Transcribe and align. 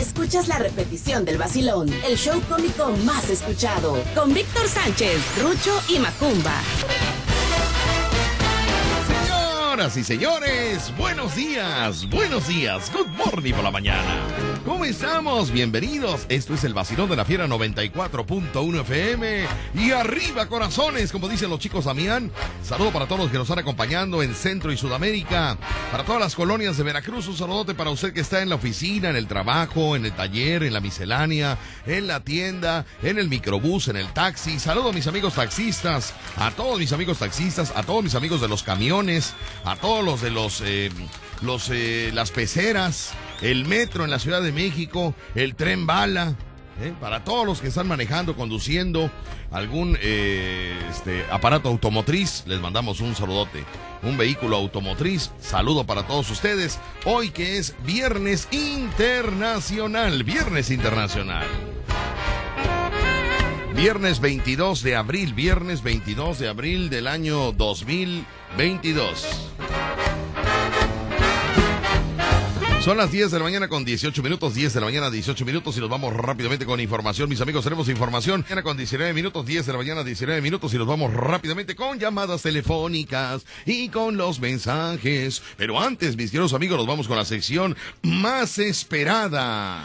Escuchas 0.00 0.48
la 0.48 0.58
repetición 0.58 1.26
del 1.26 1.36
vacilón, 1.36 1.90
el 2.08 2.16
show 2.16 2.40
cómico 2.48 2.90
más 3.04 3.28
escuchado, 3.28 4.02
con 4.14 4.32
Víctor 4.32 4.66
Sánchez, 4.66 5.20
Rucho 5.42 5.78
y 5.90 5.98
Macumba. 5.98 6.54
Señoras 9.06 9.96
y 9.98 10.02
señores, 10.02 10.90
buenos 10.96 11.36
días, 11.36 12.08
buenos 12.08 12.48
días, 12.48 12.90
good 12.94 13.08
morning 13.08 13.52
por 13.52 13.62
la 13.62 13.70
mañana. 13.70 14.49
¿Cómo 14.64 14.84
estamos? 14.84 15.50
Bienvenidos. 15.50 16.26
Esto 16.28 16.52
es 16.52 16.64
el 16.64 16.74
vacilón 16.74 17.08
de 17.08 17.16
la 17.16 17.24
fiera 17.24 17.46
94.1 17.46 18.80
FM. 18.82 19.46
Y 19.74 19.90
arriba, 19.92 20.46
corazones, 20.48 21.12
como 21.12 21.30
dicen 21.30 21.48
los 21.48 21.60
chicos 21.60 21.86
Damián. 21.86 22.30
Saludo 22.62 22.92
para 22.92 23.06
todos 23.06 23.22
los 23.22 23.30
que 23.30 23.38
nos 23.38 23.46
están 23.48 23.60
acompañando 23.60 24.22
en 24.22 24.34
Centro 24.34 24.70
y 24.70 24.76
Sudamérica. 24.76 25.56
Para 25.90 26.04
todas 26.04 26.20
las 26.20 26.34
colonias 26.34 26.76
de 26.76 26.84
Veracruz, 26.84 27.26
un 27.28 27.38
saludote 27.38 27.74
para 27.74 27.88
usted 27.88 28.12
que 28.12 28.20
está 28.20 28.42
en 28.42 28.50
la 28.50 28.56
oficina, 28.56 29.08
en 29.08 29.16
el 29.16 29.26
trabajo, 29.26 29.96
en 29.96 30.04
el 30.04 30.12
taller, 30.12 30.62
en 30.62 30.74
la 30.74 30.80
miscelánea, 30.80 31.56
en 31.86 32.06
la 32.06 32.20
tienda, 32.20 32.84
en 33.02 33.18
el 33.18 33.28
microbús, 33.28 33.88
en 33.88 33.96
el 33.96 34.12
taxi. 34.12 34.58
Saludo 34.58 34.90
a 34.90 34.92
mis 34.92 35.06
amigos 35.06 35.34
taxistas, 35.34 36.12
a 36.36 36.50
todos 36.50 36.78
mis 36.78 36.92
amigos 36.92 37.18
taxistas, 37.18 37.72
a 37.74 37.82
todos 37.82 38.04
mis 38.04 38.14
amigos 38.14 38.42
de 38.42 38.48
los 38.48 38.62
camiones, 38.62 39.32
a 39.64 39.76
todos 39.76 40.04
los 40.04 40.20
de 40.20 40.30
los, 40.30 40.60
eh, 40.62 40.90
los 41.40 41.70
eh, 41.70 42.10
las 42.12 42.30
peceras, 42.30 43.14
el 43.40 43.66
metro 43.66 44.04
en 44.04 44.10
la 44.10 44.18
Ciudad 44.18 44.42
de 44.42 44.52
México, 44.52 45.14
el 45.34 45.54
tren 45.54 45.86
bala. 45.86 46.36
¿eh? 46.80 46.92
Para 47.00 47.24
todos 47.24 47.46
los 47.46 47.60
que 47.60 47.68
están 47.68 47.88
manejando, 47.88 48.36
conduciendo 48.36 49.10
algún 49.50 49.96
eh, 50.00 50.78
este, 50.90 51.24
aparato 51.30 51.68
automotriz, 51.68 52.44
les 52.46 52.60
mandamos 52.60 53.00
un 53.00 53.14
saludote. 53.14 53.64
Un 54.02 54.16
vehículo 54.16 54.56
automotriz, 54.56 55.30
saludo 55.40 55.84
para 55.84 56.06
todos 56.06 56.30
ustedes. 56.30 56.78
Hoy 57.04 57.30
que 57.30 57.58
es 57.58 57.74
Viernes 57.84 58.48
Internacional, 58.50 60.24
Viernes 60.24 60.70
Internacional. 60.70 61.46
Viernes 63.74 64.20
22 64.20 64.82
de 64.82 64.96
abril, 64.96 65.32
viernes 65.32 65.82
22 65.82 66.38
de 66.38 66.48
abril 66.48 66.90
del 66.90 67.06
año 67.06 67.52
2022. 67.52 69.26
Son 72.80 72.96
las 72.96 73.12
10 73.12 73.30
de 73.30 73.38
la 73.38 73.44
mañana 73.44 73.68
con 73.68 73.84
18 73.84 74.22
minutos, 74.22 74.54
10 74.54 74.72
de 74.72 74.80
la 74.80 74.86
mañana 74.86 75.10
18 75.10 75.44
minutos 75.44 75.76
y 75.76 75.80
nos 75.80 75.90
vamos 75.90 76.14
rápidamente 76.14 76.64
con 76.64 76.80
información. 76.80 77.28
Mis 77.28 77.42
amigos, 77.42 77.62
tenemos 77.62 77.90
información. 77.90 78.40
Mañana 78.40 78.62
con 78.62 78.78
19 78.78 79.12
minutos, 79.12 79.44
10 79.44 79.66
de 79.66 79.72
la 79.72 79.78
mañana 79.78 80.02
19 80.02 80.40
minutos 80.40 80.72
y 80.72 80.78
nos 80.78 80.86
vamos 80.86 81.12
rápidamente 81.12 81.76
con 81.76 81.98
llamadas 81.98 82.40
telefónicas 82.40 83.44
y 83.66 83.90
con 83.90 84.16
los 84.16 84.40
mensajes. 84.40 85.42
Pero 85.58 85.78
antes, 85.78 86.16
mis 86.16 86.30
queridos 86.30 86.54
amigos, 86.54 86.78
nos 86.78 86.86
vamos 86.86 87.06
con 87.06 87.18
la 87.18 87.26
sección 87.26 87.76
más 88.00 88.58
esperada. 88.58 89.84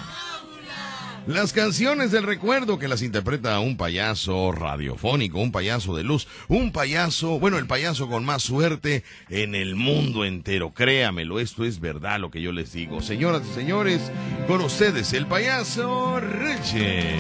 Las 1.28 1.54
canciones 1.54 2.12
del 2.12 2.22
recuerdo 2.22 2.78
que 2.78 2.88
las 2.88 3.02
interpreta 3.02 3.60
un 3.60 3.78
payaso 3.78 4.52
radiofónico, 4.52 5.40
un 5.40 5.52
payaso 5.52 5.96
de 5.96 6.04
luz, 6.04 6.28
un 6.48 6.72
payaso, 6.72 7.40
bueno, 7.40 7.58
el 7.58 7.66
payaso 7.66 8.08
con 8.08 8.24
más 8.24 8.44
suerte 8.44 9.04
en 9.30 9.56
el 9.56 9.76
mundo 9.76 10.24
entero. 10.24 10.72
Créamelo, 10.76 11.40
esto 11.40 11.66
es 11.66 11.80
verdad 11.80 12.20
lo 12.20 12.30
que 12.30 12.44
yo 12.44 12.52
les 12.52 12.74
digo. 12.74 13.02
Señoras 13.02 13.42
y 13.50 13.56
señores, 13.56 14.12
con 14.48 14.62
ustedes 14.62 15.14
el 15.14 15.26
payaso 15.26 16.20
Richie. 16.20 17.20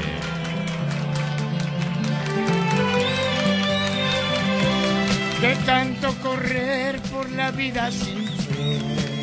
De 5.42 5.56
tanto 5.66 6.14
correr 6.22 7.02
por 7.12 7.31
la 7.31 7.50
vida 7.50 7.92
sin 7.92 8.28
freno. 8.28 9.14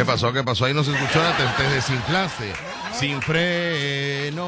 ¿Qué 0.00 0.06
pasó? 0.06 0.32
¿Qué 0.32 0.42
pasó? 0.42 0.64
Ahí 0.64 0.72
no 0.72 0.82
se 0.82 0.92
escuchó 0.92 1.18
nada, 1.18 1.36
te, 1.36 1.44
te 1.62 1.68
desinflaste. 1.74 2.52
Sin 2.98 3.20
frenos, 3.20 4.40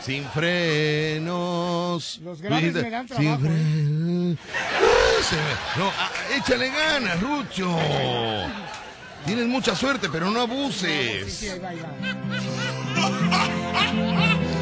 sin 0.00 0.24
frenos. 0.26 2.20
Los 2.22 2.40
graves 2.40 2.72
me 2.72 2.88
dan 2.88 3.08
Sin 3.08 3.16
trabajo, 3.16 3.46
¿eh? 3.46 3.48
frenos. 3.48 4.38
Ah, 4.54 5.24
se 5.28 5.34
me- 5.34 5.42
No, 5.82 5.90
ah, 5.98 6.10
échale 6.36 6.70
ganas, 6.70 7.20
Rucho. 7.20 7.76
Tienes 9.26 9.48
mucha 9.48 9.74
suerte, 9.74 10.08
pero 10.08 10.30
no 10.30 10.42
abuses. 10.42 11.44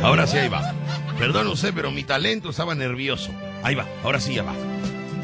Ahora 0.03 0.27
sí, 0.27 0.39
ahí 0.39 0.49
va. 0.49 0.73
Perdón, 1.19 1.45
no 1.49 1.55
sé, 1.57 1.75
pero 1.75 1.91
mi 1.91 2.03
talento 2.05 2.49
estaba 2.49 2.75
nervioso. 2.75 3.31
Ahí 3.63 3.75
va, 3.75 3.85
ahora 4.03 4.21
sí 4.21 4.33
ya 4.37 4.43
va. 4.43 4.55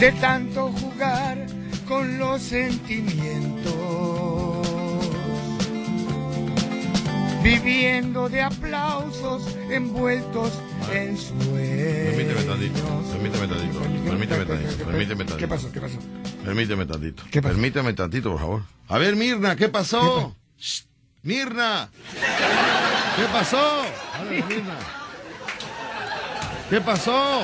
De 0.00 0.12
tanto 0.20 0.70
jugar 0.72 1.46
con 1.86 2.18
los 2.18 2.42
sentimientos, 2.42 4.66
viviendo 7.42 8.28
de 8.28 8.42
aplausos 8.42 9.56
envueltos 9.70 10.52
en 10.92 11.16
Permíteme 11.16 12.42
tantito, 12.44 12.78
sueños. 12.78 13.06
permíteme 13.12 13.48
tantito, 13.48 13.80
permíteme 14.04 14.44
tantito, 14.44 14.84
permíteme 14.84 15.24
tantito. 15.24 15.36
¿Qué 15.36 15.48
pasó? 15.48 15.72
¿Qué 15.72 15.80
pasó? 15.80 15.98
Permíteme 16.44 16.86
tantito. 16.86 17.22
¿Qué 17.30 17.42
pasó? 17.42 17.54
Permíteme 17.54 17.92
tantito, 17.92 18.30
por 18.30 18.40
favor. 18.40 18.62
A 18.88 18.98
ver, 18.98 19.16
Mirna, 19.16 19.56
¿qué 19.56 19.68
pasó? 19.68 20.34
Shh, 20.58 20.84
Mirna. 21.22 21.90
¿Qué 23.16 23.24
pasó? 23.32 23.82
Háblale, 24.14 24.42
Mirna. 24.44 24.76
¿Qué 26.70 26.80
pasó? 26.80 27.42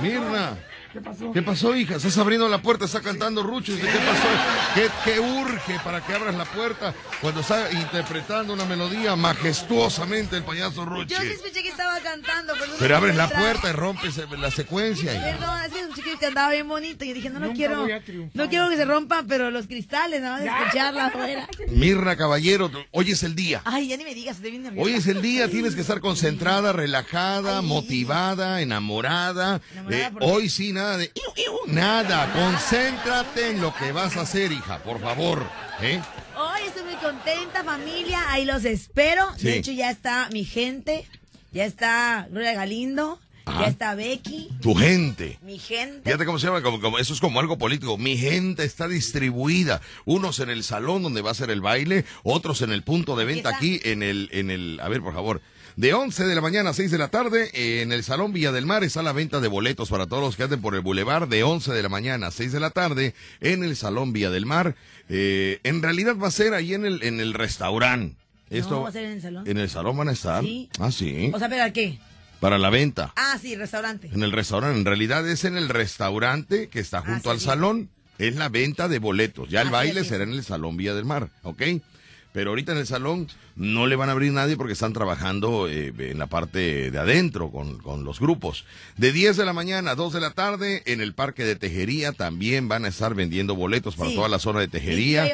Mirna. 0.00 0.56
¿Qué 0.92 1.00
pasó? 1.00 1.32
¿Qué 1.32 1.42
pasó, 1.42 1.74
hija? 1.74 1.96
Estás 1.96 2.18
abriendo 2.18 2.46
la 2.50 2.60
puerta, 2.60 2.84
está 2.84 3.00
cantando 3.00 3.42
Rucho. 3.42 3.72
¿Qué 3.74 3.82
pasó? 3.86 4.28
¿Qué, 4.74 4.90
qué 5.04 5.20
urge 5.20 5.80
para 5.82 6.04
que 6.04 6.12
abras 6.12 6.34
la 6.34 6.44
puerta 6.44 6.92
cuando 7.22 7.40
está 7.40 7.72
interpretando 7.72 8.52
una 8.52 8.66
melodía 8.66 9.16
majestuosamente 9.16 10.36
el 10.36 10.44
payaso 10.44 10.84
Rucho? 10.84 11.14
Yo 11.14 11.20
sí 11.22 11.28
escuché 11.28 11.62
que 11.62 11.71
estaba 11.72 11.98
cantando, 12.00 12.52
pero 12.58 12.72
Pero 12.78 12.96
abres 12.96 13.16
la 13.16 13.28
puerta 13.28 13.68
y 13.70 13.72
rompes 13.72 14.16
la 14.38 14.50
secuencia. 14.50 15.12
Perdón, 15.12 15.60
es 15.66 15.72
que 15.72 15.80
escuché 15.80 16.02
que 16.02 16.16
cantaba 16.18 16.52
bien 16.52 16.68
bonito. 16.68 17.04
Y 17.04 17.12
dije, 17.12 17.28
no, 17.30 17.40
no 17.40 17.46
Nunca 17.46 17.56
quiero. 17.56 17.86
No 18.34 18.48
quiero 18.48 18.68
que 18.70 18.76
se 18.76 18.84
rompan, 18.84 19.26
pero 19.26 19.50
los 19.50 19.66
cristales, 19.66 20.20
nada 20.20 20.36
más 20.36 20.44
de 20.44 20.48
escucharla 20.50 21.06
afuera. 21.06 21.48
Mirna 21.68 22.16
Caballero, 22.16 22.70
hoy 22.92 23.10
es 23.10 23.22
el 23.22 23.34
día. 23.34 23.62
Ay, 23.64 23.88
ya 23.88 23.96
ni 23.96 24.04
me 24.04 24.14
digas, 24.14 24.36
estoy 24.36 24.50
bien 24.52 24.62
nerviosa. 24.62 24.84
Hoy 24.86 24.94
es 24.94 25.06
el 25.06 25.22
día, 25.22 25.48
tienes 25.48 25.74
que 25.74 25.80
estar 25.80 26.00
concentrada, 26.00 26.72
relajada, 26.72 27.58
Ay. 27.58 27.66
motivada, 27.66 28.60
enamorada. 28.60 29.60
¿Enamorada 29.72 30.06
Eh, 30.06 30.12
hoy 30.20 30.48
sí, 30.48 30.72
nada 30.72 30.96
de... 30.96 31.12
iu, 31.14 31.44
iu, 31.44 31.52
nada, 31.74 32.32
concéntrate 32.32 33.50
en 33.50 33.60
lo 33.60 33.74
que 33.74 33.92
vas 33.92 34.16
a 34.16 34.22
hacer, 34.22 34.52
hija, 34.52 34.78
por 34.82 35.00
favor. 35.00 35.42
¿eh? 35.80 36.00
Hoy 36.36 36.60
estoy 36.66 36.82
muy 36.84 36.94
contenta, 36.96 37.62
familia. 37.64 38.30
Ahí 38.30 38.44
los 38.44 38.64
espero. 38.64 39.26
Sí. 39.36 39.44
De 39.46 39.56
hecho, 39.58 39.72
ya 39.72 39.90
está 39.90 40.28
mi 40.32 40.44
gente. 40.44 41.06
Ya 41.52 41.64
está 41.66 42.26
Gloria 42.30 42.54
Galindo. 42.54 43.18
Ajá. 43.44 43.62
Ya 43.62 43.66
está 43.68 43.94
Becky. 43.96 44.48
Tu 44.60 44.72
gente. 44.74 45.38
Mi 45.42 45.58
gente. 45.58 46.02
Fíjate 46.04 46.24
cómo 46.24 46.38
se 46.38 46.46
llama, 46.46 46.62
como, 46.62 46.80
como- 46.80 46.98
eso 47.00 47.12
es 47.12 47.18
como 47.20 47.40
algo 47.40 47.58
político. 47.58 47.98
Mi 47.98 48.16
gente 48.16 48.62
está 48.64 48.86
distribuida. 48.86 49.80
Unos 50.04 50.38
en 50.38 50.48
el 50.48 50.62
salón 50.62 51.02
donde 51.02 51.22
va 51.22 51.32
a 51.32 51.34
ser 51.34 51.50
el 51.50 51.60
baile, 51.60 52.04
otros 52.22 52.62
en 52.62 52.70
el 52.70 52.82
punto 52.84 53.16
de 53.16 53.24
venta 53.24 53.50
aquí 53.56 53.80
en 53.84 54.02
el, 54.04 54.28
en 54.32 54.50
el, 54.50 54.78
a 54.80 54.88
ver, 54.88 55.00
por 55.02 55.12
favor. 55.12 55.40
De 55.74 55.92
11 55.94 56.24
de 56.26 56.34
la 56.34 56.40
mañana 56.42 56.70
a 56.70 56.74
6 56.74 56.90
de 56.90 56.98
la 56.98 57.08
tarde, 57.08 57.50
en 57.82 57.92
el 57.92 58.04
Salón 58.04 58.32
Villa 58.32 58.52
del 58.52 58.66
Mar 58.66 58.84
está 58.84 59.02
la 59.02 59.12
venta 59.12 59.40
de 59.40 59.48
boletos 59.48 59.88
para 59.88 60.06
todos 60.06 60.22
los 60.22 60.36
que 60.36 60.42
anden 60.44 60.60
por 60.60 60.74
el 60.76 60.82
bulevar. 60.82 61.28
De 61.28 61.42
11 61.42 61.72
de 61.72 61.82
la 61.82 61.88
mañana 61.88 62.28
a 62.28 62.30
6 62.30 62.52
de 62.52 62.60
la 62.60 62.70
tarde, 62.70 63.14
en 63.40 63.64
el 63.64 63.74
Salón 63.74 64.12
Villa 64.12 64.30
del 64.30 64.46
Mar. 64.46 64.76
Eh, 65.08 65.58
en 65.64 65.82
realidad 65.82 66.16
va 66.16 66.28
a 66.28 66.30
ser 66.30 66.54
ahí 66.54 66.74
en 66.74 66.84
el, 66.84 67.02
en 67.02 67.18
el 67.20 67.34
restaurante. 67.34 68.21
No, 68.60 68.82
va 68.82 68.88
a 68.88 68.92
ser 68.92 69.04
en 69.04 69.12
el 69.12 69.22
salón. 69.22 69.44
En 69.48 69.58
el 69.58 69.68
salón 69.70 69.96
van 69.96 70.08
a 70.08 70.12
estar. 70.12 70.42
Sí. 70.44 70.68
Ah, 70.78 70.90
sí. 70.90 71.30
O 71.34 71.38
sea, 71.38 71.48
¿pero 71.48 71.64
a 71.64 71.70
qué? 71.70 71.98
para 72.40 72.58
la 72.58 72.70
venta. 72.70 73.12
Ah, 73.14 73.38
sí, 73.40 73.54
restaurante. 73.54 74.10
En 74.12 74.24
el 74.24 74.32
restaurante, 74.32 74.76
en 74.76 74.84
realidad 74.84 75.28
es 75.28 75.44
en 75.44 75.56
el 75.56 75.68
restaurante 75.68 76.68
que 76.68 76.80
está 76.80 77.00
junto 77.00 77.30
Ah, 77.30 77.34
al 77.34 77.38
sí. 77.38 77.44
salón. 77.46 77.88
Es 78.18 78.34
la 78.34 78.48
venta 78.48 78.88
de 78.88 78.98
boletos. 78.98 79.48
Ya 79.48 79.60
el 79.62 79.68
Así 79.68 79.72
baile 79.74 80.04
será 80.04 80.24
en 80.24 80.32
el 80.32 80.42
Salón 80.42 80.76
Villa 80.76 80.92
del 80.94 81.04
Mar, 81.04 81.28
¿ok? 81.44 81.62
Pero 82.32 82.50
ahorita 82.50 82.72
en 82.72 82.78
el 82.78 82.86
salón 82.86 83.28
no 83.56 83.86
le 83.86 83.94
van 83.94 84.08
a 84.08 84.12
abrir 84.12 84.32
nadie 84.32 84.56
porque 84.56 84.72
están 84.72 84.92
trabajando 84.92 85.68
eh, 85.68 85.92
en 85.96 86.18
la 86.18 86.26
parte 86.26 86.90
de 86.90 86.98
adentro 86.98 87.50
con, 87.50 87.78
con, 87.78 88.04
los 88.04 88.20
grupos. 88.20 88.64
De 88.96 89.12
10 89.12 89.36
de 89.36 89.44
la 89.44 89.52
mañana 89.52 89.92
a 89.92 89.94
2 89.94 90.12
de 90.14 90.20
la 90.20 90.30
tarde 90.30 90.82
en 90.86 91.00
el 91.00 91.14
parque 91.14 91.44
de 91.44 91.56
Tejería 91.56 92.12
también 92.12 92.68
van 92.68 92.84
a 92.86 92.88
estar 92.88 93.14
vendiendo 93.14 93.54
boletos 93.54 93.96
para 93.96 94.14
toda 94.14 94.28
la 94.28 94.38
zona 94.38 94.60
de 94.60 94.68
Tejería. 94.68 95.30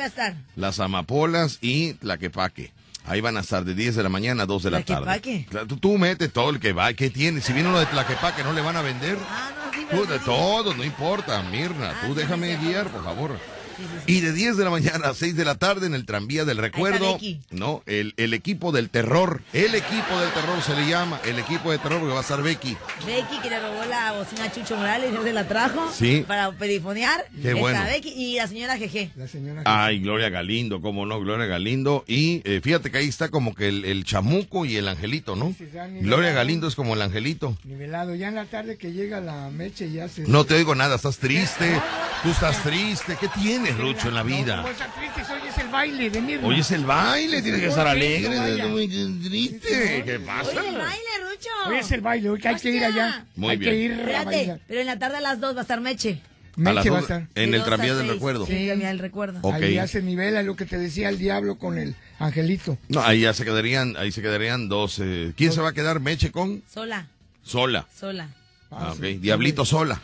Las 0.56 0.80
amapolas 0.80 1.58
y 1.62 1.94
Tlaquepaque. 1.94 2.72
Ahí 3.08 3.20
van 3.20 3.36
a 3.36 3.40
estar 3.40 3.64
de 3.64 3.74
10 3.74 3.96
de 3.96 4.02
la 4.02 4.08
mañana 4.08 4.42
a 4.42 4.46
2 4.46 4.62
de 4.62 4.70
la 4.70 4.82
tarde. 4.82 5.46
Tú, 5.66 5.76
tú 5.78 5.98
metes 5.98 6.32
todo 6.32 6.50
el 6.50 6.60
que 6.60 6.72
va, 6.72 6.92
¿qué 6.92 7.10
tiene? 7.10 7.40
Si 7.40 7.52
viene 7.52 7.68
uno 7.68 7.78
de 7.78 7.86
Tlaquepaque, 7.86 8.44
¿no 8.44 8.52
le 8.52 8.60
van 8.60 8.76
a 8.76 8.82
vender? 8.82 9.16
Ah, 9.28 9.50
no, 9.90 10.04
sí, 10.04 10.06
de 10.06 10.18
todo, 10.20 10.74
no 10.74 10.84
importa, 10.84 11.42
Mirna. 11.44 11.94
tú 12.02 12.12
ah, 12.12 12.14
déjame 12.14 12.56
guiar, 12.56 12.88
por 12.88 13.04
favor. 13.04 13.57
Y 14.06 14.20
de 14.20 14.32
10 14.32 14.56
de 14.56 14.64
la 14.64 14.70
mañana 14.70 15.08
a 15.08 15.14
6 15.14 15.36
de 15.36 15.44
la 15.44 15.56
tarde 15.56 15.86
en 15.86 15.94
el 15.94 16.04
tranvía 16.04 16.44
del 16.44 16.58
recuerdo, 16.58 17.18
no, 17.50 17.82
el, 17.86 18.14
el, 18.16 18.34
equipo 18.34 18.72
del 18.72 18.90
terror, 18.90 19.42
el 19.52 19.74
equipo 19.74 20.18
del 20.20 20.30
terror 20.32 20.62
se 20.62 20.74
le 20.74 20.88
llama, 20.88 21.20
el 21.24 21.38
equipo 21.38 21.70
de 21.70 21.78
terror 21.78 22.00
que 22.00 22.08
va 22.08 22.18
a 22.18 22.22
estar 22.22 22.42
Becky. 22.42 22.76
Becky 23.06 23.40
que 23.42 23.50
le 23.50 23.60
robó 23.60 23.84
la 23.84 24.12
bocina 24.12 24.44
a 24.44 24.52
Chucho 24.52 24.76
Morales, 24.76 25.12
y 25.12 25.24
se 25.24 25.32
la 25.32 25.46
trajo 25.46 25.90
sí. 25.92 26.24
para 26.26 26.52
perifonear. 26.52 27.26
Qué 27.42 27.54
bueno. 27.54 27.80
Becky 27.84 28.08
y 28.08 28.36
la 28.36 28.46
señora 28.46 28.76
Jeje. 28.76 29.10
La 29.16 29.28
señora 29.28 29.62
Ay, 29.64 30.00
Gloria 30.00 30.28
Galindo, 30.30 30.80
cómo 30.80 31.06
no, 31.06 31.20
Gloria 31.20 31.46
Galindo. 31.46 32.04
Y 32.06 32.42
eh, 32.44 32.60
fíjate 32.62 32.90
que 32.90 32.98
ahí 32.98 33.08
está 33.08 33.28
como 33.28 33.54
que 33.54 33.68
el, 33.68 33.84
el 33.84 34.04
chamuco 34.04 34.64
y 34.64 34.76
el 34.76 34.88
angelito, 34.88 35.36
¿no? 35.36 35.54
Gloria 36.00 36.32
Galindo 36.32 36.68
es 36.68 36.74
como 36.74 36.94
el 36.94 37.02
angelito. 37.02 37.56
Nivelado, 37.64 38.14
ya 38.14 38.28
en 38.28 38.34
la 38.34 38.46
tarde 38.46 38.76
que 38.76 38.92
llega 38.92 39.20
la 39.20 39.50
meche 39.50 39.90
ya 39.90 40.08
se... 40.08 40.22
No 40.26 40.44
te 40.44 40.54
oigo 40.54 40.74
nada, 40.74 40.96
estás 40.96 41.18
triste, 41.18 41.80
tú 42.22 42.30
estás 42.30 42.62
triste, 42.62 43.16
¿qué 43.20 43.28
tienes? 43.28 43.67
Rucho, 43.76 44.08
en 44.08 44.14
la 44.14 44.22
vida? 44.22 44.64
hoy 44.64 45.48
es 45.48 45.58
el 45.58 45.68
baile 45.68 46.10
de 46.10 46.38
Hoy 46.42 46.60
es 46.60 46.70
el 46.70 46.84
baile, 46.84 47.42
tiene 47.42 47.60
que 47.60 47.66
estar 47.66 47.86
alegre, 47.86 48.66
muy 48.66 48.88
triste. 48.88 50.02
¿Qué 50.04 50.18
pasa? 50.20 50.50
Hoy 50.50 50.56
es 50.58 50.64
el 50.66 50.78
baile, 50.78 51.10
Rucho. 51.22 51.48
Hoy 51.66 51.76
es 51.76 51.92
el 51.92 52.00
baile, 52.00 52.30
hoy 52.30 52.40
hay 52.44 52.56
que 52.56 52.70
ir 52.70 52.84
allá. 52.84 53.26
Muy 53.36 53.50
hay 53.50 53.56
bien. 53.56 53.70
que 53.70 53.78
ir 53.78 54.14
a 54.16 54.24
bailar. 54.24 54.60
pero 54.66 54.80
en 54.80 54.86
la 54.86 54.98
tarde 54.98 55.16
a 55.18 55.20
las 55.20 55.40
dos 55.40 55.54
va 55.54 55.60
a 55.60 55.62
estar 55.62 55.80
Meche. 55.80 56.20
Meche 56.56 56.90
va 56.90 56.98
a 56.98 57.00
estar. 57.02 57.26
En 57.34 57.54
el 57.54 57.62
tranvía 57.62 57.94
del 57.94 58.08
recuerdo. 58.08 58.46
Sí, 58.46 58.68
el 58.68 58.80
del 58.80 58.98
recuerdo. 58.98 59.52
Ahí 59.52 59.74
ya 59.74 59.86
se 59.86 60.02
nivela 60.02 60.42
lo 60.42 60.56
que 60.56 60.66
te 60.66 60.76
decía 60.78 61.08
el 61.08 61.18
diablo 61.18 61.56
con 61.56 61.78
el 61.78 61.94
angelito. 62.18 62.78
No, 62.88 63.00
ahí 63.02 63.20
ya 63.20 63.32
se 63.32 63.44
quedarían, 63.44 63.96
ahí 63.96 64.10
se 64.10 64.22
quedarían 64.22 64.68
dos. 64.68 64.98
Eh, 65.00 65.32
¿Quién 65.36 65.52
se 65.52 65.60
va 65.60 65.68
a 65.68 65.72
quedar 65.72 66.00
Meche 66.00 66.32
con? 66.32 66.62
Sola. 66.72 67.06
Sola. 67.44 67.86
Sola. 67.96 68.28
Ah, 68.70 68.92
ok. 68.92 69.00
Diablito 69.20 69.64
sola. 69.64 70.00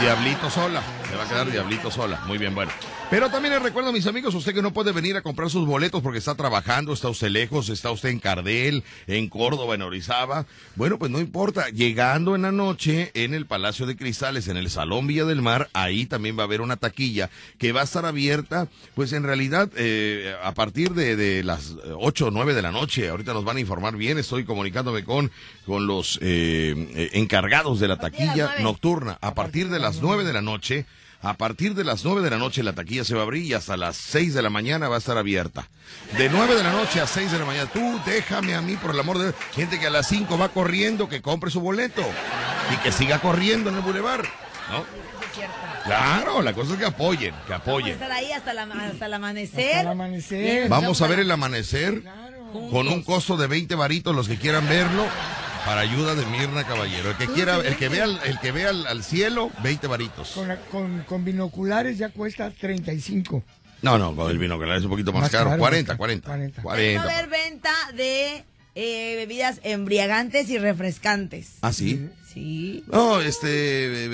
Diablito 0.00 0.48
sola. 0.50 0.82
Se 1.12 1.18
va 1.18 1.24
a 1.24 1.28
quedar 1.28 1.50
Diablito 1.50 1.90
sola. 1.90 2.22
Muy 2.26 2.38
bien, 2.38 2.54
bueno. 2.54 2.72
Pero 3.10 3.28
también 3.28 3.52
les 3.52 3.62
recuerdo 3.62 3.90
a 3.90 3.92
mis 3.92 4.06
amigos, 4.06 4.34
usted 4.34 4.54
que 4.54 4.62
no 4.62 4.72
puede 4.72 4.92
venir 4.92 5.14
a 5.14 5.20
comprar 5.20 5.50
sus 5.50 5.66
boletos 5.66 6.00
porque 6.00 6.18
está 6.18 6.34
trabajando, 6.36 6.94
está 6.94 7.10
usted 7.10 7.28
lejos, 7.28 7.68
está 7.68 7.90
usted 7.90 8.08
en 8.08 8.18
Cardel, 8.18 8.82
en 9.06 9.28
Córdoba, 9.28 9.74
en 9.74 9.82
Orizaba. 9.82 10.46
Bueno, 10.74 10.98
pues 10.98 11.10
no 11.10 11.20
importa. 11.20 11.68
Llegando 11.68 12.34
en 12.34 12.40
la 12.40 12.50
noche 12.50 13.10
en 13.12 13.34
el 13.34 13.44
Palacio 13.44 13.84
de 13.84 13.94
Cristales, 13.94 14.48
en 14.48 14.56
el 14.56 14.70
Salón 14.70 15.06
Villa 15.06 15.26
del 15.26 15.42
Mar, 15.42 15.68
ahí 15.74 16.06
también 16.06 16.38
va 16.38 16.44
a 16.44 16.46
haber 16.46 16.62
una 16.62 16.78
taquilla 16.78 17.28
que 17.58 17.72
va 17.72 17.82
a 17.82 17.84
estar 17.84 18.06
abierta, 18.06 18.68
pues 18.94 19.12
en 19.12 19.24
realidad 19.24 19.68
eh, 19.76 20.34
a 20.42 20.54
partir 20.54 20.94
de, 20.94 21.44
las 21.44 21.74
8 21.94 22.28
o 22.28 22.30
9 22.30 22.54
de 22.54 22.62
la 22.62 22.72
noche. 22.72 23.10
Ahorita 23.10 23.34
nos 23.34 23.44
van 23.44 23.58
a 23.58 23.60
informar 23.60 23.98
bien. 23.98 24.16
Estoy 24.16 24.46
comunicándome 24.46 25.04
con, 25.04 25.30
con 25.66 25.86
los 25.86 26.18
eh, 26.22 27.10
encargados 27.12 27.80
de 27.80 27.88
la 27.88 27.98
taquilla 27.98 28.54
nocturna. 28.60 29.18
A 29.20 29.34
partir 29.34 29.68
de 29.68 29.78
las 29.78 30.00
9 30.00 30.24
de 30.24 30.32
la 30.32 30.40
noche 30.40 30.86
a 31.22 31.34
partir 31.34 31.74
de 31.74 31.84
las 31.84 32.04
9 32.04 32.20
de 32.20 32.30
la 32.30 32.38
noche 32.38 32.62
la 32.62 32.72
taquilla 32.72 33.04
se 33.04 33.14
va 33.14 33.20
a 33.20 33.22
abrir 33.22 33.44
y 33.44 33.54
hasta 33.54 33.76
las 33.76 33.96
6 33.96 34.34
de 34.34 34.42
la 34.42 34.50
mañana 34.50 34.88
va 34.88 34.96
a 34.96 34.98
estar 34.98 35.16
abierta. 35.16 35.68
De 36.18 36.28
9 36.28 36.56
de 36.56 36.64
la 36.64 36.72
noche 36.72 37.00
a 37.00 37.06
6 37.06 37.30
de 37.30 37.38
la 37.38 37.44
mañana. 37.44 37.70
Tú 37.72 38.00
déjame 38.04 38.54
a 38.54 38.60
mí, 38.60 38.76
por 38.76 38.90
el 38.90 39.00
amor 39.00 39.18
de 39.18 39.24
Dios. 39.26 39.36
Gente 39.54 39.78
que 39.78 39.86
a 39.86 39.90
las 39.90 40.08
5 40.08 40.36
va 40.36 40.48
corriendo, 40.48 41.08
que 41.08 41.22
compre 41.22 41.50
su 41.50 41.60
boleto. 41.60 42.02
Y 42.72 42.76
que 42.78 42.90
siga 42.90 43.20
corriendo 43.20 43.70
en 43.70 43.76
el 43.76 43.82
bulevar. 43.82 44.22
¿No? 44.70 44.84
Claro, 45.84 46.42
la 46.42 46.52
cosa 46.52 46.74
es 46.74 46.78
que 46.78 46.86
apoyen, 46.86 47.34
que 47.46 47.54
apoyen. 47.54 47.98
Vamos 47.98 48.02
a 48.02 48.04
estar 48.04 48.12
ahí 48.12 48.32
hasta, 48.32 48.50
el 48.52 49.14
amanecer. 49.14 49.86
amanecer. 49.86 50.68
Vamos 50.68 51.02
a 51.02 51.06
ver 51.06 51.20
el 51.20 51.30
amanecer 51.30 52.02
con 52.70 52.88
un 52.88 53.02
costo 53.02 53.36
de 53.36 53.46
20 53.46 53.74
varitos 53.74 54.14
los 54.14 54.28
que 54.28 54.36
quieran 54.36 54.68
verlo. 54.68 55.06
Para 55.64 55.82
ayuda 55.82 56.14
de 56.14 56.26
Mirna 56.26 56.64
Caballero. 56.64 57.10
El 57.10 57.16
que 57.16 57.26
quiera, 57.28 57.56
el 57.58 57.76
que 57.76 57.88
vea, 57.88 58.04
el 58.04 58.38
que 58.40 58.52
vea 58.52 58.70
al, 58.70 59.04
cielo, 59.04 59.50
20 59.62 59.86
varitos. 59.86 60.38
Con, 60.70 61.24
binoculares 61.24 61.98
ya 61.98 62.08
cuesta 62.08 62.50
35. 62.50 63.44
No, 63.82 63.98
no, 63.98 64.14
con 64.14 64.30
el 64.30 64.38
binocular 64.38 64.76
es 64.76 64.84
un 64.84 64.90
poquito 64.90 65.12
más, 65.12 65.30
caro. 65.30 65.56
40, 65.56 65.96
40, 65.96 66.62
40. 66.62 66.62
Va 66.64 66.72
a 66.72 67.14
haber 67.14 67.28
venta 67.28 67.72
de 67.94 68.44
eh, 68.74 69.14
bebidas 69.16 69.60
embriagantes 69.62 70.48
y 70.50 70.58
refrescantes. 70.58 71.58
¿Ah, 71.62 71.72
sí? 71.72 72.08
Sí. 72.32 72.82
No, 72.86 73.20
este. 73.20 74.08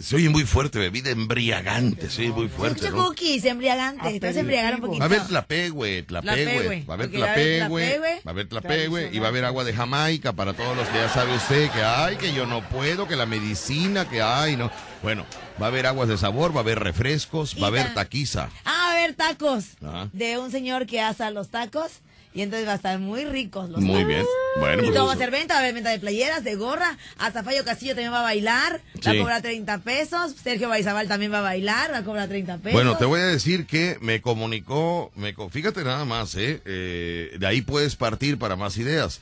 se 0.00 0.16
oye 0.16 0.28
muy 0.30 0.44
fuerte, 0.44 0.78
bebida 0.78 1.10
embriagante. 1.10 2.08
Sí, 2.08 2.28
muy 2.28 2.48
fuerte. 2.48 2.90
¿no? 2.90 3.04
cookies, 3.04 3.44
embriagante. 3.44 4.20
Embriagar 4.38 4.76
un 4.76 4.80
poquito. 4.80 4.98
Va 5.00 5.04
a 5.04 5.08
haber 5.08 5.26
tlapegüe, 5.26 6.02
tlapegüe. 6.04 6.84
Va 6.88 6.94
a 6.94 6.96
haber 6.96 7.10
tlapegüe. 7.10 8.00
Va 8.00 8.20
a 8.24 8.30
haber 8.30 8.48
tlapegüe. 8.48 9.10
Y 9.12 9.18
va 9.18 9.26
a 9.26 9.28
haber 9.28 9.44
agua 9.44 9.64
de 9.64 9.74
Jamaica 9.74 10.32
para 10.32 10.54
todos 10.54 10.76
los 10.76 10.88
que 10.88 10.98
ya 10.98 11.08
sabe 11.08 11.34
usted 11.36 11.70
que 11.70 11.82
hay, 11.82 12.16
que 12.16 12.32
yo 12.32 12.46
no 12.46 12.66
puedo, 12.68 13.06
que 13.06 13.16
la 13.16 13.26
medicina 13.26 14.08
que 14.08 14.22
hay, 14.22 14.56
¿no? 14.56 14.70
Bueno, 15.02 15.26
va 15.60 15.66
a 15.66 15.68
haber 15.68 15.86
aguas 15.86 16.08
de 16.08 16.16
sabor, 16.16 16.54
va 16.54 16.60
a 16.60 16.62
haber 16.62 16.78
refrescos, 16.78 17.54
va 17.60 17.66
a 17.66 17.68
haber 17.68 17.92
taquiza. 17.92 18.48
Ah, 18.64 18.72
va 18.72 18.88
a 18.88 18.92
haber 18.92 19.14
tacos. 19.14 19.64
De 20.12 20.38
un 20.38 20.50
señor 20.50 20.86
que 20.86 21.00
asa 21.02 21.30
los 21.30 21.50
tacos 21.50 22.00
y 22.34 22.42
entonces 22.42 22.66
va 22.66 22.72
a 22.72 22.76
estar 22.76 22.98
muy 22.98 23.24
ricos 23.24 23.70
los 23.70 23.80
Muy 23.80 24.04
bien. 24.04 24.24
Bueno, 24.58 24.82
y 24.82 24.86
pues 24.86 24.94
todo 24.94 25.06
va 25.06 25.12
a 25.12 25.16
ser 25.16 25.30
venta, 25.30 25.54
va 25.54 25.60
a 25.60 25.62
haber 25.62 25.74
venta 25.74 25.90
de 25.90 26.00
playeras, 26.00 26.42
de 26.42 26.56
gorra. 26.56 26.98
Hasta 27.16 27.44
Fallo 27.44 27.64
Castillo 27.64 27.94
también 27.94 28.12
va 28.12 28.20
a 28.20 28.22
bailar. 28.22 28.80
Va 29.06 29.12
a 29.12 29.16
cobrar 29.16 29.40
30 29.40 29.78
pesos. 29.78 30.34
Sergio 30.42 30.68
Baizabal 30.68 31.06
también 31.06 31.32
va 31.32 31.38
a 31.38 31.42
bailar. 31.42 31.92
Va 31.92 31.98
a 31.98 32.04
cobrar 32.04 32.28
30 32.28 32.58
pesos. 32.58 32.72
Bueno, 32.72 32.96
te 32.96 33.04
voy 33.04 33.20
a 33.20 33.26
decir 33.26 33.66
que 33.66 33.98
me 34.00 34.20
comunicó, 34.20 35.12
me, 35.14 35.34
fíjate 35.50 35.84
nada 35.84 36.04
más, 36.04 36.34
¿eh? 36.34 36.60
¿eh? 36.64 37.36
De 37.38 37.46
ahí 37.46 37.62
puedes 37.62 37.94
partir 37.94 38.36
para 38.36 38.56
más 38.56 38.76
ideas. 38.78 39.20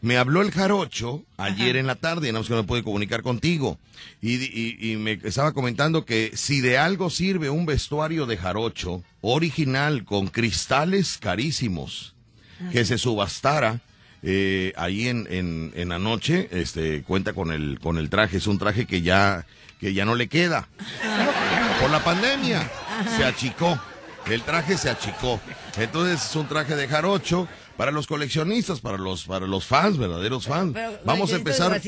Me 0.00 0.16
habló 0.16 0.42
el 0.42 0.50
jarocho 0.50 1.22
ayer 1.36 1.76
en 1.76 1.86
la 1.86 1.94
tarde, 1.94 2.32
no 2.32 2.42
que 2.42 2.54
no 2.54 2.66
pude 2.66 2.82
comunicar 2.82 3.22
contigo, 3.22 3.78
y, 4.20 4.90
y, 4.90 4.96
me 4.96 5.12
estaba 5.22 5.52
comentando 5.52 6.04
que 6.04 6.32
si 6.34 6.60
de 6.60 6.76
algo 6.76 7.08
sirve 7.08 7.50
un 7.50 7.66
vestuario 7.66 8.26
de 8.26 8.36
jarocho 8.36 9.04
original 9.20 10.04
con 10.04 10.26
cristales 10.26 11.18
carísimos, 11.18 12.11
que 12.70 12.84
se 12.84 12.98
subastara 12.98 13.80
eh, 14.22 14.72
ahí 14.76 15.08
en, 15.08 15.26
en, 15.30 15.72
en 15.74 15.92
anoche, 15.92 16.48
este, 16.52 17.02
cuenta 17.02 17.32
con 17.32 17.50
el, 17.50 17.80
con 17.80 17.98
el 17.98 18.08
traje, 18.08 18.36
es 18.36 18.46
un 18.46 18.58
traje 18.58 18.86
que 18.86 19.02
ya, 19.02 19.46
que 19.80 19.94
ya 19.94 20.04
no 20.04 20.14
le 20.14 20.28
queda. 20.28 20.68
Por 21.80 21.90
la 21.90 22.04
pandemia, 22.04 22.70
se 23.16 23.24
achicó, 23.24 23.80
el 24.26 24.42
traje 24.42 24.78
se 24.78 24.90
achicó. 24.90 25.40
Entonces 25.76 26.24
es 26.24 26.36
un 26.36 26.46
traje 26.46 26.76
de 26.76 26.86
jarocho 26.86 27.48
para 27.76 27.90
los 27.90 28.06
coleccionistas, 28.06 28.80
para 28.80 28.98
los 28.98 29.24
para 29.24 29.46
los 29.46 29.64
fans, 29.64 29.98
verdaderos 29.98 30.46
fans. 30.46 30.76
vamos 31.04 31.32
a 31.32 31.36
empezar. 31.36 31.80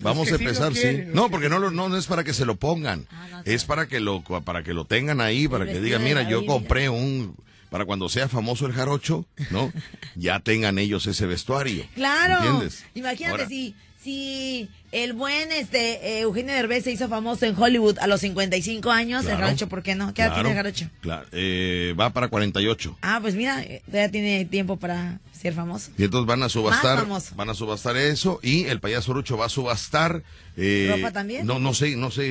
Vamos 0.00 0.30
a 0.30 0.36
empezar, 0.36 0.74
sí. 0.74 1.04
No, 1.12 1.28
porque 1.28 1.48
no, 1.48 1.58
no, 1.58 1.70
no 1.70 1.96
es 1.96 2.06
para 2.06 2.22
que 2.22 2.34
se 2.34 2.44
lo 2.44 2.54
pongan. 2.54 3.08
Ah, 3.10 3.42
es 3.44 3.64
para 3.64 3.88
que 3.88 3.98
lo 3.98 4.22
para 4.22 4.62
que 4.62 4.74
lo 4.74 4.84
tengan 4.84 5.20
ahí, 5.20 5.48
para 5.48 5.66
que 5.66 5.80
digan, 5.80 6.04
mira, 6.04 6.22
yo 6.22 6.46
compré 6.46 6.88
un 6.88 7.34
para 7.70 7.84
cuando 7.86 8.08
sea 8.08 8.28
famoso 8.28 8.66
el 8.66 8.72
jarocho, 8.72 9.26
¿no? 9.50 9.72
ya 10.16 10.40
tengan 10.40 10.78
ellos 10.78 11.06
ese 11.06 11.26
vestuario. 11.26 11.86
Claro. 11.94 12.36
¿Entiendes? 12.44 12.84
Imagínate 12.94 13.46
si, 13.46 13.74
si 14.02 14.68
el 14.92 15.12
buen 15.12 15.52
este 15.52 16.18
eh, 16.18 16.20
Eugenio 16.20 16.52
Derbez 16.52 16.84
se 16.84 16.92
hizo 16.92 17.08
famoso 17.08 17.46
en 17.46 17.54
Hollywood 17.56 17.98
a 18.00 18.06
los 18.06 18.20
55 18.20 18.90
años, 18.90 19.24
el 19.26 19.36
jarocho, 19.36 19.68
¿por 19.68 19.82
qué 19.82 19.94
no? 19.94 20.12
¿Qué 20.12 20.22
edad 20.22 20.34
tiene 20.34 20.50
el 20.50 20.56
jarocho? 20.56 20.90
Claro, 21.00 21.26
eh, 21.32 21.94
va 21.98 22.10
para 22.10 22.28
48. 22.28 22.98
Ah, 23.02 23.18
pues 23.22 23.34
mira, 23.34 23.62
eh, 23.62 23.82
ya 23.86 24.08
tiene 24.10 24.44
tiempo 24.44 24.76
para 24.76 25.20
ser 25.40 25.54
famoso. 25.54 25.90
Y 25.96 26.04
entonces 26.04 26.26
van 26.26 26.42
a 26.42 26.48
subastar, 26.48 27.06
van 27.34 27.50
a 27.50 27.54
subastar 27.54 27.96
eso 27.96 28.40
y 28.42 28.64
el 28.64 28.80
payaso 28.80 29.12
Rucho 29.12 29.36
va 29.36 29.46
a 29.46 29.48
subastar. 29.48 30.22
Eh, 30.56 30.92
¿Ropa 30.94 31.12
también? 31.12 31.46
No, 31.46 31.58
no 31.58 31.72
sé, 31.72 31.96
no 31.96 32.10
sé, 32.10 32.24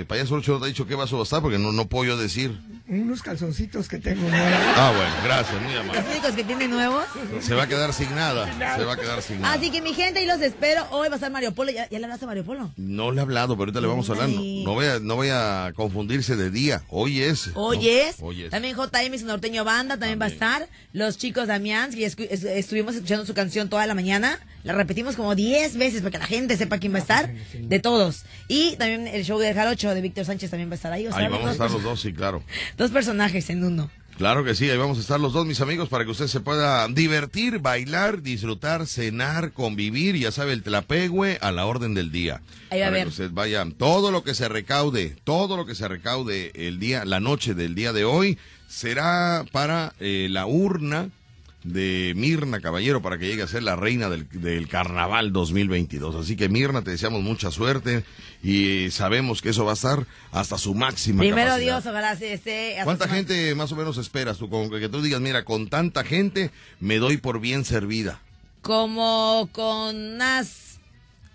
eh, 0.00 0.04
payaso 0.06 0.36
Rucho 0.36 0.52
no 0.52 0.60
te 0.60 0.64
ha 0.64 0.68
dicho 0.68 0.86
qué 0.86 0.94
va 0.94 1.04
a 1.04 1.06
subastar 1.06 1.42
porque 1.42 1.58
no, 1.58 1.72
no 1.72 1.86
puedo 1.88 2.04
yo 2.06 2.16
decir. 2.16 2.58
Unos 2.88 3.20
calzoncitos 3.20 3.88
que 3.88 3.98
tengo 3.98 4.22
nuevos. 4.28 4.58
Ah, 4.76 4.92
bueno, 4.96 5.14
gracias, 5.24 5.60
muy 5.60 5.74
amable. 5.74 6.00
¿Los 6.00 6.10
únicos 6.10 6.32
que 6.32 6.44
tiene 6.44 6.68
nuevos? 6.68 7.04
Se 7.40 7.54
va 7.54 7.64
a 7.64 7.66
quedar 7.66 7.92
sin 7.92 8.14
nada, 8.14 8.46
se 8.76 8.84
va 8.84 8.94
a 8.94 8.96
quedar 8.96 9.20
sin 9.22 9.40
nada. 9.40 9.54
Así 9.54 9.70
que 9.70 9.82
mi 9.82 9.92
gente, 9.92 10.22
y 10.22 10.26
los 10.26 10.40
espero. 10.40 10.86
Hoy 10.92 11.08
va 11.08 11.14
a 11.14 11.16
estar 11.16 11.30
Mario 11.30 11.52
Polo. 11.52 11.72
¿Ya, 11.72 11.88
le 11.90 12.04
hablaste 12.04 12.24
a 12.24 12.28
Mario 12.28 12.44
Polo? 12.44 12.70
No 12.76 13.10
le 13.10 13.18
he 13.18 13.22
hablado, 13.22 13.54
pero 13.54 13.64
ahorita 13.64 13.80
le 13.80 13.88
vamos 13.88 14.08
hablando. 14.08 14.40
No 14.40 14.74
voy 14.74 14.86
a, 14.86 15.00
no 15.00 15.16
voy 15.16 15.28
a 15.30 15.72
confundirse 15.74 16.36
de 16.36 16.50
día. 16.50 16.84
Hoy 16.88 17.22
es. 17.22 17.50
Hoy 17.54 17.88
es. 17.88 18.16
Hoy 18.20 18.44
es. 18.44 18.50
También 18.50 18.76
JM 18.76 19.18
su 19.18 19.26
norteño 19.26 19.64
banda 19.64 19.98
también, 19.98 20.20
va 20.20 20.26
a 20.26 20.28
estar. 20.28 20.68
Los 20.92 21.18
chicos 21.18 21.48
Damián, 21.48 21.92
que 21.92 22.06
estuvimos 22.46 22.94
escuchando 22.94 23.26
su 23.26 23.34
canción 23.34 23.68
toda 23.68 23.86
la 23.86 23.94
mañana. 23.94 24.38
La 24.64 24.72
repetimos 24.72 25.16
como 25.16 25.34
10 25.34 25.76
veces 25.76 26.00
para 26.00 26.10
que 26.12 26.18
la 26.18 26.26
gente 26.26 26.56
sepa 26.56 26.78
quién 26.78 26.92
va 26.92 26.98
a 26.98 27.00
estar. 27.00 27.32
De 27.54 27.78
todos. 27.78 28.24
Y 28.48 28.76
también 28.76 29.06
el 29.06 29.24
show 29.24 29.38
de 29.38 29.52
Jarocho 29.54 29.94
de 29.94 30.00
Víctor 30.00 30.24
Sánchez 30.24 30.50
también 30.50 30.68
va 30.68 30.72
a 30.72 30.76
estar 30.76 30.92
ahí. 30.92 31.06
ahí 31.06 31.28
vamos 31.28 31.48
a 31.48 31.52
estar 31.52 31.70
los 31.70 31.82
dos, 31.82 32.00
sí, 32.00 32.12
claro. 32.12 32.42
Dos 32.76 32.90
personajes 32.90 33.48
en 33.50 33.64
uno. 33.64 33.90
Claro 34.18 34.44
que 34.44 34.54
sí, 34.54 34.70
ahí 34.70 34.78
vamos 34.78 34.96
a 34.96 35.02
estar 35.02 35.20
los 35.20 35.34
dos, 35.34 35.44
mis 35.44 35.60
amigos, 35.60 35.90
para 35.90 36.06
que 36.06 36.10
usted 36.10 36.26
se 36.26 36.40
pueda 36.40 36.88
divertir, 36.88 37.58
bailar, 37.58 38.22
disfrutar, 38.22 38.86
cenar, 38.86 39.52
convivir, 39.52 40.16
ya 40.16 40.32
sabe, 40.32 40.54
el 40.54 40.62
tlapegüe 40.62 41.36
a 41.42 41.52
la 41.52 41.66
orden 41.66 41.92
del 41.92 42.10
día. 42.10 42.40
Ahí 42.70 42.80
va 42.80 42.86
a 42.86 42.88
para 42.88 42.92
ver. 42.92 43.02
que 43.02 43.08
usted 43.10 43.30
vaya, 43.32 43.66
todo 43.76 44.10
lo 44.10 44.24
que 44.24 44.32
se 44.32 44.48
recaude, 44.48 45.16
todo 45.24 45.58
lo 45.58 45.66
que 45.66 45.74
se 45.74 45.86
recaude 45.86 46.50
el 46.54 46.78
día, 46.78 47.04
la 47.04 47.20
noche 47.20 47.52
del 47.52 47.74
día 47.74 47.92
de 47.92 48.06
hoy, 48.06 48.38
será 48.68 49.44
para 49.52 49.92
eh, 50.00 50.28
la 50.30 50.46
urna 50.46 51.10
de 51.66 52.12
Mirna 52.16 52.60
Caballero 52.60 53.02
para 53.02 53.18
que 53.18 53.26
llegue 53.26 53.42
a 53.42 53.48
ser 53.48 53.62
la 53.62 53.76
reina 53.76 54.08
del, 54.08 54.28
del 54.30 54.68
carnaval 54.68 55.32
2022. 55.32 56.14
Así 56.16 56.36
que 56.36 56.48
Mirna, 56.48 56.82
te 56.82 56.92
deseamos 56.92 57.22
mucha 57.22 57.50
suerte 57.50 58.04
y 58.42 58.90
sabemos 58.90 59.42
que 59.42 59.50
eso 59.50 59.64
va 59.64 59.72
a 59.72 59.74
estar 59.74 60.06
hasta 60.32 60.58
su 60.58 60.74
máxima 60.74 61.20
Primero 61.20 61.48
capacidad. 61.48 61.82
Dios, 61.82 61.86
ojalá 61.86 62.16
se 62.16 62.32
esté. 62.32 62.76
¿Cuánta 62.84 63.08
gente 63.08 63.54
más 63.54 63.72
o 63.72 63.76
menos 63.76 63.98
esperas 63.98 64.38
tú? 64.38 64.48
Como 64.48 64.70
que, 64.70 64.88
tú 64.88 65.02
digas, 65.02 65.20
mira, 65.20 65.44
con 65.44 65.68
tanta 65.68 66.04
gente 66.04 66.50
me 66.80 66.98
doy 66.98 67.16
por 67.16 67.40
bien 67.40 67.64
servida. 67.64 68.20
Como 68.62 69.48
con 69.52 69.96
unas 69.96 70.78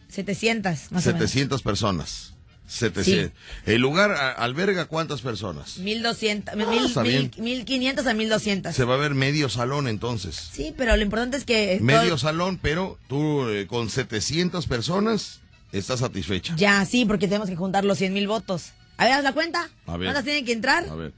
700, 0.09 0.91
más 0.91 1.05
o 1.05 1.09
menos. 1.13 1.29
700 1.29 1.61
personas. 1.61 2.30
700. 2.71 3.31
El 3.65 3.81
lugar 3.81 4.11
a- 4.11 4.31
alberga 4.31 4.85
cuántas 4.85 5.21
personas? 5.21 5.77
1200, 5.77 6.55
Ah, 6.55 6.85
está 6.85 7.03
mil, 7.03 7.09
bien. 7.11 7.31
mil, 7.37 7.57
1500 7.57 8.07
a 8.07 8.13
1200. 8.13 8.75
Se 8.75 8.83
va 8.85 8.95
a 8.95 8.97
ver 8.97 9.13
medio 9.13 9.49
salón 9.49 9.87
entonces. 9.87 10.49
Sí, 10.53 10.73
pero 10.77 10.95
lo 10.95 11.01
importante 11.03 11.37
es 11.37 11.43
que. 11.45 11.79
Medio 11.81 12.01
todo- 12.09 12.17
salón, 12.17 12.59
pero 12.61 12.97
tú 13.07 13.47
eh, 13.49 13.67
con 13.67 13.89
700 13.89 14.67
personas 14.67 15.41
estás 15.71 15.99
satisfecha. 15.99 16.55
Ya, 16.55 16.83
sí, 16.85 17.05
porque 17.05 17.27
tenemos 17.27 17.49
que 17.49 17.55
juntar 17.55 17.83
los 17.85 17.97
100 17.97 18.13
mil 18.13 18.27
votos. 18.27 18.71
A 18.97 19.05
ver, 19.05 19.13
haz 19.13 19.23
la 19.23 19.33
cuenta. 19.33 19.69
A 19.87 19.97
ver. 19.97 20.07
¿Cuántas 20.07 20.23
tienen 20.23 20.45
que 20.45 20.53
entrar? 20.53 20.85
A 20.89 20.95
ver. 20.95 21.13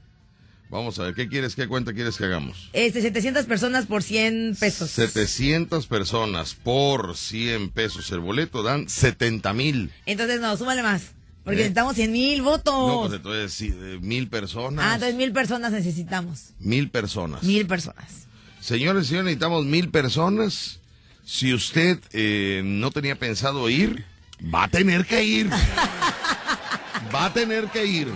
Vamos 0.70 0.98
a 0.98 1.04
ver, 1.04 1.14
¿qué 1.14 1.28
quieres, 1.28 1.54
qué 1.54 1.68
cuenta 1.68 1.92
quieres 1.92 2.16
que 2.16 2.24
hagamos? 2.24 2.70
Este, 2.72 3.00
700 3.00 3.44
personas 3.46 3.86
por 3.86 4.02
100 4.02 4.56
pesos. 4.58 4.90
700 4.90 5.86
personas 5.86 6.54
por 6.54 7.16
100 7.16 7.70
pesos 7.70 8.10
el 8.10 8.18
boleto 8.20 8.62
dan 8.64 8.88
70 8.88 9.52
mil. 9.52 9.92
Entonces, 10.06 10.40
no, 10.40 10.56
súmale 10.56 10.82
más. 10.82 11.12
Porque 11.44 11.56
¿Eh? 11.60 11.62
necesitamos 11.64 11.94
100 11.94 12.12
mil 12.12 12.42
votos. 12.42 12.74
No, 12.88 13.00
pues 13.02 13.12
entonces 13.12 14.00
mil 14.00 14.28
personas. 14.28 14.84
ah, 14.84 14.94
entonces 14.94 15.16
mil 15.16 15.32
personas 15.32 15.72
necesitamos. 15.72 16.50
Mil 16.58 16.90
personas. 16.90 17.42
Mil 17.42 17.66
personas. 17.66 18.26
Señores 18.60 19.04
y 19.04 19.08
señores, 19.08 19.26
necesitamos 19.26 19.66
mil 19.66 19.90
personas. 19.90 20.80
Si 21.24 21.52
usted 21.52 21.98
eh, 22.12 22.62
no 22.64 22.90
tenía 22.90 23.16
pensado 23.16 23.68
ir, 23.68 24.04
va 24.54 24.64
a 24.64 24.68
tener 24.68 25.04
que 25.06 25.22
ir. 25.24 25.50
Va 27.14 27.26
a 27.26 27.32
tener 27.32 27.66
que 27.68 27.84
ir. 27.86 28.08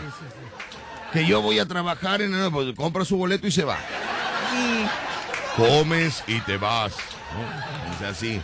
Que 1.12 1.26
yo 1.26 1.40
voy 1.42 1.58
a 1.58 1.66
trabajar 1.66 2.20
en 2.22 2.34
el... 2.34 2.50
pues, 2.50 2.74
compra 2.74 3.04
su 3.04 3.16
boleto 3.16 3.46
y 3.46 3.50
se 3.50 3.64
va. 3.64 3.76
Sí, 4.50 4.86
Comes 5.56 6.22
y 6.26 6.40
te 6.40 6.56
vas. 6.56 6.92
¿no? 6.92 7.98
Sea, 7.98 8.08
así. 8.10 8.40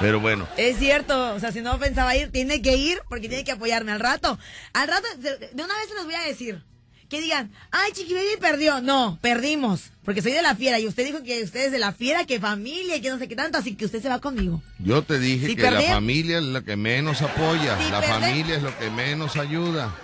Pero 0.00 0.20
bueno. 0.20 0.46
es 0.56 0.78
cierto. 0.78 1.34
O 1.34 1.40
sea, 1.40 1.52
si 1.52 1.60
no 1.60 1.78
pensaba 1.78 2.14
ir, 2.16 2.30
tiene 2.30 2.62
que 2.62 2.76
ir 2.76 3.00
porque 3.08 3.28
tiene 3.28 3.44
que 3.44 3.52
apoyarme 3.52 3.92
al 3.92 4.00
rato. 4.00 4.38
Al 4.72 4.88
rato, 4.88 5.06
de 5.18 5.62
una 5.62 5.74
vez 5.76 5.88
se 5.88 5.94
los 5.94 6.04
voy 6.04 6.14
a 6.14 6.22
decir. 6.22 6.62
Que 7.08 7.20
digan, 7.20 7.52
ay, 7.70 7.92
Chiqui 7.92 8.14
Baby 8.14 8.36
perdió. 8.40 8.80
No, 8.80 9.18
perdimos. 9.20 9.90
Porque 10.04 10.22
soy 10.22 10.32
de 10.32 10.42
la 10.42 10.54
fiera. 10.54 10.78
Y 10.78 10.86
usted 10.86 11.04
dijo 11.04 11.22
que 11.22 11.42
usted 11.42 11.66
es 11.66 11.72
de 11.72 11.78
la 11.78 11.92
fiera, 11.92 12.24
que 12.26 12.38
familia, 12.40 12.96
y 12.96 13.00
que 13.00 13.08
no 13.10 13.18
sé 13.18 13.28
qué 13.28 13.36
tanto. 13.36 13.58
Así 13.58 13.74
que 13.74 13.84
usted 13.86 14.02
se 14.02 14.08
va 14.08 14.20
conmigo. 14.20 14.62
Yo 14.78 15.02
te 15.02 15.18
dije 15.18 15.56
que 15.56 15.70
la 15.70 15.80
familia 15.82 16.38
es 16.38 16.44
la 16.44 16.62
que 16.62 16.76
menos 16.76 17.22
apoya. 17.22 17.78
La 17.90 18.02
familia 18.02 18.56
es 18.56 18.62
lo 18.62 18.76
que 18.78 18.90
menos 18.90 19.36
ayuda. 19.36 19.94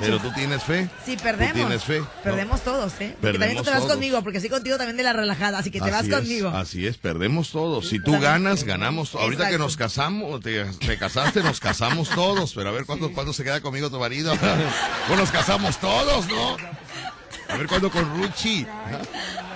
Pero 0.00 0.18
tú 0.20 0.32
tienes 0.32 0.62
fe. 0.62 0.88
Si 1.04 1.16
Tú 1.16 1.22
perdemos. 1.22 1.54
tienes 1.54 1.84
fe. 1.84 2.00
¿no? 2.00 2.08
Perdemos 2.22 2.60
todos, 2.62 2.92
¿eh? 3.00 3.16
Porque 3.20 3.38
también 3.38 3.58
tú 3.58 3.64
te 3.64 3.70
vas 3.70 3.80
todos. 3.80 3.92
conmigo, 3.92 4.22
porque 4.22 4.40
soy 4.40 4.48
contigo 4.48 4.76
también 4.76 4.96
de 4.96 5.02
la 5.02 5.12
relajada, 5.12 5.58
así 5.58 5.70
que 5.70 5.80
te 5.80 5.90
vas 5.90 6.06
es, 6.06 6.14
conmigo. 6.14 6.48
así 6.50 6.86
es, 6.86 6.98
perdemos 6.98 7.50
todos. 7.50 7.88
Si 7.88 8.00
tú 8.00 8.18
ganas, 8.18 8.64
ganamos. 8.64 9.10
todos. 9.10 9.24
Ahorita 9.24 9.44
que 9.44 9.54
Exacto. 9.54 9.64
nos 9.64 9.76
casamos, 9.76 10.40
te, 10.40 10.64
te 10.64 10.98
casaste, 10.98 11.42
nos 11.42 11.60
casamos 11.60 12.08
todos. 12.10 12.52
Pero 12.54 12.68
a 12.68 12.72
ver 12.72 12.84
cuándo, 12.84 13.12
cuándo 13.12 13.32
se 13.32 13.44
queda 13.44 13.60
conmigo 13.60 13.90
tu 13.90 13.98
marido. 13.98 14.34
pues 15.08 15.18
nos 15.18 15.30
casamos 15.30 15.78
todos, 15.78 16.26
¿no? 16.28 16.56
A 17.52 17.56
ver 17.58 17.66
cuándo 17.66 17.90
con 17.90 18.04
Ruchi. 18.16 18.66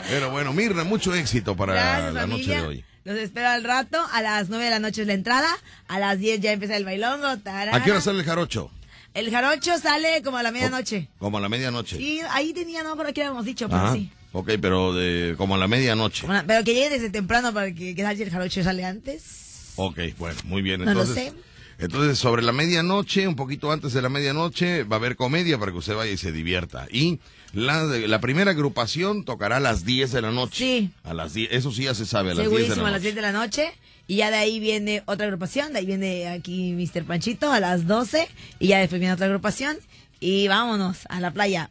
Pero 0.09 0.31
bueno, 0.31 0.53
Mirna, 0.53 0.85
mucho 0.85 1.15
éxito 1.15 1.57
para 1.57 1.73
Gracias, 1.73 2.15
la 2.15 2.27
noche 2.27 2.51
de 2.51 2.61
hoy. 2.61 2.85
Los 3.05 3.17
espero 3.17 3.49
al 3.49 3.65
rato. 3.65 3.99
A 4.13 4.21
las 4.21 4.49
9 4.49 4.65
de 4.65 4.71
la 4.71 4.79
noche 4.81 5.03
es 5.03 5.07
la 5.07 5.15
entrada. 5.15 5.49
A 5.89 5.99
las 5.99 6.19
10 6.19 6.41
ya 6.41 6.53
empieza 6.53 6.77
el 6.77 6.85
bailongo. 6.85 7.39
tarara. 7.39 7.75
¿A 7.75 7.83
qué 7.83 7.93
hora 7.93 8.01
sale 8.01 8.19
el 8.19 8.25
jarocho? 8.25 8.71
El 9.15 9.31
jarocho 9.31 9.79
sale 9.79 10.23
como 10.23 10.37
a 10.37 10.43
la 10.43 10.53
medianoche. 10.53 11.09
Como 11.19 11.39
a 11.39 11.41
la 11.41 11.49
medianoche. 11.49 11.97
Sí, 11.97 12.21
ahí 12.31 12.53
tenía, 12.53 12.83
no 12.83 12.93
acuerdo 12.93 13.15
qué 13.15 13.23
habíamos 13.23 13.47
dicho, 13.47 13.69
pero 13.69 13.81
Ajá. 13.81 13.95
sí. 13.95 14.11
Ok, 14.33 14.51
pero 14.61 14.93
de, 14.93 15.35
como 15.39 15.55
a 15.55 15.59
la 15.59 15.69
medianoche. 15.69 16.27
Bueno, 16.27 16.43
pero 16.47 16.63
que 16.65 16.75
llegue 16.75 16.91
desde 16.91 17.09
temprano 17.09 17.55
para 17.55 17.73
que, 17.73 17.95
que 17.95 18.03
el 18.03 18.31
jarocho 18.31 18.63
sale 18.63 18.85
antes. 18.85 19.73
Ok, 19.77 20.01
bueno, 20.19 20.39
muy 20.45 20.61
bien. 20.61 20.81
No 20.81 20.93
lo 20.93 21.01
Entonces, 21.01 21.33
sé. 21.33 21.33
entonces, 21.79 22.19
sobre 22.19 22.43
la 22.43 22.53
medianoche, 22.53 23.27
un 23.27 23.37
poquito 23.37 23.73
antes 23.73 23.95
de 23.95 24.03
la 24.03 24.11
medianoche, 24.11 24.83
va 24.85 24.97
a 24.97 24.99
haber 24.99 25.17
comedia 25.17 25.59
para 25.59 25.73
que 25.73 25.79
usted 25.79 25.95
vaya 25.95 26.13
y 26.13 26.19
se 26.19 26.33
divierta. 26.33 26.87
Y 26.91 27.19
la, 27.57 27.83
la 27.85 28.21
primera 28.21 28.51
agrupación 28.51 29.25
tocará 29.25 29.57
a 29.57 29.61
las 29.61 29.85
10 29.85 30.13
de 30.13 30.23
la 30.23 30.31
noche. 30.31 30.57
Sí. 30.57 30.91
A 31.05 31.15
las 31.15 31.33
10, 31.35 31.49
eso 31.53 31.73
sí 31.73 31.85
ya 31.85 31.95
se 31.95 32.05
sabe, 32.07 32.33
a 32.33 32.35
las 32.35 32.49
10 32.51 32.69
de 32.69 32.77
la 32.77 32.89
a 32.89 32.91
las 32.91 33.03
10 33.03 33.15
noche. 33.15 33.27
de 33.27 33.33
la 33.33 33.33
noche. 33.33 33.73
Y 34.07 34.17
ya 34.17 34.31
de 34.31 34.37
ahí 34.37 34.61
viene 34.61 35.03
otra 35.07 35.27
agrupación. 35.27 35.73
De 35.73 35.81
ahí 35.81 35.87
viene 35.87 36.29
aquí 36.29 36.73
Mr. 36.73 37.05
Panchito 37.05 37.51
a 37.51 37.59
las 37.59 37.87
12. 37.87 38.29
Y 38.61 38.69
ya 38.69 38.79
después 38.79 39.01
viene 39.01 39.15
otra 39.15 39.27
agrupación. 39.27 39.79
Y 40.21 40.49
vámonos 40.49 40.99
a 41.09 41.19
la 41.21 41.33
playa. 41.33 41.71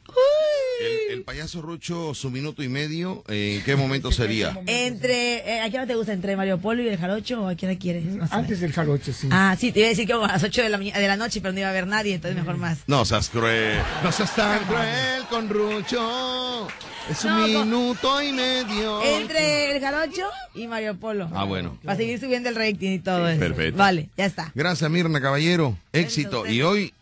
El, 0.82 1.14
el 1.18 1.24
payaso 1.24 1.62
Rucho, 1.62 2.14
su 2.14 2.30
minuto 2.32 2.62
y 2.64 2.70
medio, 2.70 3.24
¿en 3.28 3.64
qué 3.64 3.76
momento 3.76 4.12
sería? 4.12 4.60
Entre, 4.68 5.38
eh, 5.56 5.62
¿a 5.62 5.70
qué 5.70 5.78
hora 5.78 5.88
te 5.88 5.96
gusta? 5.96 6.14
¿Entre 6.14 6.36
Mario 6.36 6.58
Polo 6.60 6.82
y 6.84 6.88
el 6.90 6.98
jarocho 6.98 7.42
o 7.44 7.48
a 7.48 7.56
hora 7.56 7.78
quieres? 7.78 8.06
Más 8.06 8.32
o 8.32 8.36
Antes 8.36 8.60
del 8.60 8.74
jarocho, 8.74 9.14
sí. 9.14 9.28
Ah, 9.32 9.56
sí, 9.60 9.72
te 9.72 9.80
iba 9.80 9.88
a 9.88 9.90
decir 9.90 10.06
que 10.08 10.14
a 10.14 10.18
las 10.18 10.44
8 10.44 10.64
de 10.64 10.70
la, 10.70 10.78
de 10.78 11.08
la 11.08 11.18
noche, 11.18 11.42
pero 11.42 11.54
no 11.54 11.60
iba 11.60 11.68
a 11.68 11.72
haber 11.72 11.88
nadie, 11.88 12.16
entonces 12.16 12.38
mejor 12.38 12.58
más. 12.58 12.80
No 12.88 13.06
seas 13.06 13.30
cruel, 13.30 13.80
no 14.04 14.12
seas 14.12 14.36
tan 14.36 14.64
cruel 14.66 15.24
con 15.30 15.50
Rucho. 15.50 16.68
Es 17.10 17.24
un 17.24 17.30
No, 17.32 17.42
con- 17.42 17.52
minuto 17.70 18.22
y 18.24 18.32
medio. 18.32 19.04
Entre 19.04 19.76
el 19.76 19.80
jarocho 19.82 20.24
y 20.56 20.66
Mario 20.66 20.96
Polo. 21.00 21.30
Ah, 21.36 21.44
bueno. 21.44 21.78
Para 21.84 21.98
seguir 21.98 22.20
subiendo 22.20 22.50
el 22.50 22.56
rating 22.56 22.94
y 22.94 23.00
todo 23.00 23.30
eso. 23.30 23.40
Perfecto. 23.40 23.78
Vale, 23.78 24.10
ya 24.18 24.26
está. 24.26 24.52
Gracias, 24.56 24.90
Mirna 24.90 25.22
Caballero. 25.22 25.78
Éxito. 25.94 26.48
Y 26.48 26.64
hoy, 26.64 26.94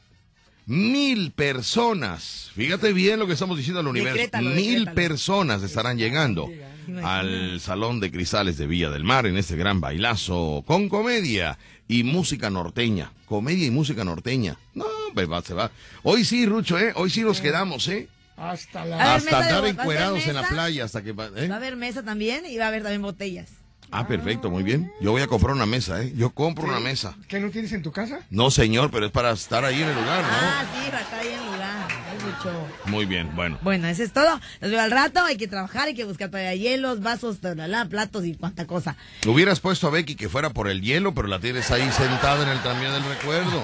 mil 0.65 1.31
personas. 1.31 2.51
Fíjate 2.55 2.93
bien 2.93 3.19
lo 3.19 3.27
que 3.27 3.33
estamos 3.33 3.57
diciendo 3.57 3.79
al 3.79 3.87
universo. 3.87 4.15
Decrétalo, 4.15 4.49
mil 4.51 4.65
decrétalo. 4.85 4.95
personas 4.95 5.63
estarán 5.63 5.97
llegando 5.97 6.49
al 7.03 7.59
Salón 7.59 7.99
de 7.99 8.11
Cristales 8.11 8.57
de 8.57 8.67
Villa 8.67 8.89
del 8.89 9.03
Mar 9.03 9.25
en 9.25 9.37
este 9.37 9.55
gran 9.55 9.81
bailazo 9.81 10.63
con 10.65 10.89
comedia 10.89 11.57
y 11.87 12.03
música 12.03 12.49
norteña. 12.49 13.11
Comedia 13.25 13.65
y 13.67 13.71
música 13.71 14.03
norteña. 14.03 14.57
No, 14.73 14.85
pues 15.13 15.29
va, 15.31 15.41
se 15.41 15.53
va. 15.53 15.71
Hoy 16.03 16.23
sí, 16.25 16.45
Rucho, 16.45 16.77
¿eh? 16.79 16.93
Hoy 16.95 17.09
sí 17.09 17.21
nos 17.21 17.41
quedamos, 17.41 17.87
¿eh? 17.87 18.07
Hasta 18.37 18.83
la... 18.85 19.15
Hasta 19.15 19.37
andar 19.39 19.49
bo- 19.49 19.51
¿va 19.51 19.57
a 19.57 19.61
ser 19.61 19.79
encuerados 19.79 20.27
en 20.27 20.35
la 20.35 20.47
playa 20.47 20.83
hasta 20.85 21.03
que... 21.03 21.11
va- 21.11 21.29
¿eh? 21.35 21.47
Va 21.47 21.55
a 21.55 21.57
haber 21.57 21.75
mesa 21.75 22.03
también 22.03 22.45
y 22.45 22.57
va 22.57 22.65
a 22.65 22.67
haber 22.69 22.83
también 22.83 23.01
botellas. 23.01 23.49
Ah, 23.95 24.07
perfecto, 24.07 24.49
muy 24.49 24.63
bien. 24.63 24.91
Yo 24.99 25.11
voy 25.11 25.21
a 25.21 25.27
comprar 25.27 25.53
una 25.53 25.67
mesa, 25.67 26.01
¿eh? 26.01 26.11
Yo 26.15 26.31
compro 26.31 26.65
una 26.65 26.79
mesa. 26.79 27.15
¿Qué 27.27 27.39
no 27.39 27.51
tienes 27.51 27.73
en 27.73 27.83
tu 27.83 27.91
casa? 27.91 28.21
No, 28.31 28.49
señor, 28.49 28.89
pero 28.89 29.05
es 29.05 29.11
para 29.11 29.29
estar 29.29 29.63
ahí 29.63 29.83
en 29.83 29.87
el 29.87 29.93
lugar, 29.93 30.23
¿no? 30.23 30.29
Ah, 30.31 30.65
sí, 30.73 30.89
va 30.91 30.97
a 30.97 31.01
estar 31.01 31.19
ahí 31.19 31.27
en 31.27 31.45
lugar. 31.45 31.87
Es 32.17 32.23
mucho. 32.23 32.67
Muy 32.85 33.05
bien, 33.05 33.35
bueno. 33.35 33.59
Bueno, 33.61 33.87
eso 33.87 34.01
es 34.01 34.11
todo. 34.11 34.41
Nos 34.61 34.71
veo 34.71 34.81
al 34.81 34.89
rato. 34.89 35.23
Hay 35.23 35.37
que 35.37 35.47
trabajar, 35.47 35.89
hay 35.89 35.93
que 35.93 36.05
buscar 36.05 36.31
todavía 36.31 36.55
hielos, 36.55 37.01
vasos, 37.01 37.37
la, 37.43 37.85
platos 37.85 38.25
y 38.25 38.33
cuánta 38.33 38.65
cosa. 38.65 38.95
Hubieras 39.27 39.59
puesto 39.59 39.85
a 39.85 39.91
Becky 39.91 40.15
que 40.15 40.27
fuera 40.27 40.49
por 40.49 40.69
el 40.69 40.81
hielo, 40.81 41.13
pero 41.13 41.27
la 41.27 41.39
tienes 41.39 41.69
ahí 41.69 41.87
sentada 41.91 42.41
en 42.41 42.49
el 42.49 42.59
tranvía 42.63 42.91
del 42.91 43.03
recuerdo. 43.03 43.63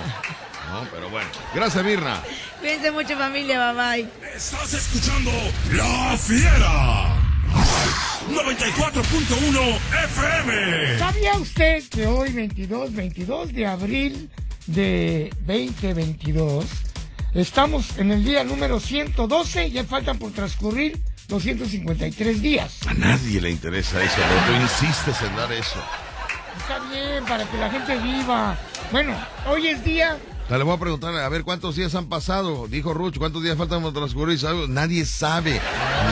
No, 0.72 0.88
pero 0.92 1.10
bueno. 1.10 1.28
Gracias, 1.56 1.84
Mirna. 1.84 2.22
Cuídense 2.60 2.92
mucho, 2.92 3.18
familia. 3.18 3.74
Bye 3.74 4.04
bye. 4.04 4.36
Estás 4.36 4.76
escuchando 4.76 5.32
La 5.72 6.16
Fiera. 6.16 7.29
94.1 8.30 9.78
FM. 10.06 11.00
¿Sabía 11.00 11.34
usted 11.38 11.84
que 11.90 12.08
hoy, 12.08 12.32
22, 12.32 12.94
22 12.94 13.54
de 13.54 13.68
abril 13.68 14.30
de 14.68 15.34
2022, 15.46 16.66
estamos 17.34 17.98
en 17.98 18.12
el 18.12 18.24
día 18.24 18.44
número 18.44 18.80
112 18.80 19.72
ya 19.72 19.84
faltan 19.84 20.20
por 20.20 20.32
transcurrir 20.32 21.00
253 21.28 22.42
días? 22.42 22.80
A 22.88 22.94
nadie 22.94 23.42
le 23.42 23.50
interesa 23.50 24.04
eso, 24.04 24.16
pero 24.18 24.42
tú 24.46 24.62
insistes 24.62 25.22
en 25.22 25.36
dar 25.36 25.52
eso. 25.52 25.80
Está 26.60 26.80
bien, 26.90 27.26
para 27.26 27.46
que 27.46 27.58
la 27.58 27.70
gente 27.70 27.98
viva. 27.98 28.58
Bueno, 28.92 29.16
hoy 29.48 29.68
es 29.68 29.84
día 29.84 30.18
Le 30.58 30.64
voy 30.64 30.74
a 30.74 30.80
preguntar, 30.80 31.16
a 31.16 31.30
ver, 31.30 31.44
¿cuántos 31.44 31.76
días 31.76 31.94
han 31.94 32.08
pasado? 32.08 32.68
Dijo 32.68 32.94
Ruch, 32.94 33.18
¿cuántos 33.20 33.44
días 33.44 33.56
faltan 33.56 33.84
por 33.84 33.94
transcurrir? 33.94 34.40
Nadie 34.68 35.06
sabe, 35.06 35.62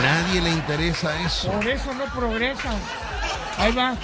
nadie 0.03 0.41
le 0.41 0.51
interesa 0.51 1.19
eso. 1.25 1.51
Por 1.51 1.67
eso 1.67 1.91
no 1.95 2.05
progresan. 2.13 2.75
Ahí 3.57 3.73
va. 3.73 3.97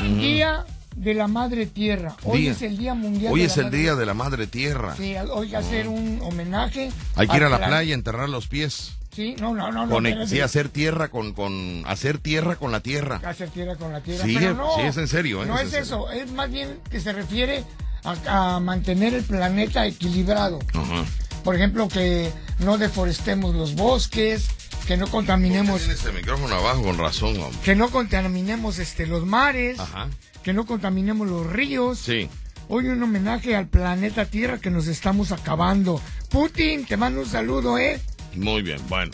Día 0.00 0.64
de 0.96 1.14
la 1.14 1.28
Madre 1.28 1.66
Tierra. 1.66 2.16
Hoy 2.24 2.42
Día. 2.42 2.52
es 2.52 2.62
el 2.62 2.78
Día 2.78 2.94
Mundial 2.94 3.32
Hoy 3.32 3.40
de 3.40 3.46
es 3.46 3.56
la 3.56 3.60
el 3.62 3.66
Madre 3.66 3.78
día 3.78 3.94
de 3.94 4.06
la 4.06 4.14
Madre 4.14 4.46
Tierra. 4.46 4.96
Sí, 4.96 5.14
hoy 5.30 5.50
que 5.50 5.56
hacer 5.56 5.88
un 5.88 6.18
homenaje. 6.22 6.90
Hay 7.14 7.28
que 7.28 7.36
ir 7.36 7.44
a 7.44 7.50
la 7.50 7.58
la- 7.58 7.66
playa, 7.66 7.94
enterrar 7.94 8.28
los 8.30 8.48
pies. 8.48 8.94
Sí, 9.14 9.36
no, 9.38 9.54
no, 9.54 9.70
no. 9.70 9.86
no 9.86 9.92
Con, 9.94 10.06
espérate. 10.06 10.30
sí, 10.30 10.40
hacer 10.40 10.70
tierra 10.70 11.08
con, 11.08 11.34
con, 11.34 11.84
hacer 11.86 12.18
tierra 12.18 12.56
con 12.56 12.72
la 12.72 12.80
tierra. 12.80 13.20
Hacer 13.24 13.50
tierra 13.50 13.76
con 13.76 13.92
la 13.92 14.00
tierra. 14.00 14.24
Sí, 14.24 14.34
pero 14.36 14.54
no, 14.54 14.74
sí, 14.76 14.80
es 14.82 14.96
en 14.96 15.06
serio, 15.08 15.42
¿eh? 15.42 15.46
No 15.46 15.56
Es 15.58 15.72
eso, 15.74 16.10
es 16.10 16.32
más 16.32 16.50
bien 16.50 16.80
que 16.90 16.98
se 17.00 17.12
refiere 17.12 17.64
a, 18.04 18.56
a 18.56 18.60
mantener 18.60 19.14
el 19.14 19.24
planeta 19.24 19.86
equilibrado. 19.86 20.58
Ajá. 20.74 21.04
Por 21.42 21.54
ejemplo, 21.56 21.88
que 21.88 22.30
no 22.60 22.78
deforestemos 22.78 23.54
los 23.54 23.74
bosques, 23.74 24.46
que 24.86 24.96
no 24.96 25.06
contaminemos, 25.08 25.80
Tiene 25.80 25.94
ese 25.94 26.12
micrófono 26.12 26.54
abajo 26.54 26.82
con 26.82 26.98
razón, 26.98 27.36
hombre. 27.40 27.58
que 27.64 27.74
no 27.74 27.90
contaminemos 27.90 28.78
este 28.78 29.06
los 29.06 29.26
mares, 29.26 29.78
Ajá. 29.80 30.08
que 30.42 30.52
no 30.52 30.64
contaminemos 30.66 31.26
los 31.28 31.46
ríos. 31.46 31.98
Sí. 31.98 32.28
Hoy 32.68 32.86
un 32.88 33.02
homenaje 33.02 33.56
al 33.56 33.66
planeta 33.68 34.24
Tierra 34.24 34.58
que 34.58 34.70
nos 34.70 34.86
estamos 34.86 35.32
acabando. 35.32 36.00
Putin, 36.30 36.86
te 36.86 36.96
mando 36.96 37.20
un 37.20 37.26
saludo, 37.28 37.76
¿eh? 37.78 38.00
Muy 38.34 38.62
bien, 38.62 38.80
bueno. 38.88 39.12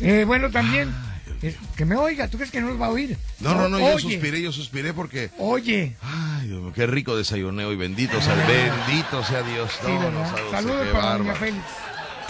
Eh, 0.00 0.24
bueno, 0.26 0.50
también, 0.50 0.94
que 1.76 1.84
me 1.84 1.96
oiga, 1.96 2.28
¿tú 2.28 2.36
crees 2.36 2.50
que 2.50 2.60
no 2.60 2.68
nos 2.68 2.80
va 2.80 2.86
a 2.86 2.90
oír? 2.90 3.16
No, 3.40 3.54
no, 3.54 3.68
no, 3.68 3.78
yo 3.78 3.86
Oye, 3.86 3.98
suspiré, 4.00 4.42
yo 4.42 4.52
suspiré 4.52 4.92
porque. 4.92 5.30
Oye, 5.38 5.96
Ay, 6.02 6.48
Dios 6.48 6.60
mío, 6.62 6.72
qué 6.74 6.86
rico 6.86 7.16
desayuné 7.16 7.64
hoy. 7.64 7.76
Bendito 7.76 8.20
sea, 8.20 8.34
bendito 8.34 9.22
sea 9.24 9.42
Dios. 9.42 9.70
sí, 9.80 9.92
No, 9.92 10.10
no 10.10 10.24
sabe 10.28 10.50
Saludos 10.50 10.86
qué 10.86 10.92
para 10.92 11.18
doña. 11.18 11.34
Félix. 11.34 11.64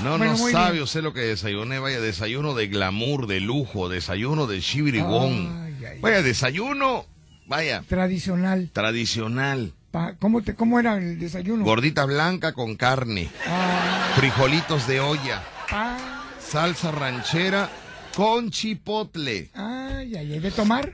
No, 0.02 0.16
Bueno, 0.16 0.32
no 0.36 0.48
sabe 0.50 0.72
bien. 0.72 0.84
usted 0.84 1.02
lo 1.02 1.12
que 1.12 1.20
desayuné. 1.20 1.78
Vaya, 1.78 2.00
desayuno 2.00 2.54
de 2.54 2.68
glamour, 2.68 3.26
de 3.26 3.40
lujo, 3.40 3.88
desayuno 3.88 4.46
de 4.46 4.56
ay, 4.58 5.98
Vaya, 6.00 6.22
desayuno, 6.22 7.06
vaya, 7.46 7.82
Tradicional. 7.88 8.70
tradicional. 8.72 9.72
¿cómo, 10.20 10.42
te, 10.42 10.54
¿Cómo 10.54 10.78
era 10.78 10.96
el 10.98 11.18
desayuno? 11.18 11.64
Gordita 11.64 12.04
blanca 12.04 12.52
con 12.52 12.76
carne, 12.76 13.28
Ah, 13.48 14.12
frijolitos 14.16 14.86
de 14.86 15.00
olla, 15.00 15.42
ah, 15.72 16.22
salsa 16.38 16.92
ranchera 16.92 17.68
con 18.18 18.50
chipotle, 18.50 19.48
ay, 19.54 20.16
ay, 20.16 20.32
ay, 20.32 20.40
de 20.40 20.50
tomar. 20.50 20.90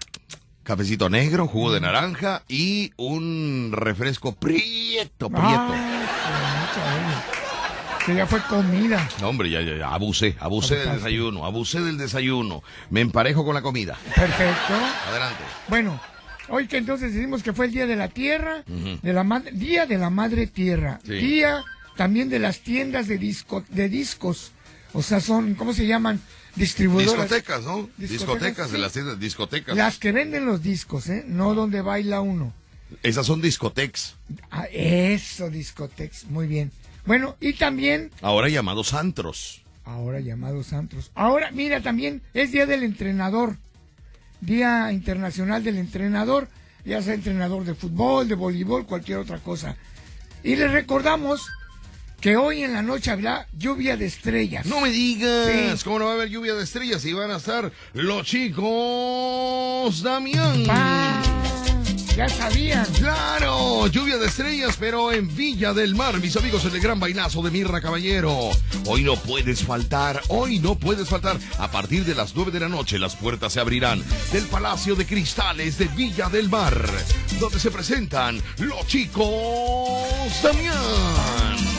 cafecito 0.62 1.08
negro, 1.08 1.46
jugo 1.48 1.72
de 1.72 1.80
naranja 1.80 2.42
y 2.48 2.92
un 2.98 3.70
refresco 3.72 4.34
prieto, 4.34 5.30
prieto. 5.30 5.72
Olla. 5.72 7.24
Que 8.04 8.14
ya 8.14 8.26
fue 8.26 8.42
comida. 8.42 9.08
No, 9.22 9.30
hombre, 9.30 9.48
ya, 9.48 9.62
ya, 9.62 9.74
ya, 9.74 9.88
abusé, 9.94 10.36
abusé 10.38 10.76
del 10.76 10.96
desayuno, 10.96 11.46
abusé 11.46 11.80
del 11.80 11.96
desayuno. 11.96 12.62
Me 12.90 13.00
emparejo 13.00 13.42
con 13.42 13.54
la 13.54 13.62
comida. 13.62 13.96
Perfecto. 14.14 14.74
Adelante. 15.08 15.44
Bueno, 15.68 15.98
hoy 16.50 16.66
que 16.66 16.76
entonces 16.76 17.14
decimos 17.14 17.42
que 17.42 17.54
fue 17.54 17.64
el 17.64 17.72
Día 17.72 17.86
de 17.86 17.96
la 17.96 18.08
Tierra, 18.08 18.64
de 18.66 19.12
la 19.14 19.42
Día 19.50 19.86
de 19.86 19.96
la 19.96 20.10
Madre 20.10 20.46
Tierra, 20.46 21.00
Sí. 21.06 21.14
Día 21.14 21.64
también 21.96 22.28
de 22.28 22.38
las 22.38 22.60
tiendas 22.60 23.08
de, 23.08 23.16
disco, 23.16 23.64
de 23.70 23.88
discos, 23.88 24.52
o 24.92 25.00
sea, 25.00 25.20
son, 25.20 25.54
¿cómo 25.54 25.72
se 25.72 25.86
llaman? 25.86 26.20
Distribuidoras. 26.56 27.22
Discotecas, 27.28 27.64
¿no? 27.64 27.88
Discotecas, 27.96 28.10
Discotecas, 28.10 28.70
de 28.70 28.76
sí. 28.76 28.82
las 28.82 28.92
tiendas, 28.92 29.20
discotecas. 29.20 29.76
Las 29.76 29.98
que 29.98 30.12
venden 30.12 30.46
los 30.46 30.62
discos, 30.62 31.08
¿eh? 31.08 31.24
No 31.26 31.54
donde 31.54 31.80
baila 31.82 32.20
uno. 32.20 32.52
Esas 33.02 33.26
son 33.26 33.40
discotex, 33.40 34.14
Ah, 34.50 34.66
eso, 34.72 35.50
discotex, 35.50 36.24
muy 36.26 36.46
bien. 36.46 36.70
Bueno, 37.06 37.36
y 37.40 37.54
también, 37.54 38.10
ahora 38.22 38.48
llamados 38.48 38.94
antros. 38.94 39.62
ahora 39.84 40.20
llamados 40.20 40.72
antros. 40.72 41.10
Ahora, 41.14 41.50
mira, 41.50 41.82
también 41.82 42.22
es 42.34 42.52
Día 42.52 42.66
del 42.66 42.82
Entrenador, 42.84 43.56
Día 44.40 44.92
Internacional 44.92 45.64
del 45.64 45.76
Entrenador, 45.78 46.48
ya 46.84 47.02
sea 47.02 47.14
entrenador 47.14 47.64
de 47.64 47.74
fútbol, 47.74 48.28
de 48.28 48.34
voleibol, 48.36 48.86
cualquier 48.86 49.18
otra 49.18 49.38
cosa. 49.38 49.76
Y 50.44 50.54
les 50.56 50.70
recordamos 50.70 51.48
que 52.24 52.38
hoy 52.38 52.62
en 52.62 52.72
la 52.72 52.80
noche 52.80 53.10
habrá 53.10 53.46
lluvia 53.52 53.98
de 53.98 54.06
estrellas. 54.06 54.64
No 54.64 54.80
me 54.80 54.88
digas, 54.88 55.78
Sí. 55.78 55.84
¿cómo 55.84 55.98
no 55.98 56.06
va 56.06 56.12
a 56.12 56.14
haber 56.14 56.30
lluvia 56.30 56.54
de 56.54 56.64
estrellas? 56.64 57.04
Y 57.04 57.12
van 57.12 57.30
a 57.30 57.36
estar 57.36 57.70
los 57.92 58.26
chicos 58.26 60.02
Damián. 60.02 60.64
Ah, 60.70 61.20
ya 62.16 62.26
sabían. 62.30 62.86
Claro, 62.94 63.88
lluvia 63.88 64.16
de 64.16 64.24
estrellas, 64.24 64.76
pero 64.80 65.12
en 65.12 65.36
Villa 65.36 65.74
del 65.74 65.94
Mar, 65.94 66.18
mis 66.18 66.34
amigos, 66.38 66.64
en 66.64 66.74
el 66.74 66.80
gran 66.80 66.98
bailazo 66.98 67.42
de 67.42 67.50
Mirra 67.50 67.82
Caballero. 67.82 68.48
Hoy 68.86 69.02
no 69.04 69.16
puedes 69.16 69.62
faltar, 69.62 70.22
hoy 70.28 70.60
no 70.60 70.76
puedes 70.76 71.06
faltar. 71.10 71.36
A 71.58 71.70
partir 71.70 72.06
de 72.06 72.14
las 72.14 72.34
9 72.34 72.50
de 72.52 72.60
la 72.60 72.70
noche, 72.70 72.98
las 72.98 73.16
puertas 73.16 73.52
se 73.52 73.60
abrirán 73.60 74.02
del 74.32 74.44
Palacio 74.44 74.94
de 74.96 75.04
Cristales 75.04 75.76
de 75.76 75.88
Villa 75.88 76.30
del 76.30 76.48
Mar, 76.48 76.88
donde 77.38 77.60
se 77.60 77.70
presentan 77.70 78.40
los 78.60 78.86
chicos 78.86 79.28
Damián. 80.42 81.73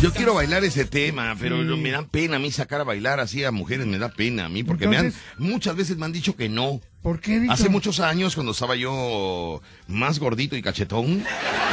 Yo 0.00 0.12
quiero 0.12 0.34
bailar 0.34 0.62
ese 0.64 0.84
tema, 0.84 1.34
pero 1.40 1.56
me 1.56 1.90
da 1.90 2.02
pena 2.06 2.36
a 2.36 2.38
mí 2.38 2.52
sacar 2.52 2.80
a 2.80 2.84
bailar 2.84 3.18
así 3.18 3.42
a 3.44 3.50
mujeres, 3.50 3.84
me 3.86 3.98
da 3.98 4.08
pena 4.08 4.44
a 4.44 4.48
mí, 4.48 4.62
porque 4.62 4.86
me 4.86 4.96
han, 4.96 5.14
muchas 5.38 5.74
veces 5.74 5.96
me 5.96 6.04
han 6.06 6.12
dicho 6.12 6.36
que 6.36 6.48
no. 6.48 6.80
¿Por 7.02 7.20
qué? 7.20 7.46
Hace 7.48 7.68
muchos 7.68 7.98
años, 7.98 8.34
cuando 8.36 8.52
estaba 8.52 8.76
yo 8.76 9.60
más 9.88 10.20
gordito 10.20 10.54
y 10.56 10.62
cachetón, 10.62 11.24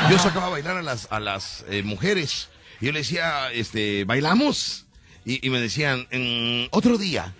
yo 0.09 0.17
sacaba 0.19 0.47
a 0.47 0.49
bailar 0.49 0.77
a 0.77 0.81
las, 0.81 1.07
a 1.11 1.19
las 1.19 1.65
eh, 1.69 1.83
mujeres. 1.83 2.49
Y 2.81 2.87
yo 2.87 2.91
le 2.93 2.99
decía, 2.99 3.51
este, 3.53 4.05
¿bailamos? 4.05 4.85
Y, 5.23 5.45
y 5.45 5.49
me 5.49 5.59
decían, 5.59 6.07
"Mm, 6.11 6.67
otro 6.71 6.97
día. 6.97 7.33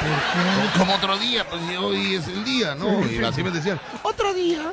"¿Cómo- 0.00 0.72
Como 0.78 0.94
otro 0.96 1.18
día, 1.18 1.48
pues 1.48 1.60
hoy 1.78 2.14
es 2.14 2.26
el 2.26 2.44
día, 2.44 2.74
¿no? 2.74 3.04
Y 3.08 3.22
así 3.24 3.42
me 3.44 3.50
decían, 3.52 3.80
otro 4.02 4.34
día. 4.34 4.72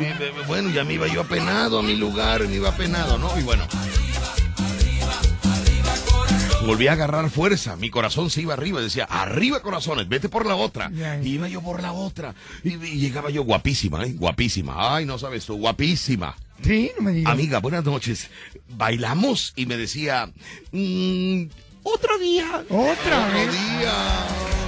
Y, 0.00 0.04
eh, 0.04 0.32
bueno, 0.46 0.70
ya 0.70 0.82
me 0.84 0.94
iba 0.94 1.06
yo 1.08 1.20
apenado 1.22 1.78
a 1.78 1.82
mi 1.82 1.94
lugar, 1.94 2.42
me 2.48 2.56
iba 2.56 2.70
apenado, 2.70 3.18
¿no? 3.18 3.38
Y 3.38 3.42
bueno. 3.42 3.66
Volví 6.66 6.88
a 6.88 6.92
agarrar 6.92 7.28
fuerza, 7.28 7.76
mi 7.76 7.90
corazón 7.90 8.30
se 8.30 8.40
iba 8.40 8.54
arriba, 8.54 8.80
decía, 8.80 9.04
arriba 9.04 9.60
corazones, 9.60 10.08
vete 10.08 10.28
por 10.30 10.46
la 10.46 10.56
otra. 10.56 10.90
Y 11.22 11.34
iba 11.34 11.46
yo 11.46 11.60
por 11.60 11.82
la 11.82 11.92
otra. 11.92 12.34
Y, 12.62 12.74
y 12.74 12.96
llegaba 12.98 13.28
yo 13.30 13.42
guapísima, 13.44 14.02
¿eh? 14.04 14.14
Guapísima. 14.16 14.96
Ay, 14.96 15.04
no 15.04 15.18
sabes 15.18 15.44
tú, 15.44 15.56
guapísima. 15.58 16.34
Sí, 16.62 16.90
no 16.96 17.02
me 17.02 17.12
digas. 17.12 17.32
Amiga, 17.32 17.58
buenas 17.60 17.84
noches. 17.84 18.30
Bailamos 18.70 19.52
y 19.56 19.66
me 19.66 19.76
decía, 19.76 20.30
"Mm, 20.72 21.44
otro 21.82 22.18
día. 22.18 22.64
Otra 22.70 23.26
otro 23.26 23.34
vez. 23.34 23.52
día. 23.52 23.92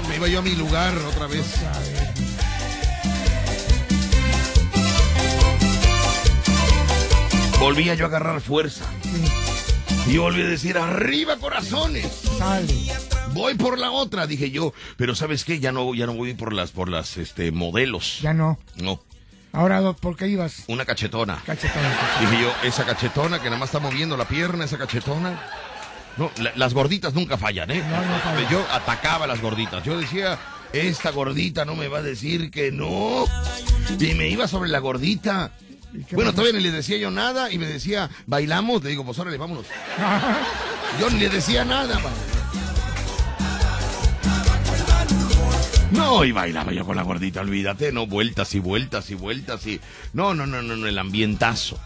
Me 0.09 0.17
iba 0.17 0.29
yo 0.29 0.41
a 0.41 0.43
mi 0.43 0.55
lugar 0.55 0.95
otra 0.99 1.27
vez. 1.27 1.47
A 1.63 1.79
ver. 1.79 2.07
Volvía 7.59 7.95
yo 7.95 8.05
a 8.05 8.09
agarrar 8.09 8.41
fuerza. 8.41 8.85
Y 10.09 10.19
volví 10.19 10.42
a 10.42 10.47
decir, 10.47 10.79
arriba 10.79 11.37
corazones. 11.37 12.07
Sale. 12.38 12.73
Voy 13.33 13.55
por 13.55 13.79
la 13.79 13.90
otra, 13.90 14.27
dije 14.27 14.51
yo. 14.51 14.73
Pero 14.97 15.14
¿sabes 15.14 15.45
qué? 15.45 15.59
Ya 15.59 15.73
no, 15.73 15.95
ya 15.95 16.07
no 16.07 16.14
voy 16.14 16.35
por 16.35 16.53
las, 16.53 16.71
por 16.71 16.88
las, 16.88 17.16
este, 17.16 17.51
modelos. 17.53 18.21
Ya 18.23 18.33
no. 18.33 18.59
No, 18.77 19.03
Ahora, 19.53 19.92
¿por 19.95 20.16
qué 20.16 20.29
ibas? 20.29 20.64
una 20.69 20.85
cachetona. 20.85 21.42
Cachetón. 21.47 21.83
cachetón. 21.83 22.31
Dije 22.31 22.42
yo, 22.42 22.53
esa 22.62 22.85
cachetona 22.85 23.38
que 23.38 23.47
nada 23.47 23.57
más 23.59 23.69
está 23.71 23.79
moviendo 23.81 24.16
la 24.16 24.29
pierna, 24.29 24.64
esa 24.66 24.77
cachetona. 24.79 25.40
No, 26.19 26.31
la- 26.38 26.53
las 26.57 26.73
gorditas 26.75 27.14
nunca 27.14 27.37
fallan, 27.38 27.71
¿eh? 27.71 27.83
No, 27.83 27.97
no 28.05 28.19
fallan. 28.21 28.51
Yo 28.51 28.64
atacaba 28.71 29.25
a 29.25 29.29
las 29.29 29.40
gorditas. 29.40 29.83
Yo 29.85 29.99
decía, 29.99 30.38
esta 30.73 31.11
gordita 31.11 31.64
no 31.64 31.75
me 31.75 31.88
va 31.88 31.99
a 31.99 32.03
decir 32.03 32.51
que 32.51 32.71
no. 32.71 33.25
Y 33.99 34.14
me 34.14 34.29
iba 34.29 34.47
sobre 34.47 34.69
la 34.69 34.79
gordita. 34.79 35.53
¿Y 35.97 36.05
qué 36.05 36.17
Bueno, 36.17 36.33
todavía 36.33 36.53
ni 36.53 36.61
le 36.61 36.71
decía 36.71 36.97
yo 36.99 37.11
nada 37.11 37.51
y 37.51 37.59
me 37.59 37.67
decía, 37.67 38.11
bailamos. 38.27 38.83
Le 38.83 38.91
digo, 38.91 39.05
pues 39.05 39.19
órale, 39.19 39.37
vámonos. 39.37 39.67
Yo 41.01 41.11
ni 41.11 41.19
le 41.19 41.29
decía 41.29 41.65
nada, 41.65 41.99
man. 41.99 42.13
No, 45.91 46.25
y 46.25 46.33
bailaba 46.33 46.73
yo 46.73 46.85
con 46.85 46.97
la 46.97 47.03
gordita, 47.03 47.41
olvídate, 47.41 47.93
no, 47.93 48.07
vueltas 48.07 48.55
y 48.55 48.59
vueltas 48.59 49.11
y 49.11 49.15
vueltas 49.15 49.67
y... 49.67 49.81
No, 50.13 50.35
no, 50.35 50.47
no, 50.47 50.61
no, 50.61 50.77
no, 50.77 50.87
el 50.87 50.99
ambientazo. 50.99 51.79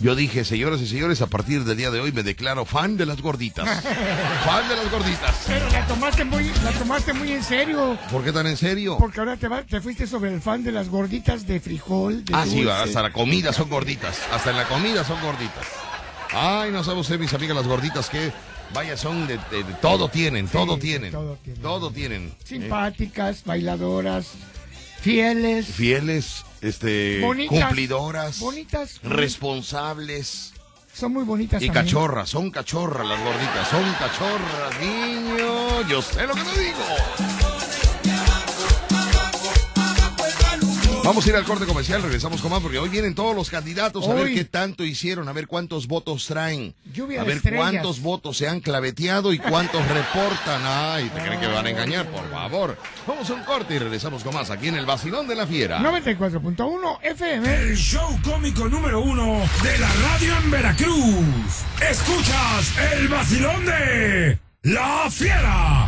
Yo 0.00 0.14
dije, 0.14 0.44
señoras 0.44 0.80
y 0.80 0.86
señores, 0.86 1.20
a 1.22 1.26
partir 1.26 1.64
del 1.64 1.76
día 1.76 1.90
de 1.90 1.98
hoy 2.00 2.12
me 2.12 2.22
declaro 2.22 2.64
fan 2.64 2.96
de 2.96 3.04
las 3.04 3.20
gorditas. 3.20 3.66
fan 4.44 4.68
de 4.68 4.76
las 4.76 4.90
gorditas. 4.92 5.34
Pero 5.48 5.68
la 5.70 5.86
tomaste 5.88 6.24
muy, 6.24 6.44
la 6.62 6.70
tomaste 6.72 7.12
muy 7.12 7.32
en 7.32 7.42
serio. 7.42 7.98
¿Por 8.08 8.22
qué 8.22 8.30
tan 8.32 8.46
en 8.46 8.56
serio? 8.56 8.96
Porque 8.96 9.18
ahora 9.18 9.36
te, 9.36 9.48
va- 9.48 9.62
te 9.64 9.80
fuiste 9.80 10.06
sobre 10.06 10.32
el 10.32 10.40
fan 10.40 10.62
de 10.62 10.70
las 10.70 10.88
gorditas 10.88 11.46
de 11.48 11.58
frijol. 11.58 12.24
De 12.24 12.32
Ah, 12.32 12.44
sí, 12.46 12.62
va, 12.64 12.74
dulce. 12.76 12.90
hasta 12.90 13.02
la 13.02 13.12
comida 13.12 13.52
son 13.52 13.68
gorditas. 13.68 14.20
Hasta 14.32 14.50
en 14.50 14.56
la 14.58 14.68
comida 14.68 15.02
son 15.02 15.20
gorditas. 15.20 15.66
Ay, 16.32 16.70
no 16.70 16.84
sabe 16.84 17.00
usted, 17.00 17.18
mis 17.18 17.34
amigas, 17.34 17.56
las 17.56 17.66
gorditas 17.66 18.08
que... 18.08 18.32
Vaya, 18.74 18.96
son 18.98 19.26
de, 19.26 19.38
de- 19.50 19.64
de 19.64 19.72
todo 19.80 20.08
tienen, 20.10 20.46
todo 20.46 20.78
tienen. 20.78 21.10
todo 21.10 21.36
tienen. 21.42 21.62
Todo 21.62 21.90
tienen. 21.90 22.26
¿eh? 22.28 22.32
Simpáticas, 22.44 23.42
bailadoras, 23.44 24.28
fieles, 25.00 25.66
Fieles, 25.66 26.44
este, 26.60 27.20
Bonitas. 27.20 27.64
cumplidoras, 27.66 28.40
bonitas. 28.40 29.00
responsables 29.02 30.52
Son 30.92 31.12
muy 31.12 31.24
bonitas 31.24 31.62
y 31.62 31.66
también. 31.66 31.84
cachorras. 31.86 32.28
Son 32.28 32.50
cachorras 32.50 33.06
las 33.06 33.22
gorditas, 33.22 33.68
son 33.68 33.92
cachorras, 33.94 34.80
niño. 34.80 35.88
Yo 35.88 36.02
sé 36.02 36.26
lo 36.26 36.34
que 36.34 36.42
te 36.42 36.60
digo. 36.60 37.57
Vamos 41.08 41.24
a 41.24 41.30
ir 41.30 41.36
al 41.36 41.44
corte 41.44 41.64
comercial, 41.64 42.02
regresamos 42.02 42.42
con 42.42 42.50
más 42.50 42.60
porque 42.60 42.78
hoy 42.78 42.90
vienen 42.90 43.14
todos 43.14 43.34
los 43.34 43.48
candidatos 43.48 44.06
a 44.06 44.12
ver 44.12 44.34
qué 44.34 44.44
tanto 44.44 44.84
hicieron, 44.84 45.26
a 45.26 45.32
ver 45.32 45.46
cuántos 45.46 45.86
votos 45.86 46.26
traen, 46.26 46.74
Lluvia 46.92 47.22
a 47.22 47.24
ver 47.24 47.38
estrellas. 47.38 47.60
cuántos 47.62 48.02
votos 48.02 48.36
se 48.36 48.46
han 48.46 48.60
claveteado 48.60 49.32
y 49.32 49.38
cuántos 49.38 49.80
reportan. 49.88 50.60
Ay, 50.66 51.08
¿te 51.08 51.22
creen 51.22 51.40
que 51.40 51.48
me 51.48 51.54
van 51.54 51.64
a 51.64 51.70
engañar? 51.70 52.06
Por 52.10 52.30
favor. 52.30 52.76
Vamos 53.06 53.30
a 53.30 53.32
un 53.32 53.42
corte 53.44 53.76
y 53.76 53.78
regresamos 53.78 54.22
con 54.22 54.34
más 54.34 54.50
aquí 54.50 54.68
en 54.68 54.74
el 54.76 54.84
Vacilón 54.84 55.26
de 55.26 55.34
la 55.34 55.46
Fiera. 55.46 55.78
94.1 55.80 56.98
FM. 57.02 57.54
El 57.54 57.74
show 57.74 58.20
cómico 58.22 58.68
número 58.68 59.00
uno 59.00 59.40
de 59.62 59.78
la 59.78 59.88
radio 60.10 60.36
en 60.44 60.50
Veracruz. 60.50 61.64
Escuchas 61.88 62.74
el 62.92 63.08
vacilón 63.08 63.64
de 63.64 64.38
La 64.64 65.06
Fiera. 65.10 65.87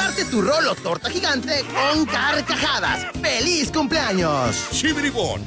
Parte 0.03 0.25
tu 0.25 0.41
rolo 0.41 0.73
torta 0.73 1.11
gigante 1.11 1.63
con 1.71 2.07
carcajadas. 2.07 3.05
¡Feliz 3.21 3.71
cumpleaños! 3.71 4.69
Chibribón. 4.71 5.43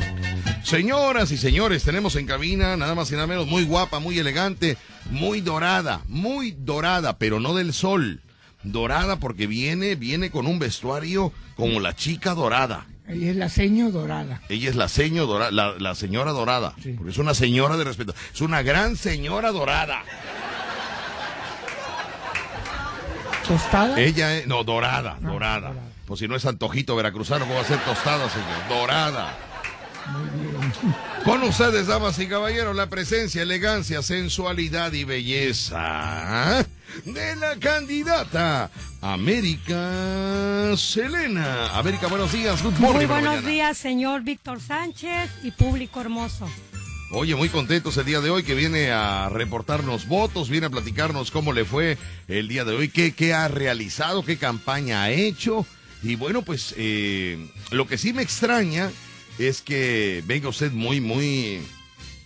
Señoras 0.63 1.33
y 1.33 1.37
señores, 1.37 1.83
tenemos 1.83 2.15
en 2.15 2.27
cabina 2.27 2.77
nada 2.77 2.95
más 2.95 3.11
y 3.11 3.15
nada 3.15 3.27
menos 3.27 3.49
muy 3.49 3.65
guapa, 3.65 3.99
muy 3.99 4.17
elegante, 4.17 4.79
muy 5.11 5.41
dorada, 5.41 6.03
muy 6.07 6.53
dorada, 6.57 7.19
pero 7.19 7.41
no 7.41 7.57
del 7.57 7.73
sol. 7.73 8.23
Dorada 8.63 9.17
porque 9.17 9.49
viene, 9.49 9.97
viene 9.97 10.31
con 10.31 10.47
un 10.47 10.61
vestuario 10.61 11.33
como 11.57 11.81
la 11.81 11.97
chica 11.97 12.35
dorada. 12.35 12.87
Ella 13.09 13.31
es 13.33 13.37
la 13.37 13.49
seño 13.49 13.91
dorada. 13.91 14.41
Ella 14.49 14.71
es 14.71 14.77
la 14.77 14.87
seño 14.87 15.27
dorada, 15.27 15.51
la, 15.51 15.75
la 15.81 15.97
señora 15.97 16.31
dorada. 16.31 16.75
Sí. 16.81 16.93
Porque 16.93 17.11
es 17.11 17.19
una 17.19 17.35
señora 17.35 17.77
de 17.77 17.83
respeto. 17.83 18.15
Es 18.33 18.41
una 18.41 18.63
gran 18.63 18.97
señora 18.97 19.51
dorada. 19.51 20.05
Tostada. 23.47 24.01
Ella 24.01 24.37
es, 24.37 24.47
no, 24.47 24.65
dorada, 24.65 25.19
dorada. 25.21 25.69
dorada. 25.69 25.83
Pues 26.07 26.21
si 26.21 26.29
no 26.29 26.37
es 26.37 26.45
antojito 26.45 26.97
veracruzano, 26.97 27.45
¿cómo 27.45 27.57
va 27.57 27.63
a 27.63 27.65
ser 27.65 27.79
tostada, 27.81 28.29
señor? 28.29 28.69
Dorada. 28.69 29.37
Con 31.25 31.43
ustedes, 31.43 31.87
damas 31.87 32.19
y 32.19 32.27
caballeros, 32.27 32.77
la 32.77 32.89
presencia, 32.89 33.41
elegancia, 33.43 34.03
sensualidad 34.03 34.93
y 34.93 35.05
belleza 35.05 36.67
de 37.07 37.37
la 37.37 37.57
candidata 37.57 38.71
América 39.01 40.75
Selena. 40.77 41.69
América, 41.79 42.09
buenos 42.09 42.33
días. 42.33 42.63
Good 42.63 42.75
morning, 42.79 42.97
Muy 42.97 43.07
buenos 43.07 43.45
días, 43.47 43.79
señor 43.79 44.23
Víctor 44.23 44.61
Sánchez 44.61 45.31
y 45.43 45.51
público 45.53 46.03
hermoso. 46.03 46.51
Oye, 47.17 47.37
muy 47.37 47.49
contentos 47.49 47.97
el 47.97 48.07
día 48.07 48.21
de 48.21 48.29
hoy 48.31 48.43
que 48.43 48.57
viene 48.57 48.91
a 48.91 49.29
reportarnos 49.29 50.09
votos, 50.09 50.49
viene 50.49 50.67
a 50.67 50.71
platicarnos 50.71 51.31
cómo 51.31 51.53
le 51.53 51.65
fue 51.65 51.97
el 52.27 52.49
día 52.49 52.65
de 52.65 52.75
hoy, 52.75 52.89
qué, 52.89 53.13
qué 53.13 53.33
ha 53.33 53.47
realizado, 53.47 54.25
qué 54.25 54.37
campaña 54.37 55.05
ha 55.05 55.13
hecho. 55.13 55.65
Y 56.03 56.17
bueno, 56.17 56.43
pues 56.43 56.75
eh, 56.77 57.39
lo 57.71 57.87
que 57.87 57.99
sí 57.99 58.13
me 58.13 58.23
extraña 58.23 58.91
es 59.39 59.63
que 59.63 60.25
venga 60.27 60.49
usted 60.49 60.73
muy, 60.73 61.01
muy, 61.01 61.61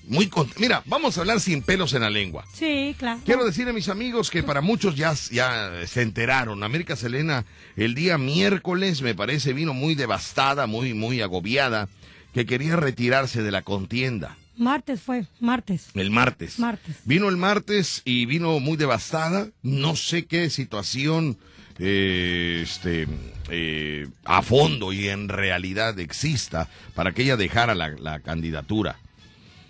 muy 0.05 0.29
contento. 0.29 0.59
Mira, 0.59 0.83
vamos 0.87 1.18
a 1.18 1.20
hablar 1.20 1.40
sin 1.40 1.61
pelos 1.61 1.92
en 1.92 2.01
la 2.01 2.11
lengua. 2.11 2.46
Sí, 2.55 2.96
claro. 2.98 3.20
Quiero 3.27 3.44
decirle 3.44 3.72
a 3.72 3.74
mis 3.74 3.90
amigos 3.90 4.31
que 4.31 4.42
para 4.42 4.62
muchos 4.62 4.96
ya, 4.96 5.12
ya 5.31 5.70
se 5.87 6.01
enteraron. 6.01 6.62
América 6.62 6.96
Selena 6.96 7.44
el 7.77 7.94
día 7.94 8.16
miércoles, 8.16 9.03
me 9.03 9.14
parece, 9.14 9.53
vino 9.53 9.74
muy 9.74 9.94
devastada, 9.94 10.66
muy, 10.66 10.94
muy 10.94 11.20
agobiada, 11.20 11.90
que 12.33 12.46
quería 12.46 12.77
retirarse 12.77 13.42
de 13.42 13.51
la 13.51 13.61
contienda. 13.61 14.38
Martes 14.59 15.01
fue, 15.01 15.27
martes. 15.40 15.88
El 15.94 16.11
martes. 16.11 16.59
Martes. 16.59 16.97
Vino 17.05 17.29
el 17.29 17.37
martes 17.37 18.03
y 18.05 18.27
vino 18.27 18.59
muy 18.59 18.77
devastada. 18.77 19.49
No 19.62 19.94
sé 19.94 20.27
qué 20.27 20.51
situación 20.51 21.38
eh, 21.79 22.61
este, 22.64 23.07
eh, 23.51 24.09
a 24.25 24.42
fondo 24.42 24.92
y 24.92 25.09
en 25.09 25.29
realidad 25.29 25.99
exista 26.01 26.68
para 26.94 27.12
que 27.12 27.23
ella 27.23 27.37
dejara 27.37 27.77
la, 27.77 27.90
la 27.90 28.18
candidatura. 28.18 28.99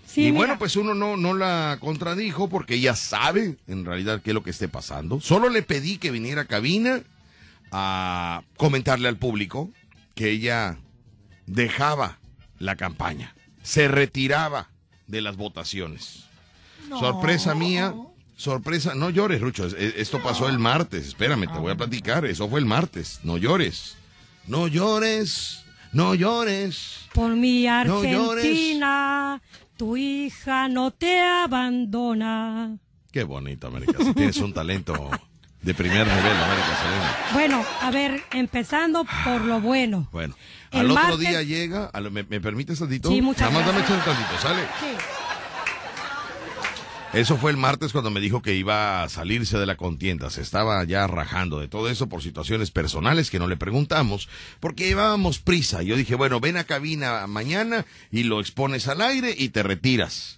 Sí, 0.07 0.21
y 0.21 0.25
mira, 0.25 0.37
bueno, 0.37 0.57
pues 0.57 0.75
uno 0.75 0.95
no, 0.95 1.17
no 1.17 1.35
la 1.35 1.77
contradijo 1.79 2.49
porque 2.49 2.75
ella 2.75 2.95
sabe 2.95 3.57
en 3.67 3.85
realidad 3.85 4.23
qué 4.23 4.31
es 4.31 4.33
lo 4.33 4.41
que 4.41 4.49
esté 4.49 4.67
pasando. 4.67 5.21
Solo 5.21 5.49
le 5.49 5.61
pedí 5.61 5.99
que 5.99 6.09
viniera 6.09 6.41
a 6.41 6.45
cabina 6.45 7.03
a 7.71 8.41
comentarle 8.57 9.07
al 9.07 9.17
público 9.17 9.69
que 10.15 10.31
ella 10.31 10.77
dejaba 11.45 12.17
la 12.57 12.75
campaña, 12.75 13.35
se 13.61 13.87
retiraba 13.87 14.69
de 15.09 15.21
las 15.21 15.35
votaciones. 15.35 16.23
Sorpresa 16.99 17.53
mía, 17.55 17.93
sorpresa, 18.37 18.95
no 18.95 19.09
llores, 19.09 19.41
Rucho, 19.41 19.65
es- 19.65 19.73
es- 19.73 19.93
esto 19.97 20.21
pasó 20.23 20.47
el 20.47 20.57
martes, 20.59 21.07
espérame, 21.07 21.51
te 21.51 21.59
voy 21.59 21.71
a 21.71 21.75
platicar, 21.75 22.25
eso 22.25 22.47
fue 22.47 22.59
el 22.59 22.65
martes, 22.65 23.19
no 23.23 23.37
llores, 23.37 23.97
no 24.47 24.67
llores, 24.67 25.63
no 25.91 26.15
llores. 26.15 26.99
por 27.13 27.31
mi 27.35 27.63
no. 27.65 27.71
Argentina, 27.73 29.41
tu 29.77 29.97
hija 29.97 30.67
no 30.69 30.91
te 30.91 31.19
abandona. 31.19 32.77
Qué 33.11 33.23
bonito, 33.23 33.67
América, 33.67 33.97
si 34.03 34.13
tienes 34.13 34.37
un 34.37 34.53
talento 34.53 35.09
de 35.61 35.73
primer 35.73 36.05
nivel, 36.07 36.37
América 36.37 36.77
Selena. 36.81 37.17
Bueno, 37.33 37.65
a 37.81 37.91
ver, 37.91 38.23
empezando 38.31 39.05
por 39.25 39.41
lo 39.41 39.59
bueno. 39.59 40.07
Bueno, 40.11 40.35
El 40.71 40.79
al 40.79 40.91
otro 40.91 41.17
día 41.17 41.41
llega, 41.43 41.85
a 41.85 41.99
lo- 41.99 42.11
¿me, 42.11 42.23
me 42.23 42.39
permites 42.41 42.79
tantito? 42.79 43.09
Sí, 43.09 43.21
muchas 43.21 43.51
Nada 43.51 43.65
más 43.65 43.65
dame 43.73 43.85
echar 43.85 44.03
tantito, 44.05 44.37
¿sale? 44.41 44.61
Sí. 44.79 44.87
Eso 47.11 47.37
fue 47.37 47.49
el 47.49 47.57
martes 47.57 47.91
cuando 47.91 48.11
me 48.11 48.19
dijo 48.19 48.43
que 48.43 48.53
iba 48.53 49.01
a 49.01 49.09
salirse 49.09 49.57
de 49.57 49.65
la 49.65 49.77
contienda. 49.77 50.29
Se 50.29 50.41
estaba 50.41 50.83
ya 50.83 51.07
rajando 51.07 51.59
de 51.59 51.67
todo 51.67 51.89
eso 51.89 52.07
por 52.07 52.21
situaciones 52.21 52.69
personales 52.69 53.31
que 53.31 53.39
no 53.39 53.47
le 53.47 53.57
preguntamos, 53.57 54.29
porque 54.59 54.85
llevábamos 54.85 55.39
prisa. 55.39 55.81
Yo 55.81 55.95
dije, 55.95 56.13
bueno, 56.13 56.39
ven 56.39 56.57
a 56.57 56.65
cabina 56.65 57.25
mañana 57.25 57.85
y 58.11 58.23
lo 58.23 58.39
expones 58.39 58.87
al 58.87 59.01
aire 59.01 59.33
y 59.35 59.49
te 59.49 59.63
retiras. 59.63 60.37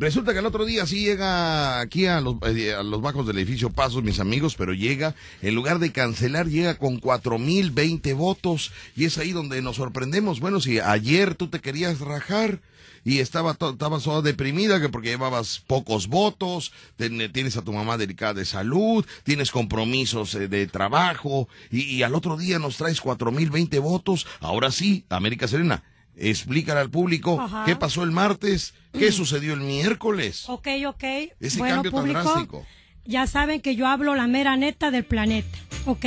Resulta 0.00 0.32
que 0.32 0.38
el 0.38 0.46
otro 0.46 0.64
día 0.64 0.86
sí 0.86 1.00
llega 1.00 1.80
aquí 1.80 2.06
a 2.06 2.20
los, 2.20 2.36
eh, 2.46 2.72
a 2.72 2.84
los 2.84 3.02
bajos 3.02 3.26
del 3.26 3.36
edificio 3.38 3.70
Pasos, 3.70 4.04
mis 4.04 4.20
amigos, 4.20 4.54
pero 4.54 4.72
llega, 4.72 5.16
en 5.42 5.56
lugar 5.56 5.80
de 5.80 5.90
cancelar, 5.90 6.46
llega 6.46 6.78
con 6.78 6.98
cuatro 6.98 7.36
mil 7.40 7.72
veinte 7.72 8.12
votos 8.12 8.70
y 8.94 9.06
es 9.06 9.18
ahí 9.18 9.32
donde 9.32 9.60
nos 9.60 9.74
sorprendemos. 9.74 10.38
Bueno, 10.38 10.60
si 10.60 10.78
ayer 10.78 11.34
tú 11.34 11.48
te 11.48 11.58
querías 11.58 11.98
rajar 11.98 12.60
y 13.04 13.18
estaba 13.18 13.50
estabas 13.50 14.04
toda 14.04 14.22
deprimida 14.22 14.80
que 14.80 14.88
porque 14.88 15.08
llevabas 15.08 15.64
pocos 15.66 16.06
votos, 16.06 16.72
tienes 16.96 17.56
a 17.56 17.62
tu 17.62 17.72
mamá 17.72 17.96
delicada 17.96 18.34
de 18.34 18.44
salud, 18.44 19.04
tienes 19.24 19.50
compromisos 19.50 20.32
eh, 20.36 20.46
de 20.46 20.68
trabajo 20.68 21.48
y 21.72 22.02
al 22.02 22.14
otro 22.14 22.36
día 22.36 22.60
nos 22.60 22.76
traes 22.76 23.00
cuatro 23.00 23.32
mil 23.32 23.50
veinte 23.50 23.80
votos. 23.80 24.28
Ahora 24.38 24.70
sí, 24.70 25.04
América 25.08 25.48
Serena, 25.48 25.82
explícale 26.18 26.80
al 26.80 26.90
público 26.90 27.40
Ajá. 27.40 27.64
qué 27.64 27.76
pasó 27.76 28.02
el 28.02 28.10
martes, 28.10 28.74
qué 28.92 29.12
sucedió 29.12 29.54
el 29.54 29.60
miércoles. 29.60 30.44
Ok, 30.48 30.68
ok. 30.86 31.04
Ese 31.40 31.58
bueno, 31.58 31.76
cambio 31.76 31.92
tan 31.92 32.00
público, 32.00 32.22
drástico. 32.22 32.66
ya 33.04 33.26
saben 33.26 33.60
que 33.60 33.76
yo 33.76 33.86
hablo 33.86 34.14
la 34.14 34.26
mera 34.26 34.56
neta 34.56 34.90
del 34.90 35.04
planeta. 35.04 35.58
Ok. 35.86 36.06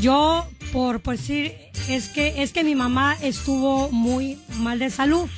Yo, 0.00 0.46
por, 0.72 1.00
por 1.00 1.16
decir, 1.16 1.54
es 1.88 2.08
que, 2.08 2.42
es 2.42 2.52
que 2.52 2.64
mi 2.64 2.74
mamá 2.74 3.16
estuvo 3.22 3.90
muy 3.90 4.38
mal 4.58 4.78
de 4.78 4.90
salud. 4.90 5.28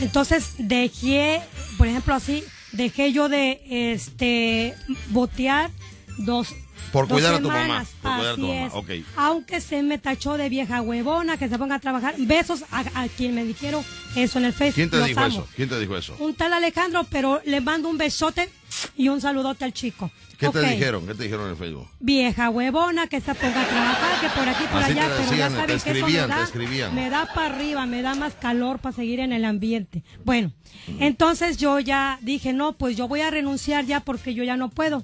Entonces 0.00 0.54
dejé, 0.58 1.40
por 1.78 1.86
ejemplo 1.86 2.14
así, 2.14 2.44
dejé 2.72 3.12
yo 3.12 3.28
de 3.28 3.62
este 3.92 4.74
botear 5.10 5.70
dos 6.18 6.54
Por 6.96 7.08
cuidar 7.08 7.34
a 7.34 7.40
tu 7.40 7.48
mamá, 7.48 7.84
por 8.00 8.12
cuidar 8.16 8.32
a 8.32 8.34
tu 8.36 8.40
mamá, 8.46 8.66
es. 8.66 8.72
ok. 8.74 8.90
Aunque 9.16 9.60
se 9.60 9.82
me 9.82 9.98
tachó 9.98 10.36
de 10.38 10.48
vieja 10.48 10.80
huevona, 10.80 11.36
que 11.36 11.48
se 11.48 11.58
ponga 11.58 11.74
a 11.74 11.78
trabajar. 11.78 12.14
Besos 12.18 12.64
a, 12.70 12.80
a 13.02 13.08
quien 13.08 13.34
me 13.34 13.44
dijeron 13.44 13.84
eso 14.14 14.38
en 14.38 14.46
el 14.46 14.52
Facebook. 14.54 14.74
¿Quién 14.76 14.90
te 14.90 14.96
Los 14.98 15.06
dijo 15.08 15.20
amo. 15.20 15.28
eso? 15.28 15.48
¿Quién 15.54 15.68
te 15.68 15.78
dijo 15.78 15.96
eso? 15.96 16.16
Un 16.18 16.34
tal 16.34 16.52
Alejandro, 16.54 17.04
pero 17.10 17.42
le 17.44 17.60
mando 17.60 17.88
un 17.90 17.98
besote 17.98 18.48
y 18.96 19.08
un 19.08 19.20
saludote 19.20 19.64
al 19.66 19.72
chico. 19.74 20.10
¿Qué 20.38 20.48
te 20.50 20.60
dijeron? 20.60 21.06
¿Qué 21.06 21.14
te 21.14 21.22
dijeron 21.24 21.46
en 21.46 21.50
el 21.52 21.56
Facebook? 21.56 21.88
Vieja 22.00 22.50
huevona, 22.50 23.06
que 23.06 23.20
se 23.20 23.34
ponga 23.34 23.62
a 23.62 23.66
trabajar, 23.66 24.20
que 24.20 24.28
por 24.38 24.48
aquí, 24.48 24.64
por 24.70 24.82
Así 24.82 24.92
allá, 24.92 25.02
te 25.02 25.08
pero 25.08 25.22
decían, 25.30 25.38
ya 25.38 25.48
te 25.48 25.52
saben 25.54 25.66
que 25.66 25.90
eso 25.98 26.06
me 26.06 26.12
te 26.12 26.26
da, 26.28 26.42
escribían. 26.44 26.94
me 26.94 27.10
da 27.10 27.26
para 27.34 27.54
arriba, 27.54 27.86
me 27.86 28.02
da 28.02 28.14
más 28.14 28.34
calor 28.34 28.78
para 28.78 28.94
seguir 28.96 29.20
en 29.20 29.32
el 29.32 29.44
ambiente. 29.46 30.02
Bueno, 30.24 30.52
entonces 30.98 31.56
yo 31.56 31.78
ya 31.80 32.18
dije, 32.22 32.52
no, 32.52 32.74
pues 32.76 32.96
yo 32.96 33.08
voy 33.08 33.20
a 33.22 33.30
renunciar 33.30 33.86
ya 33.86 34.00
porque 34.00 34.34
yo 34.34 34.44
ya 34.44 34.56
no 34.58 34.68
puedo. 34.70 35.02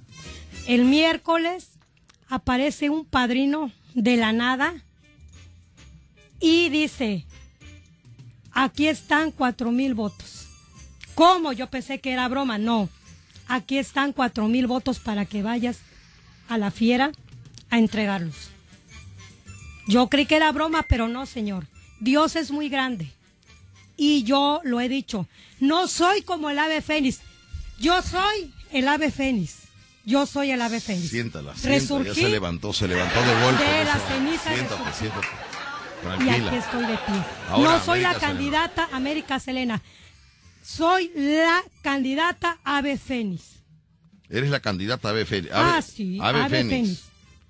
El 0.67 0.85
miércoles 0.85 1.72
aparece 2.33 2.89
un 2.89 3.05
padrino 3.05 3.71
de 3.93 4.17
la 4.17 4.33
nada 4.33 4.73
y 6.41 6.71
dice, 6.71 7.27
aquí 8.53 8.89
están 8.89 9.33
cuatro 9.33 9.71
mil 9.71 9.93
votos. 9.93 10.49
¿Cómo? 11.15 11.53
Yo 11.53 11.69
pensé 11.69 12.01
que 12.01 12.11
era 12.11 12.27
broma. 12.29 12.57
No, 12.57 12.89
aquí 13.49 13.77
están 13.77 14.15
cuatro 14.15 14.49
mil 14.49 14.67
votos 14.67 14.99
para 14.99 15.27
que 15.27 15.43
vayas 15.43 15.81
a 16.49 16.57
la 16.57 16.71
fiera 16.71 17.13
a 17.69 17.79
entregarlos. 17.79 18.49
Yo 19.87 20.09
creí 20.09 20.25
que 20.25 20.37
era 20.37 20.53
broma, 20.53 20.87
pero 20.89 21.09
no, 21.09 21.27
señor. 21.27 21.67
Dios 22.01 22.35
es 22.37 22.51
muy 22.51 22.71
grande. 22.71 23.13
Y 23.99 24.23
yo 24.23 24.63
lo 24.65 24.81
he 24.81 24.89
dicho, 24.89 25.29
no 25.61 25.87
soy 25.87 26.23
como 26.23 26.49
el 26.49 26.59
ave 26.59 26.81
fénix. 26.81 27.21
Yo 27.79 28.01
soy 28.01 28.55
el 28.71 28.89
ave 28.89 29.11
fénix. 29.11 29.62
Yo 30.05 30.27
soy 30.27 30.51
el 30.51 30.61
ave 30.63 30.81
fénix. 30.81 31.11
Siéntala, 31.11 31.55
siéntala. 31.55 32.15
Se 32.15 32.29
levantó, 32.29 32.73
se 32.73 32.89
levantó 32.89 33.21
de 33.23 33.43
golpe. 33.45 33.63
de 33.65 33.85
la 33.85 33.99
ceniza 34.01 34.55
Siéntate, 34.55 34.93
siéntate. 34.99 35.27
y 35.27 36.05
Tranquila. 36.05 36.47
aquí 36.49 36.57
estoy 36.57 36.81
de 36.87 36.97
pie. 36.99 37.25
Ahora, 37.49 37.71
no 37.79 37.85
soy 37.85 38.01
la 38.01 38.13
Selena. 38.15 38.27
candidata 38.29 38.89
América 38.93 39.39
Selena. 39.39 39.81
Soy 40.65 41.11
la 41.15 41.63
candidata 41.83 42.59
ave 42.65 42.99
fénix. 42.99 43.43
Eres 44.29 44.51
la 44.51 44.61
candidata 44.61 45.11
Ave 45.11 45.27
Fénix. 45.27 45.53
ah, 45.55 45.83
sí, 45.83 46.19
Ave, 46.21 46.49
Fénix. 46.49 47.03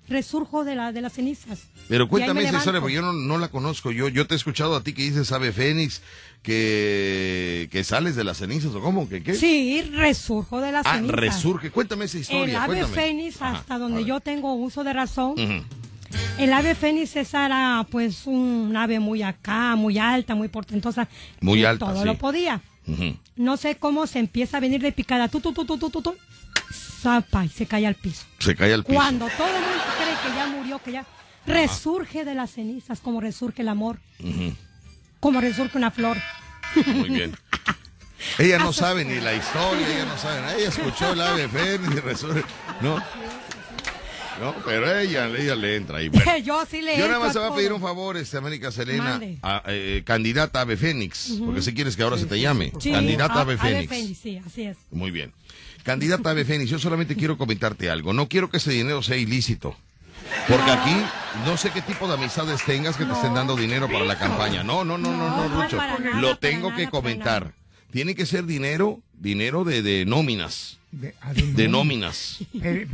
Resurjo 0.09 0.65
de, 0.65 0.75
la, 0.75 0.91
de 0.91 0.99
las 1.01 1.13
cenizas. 1.13 1.59
Pero 1.89 2.07
cuéntame 2.07 2.41
me 2.41 2.47
esa 2.47 2.57
historia, 2.57 2.79
porque 2.81 2.95
yo 2.95 3.01
no, 3.01 3.13
no 3.13 3.37
la 3.37 3.49
conozco. 3.49 3.91
Yo, 3.91 4.07
yo 4.07 4.25
te 4.25 4.33
he 4.35 4.37
escuchado 4.37 4.75
a 4.75 4.83
ti 4.83 4.93
que 4.93 5.03
dices 5.03 5.31
Ave 5.31 5.51
Fénix, 5.51 6.01
que, 6.41 7.67
que 7.71 7.83
sales 7.83 8.15
de 8.15 8.23
las 8.23 8.37
cenizas, 8.37 8.73
¿o 8.73 8.81
cómo? 8.81 9.07
¿Que 9.09 9.21
qué? 9.23 9.33
Sí, 9.35 9.81
resurjo 9.93 10.61
de 10.61 10.71
las 10.71 10.85
Ah, 10.85 10.95
cenizas. 10.95 11.15
resurge. 11.15 11.71
Cuéntame 11.71 12.05
esa 12.05 12.17
historia. 12.19 12.43
El 12.45 12.55
ave 12.55 12.67
cuéntame. 12.81 12.93
fénix, 12.93 13.41
Ajá, 13.41 13.57
hasta 13.59 13.77
donde 13.77 14.05
yo 14.05 14.19
tengo 14.19 14.53
uso 14.53 14.83
de 14.83 14.93
razón, 14.93 15.35
el 16.37 16.53
ave 16.53 16.75
fénix 16.75 17.15
esa 17.15 17.45
era 17.45 17.85
pues 17.91 18.25
un 18.27 18.73
ave 18.75 18.99
muy 18.99 19.21
acá, 19.23 19.75
muy 19.75 19.97
alta, 19.97 20.35
muy 20.35 20.47
portentosa. 20.47 21.07
Muy 21.41 21.61
y 21.61 21.65
alta, 21.65 21.85
Todo 21.87 21.99
sí. 22.01 22.05
lo 22.05 22.15
podía. 22.17 22.61
No 23.35 23.57
sé 23.57 23.75
cómo 23.75 24.07
se 24.07 24.19
empieza 24.19 24.57
a 24.57 24.59
venir 24.59 24.81
de 24.81 24.91
picada, 24.91 25.27
tú, 25.27 25.39
tú, 25.39 25.53
tú, 25.53 25.65
tú, 25.65 25.77
tú, 25.77 25.89
tú, 25.89 26.01
tú, 26.01 26.15
zapa, 27.01 27.45
y 27.45 27.49
se 27.49 27.65
cae 27.65 27.87
al 27.87 27.95
piso. 27.95 28.25
Se 28.39 28.55
cae 28.55 28.73
al 28.73 28.83
piso. 28.83 28.95
Cuando 28.95 29.27
todo 29.37 29.47
el 29.47 29.53
mundo 29.53 29.83
cree 29.97 30.15
que 30.31 30.35
ya 30.37 30.47
murió, 30.47 30.79
que 30.79 30.91
ya 30.91 31.05
resurge 31.45 32.25
de 32.25 32.35
las 32.35 32.51
cenizas, 32.51 32.99
como 32.99 33.21
resurge 33.21 33.61
el 33.61 33.69
amor, 33.69 33.99
como 35.19 35.41
resurge 35.41 35.77
una 35.77 35.91
flor. 35.91 36.17
Muy 36.87 37.09
bien. 37.09 37.35
Ella 38.39 38.57
no 38.57 38.71
sabe 38.71 39.03
ni 39.03 39.19
la 39.19 39.33
historia, 39.35 39.85
ella 39.85 40.05
no 40.05 40.17
sabe 40.17 40.39
nada. 40.39 40.55
Ella 40.55 40.69
escuchó 40.69 41.11
el 41.11 41.19
ave 41.19 41.49
fénix 41.49 41.93
y 41.93 41.99
resurge. 41.99 42.43
No. 42.81 42.97
No, 44.39 44.55
pero 44.65 44.97
ella, 44.97 45.27
ella 45.27 45.55
le 45.55 45.75
entra 45.75 45.97
ahí. 45.97 46.07
Bueno. 46.09 46.37
Yo 46.37 46.65
sí 46.65 46.81
le 46.81 46.97
Yo 46.97 47.07
nada 47.07 47.19
más 47.19 47.33
te 47.33 47.39
a 47.39 47.41
voy 47.41 47.51
a 47.51 47.55
pedir 47.57 47.73
un 47.73 47.81
favor, 47.81 48.15
este 48.15 48.37
América 48.37 48.71
Selena, 48.71 49.19
a- 49.41 49.63
eh, 49.67 50.03
candidata 50.05 50.61
Ave 50.61 50.77
Fénix, 50.77 51.33
porque 51.45 51.61
si 51.61 51.73
quieres 51.73 51.95
que 51.97 52.03
ahora 52.03 52.17
se 52.17 52.25
te 52.25 52.39
llame. 52.39 52.71
Sí, 52.79 52.91
Candidata 52.93 53.33
a- 53.35 53.41
Ave 53.41 53.57
Fénix. 53.57 54.17
sí, 54.17 54.37
así 54.45 54.63
es. 54.63 54.77
Muy 54.89 55.11
bien. 55.11 55.33
Candidata 55.83 56.29
Ave 56.29 56.45
Fénix, 56.45 56.69
yo 56.69 56.79
solamente 56.79 57.15
quiero 57.17 57.37
comentarte 57.37 57.89
algo. 57.89 58.13
No 58.13 58.29
quiero 58.29 58.49
que 58.49 58.57
ese 58.57 58.71
dinero 58.71 59.03
sea 59.03 59.17
ilícito. 59.17 59.75
Porque 60.47 60.71
aquí 60.71 60.95
no 61.45 61.57
sé 61.57 61.71
qué 61.71 61.81
tipo 61.81 62.07
de 62.07 62.15
amistades 62.15 62.63
tengas 62.63 62.97
que 62.97 63.05
te 63.05 63.13
estén 63.13 63.33
dando 63.33 63.55
dinero 63.55 63.87
para 63.87 64.05
la 64.05 64.17
campaña. 64.17 64.63
No, 64.63 64.83
no, 64.83 64.97
no, 64.97 65.11
no, 65.11 65.29
no, 65.29 65.49
No, 65.49 65.63
Rucho. 65.63 65.77
nada, 65.77 65.97
Lo 66.19 66.37
tengo 66.37 66.69
nada, 66.69 66.81
que 66.81 66.89
comentar. 66.89 67.53
Tiene 67.91 68.15
que 68.15 68.25
ser 68.25 68.45
dinero, 68.45 69.01
dinero 69.13 69.63
de, 69.63 69.81
de 69.81 70.05
nóminas, 70.05 70.79
De, 70.93 71.11
de 71.55 71.67
nóminas 71.67 72.37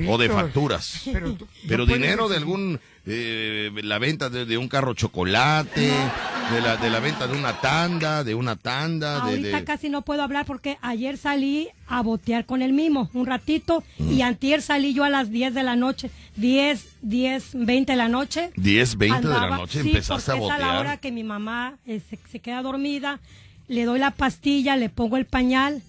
o 0.08 0.18
de 0.18 0.30
facturas. 0.30 1.02
Pero, 1.12 1.34
tú- 1.34 1.48
Pero 1.68 1.80
no 1.80 1.86
puedes 1.88 2.02
dinero 2.02 2.30
de 2.30 2.38
algún, 2.38 2.80
eh, 3.06 3.72
la 3.84 4.00
venta 4.00 4.30
de, 4.30 4.46
de 4.46 4.58
un 4.58 4.70
carro 4.70 4.94
chocolate, 4.94 5.82
de 5.82 6.62
la, 6.62 6.78
de 6.78 6.90
la 6.90 7.02
venta 7.02 7.28
de 7.28 7.38
una 7.38 7.60
tanda, 7.60 8.24
de 8.24 8.36
una 8.36 8.56
tanda, 8.56 9.16
de, 9.26 9.32
Ahorita 9.38 9.58
de- 9.58 9.64
casi 9.66 9.90
no 9.90 10.04
puedo 10.04 10.24
hablar 10.24 10.46
porque 10.46 10.78
ayer 10.82 11.18
salí 11.18 11.68
a 11.88 12.02
botear 12.02 12.46
con 12.46 12.62
el 12.62 12.72
mimo 12.72 13.10
un 13.14 13.26
ratito 13.26 13.84
Mm. 13.98 14.12
y 14.14 14.22
antier 14.22 14.62
salí 14.62 14.94
yo 14.94 15.04
a 15.04 15.10
las 15.10 15.30
10 15.30 15.54
de 15.54 15.64
la 15.64 15.76
noche, 15.76 16.10
10, 16.38 16.88
10, 17.02 17.50
20 17.54 17.92
de 17.92 17.98
la 17.98 18.08
noche. 18.08 18.52
10, 18.56 18.98
20 18.98 19.28
de 19.28 19.34
la 19.34 19.58
noche 19.58 19.82
sí, 19.84 19.90
empezaste 19.90 20.32
a 20.32 20.36
es 20.36 20.42
a 20.42 20.48
la 20.48 20.54
botear. 20.56 20.78
hora 20.78 20.98
que 20.98 21.12
mi 21.12 21.24
mamá 21.26 21.76
eh, 21.86 22.00
se, 22.10 22.18
se 22.32 22.40
queda 22.40 22.62
dormida, 22.62 23.20
le 23.68 23.84
doy 23.84 24.00
la 24.00 24.12
pastilla, 24.12 24.78
le 24.78 24.88
pongo 24.88 25.18
el 25.18 25.26
pañal 25.26 25.82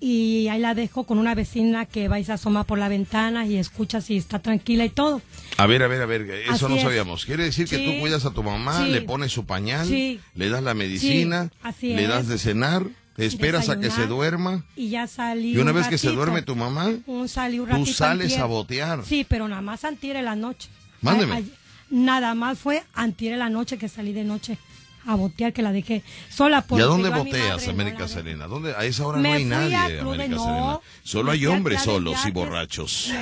y 0.00 0.48
ahí 0.48 0.60
la 0.60 0.74
dejo 0.74 1.04
con 1.04 1.18
una 1.18 1.34
vecina 1.34 1.86
que 1.86 2.08
va 2.08 2.18
y 2.20 2.24
se 2.24 2.32
asoma 2.32 2.64
por 2.64 2.78
la 2.78 2.88
ventana 2.88 3.46
y 3.46 3.56
escucha 3.56 4.00
si 4.00 4.16
está 4.16 4.38
tranquila 4.40 4.84
y 4.84 4.90
todo. 4.90 5.22
A 5.56 5.66
ver, 5.66 5.82
a 5.82 5.88
ver, 5.88 6.02
a 6.02 6.06
ver, 6.06 6.22
eso 6.30 6.52
Así 6.52 6.64
no 6.66 6.76
es. 6.76 6.82
sabíamos. 6.82 7.24
Quiere 7.24 7.44
decir 7.44 7.66
que 7.68 7.78
tú 7.78 7.98
cuidas 8.00 8.24
a 8.26 8.30
tu 8.32 8.42
mamá, 8.42 8.84
Sí. 8.84 8.90
le 8.92 9.02
pones 9.02 9.32
su 9.32 9.46
pañal, 9.46 9.86
Sí. 9.86 10.20
le 10.34 10.48
das 10.50 10.62
la 10.62 10.74
medicina, 10.74 11.50
le 11.80 12.06
das 12.06 12.28
de 12.28 12.38
cenar, 12.38 12.84
esperas 13.16 13.68
a 13.70 13.80
que 13.80 13.90
se 13.90 14.06
duerma. 14.06 14.64
Y 14.76 14.90
ya 14.90 15.06
salí. 15.06 15.52
Y 15.52 15.58
una 15.58 15.70
un 15.70 15.78
vez 15.78 15.88
que 15.88 15.96
se 15.98 16.10
duerme 16.10 16.42
tu 16.42 16.54
mamá, 16.56 16.90
un 17.06 17.28
salí 17.28 17.58
un 17.58 17.68
tú 17.70 17.86
sales 17.86 18.26
antier. 18.26 18.40
a 18.42 18.44
botear. 18.44 19.04
Sí, 19.04 19.24
pero 19.28 19.48
nada 19.48 19.62
más 19.62 19.84
antier 19.84 20.16
en 20.16 20.26
la 20.26 20.36
noche. 20.36 20.68
Mándeme. 21.00 21.34
Ay, 21.36 21.44
ay, 21.46 21.52
nada 21.88 22.34
más 22.34 22.58
fue 22.58 22.82
antier 22.94 23.32
en 23.32 23.38
la 23.38 23.48
noche 23.48 23.78
que 23.78 23.88
salí 23.88 24.12
de 24.12 24.24
noche 24.24 24.58
a 25.06 25.14
botear, 25.14 25.52
que 25.52 25.62
la 25.62 25.72
dejé 25.72 26.02
sola. 26.28 26.58
¿Y 26.58 26.68
porque 26.68 26.82
a 26.82 26.86
dónde 26.86 27.10
boteas, 27.10 27.66
no 27.66 27.72
América 27.72 28.04
dejo. 28.04 28.08
Serena? 28.08 28.46
¿Dónde? 28.46 28.74
A 28.74 28.84
esa 28.84 29.06
hora 29.06 29.18
Me 29.18 29.30
no 29.30 29.34
hay 29.36 29.44
nadie, 29.44 30.00
América 30.00 30.34
no, 30.34 30.44
Serena. 30.44 30.80
Solo 31.02 31.32
hay 31.32 31.46
hombres 31.46 31.82
solos 31.82 32.24
y 32.26 32.30
borrachos. 32.30 33.12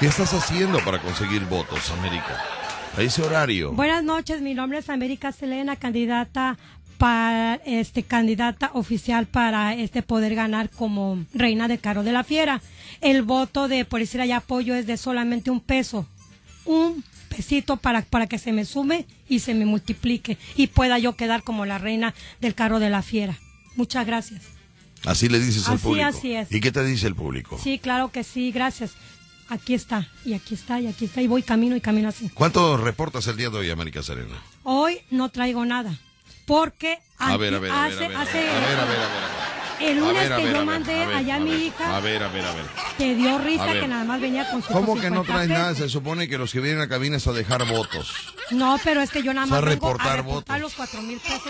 ¿Qué 0.00 0.06
estás 0.06 0.32
haciendo 0.34 0.78
para 0.84 1.00
conseguir 1.00 1.44
votos, 1.46 1.90
América? 1.90 2.42
A 2.96 3.02
ese 3.02 3.22
horario. 3.22 3.72
Buenas 3.72 4.04
noches, 4.04 4.40
mi 4.40 4.54
nombre 4.54 4.78
es 4.78 4.88
América 4.88 5.32
Selena, 5.32 5.76
candidata 5.76 6.56
para 6.98 7.56
este 7.66 8.02
candidata 8.02 8.70
oficial 8.72 9.26
para 9.26 9.74
este 9.74 10.02
poder 10.02 10.34
ganar 10.34 10.70
como 10.70 11.24
reina 11.34 11.68
de 11.68 11.78
Caro 11.78 12.02
de 12.02 12.12
la 12.12 12.24
Fiera. 12.24 12.62
El 13.00 13.22
voto 13.22 13.68
de 13.68 13.84
por 13.84 14.00
decir 14.00 14.20
allá 14.20 14.38
apoyo 14.38 14.74
es 14.74 14.86
de 14.86 14.96
solamente 14.96 15.50
un 15.50 15.60
peso. 15.60 16.06
Un 16.64 17.04
pesito 17.28 17.76
para, 17.76 18.02
para 18.02 18.26
que 18.26 18.38
se 18.38 18.52
me 18.52 18.64
sume 18.64 19.06
y 19.28 19.40
se 19.40 19.54
me 19.54 19.64
multiplique 19.66 20.38
y 20.56 20.68
pueda 20.68 20.98
yo 20.98 21.16
quedar 21.16 21.42
como 21.42 21.66
la 21.66 21.78
reina 21.78 22.14
del 22.40 22.54
Carro 22.54 22.78
de 22.78 22.90
la 22.90 23.02
Fiera. 23.02 23.38
Muchas 23.76 24.06
gracias. 24.06 24.42
Así 25.04 25.28
le 25.28 25.38
dices 25.38 25.68
al 25.68 25.74
Así, 25.74 25.82
público. 25.84 26.08
así 26.08 26.32
es. 26.32 26.50
¿Y 26.50 26.60
qué 26.60 26.72
te 26.72 26.84
dice 26.84 27.06
el 27.06 27.14
público? 27.14 27.58
Sí, 27.62 27.78
claro 27.78 28.10
que 28.10 28.24
sí, 28.24 28.50
gracias. 28.50 28.92
Aquí 29.48 29.74
está, 29.74 30.08
y 30.24 30.34
aquí 30.34 30.54
está, 30.54 30.80
y 30.80 30.88
aquí 30.88 31.04
está, 31.04 31.22
y 31.22 31.28
voy 31.28 31.42
camino 31.42 31.76
y 31.76 31.80
camino 31.80 32.08
así. 32.08 32.28
¿Cuánto 32.34 32.76
reportas 32.76 33.26
el 33.28 33.36
día 33.36 33.48
de 33.50 33.58
hoy, 33.58 33.70
América 33.70 34.02
Serena? 34.02 34.42
Hoy 34.64 34.98
no 35.10 35.28
traigo 35.28 35.64
nada. 35.64 35.96
Porque 36.46 36.98
A 37.18 37.36
ver, 37.36 37.54
a 37.54 37.58
ver, 37.60 37.70
a 37.70 37.88
ver, 37.88 37.92
a 37.92 37.98
ver, 38.08 38.16
a 38.16 38.22
hace- 38.22 38.38
ver, 38.38 38.48
a 38.50 38.60
ver, 38.60 38.78
a 38.80 38.84
ver, 38.86 38.98
a 39.00 39.08
ver. 39.08 39.55
El 39.80 39.98
lunes 39.98 40.28
ver, 40.28 40.38
que 40.38 40.44
ver, 40.44 40.54
yo 40.54 40.64
mandé 40.64 41.02
a 41.02 41.06
ver, 41.06 41.16
allá 41.16 41.34
a 41.36 41.38
mi 41.40 41.50
ver, 41.50 41.60
hija, 41.60 41.96
A 41.96 42.00
ver, 42.00 42.22
a 42.22 42.28
ver, 42.28 42.44
a 42.44 42.52
ver. 42.54 42.64
te 42.98 43.14
dio 43.14 43.38
risa 43.38 43.72
que 43.72 43.88
nada 43.88 44.04
más 44.04 44.20
venía 44.20 44.48
con 44.50 44.60
¿Cómo 44.62 44.94
que 45.00 45.10
no 45.10 45.22
150 45.24 45.32
traes 45.34 45.48
nada? 45.48 45.74
Se 45.74 45.88
supone 45.88 46.28
que 46.28 46.38
los 46.38 46.52
que 46.52 46.60
vienen 46.60 46.80
a 46.80 46.88
cabina 46.88 47.16
es 47.16 47.26
a 47.26 47.32
dejar 47.32 47.66
votos. 47.66 48.12
No, 48.50 48.78
pero 48.84 49.02
es 49.02 49.10
que 49.10 49.22
yo 49.22 49.34
nada 49.34 49.46
O 49.46 49.48
sea, 49.48 49.56
más 49.60 49.64
vengo 49.68 49.74
reportar 49.88 50.12
a 50.12 50.16
reportar 50.16 50.34
votos. 50.54 50.60
los 50.60 50.74
cuatro 50.74 51.02
mil 51.02 51.18
pesos 51.18 51.42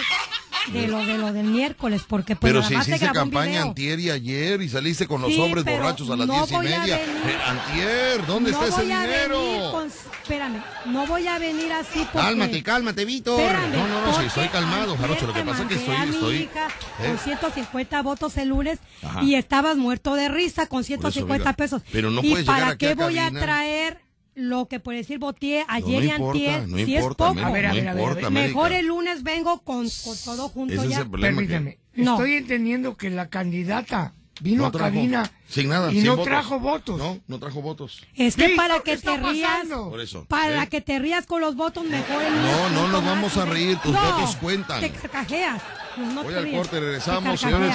de 0.72 0.88
lo, 0.88 0.98
de 1.04 1.18
lo 1.18 1.32
del 1.32 1.46
miércoles, 1.46 2.02
porque 2.08 2.34
pues 2.36 2.52
Pero 2.52 2.62
si 2.62 2.74
hiciste 2.74 3.08
campaña 3.12 3.62
antier 3.62 4.00
y 4.00 4.10
ayer 4.10 4.60
y 4.62 4.68
saliste 4.68 5.06
con 5.06 5.20
los 5.22 5.30
Sí, 5.32 5.40
hombres 5.40 5.64
borrachos 5.64 6.10
a 6.10 6.16
las 6.16 6.26
no 6.26 6.34
diez 6.34 6.50
y 6.52 6.56
media. 6.58 6.98
venir. 6.98 7.38
Antier, 7.46 8.26
¿dónde 8.26 8.50
no 8.52 8.56
está 8.64 8.68
ese 8.74 8.82
voy 8.84 8.92
a 8.92 9.00
dinero? 9.02 9.40
venir 9.42 9.70
con- 9.70 9.86
espérame, 9.86 10.62
no 10.86 11.06
voy 11.06 11.26
a 11.28 11.38
venir 11.38 11.72
así 11.72 12.00
porque... 12.12 12.18
Cálmate, 12.28 12.62
cálmate, 12.62 13.04
Víctor. 13.04 13.40
Espérame, 13.40 13.72
no, 13.72 13.86
no, 13.88 14.06
no, 14.06 14.18
sí, 14.18 14.24
estoy 14.26 14.48
calmado, 14.48 14.96
Jarocho. 14.96 15.26
Lo 15.26 15.32
que 15.34 15.42
pasa 15.42 15.62
es 15.62 15.68
que 15.68 15.74
estoy, 15.74 15.96
estoy. 16.10 16.36
hija 16.36 16.68
¿eh? 17.02 17.06
con 17.08 17.18
150 17.18 18.02
votos 18.02 18.36
el 18.36 18.48
lunes 18.48 18.78
Ajá. 19.02 19.22
y 19.22 19.34
estabas 19.36 19.76
muerto 19.76 20.14
de 20.14 20.28
risa 20.28 20.66
con 20.66 20.82
150 20.84 21.38
mira, 21.38 21.52
pesos. 21.54 21.82
pero 21.92 22.10
no 22.10 22.20
¿Y 22.22 22.30
puedes 22.30 22.46
llegar 22.46 22.60
para 22.62 22.76
qué 22.78 22.90
a 22.90 22.94
voy 22.94 23.18
a 23.18 23.30
traer 23.30 24.00
lo 24.36 24.68
que 24.68 24.78
por 24.80 24.94
decir 24.94 25.18
botié 25.18 25.64
ayer 25.66 26.04
no 26.04 26.04
y 26.04 26.10
antier? 26.10 26.68
no 26.68 26.76
si 26.76 26.94
importa, 26.94 27.08
es 27.30 27.34
poco. 27.34 27.40
América, 27.46 27.48
A 27.48 27.52
ver, 27.52 27.66
a 27.66 27.72
ver, 27.72 27.88
a 27.88 27.94
ver, 27.94 28.02
importa. 28.04 28.30
Mejor 28.30 28.72
el 28.72 28.86
lunes 28.86 29.22
vengo 29.24 29.60
con, 29.62 29.88
con 30.04 30.16
todo 30.24 30.48
junto 30.50 30.74
Ese 30.74 30.84
es 30.84 30.90
ya. 30.90 31.04
que- 31.04 31.18
Permíteme, 31.18 31.78
No. 31.94 32.12
estoy 32.14 32.34
entendiendo 32.36 32.96
que 32.96 33.10
la 33.10 33.28
candidata 33.28 34.12
vino 34.42 34.62
No 34.62 34.66
a 34.68 34.70
trajo, 34.70 34.84
cabina 34.94 35.30
sin 35.48 35.70
nada, 35.70 35.90
y 35.90 35.96
sin 35.96 36.04
no 36.04 36.12
votos. 36.16 36.26
trajo 36.26 36.60
votos. 36.60 36.98
No, 36.98 37.18
no 37.26 37.38
trajo 37.38 37.62
votos. 37.62 38.02
Es 38.14 38.36
que 38.36 38.50
para 38.50 38.80
¿qué 38.80 38.92
que 38.92 38.98
te 38.98 39.16
rías? 39.16 39.66
Por 39.68 40.00
eso, 40.00 40.26
para 40.26 40.64
¿eh? 40.64 40.68
que 40.68 40.82
te 40.82 40.98
rías 40.98 41.24
con 41.24 41.40
los 41.40 41.56
votos 41.56 41.84
mejor 41.86 42.22
el 42.22 42.34
lunes 42.34 42.52
No, 42.52 42.68
no 42.70 42.88
nos 42.88 43.04
vamos 43.04 43.36
a 43.38 43.46
reír, 43.46 43.78
tus 43.78 43.92
No, 43.92 44.02
votos 44.02 44.36
cuentan. 44.36 44.80
Te 44.82 44.90
carcajeas. 44.90 45.62
No 45.96 46.22
Voy 46.22 46.32
te 46.34 46.38
al 46.38 46.44
ríes, 46.44 46.58
corte, 46.58 46.76
te 46.76 46.80
regresamos, 46.80 47.40
señores. 47.40 47.74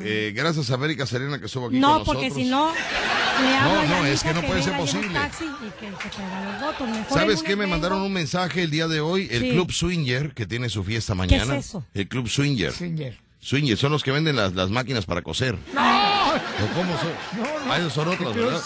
Eh, 0.00 0.32
gracias 0.34 0.70
a 0.70 0.74
América 0.74 1.06
Serena 1.06 1.38
que 1.38 1.46
estuvo 1.46 1.66
aquí 1.66 1.74
con 1.74 1.80
No, 1.80 1.98
nosotros. 1.98 2.16
porque 2.16 2.30
si 2.30 2.44
no, 2.44 2.72
le 2.72 3.56
hablo 3.56 3.74
No, 3.74 3.80
a 3.80 4.00
no, 4.00 4.06
es 4.06 4.22
que 4.22 4.34
no 4.34 4.42
puede 4.42 4.62
ser 4.62 4.76
posible. 4.76 5.12
taxi 5.12 5.44
y 5.44 5.70
que, 5.80 5.86
que 5.86 6.08
traiga 6.08 6.44
los 6.52 6.60
votos. 6.60 6.88
Mejor 6.88 7.06
el 7.08 7.14
¿Sabes 7.14 7.42
qué? 7.42 7.56
Me 7.56 7.66
mandaron 7.66 8.00
un 8.02 8.12
mensaje 8.12 8.62
el 8.62 8.70
día 8.70 8.88
de 8.88 9.00
hoy. 9.00 9.28
El 9.30 9.40
Sí. 9.42 9.50
Club 9.50 9.72
Swinger, 9.72 10.34
que 10.34 10.46
tiene 10.46 10.68
su 10.68 10.84
fiesta 10.84 11.14
mañana. 11.14 11.56
es 11.56 11.66
eso? 11.66 11.84
El 11.94 12.08
Club 12.08 12.28
Swinger. 12.28 12.72
Singer. 12.72 13.18
Swinger, 13.40 13.76
son 13.76 13.92
los 13.92 14.02
que 14.02 14.10
venden 14.10 14.36
las, 14.36 14.54
las 14.54 14.68
máquinas 14.70 15.06
para 15.06 15.22
coser. 15.22 15.56
¡No! 15.74 16.17
¿O 16.34 16.74
cómo 16.74 16.98
son? 16.98 17.12
No, 17.36 17.66
no. 17.66 17.72
Ah, 17.72 17.78
esos 17.78 17.92
son 17.92 18.08
otros, 18.08 18.34
¿verdad? 18.34 18.60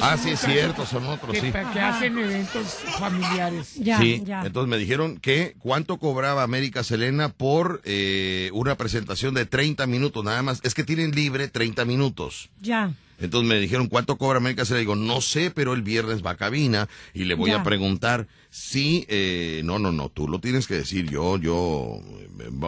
Ah, 0.00 0.16
sí, 0.16 0.30
es 0.30 0.40
cierto, 0.40 0.86
son 0.86 1.06
otros, 1.06 1.32
que, 1.32 1.40
sí. 1.40 1.52
que 1.52 1.80
hacen 1.80 2.18
eventos 2.18 2.64
familiares. 2.98 3.74
Ya, 3.76 3.98
sí, 3.98 4.22
ya. 4.24 4.42
entonces 4.44 4.68
me 4.68 4.78
dijeron 4.78 5.18
que 5.18 5.56
cuánto 5.58 5.98
cobraba 5.98 6.42
América 6.42 6.84
Selena 6.84 7.28
por 7.28 7.80
eh, 7.84 8.50
una 8.52 8.76
presentación 8.76 9.34
de 9.34 9.46
30 9.46 9.86
minutos, 9.86 10.24
nada 10.24 10.42
más. 10.42 10.60
Es 10.62 10.74
que 10.74 10.84
tienen 10.84 11.12
libre 11.12 11.48
30 11.48 11.84
minutos. 11.84 12.50
Ya. 12.60 12.92
Entonces 13.18 13.48
me 13.48 13.58
dijeron, 13.58 13.88
¿cuánto 13.88 14.16
cobra 14.18 14.38
América 14.38 14.64
Selena? 14.64 14.80
Digo, 14.80 14.94
no 14.96 15.20
sé, 15.20 15.50
pero 15.50 15.72
el 15.72 15.82
viernes 15.82 16.24
va 16.24 16.32
a 16.32 16.36
cabina 16.36 16.88
y 17.14 17.24
le 17.24 17.34
voy 17.34 17.50
Ya. 17.50 17.60
a 17.60 17.62
preguntar 17.62 18.28
si... 18.50 19.06
eh, 19.08 19.62
no, 19.64 19.78
no, 19.78 19.90
no, 19.92 20.08
tú 20.10 20.28
lo 20.28 20.38
tienes 20.40 20.66
que 20.66 20.74
decir, 20.74 21.08
yo, 21.10 21.38
yo... 21.38 22.00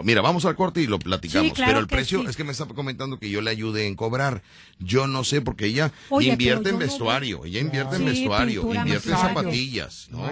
Mira, 0.04 0.22
vamos 0.22 0.44
al 0.46 0.56
corte 0.56 0.80
y 0.80 0.86
lo 0.86 0.98
platicamos. 0.98 1.48
Sí, 1.48 1.54
claro 1.54 1.70
pero 1.70 1.80
el 1.80 1.86
precio, 1.86 2.22
sí. 2.22 2.26
es 2.28 2.36
que 2.36 2.44
me 2.44 2.52
está 2.52 2.64
comentando 2.66 3.18
que 3.18 3.28
yo 3.28 3.42
le 3.42 3.50
ayude 3.50 3.86
en 3.86 3.94
cobrar. 3.94 4.42
Yo 4.78 5.06
no 5.06 5.24
sé, 5.24 5.42
porque 5.42 5.66
ella 5.66 5.92
Oye, 6.08 6.28
invierte 6.32 6.70
en 6.70 6.76
no 6.76 6.80
vestuario, 6.80 7.44
ella 7.44 7.60
invierte 7.60 7.96
en 7.96 8.06
vestuario, 8.06 8.62
pintura, 8.62 8.80
invierte 8.80 9.10
en 9.10 9.18
zapatillas, 9.18 10.08
¿no? 10.10 10.26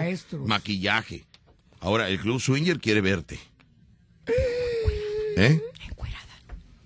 Maquillaje. 0.45 1.25
Ahora, 1.79 2.09
el 2.09 2.19
Club 2.19 2.41
Swinger 2.41 2.79
quiere 2.79 3.01
verte. 3.01 3.39
¿Eh? 5.37 5.61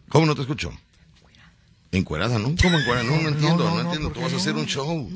¿Cómo 0.10 0.26
no 0.26 0.36
te 0.36 0.42
escucho? 0.42 0.74
Encuerada, 1.92 2.40
¿no? 2.40 2.56
¿Cómo 2.62 2.80
encuerada? 2.80 3.04
No, 3.04 3.22
no 3.22 3.30
entiendo, 3.30 3.64
no, 3.66 3.70
no, 3.70 3.76
no, 3.76 3.82
entiendo. 3.82 4.10
¿por 4.10 4.18
Tú 4.18 4.22
vas 4.22 4.34
a 4.34 4.38
hacer 4.38 4.56
un 4.56 4.66
show. 4.66 5.10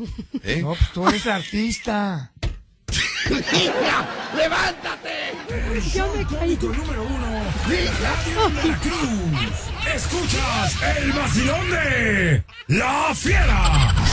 ¿Eh? 0.43 0.61
No, 0.61 0.75
pues 0.75 0.91
tú 0.93 1.07
eres 1.07 1.25
artista. 1.25 2.31
Yo 5.93 6.13
me 6.13 6.25
caí. 6.25 6.57
Número 6.61 7.03
uno 7.03 7.27
de 7.67 7.91
Radio 7.91 8.49
Veracruz. 8.55 9.55
Escuchas 9.93 10.75
el 10.97 11.11
vacilón 11.13 11.69
de 11.69 12.43
La 12.67 13.15
Fiera. 13.15 14.04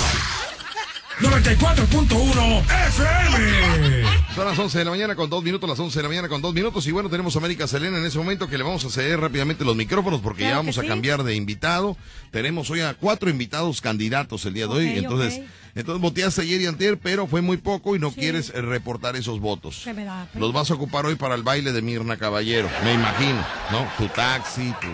94.1 1.20 2.62
FM. 2.88 4.04
Son 4.34 4.46
las 4.46 4.58
11 4.58 4.78
de 4.78 4.84
la 4.84 4.90
mañana 4.90 5.14
con 5.14 5.28
dos 5.28 5.42
minutos, 5.44 5.68
las 5.68 5.78
11 5.78 5.98
de 5.98 6.02
la 6.02 6.08
mañana 6.08 6.28
con 6.28 6.40
dos 6.40 6.54
minutos. 6.54 6.86
Y 6.86 6.92
bueno, 6.92 7.08
tenemos 7.10 7.36
a 7.36 7.38
América 7.38 7.66
Selena 7.68 7.98
en 7.98 8.06
ese 8.06 8.18
momento 8.18 8.48
que 8.48 8.56
le 8.56 8.64
vamos 8.64 8.84
a 8.84 8.90
ceder 8.90 9.20
rápidamente 9.20 9.64
los 9.64 9.76
micrófonos 9.76 10.20
porque 10.20 10.40
Claro 10.40 10.52
ya 10.54 10.56
vamos 10.58 10.78
a 10.78 10.82
sí. 10.82 10.88
cambiar 10.88 11.22
de 11.22 11.34
invitado. 11.34 11.96
Tenemos 12.30 12.70
hoy 12.70 12.80
a 12.80 12.94
cuatro 12.94 13.28
invitados 13.28 13.80
candidatos 13.80 14.44
el 14.46 14.54
día 14.54 14.66
de 14.66 14.72
hoy. 14.72 14.88
Entonces, 14.98 15.40
ok. 15.40 15.44
entonces 15.74 16.00
voteaste 16.02 16.40
ayer 16.42 16.60
y 16.62 16.66
antier, 16.66 16.98
pero 16.98 17.26
fue 17.26 17.42
muy 17.42 17.58
poco 17.58 17.94
y 17.94 17.98
no 17.98 18.08
Sí. 18.10 18.16
quieres 18.20 18.50
eh, 18.54 18.62
reportar 18.62 19.14
esos 19.16 19.38
votos. 19.38 19.82
Que 19.84 19.92
me 19.92 20.04
da 20.04 20.26
pena. 20.32 20.40
Los 20.44 20.52
vas 20.54 20.70
a 20.70 20.74
ocupar 20.74 21.04
hoy 21.06 21.16
para 21.16 21.34
el 21.34 21.42
baile 21.42 21.72
de 21.72 21.82
Mirna 21.82 22.16
Caballero, 22.16 22.70
me 22.84 22.94
imagino, 22.94 23.44
¿no? 23.70 23.86
Tu 23.98 24.08
taxi, 24.08 24.72
tu... 24.80 24.88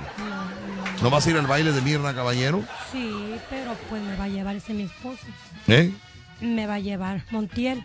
¿No 1.02 1.10
vas 1.10 1.24
a 1.26 1.30
ir 1.30 1.36
al 1.36 1.46
baile 1.46 1.70
de 1.70 1.80
Mirna 1.80 2.12
Caballero? 2.12 2.64
Sí, 2.90 3.14
pero 3.48 3.76
pues 3.88 4.02
me 4.02 4.16
va 4.16 4.24
a 4.24 4.28
llevar 4.28 4.56
ese 4.56 4.74
mi 4.74 4.82
esposo. 4.82 5.22
¿Eh? 5.68 5.92
Me 6.40 6.66
va 6.66 6.74
a 6.74 6.80
llevar 6.80 7.24
Montiel. 7.30 7.84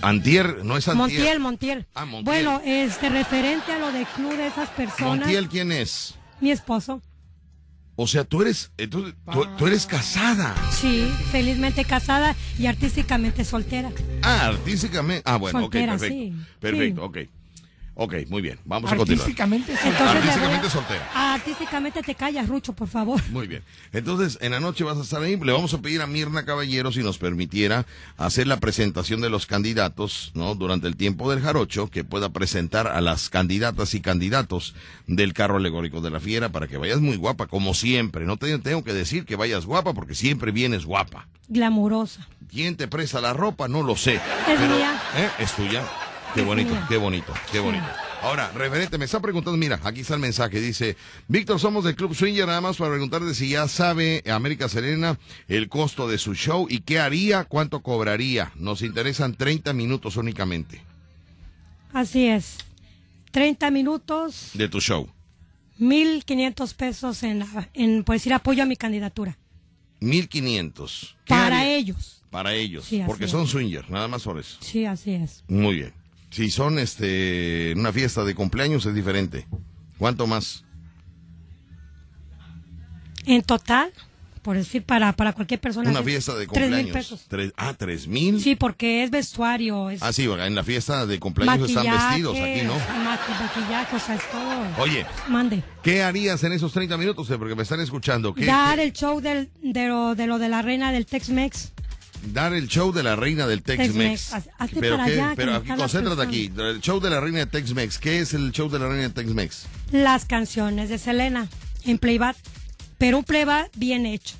Antier, 0.00 0.64
no 0.64 0.76
es 0.76 0.88
Antier. 0.88 0.96
Montiel, 0.96 1.40
Montiel. 1.40 1.86
Ah, 1.94 2.04
Montiel. 2.04 2.24
Bueno, 2.24 2.60
este, 2.64 3.08
referente 3.08 3.72
a 3.72 3.78
lo 3.78 3.92
del 3.92 4.06
club 4.06 4.36
de 4.36 4.46
esas 4.46 4.68
personas. 4.70 5.18
Montiel, 5.20 5.48
¿quién 5.48 5.72
es? 5.72 6.14
Mi 6.40 6.50
esposo. 6.50 7.02
O 7.94 8.06
sea, 8.06 8.24
tú 8.24 8.40
eres, 8.42 8.72
entonces, 8.78 9.14
tú, 9.30 9.46
tú 9.58 9.66
eres 9.66 9.86
casada. 9.86 10.54
Sí, 10.72 11.06
felizmente 11.30 11.84
casada 11.84 12.34
y 12.58 12.66
artísticamente 12.66 13.44
soltera. 13.44 13.90
Ah, 14.22 14.46
artísticamente. 14.46 15.22
Ah, 15.26 15.36
bueno, 15.36 15.60
Soltera, 15.60 15.94
ok, 15.94 16.00
perfecto. 16.00 16.14
sí. 16.14 16.32
Perfecto, 16.58 17.00
Sí. 17.02 17.06
ok. 17.06 17.41
Ok, 17.94 18.14
muy 18.28 18.40
bien. 18.40 18.58
Vamos 18.64 18.90
a 18.90 18.96
continuar. 18.96 19.22
Artísticamente 19.24 19.72
Entonces 19.72 19.94
le 19.94 20.00
voy 20.00 20.08
a- 20.08 20.12
Artísticamente 20.22 20.70
soltera. 20.70 21.10
Artísticamente 21.34 22.02
te 22.02 22.14
callas, 22.14 22.48
Rucho, 22.48 22.72
por 22.72 22.88
favor. 22.88 23.20
Muy 23.30 23.46
bien. 23.46 23.62
Entonces, 23.92 24.38
en 24.40 24.52
la 24.52 24.60
noche 24.60 24.82
vas 24.82 24.96
a 24.96 25.02
estar 25.02 25.20
ahí. 25.22 25.36
Le 25.36 25.52
vamos 25.52 25.74
a 25.74 25.78
pedir 25.82 26.00
a 26.00 26.06
Mirna 26.06 26.44
Caballero 26.46 26.90
si 26.90 27.00
nos 27.02 27.18
permitiera 27.18 27.84
hacer 28.16 28.46
la 28.46 28.56
presentación 28.58 29.20
de 29.20 29.28
los 29.28 29.44
candidatos, 29.46 30.32
¿no? 30.34 30.54
Durante 30.54 30.88
el 30.88 30.96
tiempo 30.96 31.30
del 31.30 31.42
jarocho, 31.42 31.88
que 31.88 32.02
pueda 32.02 32.30
presentar 32.30 32.86
a 32.86 33.00
las 33.02 33.28
candidatas 33.28 33.92
y 33.94 34.00
candidatos 34.00 34.74
del 35.06 35.34
carro 35.34 35.56
alegórico 35.58 36.00
de 36.00 36.10
la 36.10 36.20
fiera 36.20 36.48
para 36.48 36.68
que 36.68 36.78
vayas 36.78 37.00
muy 37.00 37.16
guapa, 37.16 37.46
como 37.46 37.74
siempre. 37.74 38.24
No 38.24 38.38
te 38.38 38.58
tengo 38.58 38.82
que 38.84 38.94
decir 38.94 39.26
que 39.26 39.36
vayas 39.36 39.66
guapa 39.66 39.92
porque 39.92 40.14
siempre 40.14 40.50
vienes 40.50 40.86
guapa. 40.86 41.28
Glamurosa. 41.48 42.26
¿Quién 42.50 42.76
te 42.76 42.88
presta 42.88 43.20
la 43.20 43.34
ropa? 43.34 43.68
No 43.68 43.82
lo 43.82 43.96
sé. 43.96 44.14
Es 44.14 44.20
Pero, 44.46 44.76
mía. 44.76 44.98
¿eh? 45.16 45.28
Es 45.40 45.52
tuya. 45.52 45.82
Qué 46.34 46.42
bonito, 46.42 46.74
qué 46.88 46.96
bonito, 46.96 47.34
qué 47.50 47.60
bonito. 47.60 47.84
Ahora, 48.22 48.50
referente, 48.52 48.96
me 48.98 49.04
está 49.04 49.20
preguntando, 49.20 49.56
mira, 49.58 49.80
aquí 49.82 50.00
está 50.00 50.14
el 50.14 50.20
mensaje, 50.20 50.60
dice, 50.60 50.96
Víctor, 51.28 51.58
somos 51.60 51.84
del 51.84 51.94
Club 51.96 52.14
Swinger, 52.14 52.46
nada 52.46 52.60
más 52.60 52.76
para 52.76 52.92
preguntarle 52.92 53.34
si 53.34 53.50
ya 53.50 53.66
sabe 53.68 54.22
América 54.30 54.68
Serena 54.68 55.18
el 55.48 55.68
costo 55.68 56.08
de 56.08 56.18
su 56.18 56.34
show 56.34 56.66
y 56.70 56.80
qué 56.80 57.00
haría, 57.00 57.44
cuánto 57.44 57.82
cobraría. 57.82 58.52
Nos 58.54 58.82
interesan 58.82 59.34
30 59.34 59.72
minutos 59.72 60.16
únicamente 60.16 60.80
Así 61.92 62.26
es. 62.26 62.56
30 63.32 63.70
minutos, 63.70 64.50
de 64.54 64.68
tu 64.68 64.80
show. 64.80 65.08
1.500 65.80 66.74
pesos 66.74 67.22
en, 67.24 67.40
la- 67.40 67.68
en, 67.74 68.04
por 68.04 68.14
decir, 68.14 68.32
apoyo 68.32 68.62
a 68.62 68.66
mi 68.66 68.76
candidatura. 68.76 69.36
1500. 70.00 71.16
¿Qué 71.24 71.34
Para 71.34 71.58
haría? 71.60 71.74
ellos. 71.76 72.22
Para 72.30 72.54
ellos, 72.54 72.86
Sí, 72.86 73.02
porque 73.04 73.28
son 73.28 73.46
swingers, 73.46 73.90
nada 73.90 74.08
más 74.08 74.22
por 74.22 74.38
eso. 74.38 74.56
Sí, 74.60 74.86
así 74.86 75.12
es. 75.12 75.44
Muy 75.48 75.74
bien. 75.76 75.92
Si 76.32 76.50
son 76.50 76.78
este 76.80 77.72
una 77.76 77.92
fiesta 77.92 78.24
de 78.24 78.34
cumpleaños 78.34 78.84
es 78.86 78.94
diferente. 78.94 79.46
¿Cuánto 79.98 80.26
más? 80.26 80.64
En 83.24 83.42
total, 83.42 83.92
por 84.42 84.56
decir, 84.56 84.82
para, 84.82 85.12
para 85.12 85.32
cualquier 85.32 85.60
persona. 85.60 85.90
Una 85.90 86.00
es 86.00 86.04
fiesta 86.06 86.34
de 86.34 86.46
tres 86.48 86.68
mil 86.70 86.78
cumpleaños. 86.78 86.92
pesos. 86.96 87.26
Tres- 87.28 87.52
ah, 87.56 87.74
tres 87.78 88.08
mil. 88.08 88.40
Sí, 88.40 88.56
porque 88.56 89.04
es 89.04 89.10
vestuario, 89.10 89.90
es 89.90 90.02
Ah, 90.02 90.12
sí, 90.12 90.24
en 90.24 90.54
la 90.56 90.64
fiesta 90.64 91.06
de 91.06 91.20
cumpleaños 91.20 91.68
están 91.68 91.84
vestidos 91.84 92.36
aquí, 92.36 92.62
¿no? 92.62 92.74
maqui- 92.74 93.40
maquillaje, 93.40 93.96
o 93.96 94.00
sea, 94.00 94.14
es 94.16 94.30
todo. 94.30 94.82
Oye, 94.82 95.06
Mande. 95.28 95.62
¿qué 95.84 96.02
harías 96.02 96.42
en 96.42 96.52
esos 96.52 96.72
30 96.72 96.96
minutos? 96.96 97.30
Eh, 97.30 97.38
Porque 97.38 97.54
me 97.54 97.62
están 97.62 97.80
escuchando. 97.80 98.34
¿Qué, 98.34 98.44
Dar 98.46 98.78
qué- 98.78 98.84
el 98.84 98.92
show 98.92 99.20
del, 99.20 99.50
de, 99.62 99.86
lo, 99.86 100.14
de 100.16 100.26
lo 100.26 100.38
de 100.40 100.48
la 100.48 100.62
reina 100.62 100.90
del 100.90 101.06
Tex-Mex. 101.06 101.72
Dar 102.32 102.52
el 102.54 102.68
show 102.68 102.92
de 102.92 103.02
la 103.02 103.16
reina 103.16 103.46
del 103.46 103.62
Tex-Mex. 103.62 104.32
Pero, 104.80 104.96
para 104.96 105.04
allá, 105.04 105.32
pero 105.36 105.56
aquí, 105.56 105.68
concéntrate 105.76 106.22
aquí. 106.22 106.52
El 106.56 106.80
show 106.80 107.00
de 107.00 107.10
la 107.10 107.20
reina 107.20 107.38
de 107.40 107.46
Tex-Mex. 107.46 107.98
¿Qué 107.98 108.20
es 108.20 108.34
el 108.34 108.52
show 108.52 108.68
de 108.70 108.78
la 108.78 108.88
reina 108.88 109.02
de 109.08 109.10
Tex-Mex? 109.10 109.66
Las 109.92 110.24
canciones 110.24 110.88
de 110.88 110.98
Selena 110.98 111.48
en 111.84 111.98
playback, 111.98 112.36
pero 112.98 113.18
un 113.18 113.24
playback 113.24 113.70
bien 113.76 114.06
hecho. 114.06 114.34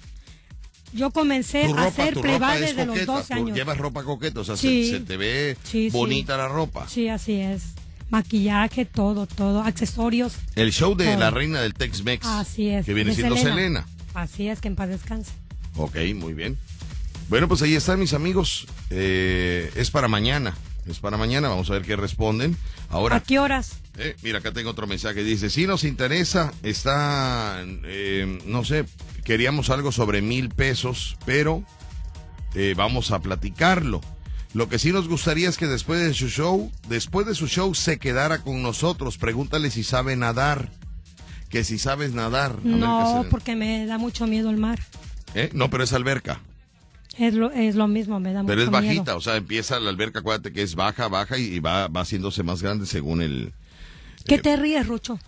Yo 0.95 1.11
comencé 1.11 1.65
a 1.65 1.85
hacer 1.87 2.15
playback 2.15 2.57
es 2.57 2.61
desde 2.61 2.85
los 2.87 2.95
coqueta. 2.95 3.13
12 3.13 3.35
Tú 3.35 3.41
años. 3.45 3.57
llevas 3.57 3.79
ropa 3.79 4.03
coqueta, 4.05 4.41
o 4.41 4.45
sea, 4.45 4.57
se- 4.57 4.69
Sí. 4.69 4.91
se, 4.91 5.01
te 5.01 5.17
ve 5.17 5.57
Sí, 5.65 5.91
sí. 5.91 5.97
bonita 5.97 6.37
la 6.37 6.49
ropa. 6.49 6.87
Sí, 6.89 7.09
así 7.09 7.33
es. 7.41 7.63
Maquillaje, 8.11 8.85
todo, 8.85 9.27
todo, 9.27 9.63
accesorios. 9.63 10.35
El 10.55 10.71
show 10.71 10.95
de 10.95 11.07
Todo. 11.07 11.19
la 11.19 11.31
reina 11.31 11.63
del 11.63 11.73
Tex-Mex. 11.73 12.27
Así 12.27 12.69
es. 12.69 12.85
Que 12.85 12.93
viene 12.93 13.15
siendo 13.15 13.39
Selena. 13.39 13.87
Así 14.13 14.49
es, 14.49 14.61
que 14.61 14.69
en 14.69 14.77
paz 14.77 14.91
descanse. 14.91 15.33
Ok, 15.77 15.97
muy 16.15 16.35
bien. 16.35 16.59
Bueno, 17.33 17.49
pues 17.49 17.63
ahí 17.63 17.75
están 17.75 17.99
mis 17.99 18.13
amigos. 18.13 18.67
Eh, 18.91 19.73
es 19.77 19.91
para 19.91 20.07
mañana. 20.07 20.55
Es 20.87 20.99
para 20.99 21.17
mañana. 21.17 21.49
Vamos 21.49 21.71
a 21.71 21.73
ver 21.73 21.81
qué 21.81 21.97
responden. 21.97 22.59
Ahora, 22.91 23.17
¿A 23.17 23.21
qué 23.21 23.39
horas? 23.39 23.79
eh, 23.97 24.17
mira, 24.23 24.41
acá 24.41 24.53
tengo 24.53 24.69
otro 24.69 24.87
mensaje. 24.87 25.25
Dice, 25.25 25.49
si 25.49 25.67
nos 25.67 25.83
interesa, 25.85 26.53
está, 26.63 27.65
eh, 27.85 28.39
no 28.45 28.65
sé, 28.65 28.85
queríamos 29.25 29.71
algo 29.71 29.93
sobre 29.93 30.21
mil 30.21 30.51
pesos, 30.51 31.17
pero 31.25 31.65
eh, 32.55 32.75
vamos 32.77 33.13
a 33.13 33.21
platicarlo. 33.21 34.03
Lo 34.53 34.69
que 34.69 34.79
sí 34.79 34.93
nos 34.93 35.09
gustaría 35.09 35.49
es 35.49 35.57
que 35.57 35.67
después 35.67 36.03
de 36.03 36.13
su 36.13 36.29
show, 36.29 36.71
después 36.91 37.27
de 37.27 37.35
su 37.35 37.49
show 37.49 37.75
se 37.75 37.99
quedara 37.99 38.43
con 38.43 38.63
nosotros. 38.63 39.17
Pregúntale 39.17 39.71
si 39.71 39.85
sabe 39.85 40.17
nadar. 40.17 40.69
Que 41.49 41.65
si 41.65 41.79
sabes 41.79 42.13
nadar. 42.13 42.63
No, 42.63 43.25
porque 43.31 43.57
me 43.57 43.87
da 43.87 43.97
mucho 43.97 44.27
miedo 44.27 44.51
el 44.51 44.59
mar. 44.59 44.81
¿Eh? 45.35 45.49
No, 45.55 45.71
pero 45.71 45.83
es 45.85 45.95
alberca. 45.95 46.43
Es 47.19 47.35
lo, 47.35 47.51
es 47.51 47.75
lo 47.75 47.87
mismo, 47.89 48.19
me 48.21 48.33
da 48.33 48.43
Pero 48.45 48.61
mucho 48.63 48.77
es 48.77 48.83
miedo. 48.83 48.95
bajita, 48.95 49.17
o 49.17 49.21
sea, 49.21 49.37
empieza 49.37 49.79
la 49.81 49.91
alberca, 49.91 50.21
acuérdate 50.21 50.53
que 50.53 50.63
es 50.63 50.75
baja, 50.75 51.09
baja 51.09 51.37
y, 51.39 51.43
y 51.45 51.61
va, 51.61 51.89
va 51.89 52.01
haciéndose 52.03 52.43
más 52.43 52.63
grande 52.63 52.87
según 52.87 53.21
el... 53.23 53.53
¿Qué 54.27 54.39
te 54.39 54.57
ríes, 54.57 54.87
Rucho? 54.87 55.19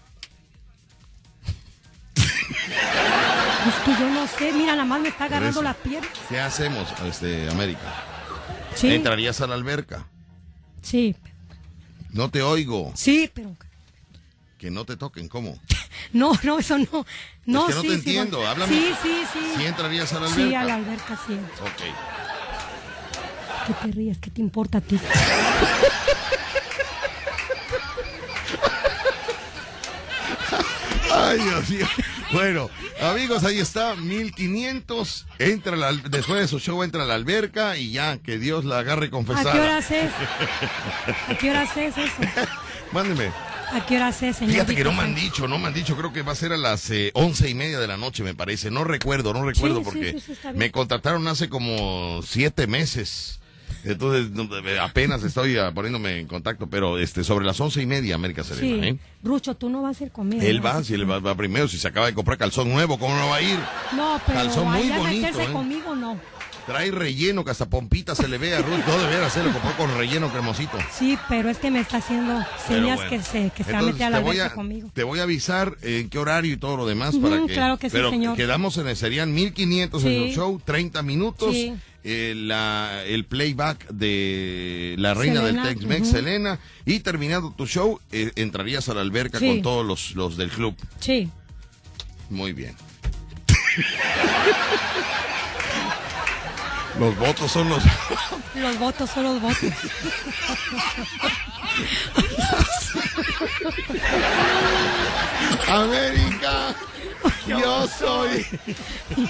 es 2.17 3.75
que 3.85 3.91
yo 4.01 4.11
no 4.11 4.27
sé, 4.27 4.53
mira, 4.53 4.73
nada 4.73 4.85
más 4.85 5.01
me 5.01 5.09
está 5.09 5.25
agarrando 5.25 5.61
eso. 5.61 5.63
la 5.63 5.75
pierna. 5.75 6.09
¿Qué 6.29 6.41
hacemos, 6.41 6.89
este, 7.07 7.51
América? 7.51 7.81
Sí, 8.75 8.89
¿Entrarías 8.93 9.41
a 9.41 9.47
la 9.47 9.55
alberca? 9.55 10.07
sí, 10.83 11.15
No 12.13 12.31
te 12.31 12.43
oigo. 12.43 12.93
sí, 12.95 13.31
pero... 13.33 13.57
Que 14.59 14.71
no 14.71 14.85
te 14.85 14.97
toquen, 14.97 15.29
¿cómo? 15.29 15.59
No, 16.13 16.33
no, 16.43 16.59
eso 16.59 16.79
no. 16.79 17.07
No, 17.47 17.67
que 17.67 17.75
no 17.75 17.81
sí, 17.83 17.89
te 17.89 17.93
sí, 17.95 17.99
entiendo, 17.99 18.37
bueno. 18.39 18.51
háblame. 18.53 18.73
Sí, 18.75 18.95
sí, 19.03 19.23
sí. 19.33 19.41
¿Sí 19.59 19.65
entrarías 19.67 20.13
a 20.13 20.21
la 20.21 20.27
alberca? 20.27 20.49
Sí, 20.49 20.55
a 20.55 20.65
la 20.65 20.75
alberca, 20.77 21.19
sí. 21.27 21.35
Ok. 21.61 21.83
¿Qué 23.67 23.73
te 23.75 23.93
ríes? 23.93 24.19
¿Qué 24.19 24.31
te 24.31 24.41
importa 24.41 24.79
a 24.79 24.81
ti? 24.81 24.99
Ay, 31.13 31.39
Dios 31.39 31.69
mío. 31.71 31.87
Bueno, 32.33 32.71
amigos, 33.03 33.45
ahí 33.45 33.59
está, 33.61 33.95
1500. 33.95 35.27
Entra 35.39 35.77
la- 35.77 35.93
después 35.93 36.41
de 36.41 36.49
su 36.49 36.59
show, 36.59 36.83
entra 36.83 37.05
a 37.05 37.07
la 37.07 37.15
alberca 37.15 37.77
y 37.77 37.93
ya, 37.93 38.19
que 38.19 38.39
Dios 38.39 38.65
la 38.65 38.79
agarre 38.81 39.07
¿A 39.07 39.11
confesada. 39.11 39.53
qué 39.53 39.61
horas 39.61 39.91
es? 39.91 40.11
¿A 41.29 41.35
qué 41.39 41.51
horas 41.51 41.77
es 41.77 41.97
eso? 41.97 42.23
Mándeme. 42.93 43.31
¿A 43.73 43.87
qué 43.87 43.97
horas 43.97 44.23
es, 44.23 44.37
señor? 44.37 44.53
Fíjate 44.55 44.77
que 44.77 44.85
no 44.85 44.93
me 44.93 45.03
han 45.03 45.15
dicho, 45.15 45.49
no 45.49 45.59
me 45.59 45.69
han 45.69 45.75
dicho, 45.75 45.97
creo 45.97 46.13
que 46.13 46.23
va 46.23 46.33
a 46.33 46.37
ser 46.37 46.53
a 46.53 46.57
las 46.57 46.91
eh, 46.91 47.11
once 47.15 47.49
y 47.49 47.55
media 47.55 47.79
de 47.79 47.87
la 47.87 47.97
noche, 47.97 48.23
me 48.23 48.35
parece. 48.35 48.71
No 48.71 48.85
recuerdo, 48.85 49.33
no 49.33 49.45
recuerdo 49.45 49.79
Sí, 49.79 49.85
porque 49.85 50.13
sí, 50.21 50.35
sí, 50.35 50.49
me 50.55 50.71
contrataron 50.71 51.27
hace 51.29 51.49
como 51.49 52.21
siete 52.23 52.67
meses. 52.67 53.41
Entonces, 53.85 54.31
eh, 54.65 54.79
apenas 54.81 55.23
estoy 55.25 55.59
ah, 55.59 55.71
poniéndome 55.75 56.19
en 56.19 56.27
contacto, 56.27 56.67
pero 56.69 56.99
este 56.99 57.23
sobre 57.23 57.45
las 57.45 57.61
once 57.61 57.83
y 57.83 57.87
media, 57.87 58.15
América 58.15 58.43
Serena, 58.43 58.83
Sí. 58.83 58.89
¿eh? 58.89 58.99
Rucho, 59.23 59.55
tú 59.57 59.69
no 59.69 59.83
vas 59.83 60.01
a 60.01 60.05
ir 60.05 60.11
conmigo. 60.11 60.43
Él 60.43 60.59
¿no? 60.59 60.63
va, 60.63 60.83
si 60.83 60.95
él 60.95 61.11
va, 61.11 61.19
va 61.19 61.35
primero, 61.35 61.69
si 61.69 61.79
se 61.79 61.89
acaba 61.89 62.07
de 62.07 62.15
comprar 62.15 62.39
calzón 62.39 62.71
nuevo, 62.71 62.99
¿cómo 62.99 63.15
no 63.15 63.29
va 63.29 63.37
a 63.37 63.43
ir? 63.43 63.59
No, 63.95 64.21
pero 64.27 64.39
Calzón 64.39 64.71
muy 64.73 64.89
bonito, 64.89 65.27
meterse 65.27 65.43
¿eh? 65.45 65.53
conmigo 65.53 65.95
no. 65.95 66.19
Trae 66.67 66.91
relleno, 66.91 67.45
que 67.45 67.51
hasta 67.51 67.67
pompita 67.67 68.15
se 68.15 68.27
le 68.27 68.39
ve 68.39 68.55
a 68.55 68.63
Ruth. 68.63 68.79
No 68.87 68.99
debería 68.99 69.29
se 69.29 69.43
lo 69.43 69.53
compró 69.53 69.77
con 69.77 69.95
relleno 69.99 70.31
cremosito. 70.31 70.79
Sí, 70.97 71.19
pero 71.29 71.51
es 71.51 71.59
que 71.59 71.71
me 71.71 71.81
está 71.81 71.99
haciendo 71.99 72.43
señas 72.67 72.97
bueno. 72.97 73.11
que 73.11 73.23
se, 73.23 73.51
que 73.55 73.65
se 73.65 73.73
va 73.73 73.79
a 73.79 73.81
Entonces, 73.81 73.93
meter 73.95 74.07
a 74.07 74.11
la 74.11 74.21
voy 74.21 74.37
alberca 74.39 74.55
conmigo. 74.55 74.91
Te 74.95 75.05
voy 75.05 75.21
a 75.21 75.25
avisar 75.25 75.77
en 75.83 76.09
qué 76.09 76.19
horario 76.19 76.55
y 76.55 76.57
todo 76.57 76.77
lo 76.79 76.87
demás 76.87 77.17
para 77.17 77.39
que. 77.47 77.53
claro 77.53 77.77
que 77.79 77.91
sí, 77.91 77.97
pero 77.97 78.11
señor. 78.11 78.37
quedamos 78.37 78.79
en 78.79 78.89
el, 78.89 78.97
serían 78.97 79.35
1500 79.35 80.05
en 80.05 80.09
Sí. 80.11 80.17
el 80.29 80.35
show, 80.35 80.61
30 80.65 81.03
minutos. 81.03 81.53
Sí. 81.55 81.75
eh, 82.03 82.35
la, 82.37 83.03
el 83.07 83.25
playback 83.27 83.89
de 83.89 84.95
la 84.99 85.13
reina 85.15 85.41
Selena, 85.43 85.67
del 85.67 85.77
Tex-Mex, 85.77 86.03
ujú. 86.03 86.11
Selena. 86.11 86.59
Y 86.87 87.01
terminando 87.01 87.53
tu 87.57 87.67
show, 87.67 88.01
eh, 88.13 88.33
entrarías 88.37 88.89
a 88.89 88.95
la 88.95 89.01
alberca 89.03 89.39
Sí. 89.39 89.47
con 89.49 89.63
todos 89.63 89.85
los, 89.87 90.15
los 90.15 90.37
del 90.39 90.51
club. 90.51 90.75
Sí. 91.01 91.29
Muy 92.31 92.53
bien. 92.55 92.75
los 96.99 97.17
votos 97.19 97.51
son 97.51 97.69
los. 97.69 97.83
Los 98.55 98.79
votos 98.79 99.11
son 99.11 99.25
los 99.25 99.41
votos. 99.41 99.73
América, 105.69 106.75
yo 107.47 107.87
soy. 107.89 108.47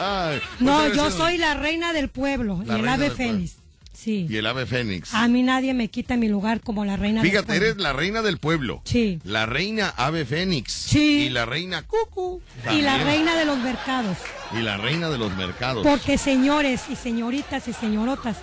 Ay, 0.00 0.40
No, 0.60 0.88
yo 0.88 1.10
soy 1.10 1.38
la 1.38 1.54
reina 1.54 1.92
del 1.92 2.08
pueblo 2.08 2.62
La 2.64 2.76
el 2.76 2.88
ave 2.88 3.10
fénix. 3.10 3.56
Sí. 3.96 4.26
Y 4.28 4.36
el 4.36 4.46
ave 4.46 4.66
fénix. 4.66 5.14
A 5.14 5.26
mí 5.26 5.42
nadie 5.42 5.72
me 5.72 5.88
quita 5.88 6.16
mi 6.16 6.28
lugar 6.28 6.60
como 6.60 6.84
la 6.84 6.96
reina 6.96 7.22
Fíjate, 7.22 7.54
del 7.54 7.62
eres 7.62 7.76
la 7.78 7.94
reina 7.94 8.20
del 8.20 8.36
pueblo. 8.36 8.82
Sí. 8.84 9.20
La 9.24 9.46
reina 9.46 9.88
ave 9.96 10.26
fénix. 10.26 10.70
Sí. 10.70 11.24
Y 11.26 11.28
la 11.30 11.46
reina 11.46 11.82
cucu. 11.82 12.42
Y 12.70 12.82
la 12.82 12.98
reina 12.98 13.36
de 13.36 13.46
los 13.46 13.58
mercados. 13.58 14.18
Y 14.52 14.60
la 14.60 14.76
reina 14.76 15.08
de 15.08 15.16
los 15.16 15.34
mercados. 15.34 15.86
Porque 15.86 16.18
señores 16.18 16.82
y 16.90 16.96
señoritas 16.96 17.68
y 17.68 17.72
señorotas, 17.72 18.36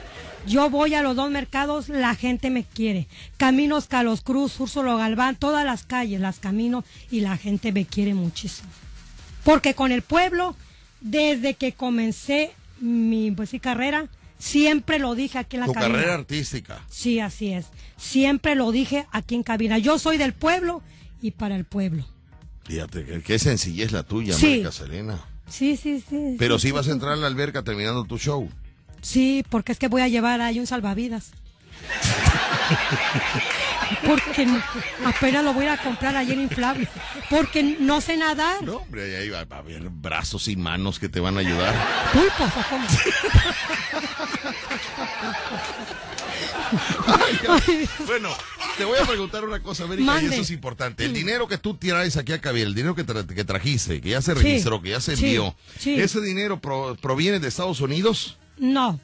yo 0.47 0.71
voy 0.71 0.95
a 0.95 1.03
los 1.03 1.15
dos 1.15 1.29
mercados, 1.29 1.87
la 1.87 2.15
gente 2.15 2.49
me 2.49 2.63
quiere. 2.63 3.07
Caminos 3.37 3.85
Carlos 3.85 4.21
Cruz, 4.21 4.59
Úrsulo 4.59 4.97
Galván, 4.97 5.35
todas 5.35 5.65
las 5.65 5.83
calles 5.83 6.19
las 6.19 6.39
camino 6.39 6.83
y 7.11 7.21
la 7.21 7.37
gente 7.37 7.71
me 7.71 7.85
quiere 7.85 8.15
muchísimo. 8.15 8.69
Porque 9.43 9.75
con 9.75 9.91
el 9.91 10.01
pueblo, 10.01 10.55
desde 10.99 11.53
que 11.53 11.73
comencé 11.73 12.51
mi 12.79 13.31
pues, 13.31 13.51
sí, 13.51 13.59
carrera, 13.59 14.07
siempre 14.43 14.99
lo 14.99 15.15
dije 15.15 15.37
aquí 15.39 15.55
en 15.55 15.61
la 15.61 15.65
tu 15.67 15.73
cabina. 15.73 15.93
carrera 15.95 16.13
artística. 16.15 16.81
Sí, 16.89 17.19
así 17.21 17.53
es. 17.53 17.67
Siempre 17.97 18.55
lo 18.55 18.71
dije 18.71 19.07
aquí 19.11 19.35
en 19.35 19.43
cabina. 19.43 19.77
Yo 19.77 19.97
soy 19.99 20.17
del 20.17 20.33
pueblo 20.33 20.81
y 21.21 21.31
para 21.31 21.55
el 21.55 21.63
pueblo. 21.63 22.05
Fíjate, 22.65 23.05
que- 23.05 23.21
qué 23.21 23.39
sencillez 23.39 23.91
la 23.93 24.03
tuya, 24.03 24.33
Sí. 24.33 24.63
Selena. 24.71 25.19
Sí, 25.47 25.77
sí, 25.77 26.03
sí. 26.07 26.35
Pero 26.37 26.59
sí, 26.59 26.67
si 26.67 26.71
vas 26.71 26.87
a 26.87 26.91
entrar 26.91 27.13
a 27.13 27.15
la 27.15 27.27
alberca 27.27 27.63
terminando 27.63 28.03
tu 28.03 28.17
show. 28.17 28.49
Sí, 29.01 29.43
porque 29.49 29.71
es 29.71 29.79
que 29.79 29.87
voy 29.87 30.01
a 30.01 30.07
llevar 30.09 30.41
ahí 30.41 30.59
un 30.59 30.67
salvavidas. 30.67 31.31
Porque 34.05 34.47
apenas 35.05 35.43
lo 35.43 35.53
voy 35.53 35.65
a 35.65 35.73
ir 35.73 35.79
a 35.79 35.83
comprar 35.83 36.15
ayer 36.15 36.37
inflable. 36.37 36.87
Porque 37.29 37.63
no 37.79 38.01
sé 38.01 38.17
nadar. 38.17 38.63
No, 38.63 38.77
hombre, 38.77 39.17
ahí 39.17 39.29
va, 39.29 39.43
va 39.45 39.57
a 39.57 39.59
haber 39.59 39.89
brazos 39.89 40.47
y 40.47 40.55
manos 40.55 40.99
que 40.99 41.09
te 41.09 41.19
van 41.19 41.37
a 41.37 41.41
ayudar. 41.41 41.73
Pulpos, 42.13 42.49
¿o 42.57 42.69
cómo? 42.69 42.87
Bueno, 48.05 48.29
te 48.77 48.85
voy 48.85 48.97
a 48.99 49.05
preguntar 49.05 49.43
una 49.43 49.61
cosa, 49.61 49.83
América, 49.83 50.21
y 50.21 50.25
eso 50.25 50.41
es 50.41 50.51
importante. 50.51 51.05
El 51.05 51.13
dinero 51.13 51.47
que 51.47 51.57
tú 51.57 51.75
traes 51.75 52.17
aquí 52.17 52.33
a 52.33 52.41
Cabir, 52.41 52.65
el 52.67 52.75
dinero 52.75 52.95
que, 52.95 53.05
tra- 53.05 53.25
que 53.25 53.43
trajiste, 53.43 54.01
que 54.01 54.09
ya 54.09 54.21
se 54.21 54.33
Sí, 54.35 54.39
registró, 54.41 54.81
que 54.81 54.89
ya 54.91 54.99
se 55.01 55.13
envió, 55.13 55.55
sí. 55.79 55.95
¿ese 55.99 56.21
dinero 56.21 56.59
pro- 56.59 56.95
proviene 56.99 57.39
de 57.39 57.47
Estados 57.47 57.79
Unidos? 57.81 58.37
No, 58.57 58.99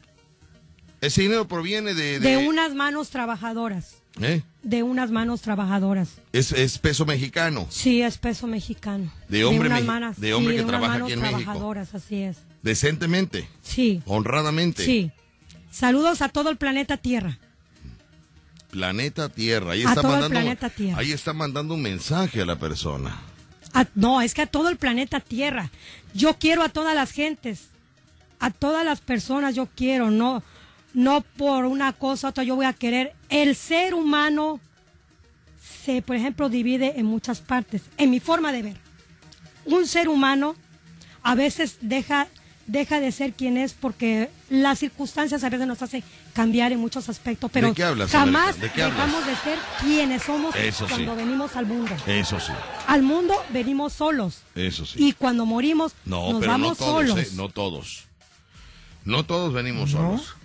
¿Ese 1.02 1.22
dinero 1.22 1.48
proviene 1.48 1.94
de...? 1.94 2.20
de 2.20 2.38
unas 2.38 2.74
manos 2.76 3.10
trabajadoras. 3.10 3.99
¿Eh? 4.22 4.41
De 4.64 4.84
unas 4.84 5.12
manos 5.12 5.41
trabajadoras. 5.41 6.10
Es, 6.34 6.51
es 6.51 6.78
peso 6.78 7.05
mexicano, 7.05 7.68
Sí, 7.70 8.01
es 8.01 8.18
peso 8.18 8.47
mexicano. 8.47 9.12
De 9.30 9.45
hombre 9.45 9.70
unas 9.70 9.84
manos- 9.84 10.20
de 10.20 10.34
hombre 10.34 10.53
sí, 10.53 10.57
que 10.57 10.64
unas 10.64 10.72
trabaja 10.72 10.93
manos 10.93 11.05
aquí 11.05 11.14
en 11.14 11.20
México. 11.22 11.39
trabajadoras, 11.41 11.95
así 11.95 12.16
es. 12.24 12.38
decentemente, 12.62 13.47
Sí, 13.62 14.01
honradamente. 14.05 14.84
sí. 14.84 15.12
Saludos 15.72 16.22
a 16.22 16.30
todo 16.30 16.49
el 16.49 16.57
planeta 16.57 16.97
Tierra. 16.97 17.38
Planeta 18.72 19.30
Tierra. 19.30 19.72
Ahí 19.74 19.84
A 19.84 19.89
está, 19.89 20.01
todo 20.01 20.14
el 20.16 20.22
mandando, 20.22 20.39
planeta 20.39 20.70
Tierra. 20.70 20.99
ahí 20.99 21.12
está 21.12 21.34
mandando 21.34 21.74
un 21.74 21.82
mensaje 21.82 22.41
a 22.41 22.45
la 22.45 22.57
persona. 22.57 23.18
A- 23.74 23.88
no, 23.95 24.22
es 24.22 24.34
que 24.34 24.41
a 24.43 24.47
todo 24.47 24.70
el 24.70 24.78
planeta 24.78 25.20
Tierra. 25.20 25.72
Yo 26.14 26.38
quiero 26.39 26.64
a 26.64 26.70
todas 26.70 26.95
las 26.95 27.12
gentes, 27.12 27.68
a 28.39 28.51
todas 28.51 28.84
las 28.86 28.99
personas 29.01 29.55
yo 29.55 29.68
quiero, 29.76 30.12
no, 30.12 30.43
no 30.94 31.22
por 31.22 31.66
una 31.66 31.94
cosa 31.94 32.28
u 32.28 32.30
otra 32.32 32.44
yo 32.44 32.56
voy 32.56 32.66
a 32.66 32.74
querer. 32.74 33.14
El 33.30 33.56
ser 33.56 33.94
humano 33.94 34.60
se, 35.86 36.02
por 36.02 36.16
ejemplo, 36.16 36.50
divide 36.50 37.00
en 37.00 37.06
muchas 37.06 37.40
partes, 37.42 37.84
en 37.98 38.10
mi 38.10 38.20
forma 38.20 38.52
de 38.52 38.62
ver. 38.64 38.78
Un 39.66 39.86
ser 39.88 40.10
humano 40.10 40.56
a 41.22 41.36
veces 41.36 41.78
deja, 41.82 42.28
deja 42.66 43.00
de 43.00 43.12
ser 43.12 43.34
quien 43.34 43.58
es 43.58 43.74
porque 43.74 44.30
las 44.50 44.80
circunstancias 44.80 45.44
a 45.44 45.50
veces 45.50 45.68
nos 45.68 45.82
hacen 45.82 46.04
cambiar 46.34 46.72
en 46.72 46.80
muchos 46.80 47.10
aspectos, 47.10 47.50
pero 47.52 47.68
¿De 47.70 47.74
qué 47.74 47.84
hablas, 47.84 48.10
jamás 48.12 48.56
América? 48.56 48.66
¿De 48.68 48.72
qué 48.74 48.84
hablas? 48.84 49.06
dejamos 49.06 49.26
de 49.28 49.36
ser 49.36 49.60
quienes 49.82 50.24
somos 50.24 50.56
Eso 50.56 50.86
sí. 50.88 50.94
cuando 50.94 51.16
venimos 51.16 51.56
al 51.56 51.66
mundo. 51.66 51.96
Eso 52.08 52.40
sí, 52.40 52.52
Al 52.88 53.02
mundo 53.04 53.34
venimos 53.50 53.94
solos. 53.94 54.42
eso 54.56 54.86
sí. 54.86 54.96
Y 55.08 55.14
cuando 55.14 55.46
morimos, 55.46 55.94
No, 56.06 56.32
nos 56.32 56.40
pero 56.40 56.54
no 56.54 56.60
vamos 56.60 56.78
todos, 56.78 57.08
solos. 57.10 57.18
¿eh? 57.20 57.28
No 57.36 57.50
todos. 57.50 58.06
No 59.06 59.26
todos 59.26 59.54
venimos 59.54 59.92
No. 59.94 59.98
solos. 60.18 60.36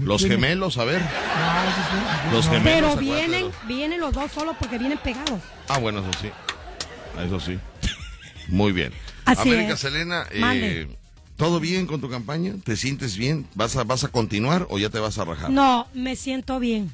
Los 0.00 0.24
gemelos, 0.24 0.78
a 0.78 0.84
ver. 0.84 1.02
Ah. 1.02 2.30
Los 2.32 2.48
gemelos. 2.48 2.94
Pero 2.94 2.96
vienen, 2.96 3.42
los- 3.46 3.66
vienen 3.66 4.00
los 4.00 4.12
dos 4.14 4.30
solos 4.32 4.56
porque 4.58 4.78
vienen 4.78 4.98
pegados. 4.98 5.40
Ah, 5.68 5.78
bueno, 5.78 6.00
eso 6.00 6.10
sí. 6.20 6.30
Eso 7.24 7.40
sí. 7.40 7.58
Muy 8.48 8.72
bien. 8.72 8.92
Así 9.24 9.50
América 9.50 9.74
es. 9.74 9.80
Selena, 9.80 10.26
eh. 10.32 10.88
¿todo 11.36 11.60
bien 11.60 11.86
con 11.86 12.00
tu 12.00 12.08
campaña? 12.08 12.54
¿Te 12.64 12.76
sientes 12.76 13.16
bien? 13.16 13.46
¿Vas 13.54 13.76
a, 13.76 13.84
¿Vas 13.84 14.04
a 14.04 14.08
continuar 14.08 14.66
o 14.70 14.78
ya 14.78 14.88
te 14.90 14.98
vas 14.98 15.18
a 15.18 15.24
rajar? 15.24 15.50
No, 15.50 15.86
me 15.94 16.16
siento 16.16 16.58
bien. 16.58 16.90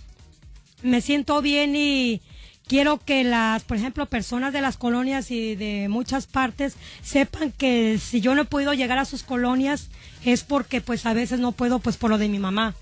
Me 0.82 1.00
siento 1.00 1.40
bien 1.42 1.74
y 1.76 2.20
quiero 2.66 2.98
que 2.98 3.24
las, 3.24 3.64
por 3.64 3.76
ejemplo, 3.76 4.06
personas 4.06 4.52
de 4.52 4.60
las 4.60 4.76
colonias 4.76 5.30
y 5.30 5.54
de 5.56 5.88
muchas 5.88 6.26
partes 6.26 6.76
sepan 7.02 7.52
que 7.52 7.98
si 7.98 8.20
yo 8.20 8.34
no 8.34 8.42
he 8.42 8.44
podido 8.44 8.74
llegar 8.74 8.98
a 8.98 9.04
sus 9.04 9.22
colonias 9.22 9.88
es 10.24 10.44
porque 10.44 10.80
pues 10.80 11.06
a 11.06 11.14
veces 11.14 11.40
no 11.40 11.52
puedo 11.52 11.78
pues 11.78 11.96
por 11.96 12.10
lo 12.10 12.18
de 12.18 12.28
mi 12.28 12.38
mamá. 12.38 12.74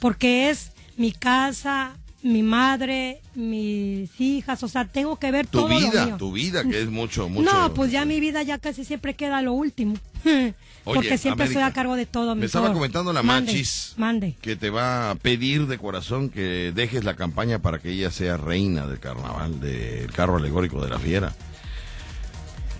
Porque 0.00 0.50
es 0.50 0.72
mi 0.96 1.12
casa, 1.12 1.92
mi 2.22 2.42
madre, 2.42 3.20
mis 3.34 4.10
hijas, 4.20 4.62
o 4.62 4.68
sea, 4.68 4.84
tengo 4.86 5.18
que 5.18 5.30
ver 5.30 5.46
Tu 5.46 5.58
todo 5.58 5.68
lo 5.68 5.78
vida, 5.78 6.06
mío. 6.06 6.16
tu 6.18 6.32
vida, 6.32 6.64
que 6.64 6.80
es 6.82 6.88
mucho, 6.90 7.28
mucho. 7.30 7.50
No, 7.52 7.72
pues 7.74 7.92
ya 7.92 8.04
mi 8.04 8.18
vida 8.20 8.42
ya 8.42 8.58
casi 8.58 8.84
siempre 8.84 9.14
queda 9.14 9.40
lo 9.42 9.52
último. 9.52 9.96
Porque 10.82 11.18
siempre 11.18 11.44
estoy 11.44 11.58
América, 11.62 11.66
a 11.66 11.72
cargo 11.72 11.94
de 11.94 12.06
todo. 12.06 12.34
mi 12.34 12.40
Me 12.40 12.46
estaba 12.46 12.72
comentando 12.72 13.12
la 13.12 13.22
Mande, 13.22 13.52
Machis 13.52 13.92
Mande. 13.98 14.34
que 14.40 14.56
te 14.56 14.70
va 14.70 15.10
a 15.10 15.14
pedir 15.14 15.66
de 15.66 15.76
corazón 15.78 16.30
que 16.30 16.72
dejes 16.74 17.04
la 17.04 17.16
campaña 17.16 17.58
para 17.60 17.78
que 17.78 17.90
ella 17.90 18.10
sea 18.10 18.38
reina 18.38 18.86
del 18.86 18.98
carnaval, 18.98 19.60
del 19.60 20.10
carro 20.12 20.36
alegórico 20.38 20.82
de 20.82 20.88
la 20.90 20.98
fiera. 20.98 21.34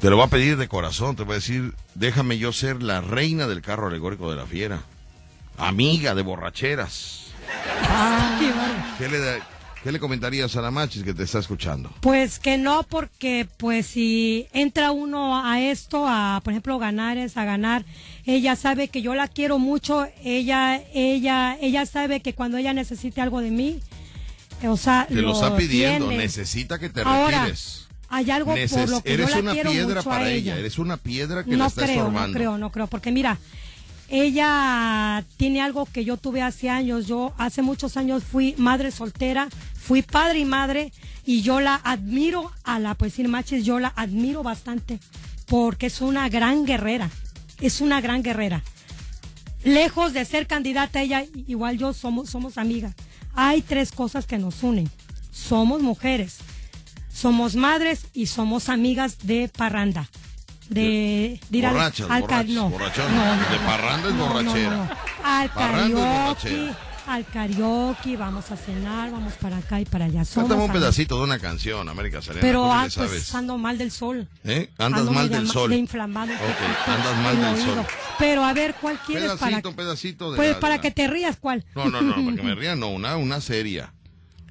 Te 0.01 0.09
lo 0.09 0.17
va 0.17 0.25
a 0.25 0.31
pedir 0.31 0.57
de 0.57 0.67
corazón, 0.67 1.15
te 1.15 1.25
va 1.25 1.33
a 1.33 1.37
decir, 1.37 1.75
déjame 1.95 2.39
yo 2.39 2.53
ser 2.55 2.83
la 2.83 3.03
reina 3.03 3.47
del 3.47 3.61
carro 3.61 3.89
alegórico 3.89 4.31
de 4.31 4.37
la 4.37 4.47
fiera. 4.47 4.81
Amiga 5.61 6.15
de 6.15 6.23
borracheras. 6.23 7.27
Qué 8.39 8.51
bárbaro. 8.51 8.75
¿Qué 8.99 9.09
le, 9.09 9.19
da- 9.19 9.39
qué 9.83 9.93
le 9.93 9.99
comentarías 10.01 10.55
a 10.57 10.61
la 10.63 10.71
Machis 10.71 11.03
que 11.03 11.15
te 11.15 11.23
está 11.25 11.39
escuchando? 11.39 11.93
Pues 12.01 12.39
que 12.39 12.59
no, 12.59 12.83
porque 12.85 13.47
pues 13.57 13.87
si 13.87 14.47
entra 14.53 14.91
uno 14.93 15.45
a 15.45 15.61
esto, 15.61 16.07
a 16.09 16.41
por 16.45 16.53
ejemplo 16.53 16.79
ganar 16.79 17.19
es 17.19 17.37
a 17.37 17.45
ganar, 17.45 17.85
ella 18.25 18.57
sabe 18.57 18.89
que 18.89 19.03
yo 19.03 19.15
la 19.15 19.29
quiero 19.29 19.59
mucho, 19.59 20.07
ella, 20.23 20.81
ella, 20.95 21.57
ella 21.61 21.87
sabe 21.87 22.21
que 22.21 22.35
cuando 22.35 22.57
ella 22.59 22.73
necesite 22.73 23.21
algo 23.21 23.41
de 23.41 23.51
mí, 23.51 23.81
o 24.67 24.77
sea, 24.77 25.07
Te 25.09 25.15
lo 25.17 25.33
está 25.33 25.57
pidiendo, 25.57 26.09
tiene. 26.09 26.23
necesita 26.25 26.79
que 26.79 26.89
te 26.91 27.01
Ahora, 27.03 27.39
retires. 27.41 27.89
hay 28.09 28.31
algo 28.31 28.55
Neces- 28.55 28.81
por 28.81 28.89
lo 28.91 29.01
que 29.03 29.13
eres 29.15 29.29
yo 29.29 29.35
la 29.37 29.41
una 29.43 29.53
quiero 29.53 29.71
piedra 29.71 29.95
mucho 29.97 30.11
para 30.11 30.25
a 30.27 30.31
ella. 30.31 30.53
ella. 30.53 30.59
Eres 30.59 30.79
una 30.79 30.97
piedra 30.99 31.45
que 31.45 31.53
la 31.53 31.57
no 31.57 31.67
está 31.67 31.83
creo, 31.85 31.97
estorbando. 31.97 32.29
no 32.29 32.35
creo, 32.35 32.59
no 32.59 32.71
creo, 32.71 32.87
porque 32.87 33.11
mira, 33.11 33.39
ella 34.11 35.25
tiene 35.37 35.61
algo 35.61 35.87
que 35.87 36.05
yo 36.05 36.17
tuve 36.17 36.43
hace 36.43 36.69
años. 36.69 37.07
Yo 37.07 37.33
hace 37.39 37.63
muchos 37.63 37.97
años 37.97 38.25
fui 38.25 38.57
madre 38.59 38.91
soltera, 38.91 39.49
fui 39.75 40.03
padre 40.03 40.41
y 40.41 40.45
madre, 40.45 40.93
y 41.25 41.43
yo 41.43 41.61
la 41.61 41.81
admiro 41.85 42.51
a 42.65 42.81
la 42.81 42.95
poesía 42.95 43.29
Machis, 43.29 43.65
yo 43.65 43.79
la 43.79 43.93
admiro 43.95 44.43
bastante, 44.43 44.99
porque 45.47 45.87
es 45.87 46.01
una 46.01 46.29
gran 46.29 46.67
guerrera, 46.67 47.09
es 47.61 47.81
una 47.81 48.01
gran 48.01 48.23
guerrera. 48.25 48.65
Lejos 49.63 50.13
de 50.13 50.25
ser 50.25 50.49
candidata, 50.49 51.03
ella 51.03 51.25
igual 51.47 51.79
yo 51.79 51.93
somos, 51.93 52.31
somos 52.31 52.59
amigas. 52.59 52.95
Hay 53.35 53.63
tres 53.63 53.93
cosas 53.93 54.27
que 54.27 54.39
nos 54.39 54.65
unen. 54.65 54.91
Somos 55.31 55.83
mujeres, 55.83 56.39
somos 57.13 57.55
madres 57.55 58.07
y 58.13 58.27
somos 58.27 58.69
amigas 58.69 59.19
de 59.23 59.49
parranda. 59.49 60.09
De, 60.71 61.41
de 61.51 61.59
ir 61.59 61.67
al- 61.67 61.73
Borrachas, 61.75 62.09
al 62.11 62.21
ca- 62.27 62.43
borrachas, 62.43 62.55
no, 62.55 62.71
borrachonas. 62.71 63.11
no, 63.13 63.37
no, 63.37 63.51
De 63.51 63.59
parranda 63.67 64.09
es 64.09 64.17
borrachera. 64.17 64.99
Al 65.25 65.53
karaoke, 65.53 66.71
al 67.07 67.25
karaoke, 67.27 68.17
vamos 68.17 68.51
a 68.53 68.57
cenar, 68.57 69.11
vamos 69.11 69.33
para 69.35 69.57
acá 69.59 69.81
y 69.81 69.85
para 69.85 70.05
allá. 70.05 70.25
Somos 70.25 70.49
Cántame 70.49 70.67
un 70.69 70.73
pedacito 70.73 71.19
de 71.19 71.25
una 71.25 71.39
canción, 71.41 71.89
América 71.89 72.23
Serena. 72.23 72.41
Pero 72.41 72.63
¿tú 72.63 72.69
qué 72.69 72.73
ah, 72.75 72.81
pues 72.83 72.93
sabes? 72.95 73.35
ando 73.35 73.59
mal 73.59 73.79
del 73.79 73.91
sol. 73.91 74.29
¿Eh? 74.45 74.71
Andas 74.79 75.01
Ando 75.01 75.13
mal 75.13 75.29
del 75.29 75.47
ma- 75.47 75.53
sol. 75.53 75.71
de 75.71 75.77
inflamado 75.77 76.31
un 76.31 76.37
Ok, 76.39 76.43
poquito 76.45 76.91
andas 76.93 77.17
mal 77.17 77.35
el 77.37 77.43
del 77.43 77.55
oído. 77.55 77.75
sol. 77.75 77.87
Pero 78.19 78.45
a 78.45 78.53
ver, 78.53 78.75
¿cuál 78.81 78.99
quieres 79.05 79.25
Pedacito, 79.25 79.51
para 79.51 79.69
un 79.71 79.75
pedacito 79.75 80.31
de 80.31 80.37
Pues 80.37 80.49
la- 80.51 80.55
de 80.55 80.61
para 80.61 80.77
la- 80.77 80.81
que 80.83 80.91
te 80.93 81.09
rías, 81.09 81.37
¿cuál? 81.41 81.65
No, 81.75 81.87
no, 81.91 82.01
no, 82.01 82.15
para 82.15 82.37
que 82.37 82.43
me 82.43 82.55
ría, 82.61 82.77
no, 82.77 82.91
una, 82.91 83.17
una 83.17 83.41
seria. 83.41 83.93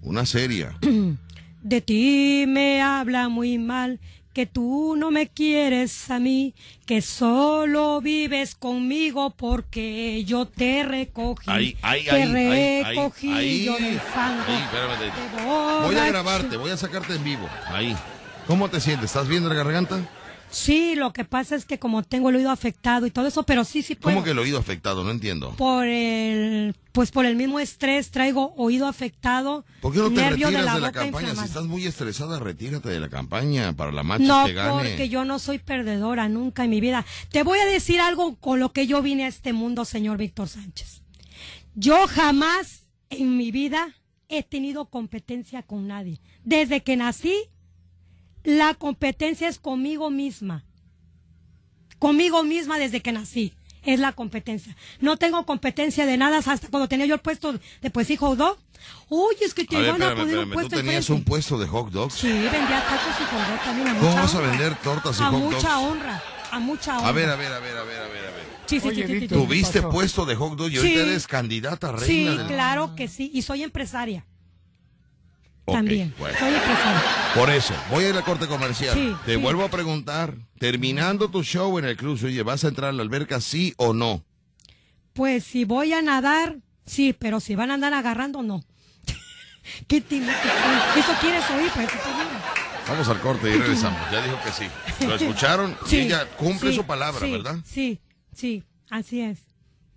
Una 0.02 0.26
seria. 0.26 0.78
De 1.62 1.82
ti 1.82 2.46
me 2.48 2.82
habla 2.82 3.28
muy 3.28 3.58
mal, 3.58 4.00
que 4.40 4.46
tú 4.46 4.96
no 4.96 5.12
me 5.12 5.28
quieres 5.28 6.10
a 6.10 6.18
mí, 6.18 6.56
que 6.86 7.02
solo 7.02 8.00
vives 8.00 8.56
conmigo 8.56 9.32
porque 9.32 10.24
yo 10.24 10.46
te 10.46 10.86
recogí. 10.86 11.52
Ahí, 11.52 11.78
ahí, 11.82 12.06
te 12.06 12.12
ahí, 12.12 12.22
ahí, 12.24 12.46
ahí, 12.46 12.84
recogí 12.86 13.34
ahí. 13.34 13.66
yo 13.66 13.78
del 13.78 14.00
fango. 14.00 14.44
Ahí, 14.48 15.84
Voy 15.84 15.98
a 15.98 16.06
grabarte, 16.06 16.56
voy 16.56 16.72
a 16.72 16.78
sacarte 16.78 17.16
en 17.16 17.24
vivo. 17.26 17.50
Ahí. 17.68 17.94
¿Cómo 18.48 18.70
te 18.70 18.80
sientes? 18.80 19.10
¿Estás 19.10 19.28
bien 19.28 19.44
de 19.44 19.50
la 19.50 19.56
garganta? 19.56 20.00
Sí, 20.52 20.96
lo 20.96 21.14
que 21.14 21.26
pasa 21.26 21.56
es 21.56 21.66
que 21.66 21.78
como 21.78 22.04
tengo 22.04 22.30
el 22.30 22.38
oído 22.38 22.50
afectado 22.50 23.06
y 23.06 23.12
todo 23.12 23.28
eso, 23.28 23.44
pero 23.44 23.64
sí, 23.64 23.82
sí 23.82 23.96
puedo. 23.96 24.16
¿Cómo 24.16 24.24
que 24.24 24.32
el 24.32 24.40
oído 24.40 24.58
afectado? 24.58 25.04
No 25.04 25.12
entiendo. 25.12 25.52
Por 25.52 25.86
el, 25.86 26.76
pues 26.92 27.12
por 27.12 27.26
el 27.26 27.36
mismo 27.36 27.60
estrés 27.60 28.10
traigo 28.10 28.54
oído 28.56 28.88
afectado, 28.88 29.64
¿Por 29.82 29.94
qué 29.94 30.00
no 30.00 30.12
te 30.12 30.30
retiras 30.30 30.52
de 30.52 30.62
la, 30.64 30.76
de 30.76 30.82
la, 30.82 30.92
campaña? 30.92 31.36
Si 31.36 31.46
estás 31.46 31.66
muy 31.66 31.86
estresada, 31.86 32.40
retírate 32.40 32.90
de 32.90 33.00
la 33.00 33.10
campaña 33.10 33.74
para 33.74 33.92
la 33.92 34.04
marcha 34.04 34.26
No, 34.26 34.46
que 34.46 34.54
gane. 34.54 34.90
porque 34.90 35.10
yo 35.10 35.24
no 35.24 35.40
soy 35.40 35.60
perdedora 35.60 36.28
nunca 36.30 36.64
en 36.64 36.72
mi 36.72 36.82
vida. 36.82 37.06
Te 37.32 37.44
voy 37.44 37.60
a 37.60 37.66
decir 37.66 38.00
algo 38.00 38.36
con 38.38 38.60
lo 38.60 38.74
que 38.74 38.88
yo 38.88 39.02
vine 39.02 39.26
a 39.26 39.28
este 39.28 39.54
mundo, 39.54 39.86
señor 39.86 40.18
Víctor 40.18 40.48
Sánchez. 40.48 41.04
Yo 41.76 42.08
jamás 42.08 42.90
en 43.10 43.38
mi 43.38 43.52
vida 43.52 43.96
he 44.28 44.44
tenido 44.44 44.90
competencia 44.90 45.64
con 45.64 45.88
nadie. 45.88 46.22
Desde 46.44 46.82
que 46.84 46.96
nací, 46.96 47.36
la 48.58 48.74
competencia 48.74 49.48
es 49.48 49.60
conmigo 49.60 50.10
misma. 50.10 50.64
Conmigo 52.00 52.44
misma 52.44 52.78
desde 52.80 53.02
que 53.02 53.12
nací. 53.12 53.54
Es 53.84 54.00
la 54.00 54.12
competencia. 54.12 54.76
No 55.00 55.18
tengo 55.18 55.46
competencia 55.46 56.06
de 56.06 56.18
nada 56.18 56.38
hasta 56.40 56.68
cuando 56.70 56.88
tenía 56.90 57.06
yo 57.06 57.14
el 57.16 57.22
puesto 57.22 57.54
de 57.82 57.90
pues 57.92 58.10
hijo 58.10 58.36
dog. 58.36 58.58
Uy, 59.10 59.36
es 59.42 59.54
que 59.54 59.64
te 59.66 59.76
A 59.76 59.80
ver, 59.80 59.88
iban 59.90 60.02
a 60.02 60.06
espérame, 60.08 60.20
poner 60.20 60.38
un 60.38 60.44
espérame. 60.44 60.50
¿Tú 60.50 60.54
puesto 60.56 60.76
tenías 60.78 60.96
enfrente. 61.10 61.14
un 61.14 61.24
puesto 61.26 61.58
de 61.58 61.68
hot 61.68 61.90
dogs? 61.92 62.14
Sí, 62.16 62.28
vendía 62.28 62.84
tacos 62.88 63.16
y 63.20 63.24
hot 63.24 63.48
dog 63.48 63.60
también 63.64 63.88
a 63.88 63.94
¿Cómo 63.96 64.10
mucha 64.10 64.22
vas 64.22 64.34
a 64.36 64.38
honra. 64.40 64.50
vender 64.50 64.76
tortas 64.82 65.20
y 65.20 65.24
a 65.24 65.26
hot 65.28 65.40
dogs? 65.42 65.56
mucha 65.56 65.80
honra, 65.80 66.24
a 66.52 66.60
mucha 66.60 66.98
honra. 66.98 67.08
A 67.10 67.12
ver, 67.12 67.30
a 67.30 67.36
ver, 67.36 67.52
a 67.54 67.60
ver, 67.60 67.78
a 67.78 67.84
ver, 67.84 67.98
a 68.02 68.08
ver, 68.08 68.26
a 68.26 68.32
ver. 68.32 68.50
Sí, 68.66 68.80
sí, 68.80 68.88
Oye, 68.88 69.20
sí. 69.22 69.28
Tuviste 69.28 69.82
puesto 69.82 70.26
de 70.26 70.36
hot 70.36 70.56
dog 70.58 70.68
y 70.70 70.72
Sí. 70.72 70.78
ahorita 70.78 71.02
eres 71.02 71.28
candidata 71.28 71.92
reina 71.92 72.32
Sí, 72.32 72.38
del... 72.38 72.48
claro 72.48 72.96
que 72.96 73.08
sí, 73.08 73.32
y 73.34 73.42
soy 73.44 73.64
empresaria 73.64 74.26
También. 75.72 76.14
bueno. 76.18 76.38
Soy 76.38 76.54
empresaria. 76.54 77.02
Por 77.36 77.50
eso, 77.50 77.74
voy 77.92 78.04
a 78.06 78.10
ir 78.10 78.14
a 78.14 78.20
la 78.20 78.26
corte 78.26 78.48
comercial. 78.48 78.94
Sí, 78.96 79.16
Te 79.26 79.36
sí. 79.36 79.42
vuelvo 79.42 79.64
a 79.64 79.70
preguntar, 79.70 80.36
terminando 80.60 81.30
tu 81.30 81.44
show 81.44 81.78
en 81.80 81.86
el 81.86 81.96
club, 81.98 82.20
oye, 82.24 82.42
¿vas 82.44 82.64
a 82.64 82.70
entrar 82.70 82.90
a 82.90 82.94
la 82.94 83.02
alberca 83.04 83.40
sí 83.42 83.74
o 83.78 83.94
no? 83.94 84.24
Pues 85.14 85.44
si 85.44 85.66
voy 85.66 85.94
a 85.94 86.02
nadar, 86.02 86.58
sí, 86.86 87.14
pero 87.18 87.40
si 87.40 87.56
van 87.56 87.72
a 87.72 87.76
andar 87.76 87.94
agarrando, 87.94 88.42
no. 88.42 88.64
¿Qué 89.88 89.98
Eso 89.98 91.14
quieres 91.22 91.50
oír, 91.52 91.70
pues. 91.76 91.90
Vamos 92.88 93.08
al 93.08 93.20
corte 93.20 93.50
y 93.50 93.58
regresamos. 93.58 94.00
Ya 94.12 94.24
dijo 94.24 94.40
que 94.44 94.52
sí. 94.52 95.06
¿Lo 95.06 95.16
escucharon? 95.18 95.78
Sí, 95.86 95.98
y 95.98 96.00
ella 96.02 96.26
cumple 96.38 96.72
sí, 96.72 96.76
su 96.78 96.86
palabra, 96.86 97.28
¿verdad? 97.28 97.58
Sí, 97.64 98.00
sí, 98.34 98.64
así 98.90 99.22
es. 99.22 99.40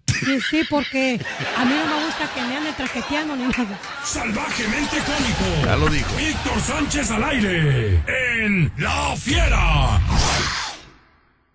Sí, 0.07 0.41
sí, 0.51 0.63
porque 0.71 1.21
a 1.57 1.65
mí 1.65 1.75
no 1.75 1.97
me 1.97 2.05
gusta 2.05 2.33
que 2.33 2.43
me 2.43 2.57
anden 2.57 2.75
traqueteando 2.75 3.37
ni 3.37 3.45
nada. 3.45 3.79
Salvajemente 4.05 4.97
cómico. 4.99 5.67
Ya 5.67 5.77
lo 5.77 5.89
dijo. 5.89 6.15
Víctor 6.17 6.61
Sánchez 6.61 7.11
al 7.11 7.25
aire. 7.25 8.03
En 8.45 8.73
La 8.77 9.17
Fiera. 9.17 10.01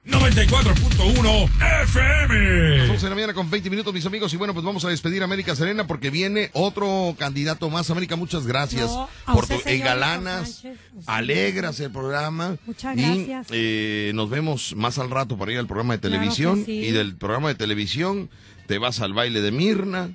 94.1 0.08 1.49
FM. 1.84 2.89
11 2.91 3.03
de 3.03 3.10
la 3.10 3.16
mañana 3.16 3.34
con 3.34 3.49
20 3.49 3.70
minutos, 3.70 3.93
mis 3.93 4.05
amigos. 4.05 4.34
Y 4.34 4.38
bueno, 4.38 4.53
pues 4.53 4.66
vamos 4.66 4.86
a 4.86 4.89
despedir 4.89 5.22
a 5.22 5.26
América 5.26 5.55
Serena 5.55 5.86
porque 5.86 6.10
viene 6.10 6.49
otro 6.53 7.16
candidato 7.20 7.70
más. 7.70 7.89
América, 7.89 8.16
muchas 8.16 8.47
gracias 8.47 8.89
No, 8.89 9.10
por 9.26 9.43
usted, 9.43 9.62
tu 9.62 9.70
engalanas, 9.70 10.64
alegras 11.05 11.80
el 11.82 11.91
programa. 11.91 12.55
Muchas 12.66 12.97
Y, 12.97 13.01
gracias. 13.01 13.47
eh, 13.51 14.12
nos 14.16 14.30
vemos 14.30 14.76
más 14.76 14.97
al 14.97 15.10
rato 15.10 15.38
para 15.38 15.51
ir 15.51 15.58
al 15.60 15.68
programa 15.68 15.93
de 15.95 15.99
Claro 15.99 16.16
televisión. 16.16 16.64
sí. 16.66 16.72
Y 16.72 16.91
del 16.91 17.16
programa 17.16 17.49
de 17.49 17.55
televisión 17.55 18.30
te 18.68 18.78
vas 18.78 19.01
al 19.01 19.14
baile 19.14 19.41
de 19.41 19.51
Mirna. 19.51 20.10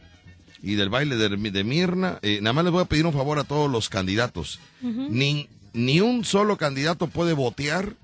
Y 0.64 0.74
del 0.76 0.90
baile 0.90 1.16
de, 1.16 1.28
de 1.28 1.64
Mirna, 1.64 2.18
eh, 2.22 2.38
nada 2.40 2.52
más 2.52 2.62
les 2.64 2.72
voy 2.72 2.82
a 2.82 2.86
pedir 2.86 3.04
un 3.04 3.12
favor 3.12 3.38
a 3.40 3.44
todos 3.44 3.68
los 3.70 3.88
candidatos. 3.88 4.58
ni, 4.80 5.48
ni 5.74 6.00
un 6.00 6.24
solo 6.24 6.56
candidato 6.56 7.08
puede 7.08 7.32
votear 7.32 7.94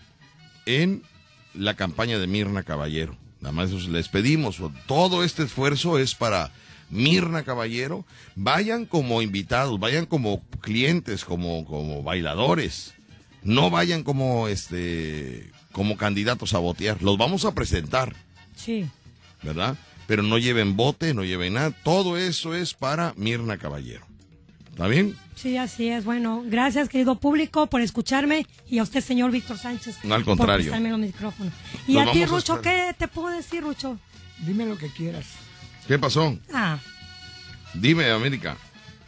en 0.67 1.03
la 1.59 1.75
campaña 1.75 2.19
de 2.19 2.27
Mirna 2.27 2.63
Caballero. 2.63 3.17
Nada 3.41 3.53
más 3.53 3.71
les 3.73 4.09
pedimos. 4.09 4.59
Todo 4.87 5.23
este 5.25 5.43
esfuerzo 5.45 5.99
es 5.99 6.15
para 6.15 6.51
Mirna 6.91 7.43
Caballero. 7.45 8.05
Vayan 8.35 8.87
como 8.87 9.23
invitados, 9.23 9.79
vayan 9.79 10.07
como 10.07 10.43
clientes, 10.61 11.25
como, 11.25 11.65
como 11.65 12.03
bailadores. 12.03 12.95
No 13.43 13.71
vayan 13.71 14.03
como 14.03 14.49
este 14.49 15.51
como 15.73 15.97
candidatos 15.97 16.55
a 16.55 16.59
votear. 16.59 17.03
Los 17.03 17.19
vamos 17.19 17.45
a 17.45 17.55
presentar, 17.55 18.17
Sí. 18.57 18.87
¿verdad? 19.43 19.77
Pero 20.09 20.23
no 20.23 20.39
lleven 20.39 20.77
bote, 20.77 21.15
no 21.15 21.23
lleven 21.25 21.55
nada. 21.55 21.71
Todo 21.71 22.17
eso 22.17 22.55
es 22.55 22.75
para 22.75 23.13
Mirna 23.17 23.59
Caballero. 23.59 24.05
¿Está 24.71 24.89
bien? 24.89 25.17
Sí, 25.39 25.57
así 25.57 25.89
es. 25.89 26.05
Bueno, 26.05 26.43
gracias, 26.47 26.89
querido 26.89 27.15
público, 27.15 27.69
por 27.69 27.81
escucharme 27.81 28.45
y 28.69 28.79
a 28.79 28.83
usted, 28.83 29.01
señor 29.01 29.31
Víctor 29.31 29.57
Sánchez. 29.57 29.99
No, 30.03 30.17
al 30.17 30.25
contrario. 30.25 30.73
Por 30.73 30.81
los 30.81 30.99
micrófonos. 30.99 31.53
Y 31.87 31.95
Nos 31.95 32.09
a 32.09 32.13
ti, 32.13 32.23
a 32.25 32.27
Rucho. 32.27 32.61
¿qué 32.61 32.93
te 32.99 33.07
puedo 33.07 33.29
decir, 33.29 33.63
Rucho? 33.63 33.97
Dime 34.41 34.67
lo 34.67 34.77
que 34.77 34.89
quieras. 34.91 35.27
¿Qué 35.87 35.97
pasó? 35.97 36.37
Ah, 36.53 36.79
Dime, 37.75 38.11
América. 38.11 38.57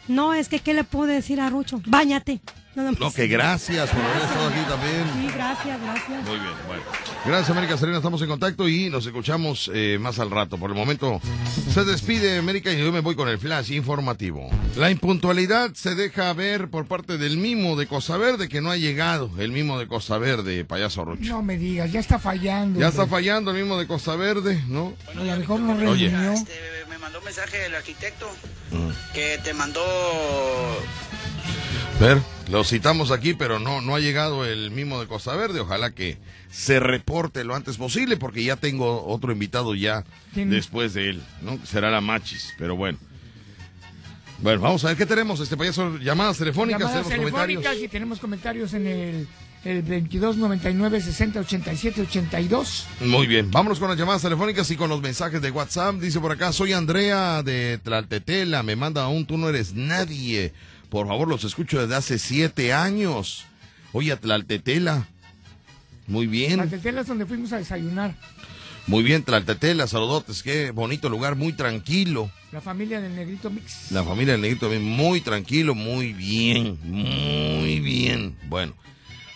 no, 0.07 0.33
es 0.33 0.47
que, 0.47 0.59
¿qué 0.59 0.73
le 0.73 0.85
puedo 0.85 1.07
decir 1.07 1.41
a 1.41 1.49
Rucho? 1.49 1.81
Báñate. 1.85 2.39
Nada 2.75 2.91
más. 2.91 2.99
No, 2.99 3.11
que 3.13 3.27
gracias 3.27 3.89
por 3.89 4.01
haber 4.01 4.21
estado 4.23 4.47
aquí 4.47 4.59
también. 4.69 5.03
Sí, 5.13 5.33
gracias, 5.35 5.81
gracias. 5.81 6.23
Muy 6.27 6.39
bien, 6.39 6.53
bueno. 6.67 6.83
Gracias, 7.25 7.49
América 7.49 7.77
Serena. 7.77 7.97
Estamos 7.97 8.21
en 8.21 8.27
contacto 8.29 8.67
y 8.69 8.89
nos 8.89 9.05
escuchamos 9.05 9.69
eh, 9.73 9.97
más 9.99 10.19
al 10.19 10.31
rato. 10.31 10.57
Por 10.57 10.69
el 10.71 10.75
momento 10.77 11.19
se 11.73 11.83
despide 11.83 12.37
América 12.37 12.71
y 12.71 12.79
yo 12.79 12.91
me 12.91 13.01
voy 13.01 13.15
con 13.15 13.27
el 13.27 13.37
flash 13.39 13.71
informativo. 13.73 14.49
La 14.77 14.89
impuntualidad 14.89 15.73
se 15.73 15.95
deja 15.95 16.31
ver 16.33 16.69
por 16.69 16.85
parte 16.87 17.17
del 17.17 17.37
mimo 17.37 17.75
de 17.75 17.87
Costa 17.87 18.15
Verde 18.17 18.47
que 18.47 18.61
no 18.61 18.71
ha 18.71 18.77
llegado. 18.77 19.29
El 19.37 19.51
mimo 19.51 19.77
de 19.77 19.87
Costa 19.87 20.17
Verde, 20.17 20.63
payaso 20.63 21.03
Rocho. 21.03 21.21
No 21.23 21.43
me 21.43 21.57
digas, 21.57 21.91
ya 21.91 21.99
está 21.99 22.19
fallando. 22.19 22.79
Ya 22.79 22.87
está 22.87 23.05
fallando 23.05 23.51
el 23.51 23.57
mimo 23.63 23.77
de 23.77 23.85
Costa 23.87 24.15
Verde, 24.15 24.63
¿no? 24.67 24.93
A 25.09 25.13
lo 25.13 25.23
mejor 25.37 25.59
no 25.59 25.73
Oye. 25.73 26.09
reunió. 26.09 26.31
Este, 26.31 26.53
me 26.89 26.97
mandó 26.97 27.19
un 27.19 27.25
mensaje 27.25 27.65
el 27.65 27.75
arquitecto 27.75 28.29
Mm. 28.71 28.89
que 29.13 29.37
te 29.43 29.53
mandó 29.53 29.81
Ver, 32.01 32.17
lo 32.49 32.63
citamos 32.63 33.11
aquí, 33.11 33.35
pero 33.35 33.59
no, 33.59 33.79
no 33.79 33.93
ha 33.93 33.99
llegado 33.99 34.43
el 34.43 34.71
mimo 34.71 34.99
de 34.99 35.05
Costa 35.05 35.35
Verde. 35.35 35.59
Ojalá 35.59 35.91
que 35.91 36.17
se 36.49 36.79
reporte 36.79 37.43
lo 37.43 37.53
antes 37.53 37.77
posible, 37.77 38.17
porque 38.17 38.43
ya 38.43 38.55
tengo 38.55 39.05
otro 39.05 39.31
invitado 39.31 39.75
ya 39.75 40.03
¿Quién? 40.33 40.49
después 40.49 40.95
de 40.95 41.11
él, 41.11 41.23
¿no? 41.43 41.59
Será 41.63 41.91
la 41.91 42.01
Machis, 42.01 42.55
pero 42.57 42.75
bueno. 42.75 42.97
Bueno, 44.39 44.61
vamos 44.61 44.83
a 44.83 44.87
ver 44.87 44.97
qué 44.97 45.05
tenemos, 45.05 45.39
este 45.41 45.55
payaso, 45.55 45.99
llamadas 45.99 46.39
telefónicas, 46.39 46.81
Llamadas 46.81 47.07
tenemos 47.07 47.25
telefónicas 47.25 47.61
comentarios. 47.61 47.83
y 47.83 47.87
tenemos 47.87 48.19
comentarios 48.19 48.73
en 48.73 48.87
el, 48.87 49.27
el 49.63 49.83
22 49.83 50.37
99 50.37 51.01
60 51.01 51.39
87 51.41 52.01
82. 52.01 52.87
Muy 53.01 53.27
bien, 53.27 53.51
vámonos 53.51 53.77
con 53.77 53.89
las 53.89 53.99
llamadas 53.99 54.23
telefónicas 54.23 54.71
y 54.71 54.75
con 54.75 54.89
los 54.89 55.03
mensajes 55.03 55.39
de 55.39 55.51
WhatsApp. 55.51 55.97
Dice 55.97 56.19
por 56.19 56.31
acá, 56.31 56.51
soy 56.51 56.73
Andrea 56.73 57.43
de 57.43 57.77
Tlaltetela, 57.77 58.63
me 58.63 58.75
manda 58.75 59.07
un 59.07 59.27
tú 59.27 59.37
no 59.37 59.49
eres 59.49 59.75
nadie. 59.75 60.51
Por 60.91 61.07
favor, 61.07 61.29
los 61.29 61.45
escucho 61.45 61.79
desde 61.79 61.95
hace 61.95 62.19
siete 62.19 62.73
años. 62.73 63.45
Oye, 63.93 64.13
Tlaltetela. 64.17 65.07
Muy 66.05 66.27
bien. 66.27 66.57
La 66.57 66.67
tetela 66.67 66.99
es 66.99 67.07
donde 67.07 67.25
fuimos 67.25 67.53
a 67.53 67.59
desayunar. 67.59 68.13
Muy 68.87 69.01
bien, 69.01 69.23
Tlaltetela, 69.23 69.87
saludotes. 69.87 70.43
Qué 70.43 70.71
bonito 70.71 71.07
lugar, 71.07 71.37
muy 71.37 71.53
tranquilo. 71.53 72.29
La 72.51 72.59
familia 72.59 72.99
del 72.99 73.15
Negrito 73.15 73.49
Mix. 73.49 73.89
La 73.91 74.03
familia 74.03 74.33
del 74.33 74.41
Negrito 74.41 74.67
también 74.67 74.83
muy 74.83 75.21
tranquilo, 75.21 75.75
muy 75.75 76.11
bien, 76.11 76.77
muy 76.83 77.79
bien. 77.79 78.35
Bueno, 78.49 78.73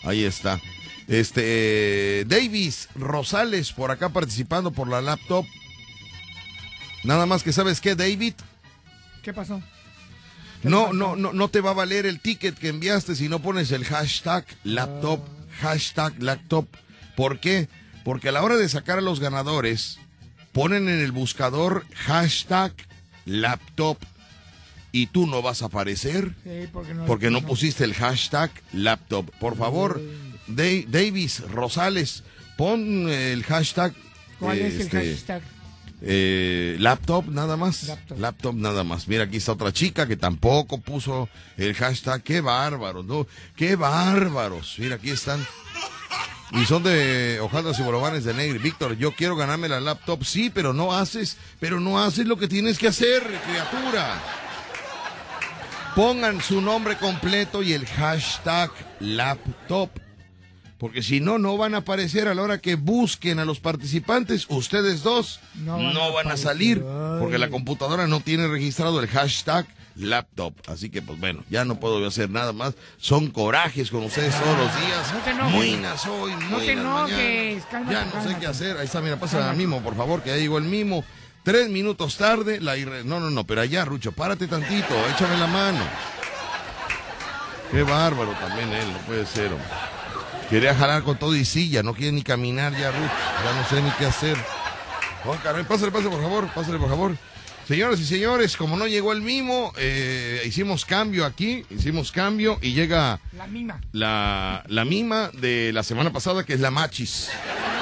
ahí 0.03 0.25
está. 0.25 0.59
Este, 1.07 2.25
Davis 2.27 2.89
Rosales 2.95 3.71
por 3.71 3.91
acá 3.91 4.09
participando 4.09 4.71
por 4.71 4.89
la 4.89 5.01
laptop. 5.01 5.45
Nada 7.05 7.25
más 7.25 7.43
que 7.43 7.53
sabes 7.53 7.79
qué, 7.79 7.95
David, 7.95 8.33
¿Qué 9.23 9.33
pasó? 9.33 9.59
No, 10.69 10.93
no, 10.93 11.15
no, 11.15 11.33
no 11.33 11.47
te 11.49 11.61
va 11.61 11.71
a 11.71 11.73
valer 11.75 12.05
el 12.05 12.19
ticket 12.19 12.57
que 12.57 12.69
enviaste 12.69 13.15
si 13.15 13.29
no 13.29 13.39
pones 13.41 13.71
el 13.71 13.85
hashtag 13.85 14.45
laptop, 14.63 15.21
hashtag 15.61 16.21
laptop. 16.21 16.67
¿Por 17.15 17.39
qué? 17.39 17.67
Porque 18.03 18.29
a 18.29 18.31
la 18.31 18.43
hora 18.43 18.55
de 18.57 18.67
sacar 18.69 18.97
a 18.97 19.01
los 19.01 19.19
ganadores, 19.19 19.99
ponen 20.51 20.89
en 20.89 20.99
el 20.99 21.11
buscador 21.11 21.85
hashtag 21.95 22.73
laptop 23.25 23.97
y 24.91 25.07
tú 25.07 25.27
no 25.27 25.41
vas 25.41 25.61
a 25.61 25.65
aparecer 25.65 26.33
Sí, 26.43 26.67
porque 26.71 26.93
no. 26.93 27.05
porque 27.05 27.29
no 27.31 27.41
pusiste 27.41 27.83
el 27.83 27.93
hashtag 27.93 28.51
laptop. 28.73 29.29
Por 29.39 29.57
favor, 29.57 30.01
Da- 30.47 30.63
Davis 30.87 31.41
Rosales, 31.49 32.23
pon 32.57 33.09
el 33.09 33.43
hashtag. 33.43 33.93
¿Cuál 34.39 34.59
es 34.59 34.75
el 34.75 34.81
este, 34.81 35.11
hashtag? 35.13 35.41
Eh, 36.01 36.75
laptop 36.79 37.27
nada 37.27 37.57
más. 37.57 37.83
Laptop. 37.83 38.19
Laptop. 38.19 38.55
nada 38.55 38.83
más. 38.83 39.07
Mira, 39.07 39.23
aquí 39.23 39.37
está 39.37 39.53
otra 39.53 39.71
chica 39.71 40.07
que 40.07 40.17
tampoco 40.17 40.79
puso 40.79 41.29
el 41.57 41.73
hashtag. 41.73 42.21
Qué 42.23 42.41
bárbaros, 42.41 43.05
¿no? 43.05 43.27
Qué 43.55 43.75
bárbaros. 43.75 44.75
Mira, 44.77 44.95
aquí 44.95 45.11
están. 45.11 45.45
Y 46.51 46.65
son 46.65 46.83
de 46.83 47.39
hojaldas 47.41 47.79
y 47.79 47.83
bolovanes 47.83 48.23
de 48.23 48.33
Negri. 48.33 48.59
Víctor, 48.59 48.97
yo 48.97 49.13
quiero 49.13 49.35
ganarme 49.35 49.67
la 49.67 49.79
laptop. 49.79 50.23
Sí, 50.23 50.51
pero 50.53 50.73
no 50.73 50.93
haces, 50.93 51.37
pero 51.59 51.79
no 51.79 52.01
haces 52.01 52.25
lo 52.27 52.37
que 52.37 52.47
tienes 52.47 52.77
que 52.77 52.87
hacer, 52.87 53.23
criatura. 53.23 54.21
Pongan 55.95 56.41
su 56.41 56.61
nombre 56.61 56.97
completo 56.97 57.63
y 57.63 57.73
el 57.73 57.85
hashtag 57.85 58.69
laptop. 58.99 59.89
Porque 60.85 61.01
si 61.01 61.19
no, 61.19 61.39
no 61.39 61.57
van 61.57 61.73
a 61.73 61.77
aparecer 61.77 62.27
a 62.27 62.35
la 62.35 62.43
hora 62.43 62.59
que 62.59 62.75
busquen 62.75 63.39
a 63.39 63.45
los 63.45 63.59
participantes. 63.59 64.45
Ustedes 64.49 65.01
dos 65.01 65.39
No 65.55 65.79
no 65.79 66.13
van 66.13 66.25
van, 66.25 66.33
a 66.33 66.37
salir 66.37 66.79
porque 67.19 67.39
la 67.39 67.49
computadora 67.49 68.05
no 68.05 68.19
tiene 68.19 68.47
registrado 68.47 68.99
el 68.99 69.07
hashtag 69.07 69.65
laptop. 69.95 70.53
Así 70.67 70.91
que, 70.91 71.01
pues 71.01 71.19
bueno, 71.19 71.43
ya 71.49 71.65
no 71.65 71.79
puedo 71.79 72.05
hacer 72.05 72.29
nada 72.29 72.53
más. 72.53 72.75
Son 72.99 73.31
corajes 73.31 73.89
con 73.89 74.03
ustedes 74.03 74.35
todos 74.39 74.55
los 74.59 74.75
días. 74.79 75.11
No 75.11 75.19
te 75.21 75.29
enojes. 75.31 75.53
Muinas 75.55 76.05
hoy, 76.05 76.33
No 76.51 76.57
te 76.59 76.71
enojes, 76.73 77.63
cálmate, 77.65 77.91
Ya 77.95 78.05
no 78.05 78.23
sé 78.23 78.37
qué 78.39 78.45
hacer. 78.45 78.77
Ahí 78.77 78.85
está, 78.85 79.01
mira, 79.01 79.19
pasa 79.19 79.49
al 79.49 79.57
mimo, 79.57 79.81
por 79.81 79.95
favor, 79.95 80.21
que 80.21 80.29
ya 80.29 80.37
llegó 80.37 80.59
el 80.59 80.65
mimo. 80.65 81.03
Tres 81.41 81.67
minutos 81.67 82.15
tarde, 82.17 82.61
la 82.61 82.77
irre... 82.77 83.03
No, 83.03 83.19
no, 83.19 83.31
no, 83.31 83.43
pero 83.47 83.61
allá, 83.61 83.85
Rucho, 83.85 84.11
párate 84.11 84.45
tantito, 84.45 84.93
échame 85.15 85.35
la 85.39 85.47
mano. 85.47 85.83
Qué 87.71 87.81
bárbaro 87.81 88.33
también 88.33 88.71
él, 88.71 88.93
no 88.93 88.99
puede 88.99 89.25
ser. 89.25 89.47
hombre. 89.47 89.65
Quería 90.49 90.75
jalar 90.75 91.03
con 91.03 91.17
todo 91.17 91.35
y 91.35 91.43
silla, 91.43 91.81
no 91.83 91.93
quiere 91.93 92.11
ni 92.11 92.21
caminar 92.21 92.71
ya, 92.77 92.91
Ruth. 92.91 93.09
Ya 93.43 93.53
no 93.53 93.67
sé 93.67 93.81
ni 93.81 93.89
qué 93.91 94.05
hacer. 94.05 94.37
Oh, 95.25 95.35
caray, 95.41 95.63
pásale, 95.63 95.91
pásale, 95.91 96.09
por 96.11 96.21
favor, 96.21 96.47
pásale, 96.53 96.77
por 96.77 96.89
favor. 96.89 97.17
Señoras 97.67 97.99
y 97.99 98.05
señores, 98.05 98.55
como 98.57 98.77
no 98.77 98.85
llegó 98.85 99.11
el 99.11 99.21
mimo, 99.21 99.73
eh, 99.77 100.43
hicimos 100.45 100.85
cambio 100.85 101.25
aquí, 101.25 101.65
hicimos 101.71 102.11
cambio 102.11 102.59
y 102.61 102.73
llega 102.73 103.19
La 103.35 103.47
misma. 103.47 103.81
la, 103.91 104.63
la 104.67 104.85
mima 104.85 105.31
de 105.33 105.71
la 105.73 105.81
semana 105.81 106.13
pasada, 106.13 106.43
que 106.45 106.53
es 106.53 106.59
la 106.59 106.69
Machis. 106.69 107.29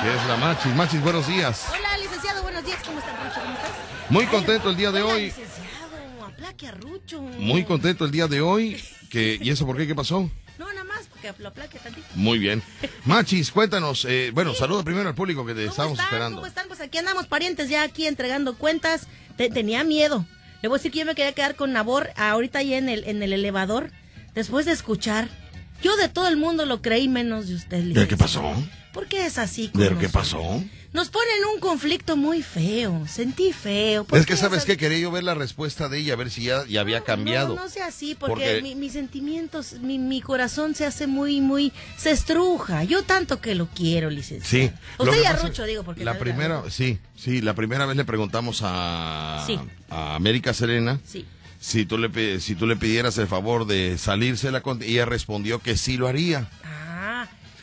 Que 0.01 0.09
es 0.09 0.25
la 0.29 0.37
Machis. 0.37 0.73
Machis, 0.73 1.01
buenos 1.01 1.27
días. 1.27 1.65
Hola, 1.69 1.97
licenciado, 1.97 2.43
buenos 2.43 2.63
días. 2.65 2.79
¿Cómo 2.85 2.99
estás, 2.99 3.13
Rucho? 3.25 3.41
¿Cómo 3.41 3.53
estás? 3.55 3.71
Muy 4.09 4.25
contento 4.27 4.69
el 4.69 4.77
día 4.77 4.91
de 4.93 5.01
Hola, 5.03 5.13
hoy. 5.15 5.21
licenciado, 5.25 6.25
aplaque 6.27 6.67
a 6.69 6.71
Rucho. 6.71 7.21
Muy 7.21 7.65
contento 7.65 8.05
el 8.05 8.11
día 8.11 8.27
de 8.29 8.39
hoy. 8.39 8.81
Que, 9.09 9.37
¿Y 9.41 9.49
eso 9.49 9.65
por 9.65 9.75
qué? 9.75 9.85
¿Qué 9.85 9.95
pasó? 9.95 10.29
No, 10.57 10.67
nada 10.71 10.85
más, 10.85 10.92
porque 11.31 11.43
lo 11.43 11.49
aplaque 11.49 11.79
tantito. 11.79 12.05
Muy 12.15 12.39
bien. 12.39 12.61
Machis, 13.05 13.51
cuéntanos. 13.51 14.05
eh, 14.05 14.31
bueno, 14.33 14.53
saluda 14.53 14.83
primero 14.83 15.07
al 15.09 15.15
público 15.15 15.45
que 15.45 15.53
te 15.53 15.61
¿Cómo 15.61 15.71
estamos 15.71 15.99
esperando. 15.99 16.35
¿Cómo 16.37 16.47
están? 16.47 16.67
Pues 16.67 16.81
aquí 16.81 16.97
andamos, 16.97 17.27
parientes, 17.27 17.69
ya 17.69 17.83
aquí 17.83 18.07
entregando 18.07 18.57
cuentas. 18.57 19.07
Te- 19.37 19.49
tenía 19.49 19.83
miedo. 19.83 20.25
Le 20.61 20.69
voy 20.69 20.75
a 20.75 20.79
decir 20.79 20.91
que 20.91 20.99
yo 20.99 21.05
me 21.05 21.15
quería 21.15 21.33
quedar 21.33 21.55
con 21.55 21.73
Nabor 21.73 22.11
ahorita 22.15 22.59
ahí 22.59 22.73
en 22.73 22.89
el, 22.89 23.03
en 23.05 23.21
el 23.23 23.33
elevador. 23.33 23.91
Después 24.35 24.65
de 24.65 24.71
escuchar. 24.71 25.27
Yo 25.81 25.95
de 25.97 26.07
todo 26.07 26.27
el 26.29 26.37
mundo 26.37 26.65
lo 26.65 26.81
creí 26.81 27.09
menos 27.09 27.47
de 27.49 27.55
usted, 27.55 27.83
¿Pero 27.93 28.07
qué 28.07 28.15
pasó? 28.15 28.53
¿Por 28.93 29.07
qué 29.07 29.25
es 29.25 29.37
así 29.39 29.69
¿Pero 29.73 29.97
qué 29.97 30.05
nosotros? 30.07 30.11
pasó? 30.11 30.63
Nos 30.93 31.09
ponen 31.09 31.43
un 31.51 31.59
conflicto 31.59 32.15
muy 32.15 32.43
feo. 32.43 33.03
Sentí 33.09 33.51
feo. 33.51 34.03
¿Por 34.03 34.19
Es 34.19 34.27
que 34.27 34.33
qué 34.33 34.37
sabes 34.39 34.63
que 34.63 34.77
quería 34.77 34.99
yo 34.99 35.09
ver 35.11 35.23
la 35.23 35.33
respuesta 35.33 35.89
de 35.89 35.97
ella, 35.97 36.13
a 36.13 36.15
ver 36.15 36.29
si 36.29 36.43
ya, 36.43 36.63
ya 36.67 36.81
había 36.81 37.01
cambiado. 37.01 37.55
No, 37.55 37.63
no 37.63 37.69
sea 37.69 37.87
así, 37.87 38.13
porque, 38.13 38.33
Porque- 38.35 38.61
mi- 38.61 38.75
mis 38.75 38.93
sentimientos, 38.93 39.73
mi, 39.81 39.97
mi 39.97 40.21
corazón 40.21 40.75
se 40.75 40.85
hace 40.85 41.07
muy, 41.07 41.41
muy, 41.41 41.73
se 41.97 42.11
estruja. 42.11 42.83
Yo 42.83 43.01
tanto 43.01 43.41
que 43.41 43.55
lo 43.55 43.65
quiero, 43.69 44.11
licenciado. 44.11 44.67
Sí. 44.69 44.71
lo 44.99 45.05
Usted 45.05 45.17
que 45.17 45.23
y 45.23 45.25
a 45.25 45.31
pasa- 45.33 45.47
Rucho, 45.47 45.63
digo, 45.65 45.83
porque 45.83 46.05
La 46.05 46.19
primera, 46.19 46.61
sí, 46.69 46.99
sí, 47.17 47.41
la 47.41 47.55
primera 47.55 47.87
vez 47.87 47.97
le 47.97 48.05
preguntamos 48.05 48.59
a, 48.63 49.43
Sí. 49.47 49.59
a 49.89 50.13
América 50.13 50.53
Serena 50.53 50.99
Sí. 51.07 51.25
si 51.59 51.87
tú, 51.87 51.97
le, 51.97 52.39
si 52.39 52.53
tú 52.53 52.67
le 52.67 52.75
pidieras 52.75 53.17
el 53.17 53.25
favor 53.27 53.65
de 53.65 53.97
salirse 53.97 54.51
la 54.51 54.61
y 54.81 54.91
ella 54.93 55.05
respondió 55.05 55.57
que 55.57 55.75
sí 55.75 55.97
lo 55.97 56.07
haría. 56.07 56.47
Ah, 56.63 56.92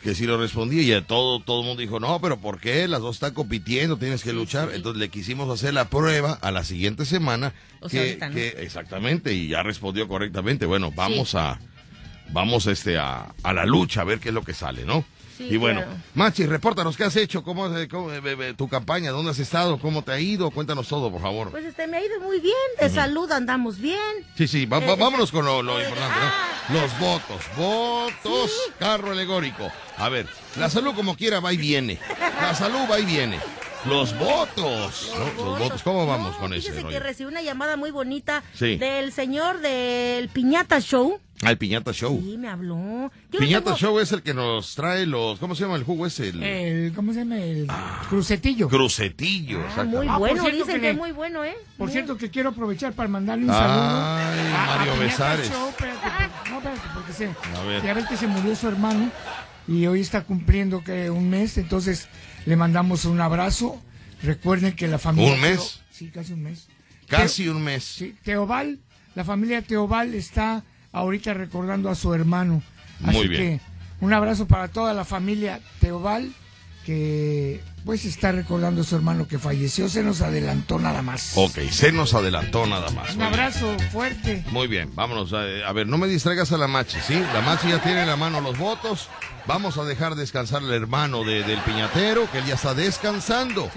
que 0.01 0.15
sí 0.15 0.25
lo 0.25 0.37
respondía 0.37 0.81
y 0.81 0.91
a 0.93 1.05
todo 1.05 1.39
todo 1.41 1.61
el 1.61 1.67
mundo 1.67 1.81
dijo 1.81 1.99
no 1.99 2.19
pero 2.21 2.39
por 2.39 2.59
qué 2.59 2.87
las 2.87 3.01
dos 3.01 3.17
están 3.17 3.33
compitiendo 3.33 3.97
tienes 3.97 4.23
que 4.23 4.33
luchar 4.33 4.69
sí. 4.69 4.75
entonces 4.77 4.99
le 4.99 5.09
quisimos 5.09 5.49
hacer 5.49 5.73
la 5.73 5.89
prueba 5.89 6.33
a 6.41 6.51
la 6.51 6.63
siguiente 6.63 7.05
semana 7.05 7.53
O 7.81 7.89
sea, 7.89 8.01
que, 8.01 8.07
ahorita, 8.09 8.29
¿no? 8.29 8.35
que- 8.35 8.47
exactamente 8.59 9.33
y 9.33 9.47
ya 9.49 9.61
respondió 9.63 10.07
correctamente. 10.07 10.65
Bueno 10.65 10.91
vamos 10.95 11.35
a 11.35 11.59
vamos 12.33 12.65
este 12.67 12.97
a, 12.97 13.33
a 13.43 13.53
la 13.53 13.65
lucha 13.65 14.01
a 14.01 14.05
ver 14.05 14.19
qué 14.19 14.29
es 14.29 14.35
lo 14.35 14.43
que 14.43 14.53
sale 14.53 14.85
no 14.85 15.05
Sí, 15.47 15.53
y 15.55 15.57
bueno 15.57 15.81
claro. 15.81 15.97
Machi 16.15 16.45
repórtanos 16.45 16.95
qué 16.97 17.03
has 17.05 17.15
hecho 17.15 17.43
cómo, 17.43 17.67
eh, 17.77 17.87
cómo, 17.87 18.11
eh, 18.11 18.21
eh, 18.23 18.53
tu 18.57 18.67
campaña 18.67 19.11
dónde 19.11 19.31
has 19.31 19.39
estado 19.39 19.77
cómo 19.79 20.03
te 20.03 20.11
ha 20.11 20.19
ido 20.19 20.49
cuéntanos 20.51 20.87
todo 20.87 21.11
por 21.11 21.21
favor 21.21 21.51
pues 21.51 21.65
este, 21.65 21.87
me 21.87 21.97
ha 21.97 22.05
ido 22.05 22.19
muy 22.21 22.39
bien. 22.39 22.53
De 22.79 22.89
salud 22.89 23.31
andamos 23.31 23.77
bien. 23.79 23.99
Sí, 24.37 24.47
sí, 24.47 24.65
va- 24.65 24.79
va- 24.79 24.93
Eh, 24.93 24.97
vámonos 24.99 25.31
con 25.31 25.45
lo, 25.45 25.61
lo 25.63 25.79
eh, 25.79 25.83
importante, 25.83 26.15
ah. 26.21 26.47
¿no? 26.69 26.81
Los 26.81 26.99
votos, 26.99 27.41
votos, 27.57 28.51
carro 28.79 29.11
alegórico. 29.11 29.69
A 29.97 30.09
ver, 30.09 30.27
la 30.57 30.69
salud 30.69 30.93
como 30.95 31.15
quiera 31.15 31.39
va 31.39 31.51
y 31.53 31.57
viene. 31.57 31.99
La 32.41 32.53
salud 32.55 32.79
va 32.89 32.99
y 32.99 33.05
viene. 33.05 33.39
Los 33.85 34.17
votos, 34.19 35.11
¿no? 35.17 35.43
Los 35.45 35.59
votos, 35.59 35.81
¿cómo 35.83 36.05
vamos 36.05 36.33
No, 36.33 36.39
con 36.39 36.53
ese 36.53 36.69
Fíjese 36.71 36.87
que 36.87 36.99
recibí 36.99 37.27
una 37.27 37.41
llamada 37.41 37.77
muy 37.77 37.89
bonita 37.89 38.43
Sí. 38.53 38.75
del 38.77 39.11
señor 39.11 39.59
del 39.59 40.29
Piñata 40.29 40.79
Show. 40.79 41.19
Ah, 41.43 41.49
el 41.49 41.57
Piñata 41.57 41.91
Show. 41.91 42.21
Sí, 42.23 42.37
me 42.37 42.47
habló. 42.47 43.11
Yo 43.31 43.39
Piñata 43.39 43.63
tengo- 43.65 43.77
Show 43.77 43.99
es 43.99 44.11
el 44.11 44.21
que 44.21 44.35
nos 44.35 44.75
trae 44.75 45.07
los, 45.07 45.39
¿cómo 45.39 45.55
se 45.55 45.63
llama 45.63 45.77
el 45.77 45.83
jugo 45.83 46.05
ese? 46.05 46.29
El 46.29 46.43
El, 46.43 46.93
¿Cómo 46.93 47.11
se 47.13 47.19
llama? 47.19 47.39
El 47.39 47.67
crucetillo. 48.07 48.69
crucetillo, 48.69 49.59
Ah, 49.75 49.83
muy. 49.83 50.05
Ah, 50.07 50.17
bueno, 50.19 50.43
dicen 50.45 50.75
que 50.75 50.81
que 50.81 50.89
es 50.91 50.97
muy 50.97 51.11
bueno, 51.11 51.43
¿eh? 51.43 51.55
Por 51.79 51.87
Muy- 51.87 51.93
cierto 51.93 52.17
que 52.17 52.29
quiero 52.29 52.49
aprovechar 52.49 52.93
para 52.93 53.09
mandarle 53.09 53.45
un 53.45 53.49
Ay, 53.51 53.57
saludo. 53.57 53.73
a- 53.81 54.73
a 54.73 54.77
Mario 54.77 54.99
Besares. 54.99 55.49
Show, 55.49 55.69
espérate, 55.69 55.99
por- 56.01 56.49
no, 56.51 56.57
espérate, 56.59 56.81
porque 56.93 57.13
se, 57.13 57.25
A 57.57 57.63
ver. 57.63 57.81
ya 57.83 57.93
ves 57.95 58.05
que 58.05 58.17
se 58.17 58.27
murió 58.27 58.55
su 58.55 58.67
hermano 58.67 59.09
y 59.67 59.87
hoy 59.87 60.01
está 60.01 60.21
cumpliendo 60.23 60.83
que 60.83 61.09
un 61.09 61.31
mes, 61.31 61.57
entonces 61.57 62.07
le 62.45 62.55
mandamos 62.55 63.05
un 63.05 63.21
abrazo. 63.21 63.81
Recuerden 64.23 64.75
que 64.75 64.87
la 64.87 64.99
familia... 64.99 65.33
¿Un 65.33 65.41
mes? 65.41 65.57
Teo- 65.57 65.81
sí, 65.91 66.09
casi 66.11 66.33
un 66.33 66.43
mes. 66.43 66.67
Casi 67.07 67.47
un 67.47 67.61
mes. 67.61 67.83
Sí, 67.83 68.15
Teobal, 68.23 68.79
la 69.15 69.23
familia 69.25 69.61
Teobal 69.61 70.13
está 70.13 70.63
ahorita 70.91 71.33
recordando 71.33 71.89
a 71.89 71.95
su 71.95 72.13
hermano. 72.13 72.61
Así 73.03 73.17
Muy 73.17 73.27
bien. 73.27 73.59
que 73.59 73.65
un 74.05 74.13
abrazo 74.13 74.47
para 74.47 74.67
toda 74.67 74.93
la 74.93 75.05
familia 75.05 75.59
Teobal 75.79 76.31
que 76.85 77.61
pues 77.85 78.05
está 78.05 78.31
recordando 78.31 78.81
a 78.81 78.83
su 78.83 78.95
hermano 78.95 79.27
que 79.27 79.39
falleció, 79.39 79.89
se 79.89 80.03
nos 80.03 80.21
adelantó 80.21 80.79
nada 80.79 81.01
más. 81.01 81.33
Ok, 81.35 81.59
se 81.71 81.91
nos 81.91 82.13
adelantó 82.13 82.65
nada 82.65 82.89
más. 82.91 83.15
Un 83.15 83.21
abrazo 83.23 83.75
fuerte. 83.91 84.43
Muy 84.51 84.67
bien, 84.67 84.93
vámonos. 84.95 85.33
A, 85.33 85.41
a 85.67 85.73
ver, 85.73 85.87
no 85.87 85.97
me 85.97 86.07
distraigas 86.07 86.51
a 86.51 86.57
la 86.57 86.67
Machi, 86.67 86.97
¿sí? 87.05 87.15
La 87.33 87.41
Machi 87.41 87.69
ya 87.69 87.81
tiene 87.81 88.01
en 88.01 88.07
la 88.07 88.15
mano 88.15 88.41
los 88.41 88.57
votos. 88.57 89.07
Vamos 89.47 89.77
a 89.79 89.83
dejar 89.85 90.13
descansar 90.13 90.61
al 90.61 90.71
hermano 90.71 91.23
de- 91.23 91.41
del 91.43 91.57
piñatero, 91.61 92.29
que 92.31 92.37
él 92.37 92.45
ya 92.45 92.53
está 92.53 92.75
descansando. 92.75 93.71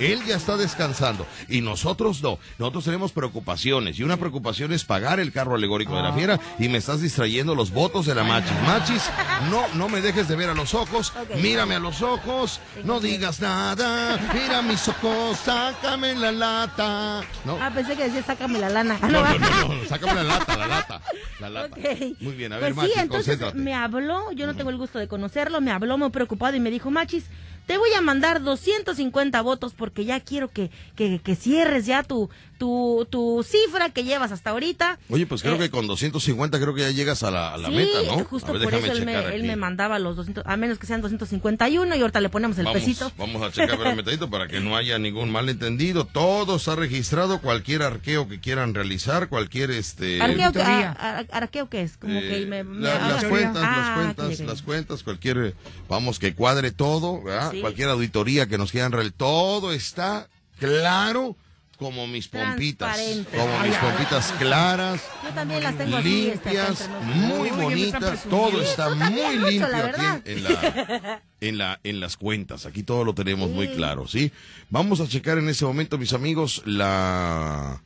Él 0.00 0.24
ya 0.26 0.34
está 0.36 0.56
descansando. 0.56 1.24
Y 1.48 1.60
nosotros 1.60 2.20
no. 2.20 2.40
Nosotros 2.58 2.84
tenemos 2.84 3.12
preocupaciones. 3.12 3.96
Y 3.98 4.02
una 4.02 4.16
preocupación 4.16 4.72
es 4.72 4.84
pagar 4.84 5.20
el 5.20 5.30
carro 5.30 5.54
alegórico 5.54 5.96
de 5.96 6.02
la 6.02 6.12
fiera. 6.12 6.40
Y 6.58 6.68
me 6.68 6.78
estás 6.78 7.00
distrayendo 7.00 7.54
los 7.54 7.70
votos 7.70 8.06
de 8.06 8.14
la 8.16 8.24
Machis. 8.24 8.52
Machis, 8.66 9.02
no, 9.50 9.62
no 9.74 9.88
me 9.88 10.00
dejes 10.00 10.26
de 10.26 10.34
ver 10.34 10.50
a 10.50 10.54
los 10.54 10.74
ojos. 10.74 11.12
Mírame 11.40 11.76
a 11.76 11.78
los 11.78 12.02
ojos. 12.02 12.60
No 12.82 12.98
digas 12.98 13.38
nada. 13.48 14.18
Mira 14.32 14.62
mis 14.62 14.88
ojos, 14.88 15.38
sácame 15.38 16.14
la 16.14 16.32
lata. 16.32 17.22
No, 17.44 17.58
Ah, 17.60 17.70
pensé 17.74 17.94
que 17.96 18.04
decía 18.04 18.22
sácame 18.22 18.58
la 18.58 18.70
lana. 18.70 18.98
no, 19.02 19.08
no, 19.08 19.22
no, 19.38 19.74
no, 19.74 19.84
sácame 19.88 20.14
la 20.14 20.22
lata, 20.24 20.56
la 20.56 20.66
lata. 20.66 21.00
La 21.40 21.50
lata. 21.50 21.76
Ok. 21.76 22.20
Muy 22.20 22.32
bien, 22.34 22.52
a 22.52 22.58
ver, 22.58 22.74
Pues 22.74 22.86
sí, 22.86 22.92
Machis, 22.92 23.02
entonces 23.02 23.26
concéntrate. 23.38 23.58
me 23.58 23.74
habló, 23.74 24.32
yo 24.32 24.46
no 24.46 24.54
tengo 24.56 24.70
el 24.70 24.76
gusto 24.78 24.98
de 24.98 25.08
conocerlo, 25.08 25.60
me 25.60 25.70
habló 25.72 25.98
muy 25.98 26.10
preocupado 26.10 26.56
y 26.56 26.60
me 26.60 26.70
dijo, 26.70 26.90
Machis, 26.90 27.26
te 27.66 27.78
voy 27.78 27.92
a 27.96 28.00
mandar 28.00 28.42
250 28.42 29.40
votos 29.42 29.74
porque 29.76 30.04
ya 30.04 30.20
quiero 30.20 30.48
que, 30.48 30.70
que, 30.96 31.18
que 31.20 31.34
cierres 31.36 31.86
ya 31.86 32.02
tu, 32.02 32.28
tu, 32.58 33.06
tu 33.10 33.42
cifra 33.42 33.90
que 33.90 34.04
llevas 34.04 34.32
hasta 34.32 34.50
ahorita. 34.50 34.98
Oye, 35.08 35.26
pues 35.26 35.42
creo 35.42 35.54
Eh, 35.54 35.58
que 35.58 35.70
con 35.70 35.86
250 35.86 36.60
creo 36.60 36.74
que 36.74 36.82
ya 36.82 36.90
llegas 36.90 37.22
a 37.22 37.30
la, 37.30 37.54
a 37.54 37.58
la 37.58 37.68
sí, 37.68 37.74
meta, 37.74 37.98
¿no? 38.06 38.24
justo 38.24 38.52
ver, 38.52 38.62
por 38.64 38.74
eso 38.74 38.92
él 38.92 39.04
me, 39.06 39.14
él 39.34 39.44
me 39.44 39.56
mandaba 39.56 39.98
los 39.98 40.16
200, 40.16 40.44
a 40.46 40.56
menos 40.56 40.78
que 40.78 40.86
sean 40.86 41.00
251 41.00 41.94
y 41.96 42.00
ahorita 42.00 42.20
le 42.20 42.28
ponemos 42.28 42.58
el 42.58 42.64
vamos, 42.64 42.80
pesito. 42.80 43.10
Vamos 43.16 43.42
a 43.42 43.50
checar 43.50 43.78
ver, 43.78 43.96
metadito 43.96 44.28
para 44.30 44.46
que 44.48 44.60
no 44.60 44.76
haya 44.76 44.98
ningún 44.98 45.30
malentendido. 45.30 46.04
Todo 46.04 46.56
está 46.56 46.76
registrado, 46.76 47.40
cualquier 47.40 47.82
arqueo 47.82 48.28
que 48.28 48.40
quieran 48.40 48.74
realizar, 48.74 49.28
cualquier 49.28 49.70
este 49.70 50.20
¿Arqueo, 50.20 50.52
a- 50.62 50.90
a- 50.98 51.18
¿Arqueo 51.36 51.68
qué 51.68 51.82
es? 51.82 51.96
Como 51.96 52.18
eh, 52.18 52.28
que 52.28 52.46
me, 52.46 52.62
me 52.64 52.80
la- 52.80 52.98
las 53.08 53.24
cuentas, 53.24 53.62
Ah, 53.64 53.76
las 53.78 54.14
cuentas, 54.16 54.40
las 54.46 54.62
cuentas, 54.62 55.02
cualquier, 55.02 55.54
vamos, 55.88 56.18
que 56.18 56.34
cuadre 56.34 56.70
todo, 56.70 57.22
¿verdad? 57.22 57.53
Sí. 57.54 57.60
Cualquier 57.60 57.88
auditoría 57.88 58.46
que 58.46 58.58
nos 58.58 58.70
quieran 58.70 58.92
realizar, 58.92 59.16
todo 59.16 59.72
está 59.72 60.28
claro 60.58 61.36
como 61.76 62.06
mis 62.06 62.28
pompitas, 62.28 62.98
como 63.36 63.58
mis 63.60 63.76
pompitas 63.76 64.32
claras, 64.38 65.02
Yo 65.22 65.30
también 65.30 65.62
las 65.62 65.76
tengo 65.76 65.96
así, 65.96 66.28
este, 66.28 66.50
limpias, 66.50 66.88
muy 67.02 67.50
bonitas, 67.50 68.22
todo 68.30 68.62
está 68.62 68.94
muy 68.94 69.38
limpio 69.38 69.68
la 69.68 69.78
aquí 69.86 70.30
en, 70.30 70.38
en 70.38 70.44
la, 70.44 71.22
en 71.40 71.58
la 71.58 71.80
en 71.82 72.00
las 72.00 72.16
cuentas. 72.16 72.66
Aquí 72.66 72.84
todo 72.84 73.04
lo 73.04 73.14
tenemos 73.14 73.50
muy 73.50 73.68
claro, 73.68 74.06
¿sí? 74.06 74.30
Vamos 74.70 75.00
a 75.00 75.08
checar 75.08 75.38
en 75.38 75.48
ese 75.48 75.64
momento, 75.64 75.98
mis 75.98 76.12
amigos, 76.12 76.62
la 76.64 77.82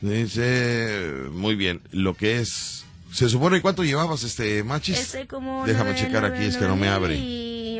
dice 0.00 1.28
muy 1.30 1.56
bien, 1.56 1.82
lo 1.90 2.14
que 2.14 2.40
es 2.40 2.84
se 3.12 3.28
supone 3.28 3.62
cuánto 3.62 3.84
llevabas 3.84 4.24
este 4.24 4.62
machis? 4.64 4.98
Este 4.98 5.26
como 5.26 5.64
Déjame 5.66 5.92
nueve, 5.92 6.06
checar 6.06 6.22
nueve, 6.22 6.36
aquí, 6.36 6.46
es 6.46 6.56
que 6.56 6.66
no 6.66 6.76
me 6.76 6.88
abre. 6.88 7.16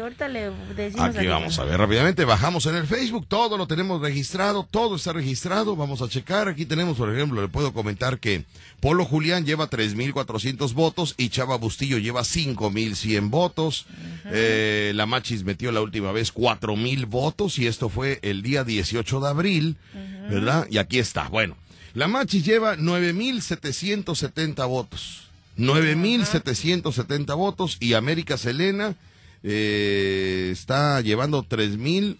Ahorita 0.06 0.28
le 0.28 0.50
decimos 0.76 1.16
Aquí 1.16 1.26
vamos 1.26 1.58
a 1.58 1.64
ver 1.64 1.78
rápidamente, 1.78 2.24
bajamos 2.24 2.64
en 2.66 2.76
el 2.76 2.86
Facebook, 2.86 3.26
todo 3.26 3.58
lo 3.58 3.66
tenemos 3.66 4.00
registrado, 4.00 4.64
todo 4.70 4.94
está 4.94 5.12
registrado, 5.12 5.74
vamos 5.74 6.00
a 6.00 6.08
checar, 6.08 6.46
aquí 6.46 6.64
tenemos, 6.64 6.96
por 6.96 7.12
ejemplo, 7.12 7.42
le 7.42 7.48
puedo 7.48 7.72
comentar 7.72 8.20
que 8.20 8.44
Polo 8.78 9.04
Julián 9.04 9.44
lleva 9.44 9.68
3.400 9.68 10.74
votos 10.74 11.14
y 11.18 11.30
Chava 11.30 11.56
Bustillo 11.56 11.98
lleva 11.98 12.22
5.100 12.22 13.30
votos, 13.30 13.86
Eh, 14.26 14.92
la 14.94 15.06
Machis 15.06 15.42
metió 15.42 15.72
la 15.72 15.80
última 15.80 16.12
vez 16.12 16.32
4.000 16.32 17.06
votos 17.06 17.58
y 17.58 17.66
esto 17.66 17.88
fue 17.88 18.20
el 18.22 18.42
día 18.42 18.62
18 18.62 19.20
de 19.20 19.28
abril, 19.28 19.76
¿verdad? 20.30 20.68
Y 20.70 20.78
aquí 20.78 21.00
está, 21.00 21.28
bueno, 21.28 21.56
la 21.94 22.06
Machis 22.06 22.44
lleva 22.44 22.76
9.770 22.76 24.68
votos. 24.68 25.24
9.770 25.58 27.36
votos 27.36 27.76
y 27.80 27.94
América 27.94 28.36
Selena 28.36 28.94
eh, 29.42 30.48
está 30.52 31.00
llevando 31.00 31.42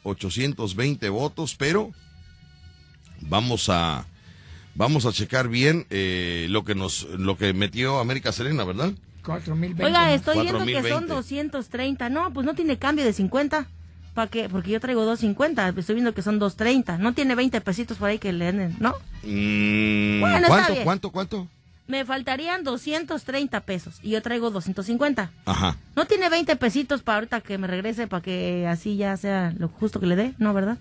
3.820 0.05 1.11
votos, 1.11 1.55
pero 1.59 1.91
vamos 3.21 3.69
a 3.69 4.07
vamos 4.75 5.07
a 5.07 5.13
checar 5.13 5.49
bien 5.49 5.87
eh, 5.91 6.47
lo 6.51 6.65
que 6.65 6.75
nos 6.75 7.05
lo 7.19 7.37
que 7.37 7.53
metió 7.53 7.99
América 7.99 8.33
Selena, 8.33 8.65
¿verdad? 8.65 8.93
4020. 9.25 9.85
Oiga, 9.85 10.13
estoy 10.15 10.35
viendo 10.43 10.65
que 10.65 10.73
4020. 10.73 10.89
son 10.91 11.09
230. 11.09 12.09
No, 12.11 12.33
pues 12.33 12.47
no 12.47 12.55
tiene 12.55 12.79
cambio 12.79 13.05
de 13.05 13.13
50. 13.13 13.67
¿Para 14.15 14.31
qué? 14.31 14.49
Porque 14.49 14.71
yo 14.71 14.79
traigo 14.81 15.05
250. 15.05 15.75
Estoy 15.77 15.95
viendo 15.97 16.15
que 16.15 16.23
son 16.23 16.39
230. 16.39 16.99
No 16.99 17.13
tiene 17.13 17.35
20 17.35 17.61
pesitos 17.61 17.99
por 17.99 18.09
ahí 18.09 18.19
que 18.21 18.33
le 18.33 18.53
den, 18.53 18.77
¿no? 18.79 18.95
Mm, 19.25 20.21
Bueno, 20.21 20.37
está 20.37 20.49
¿Cuánto, 20.49 20.73
bien. 20.73 20.85
cuánto, 20.85 21.11
cuánto? 21.11 21.49
Me 21.89 22.05
faltarían 22.05 22.65
230 22.65 23.61
pesos 23.61 23.99
y 24.03 24.11
yo 24.11 24.23
traigo 24.23 24.51
250. 24.51 25.31
Ajá. 25.45 25.77
¿No 25.95 26.05
tiene 26.07 26.29
20 26.29 26.57
pesitos 26.57 27.03
para 27.03 27.19
ahorita 27.19 27.41
que 27.41 27.59
me 27.59 27.67
regrese 27.69 28.07
para 28.09 28.23
que 28.23 28.67
así 28.67 28.97
ya 28.97 29.17
sea 29.17 29.55
lo 29.57 29.69
justo 29.69 30.01
que 30.01 30.07
le 30.07 30.17
dé? 30.17 30.33
¿No, 30.39 30.53
verdad? 30.53 30.79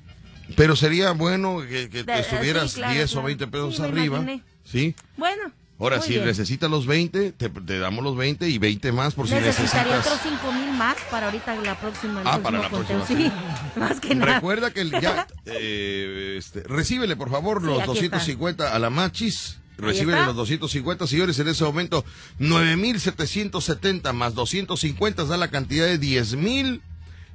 Pero 0.55 0.75
sería 0.75 1.11
bueno 1.11 1.59
que, 1.61 1.89
que 1.89 2.03
te 2.03 2.11
De- 2.11 2.19
estuvieras 2.19 2.71
sí, 2.71 2.77
claro, 2.77 2.93
10 2.93 3.09
o 3.09 3.13
claro. 3.13 3.25
20 3.27 3.47
pesos 3.47 3.75
Sí, 3.75 3.81
arriba. 3.83 4.17
imaginé. 4.17 4.43
¿Sí? 4.63 4.95
Bueno. 5.17 5.51
Ahora, 5.77 6.01
si 6.01 6.13
bien. 6.13 6.25
necesitas 6.25 6.71
los 6.71 6.87
20, 6.87 7.33
te, 7.33 7.49
te 7.49 7.79
damos 7.79 8.01
los 8.03 8.15
20 8.15 8.47
y 8.49 8.57
20 8.57 8.91
más 8.93 9.13
por 9.13 9.27
si 9.27 9.33
Necesitaría 9.35 9.97
necesitas. 9.97 10.19
otros 10.23 10.39
5 10.41 10.51
mil 10.53 10.71
más 10.77 10.95
para 11.11 11.25
ahorita 11.25 11.53
la 11.55 11.77
próxima. 11.77 12.21
Ah, 12.23 12.39
para 12.41 12.59
la 12.59 12.69
próxima, 12.69 12.99
conteo. 12.99 13.17
Sí, 13.17 13.31
más 13.79 13.99
que 13.99 14.15
nada. 14.15 14.35
Recuerda 14.35 14.71
que 14.71 14.81
el- 14.81 14.91
ya, 14.91 15.27
eh, 15.45 16.35
este, 16.37 16.63
recíbele 16.63 17.15
por 17.17 17.29
favor 17.29 17.61
los 17.61 17.77
aquí 17.79 17.87
250 17.87 18.73
a 18.73 18.79
la 18.79 18.89
Machis. 18.89 19.57
Está. 19.77 20.25
los 20.25 20.35
250, 20.35 21.07
señores, 21.07 21.39
en 21.39 21.47
ese 21.47 21.63
momento 21.63 22.05
9.770 22.39 24.13
más 24.13 24.33
250 24.35 25.25
da 25.25 25.37
la 25.37 25.49
cantidad 25.49 25.85
de 25.85 25.99
10.000 25.99 26.81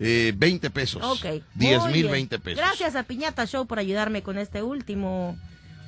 eh, 0.00 0.32
20 0.34 0.70
pesos. 0.70 1.02
Ok. 1.02 1.42
10 1.54 1.82
muy 1.82 1.92
mil 1.92 2.02
bien. 2.02 2.12
20 2.12 2.38
pesos. 2.38 2.58
Gracias 2.58 2.96
a 2.96 3.02
Piñata 3.02 3.46
Show 3.46 3.66
por 3.66 3.78
ayudarme 3.78 4.22
con 4.22 4.38
este 4.38 4.62
último, 4.62 5.38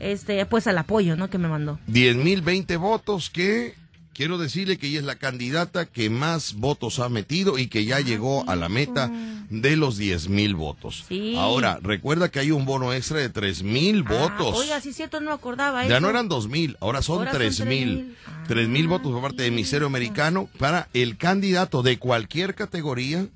este, 0.00 0.44
pues 0.46 0.66
al 0.66 0.76
apoyo, 0.76 1.16
¿no? 1.16 1.30
Que 1.30 1.38
me 1.38 1.48
mandó. 1.48 1.80
10 1.86 2.16
mil 2.16 2.42
20 2.42 2.76
votos 2.76 3.30
que 3.30 3.74
quiero 4.14 4.38
decirle 4.38 4.78
que 4.78 4.88
ella 4.88 4.98
es 5.00 5.04
la 5.04 5.16
candidata 5.16 5.86
que 5.86 6.10
más 6.10 6.54
votos 6.54 6.98
ha 6.98 7.08
metido 7.08 7.58
y 7.58 7.66
que 7.68 7.84
ya 7.84 8.00
llegó 8.00 8.48
a 8.48 8.56
la 8.56 8.68
meta 8.68 9.10
de 9.50 9.76
los 9.76 9.96
10 9.96 10.28
mil 10.28 10.54
votos. 10.54 11.04
Sí. 11.08 11.34
Ahora, 11.36 11.78
recuerda 11.82 12.30
que 12.30 12.38
hay 12.40 12.50
un 12.50 12.64
bono 12.64 12.92
extra 12.92 13.18
de 13.18 13.28
3 13.28 13.62
mil 13.62 14.02
votos. 14.02 14.54
Ah, 14.54 14.58
oiga, 14.58 14.80
sí 14.80 14.92
cierto, 14.92 15.20
no 15.20 15.30
me 15.30 15.34
acordaba 15.34 15.82
Ya 15.86 15.96
eso. 15.96 16.00
no 16.00 16.10
eran 16.10 16.28
dos 16.28 16.48
mil, 16.48 16.76
ahora 16.80 17.02
son 17.02 17.18
Ahora 17.18 17.30
son 17.32 17.38
tres 17.40 17.60
mil. 17.66 18.14
3,000. 18.16 18.16
Tres 18.48 18.68
mil 18.68 18.88
votos 18.88 19.12
por 19.12 19.22
parte 19.22 19.42
de 19.44 19.50
Misterio 19.50 19.86
Americano 19.86 20.48
para 20.58 20.88
el 20.94 21.16
candidato 21.16 21.82
de 21.82 21.98
cualquier 21.98 22.54
categoría 22.54 23.26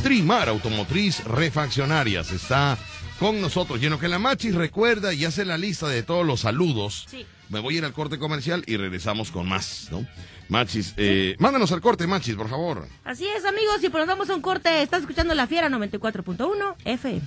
Trimar 0.03 0.49
Automotriz 0.49 1.23
Refaccionarias 1.23 2.31
está 2.31 2.77
con 3.19 3.41
nosotros. 3.41 3.79
Lleno 3.79 3.99
que 3.99 4.07
la 4.07 4.19
Machis 4.19 4.55
recuerda 4.55 5.13
y 5.13 5.25
hace 5.25 5.45
la 5.45 5.57
lista 5.57 5.87
de 5.87 6.03
todos 6.03 6.25
los 6.25 6.41
saludos. 6.41 7.05
Sí. 7.09 7.25
Me 7.49 7.59
voy 7.59 7.75
a 7.75 7.77
ir 7.79 7.85
al 7.85 7.93
corte 7.93 8.17
comercial 8.17 8.63
y 8.67 8.77
regresamos 8.77 9.31
con 9.31 9.47
más, 9.47 9.87
¿no? 9.91 10.05
Machis, 10.49 10.93
eh, 10.97 11.35
mándanos 11.39 11.71
al 11.71 11.81
corte, 11.81 12.05
Machis, 12.07 12.35
por 12.35 12.49
favor. 12.49 12.87
Así 13.05 13.25
es, 13.27 13.45
amigos, 13.45 13.83
y 13.83 13.89
pues 13.89 14.01
nos 14.01 14.07
damos 14.07 14.29
un 14.29 14.41
corte. 14.41 14.81
Estás 14.81 15.01
escuchando 15.01 15.33
La 15.35 15.47
Fiera 15.47 15.69
94.1 15.69 16.75
FM. 16.85 17.21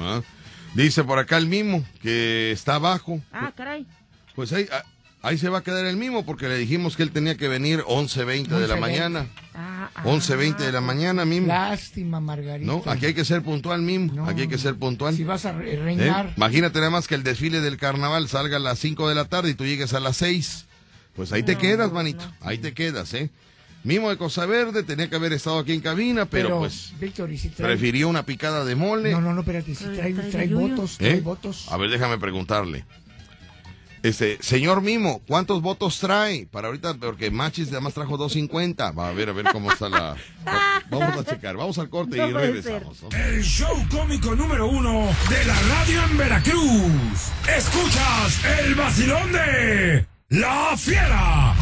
Ah, 0.00 0.22
Dice 0.74 1.04
por 1.04 1.18
acá 1.18 1.36
el 1.36 1.46
mismo 1.48 1.84
que 2.00 2.50
está 2.50 2.76
abajo. 2.76 3.20
Ah, 3.30 3.52
caray. 3.54 3.86
Pues 4.34 4.52
ahí, 4.54 4.66
ah, 4.72 4.82
ahí 5.22 5.38
se 5.38 5.48
va 5.48 5.58
a 5.58 5.62
quedar 5.62 5.86
el 5.86 5.96
mismo 5.96 6.24
porque 6.26 6.48
le 6.48 6.56
dijimos 6.58 6.96
que 6.96 7.02
él 7.02 7.10
tenía 7.12 7.36
que 7.36 7.48
venir 7.48 7.80
11.20 7.86 8.48
de 8.48 8.68
la 8.68 8.76
11:20. 8.76 8.80
mañana. 8.80 9.26
Ah, 9.54 9.90
ah. 9.94 10.02
11.20 10.04 10.56
de 10.58 10.72
la 10.72 10.80
mañana 10.80 11.24
mismo. 11.24 11.46
Lástima, 11.48 12.20
Margarita. 12.20 12.70
No, 12.70 12.82
aquí 12.86 13.06
hay 13.06 13.14
que 13.14 13.24
ser 13.24 13.42
puntual 13.42 13.82
mismo. 13.82 14.12
No. 14.14 14.26
Aquí 14.28 14.42
hay 14.42 14.48
que 14.48 14.58
ser 14.58 14.74
puntual. 14.76 15.14
Si 15.16 15.24
vas 15.24 15.44
a 15.46 15.52
re- 15.52 15.74
¿Eh? 15.74 15.76
reinar. 15.76 16.32
Imagínate 16.36 16.78
nada 16.78 16.90
más 16.90 17.06
que 17.08 17.14
el 17.14 17.22
desfile 17.22 17.60
del 17.60 17.76
carnaval 17.76 18.28
salga 18.28 18.56
a 18.56 18.60
las 18.60 18.78
5 18.78 19.08
de 19.08 19.14
la 19.14 19.24
tarde 19.26 19.50
y 19.50 19.54
tú 19.54 19.64
llegues 19.64 19.94
a 19.94 20.00
las 20.00 20.16
6. 20.18 20.66
Pues 21.14 21.32
ahí 21.32 21.42
te 21.42 21.56
quedas, 21.56 21.92
manito. 21.92 22.24
Ahí 22.40 22.58
te 22.58 22.72
quedas, 22.72 23.12
¿eh? 23.14 23.30
Mimo 23.84 24.10
de 24.10 24.16
Cosa 24.16 24.46
Verde 24.46 24.84
tenía 24.84 25.10
que 25.10 25.16
haber 25.16 25.32
estado 25.32 25.58
aquí 25.58 25.72
en 25.72 25.80
cabina, 25.80 26.24
pero, 26.24 26.60
pues 26.60 26.92
Víctor, 27.00 27.32
¿y 27.32 27.36
si 27.36 27.48
trae- 27.48 27.66
prefirió 27.66 28.08
una 28.08 28.24
picada 28.24 28.64
de 28.64 28.76
mole. 28.76 29.10
No, 29.10 29.20
no, 29.20 29.34
no, 29.34 29.40
espérate, 29.40 29.74
si 29.74 29.84
trae, 29.84 30.14
trae 30.14 30.30
trae 30.30 30.46
votos, 30.48 30.92
¿Eh? 31.00 31.08
trae 31.08 31.20
votos. 31.20 31.66
A 31.68 31.76
ver, 31.76 31.90
déjame 31.90 32.16
preguntarle. 32.16 32.84
Este, 34.02 34.38
señor 34.42 34.82
Mimo, 34.82 35.20
¿cuántos 35.28 35.62
votos 35.62 35.98
trae? 36.00 36.46
Para 36.50 36.66
ahorita, 36.66 36.94
porque 36.94 37.30
Machis 37.30 37.68
además 37.70 37.94
trajo 37.94 38.16
250. 38.16 38.90
Va 38.92 39.08
a 39.08 39.12
ver, 39.12 39.28
a 39.28 39.32
ver 39.32 39.46
cómo 39.52 39.70
está 39.70 39.88
la. 39.88 40.16
va- 40.46 40.82
Vamos 40.90 41.16
a 41.18 41.24
checar, 41.24 41.56
vamos 41.56 41.78
al 41.78 41.88
corte 41.88 42.16
No 42.16 42.28
y 42.28 42.32
regresamos. 42.32 43.00
¿no? 43.02 43.08
El 43.16 43.42
show 43.44 43.74
cómico 43.90 44.34
número 44.34 44.66
uno 44.66 45.08
de 45.30 45.44
la 45.44 45.54
radio 45.62 46.02
en 46.04 46.18
Veracruz. 46.18 47.30
Escuchas 47.56 48.40
el 48.66 48.74
vacilón 48.74 49.32
de 49.32 50.04
La 50.30 50.76
Fiera. 50.76 51.54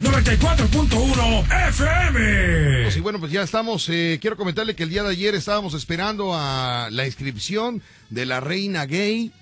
94.1 0.00 1.68
FM. 1.70 2.88
Y 2.96 3.00
bueno, 3.00 3.18
pues 3.18 3.32
ya 3.32 3.42
estamos. 3.42 3.88
eh, 3.88 4.18
quiero 4.20 4.36
comentarle 4.36 4.76
que 4.76 4.84
el 4.84 4.90
día 4.90 5.02
de 5.02 5.10
ayer 5.10 5.34
estábamos 5.34 5.74
esperando 5.74 6.34
a 6.34 6.88
la 6.92 7.04
inscripción 7.06 7.82
de 8.10 8.24
la 8.26 8.38
reina 8.40 8.86
gay, 8.86 9.32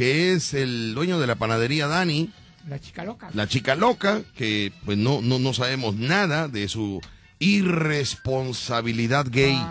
que 0.00 0.32
es 0.32 0.54
el 0.54 0.94
dueño 0.94 1.20
de 1.20 1.26
la 1.26 1.34
panadería 1.34 1.86
Dani. 1.86 2.30
La 2.66 2.80
chica 2.80 3.04
loca. 3.04 3.28
la 3.34 3.46
chica 3.46 3.74
loca, 3.74 4.22
que 4.34 4.72
pues 4.86 4.96
no, 4.96 5.20
no, 5.20 5.38
no 5.38 5.52
sabemos 5.52 5.94
nada 5.94 6.48
de 6.48 6.68
su 6.68 7.02
irresponsabilidad 7.38 9.26
gay, 9.30 9.62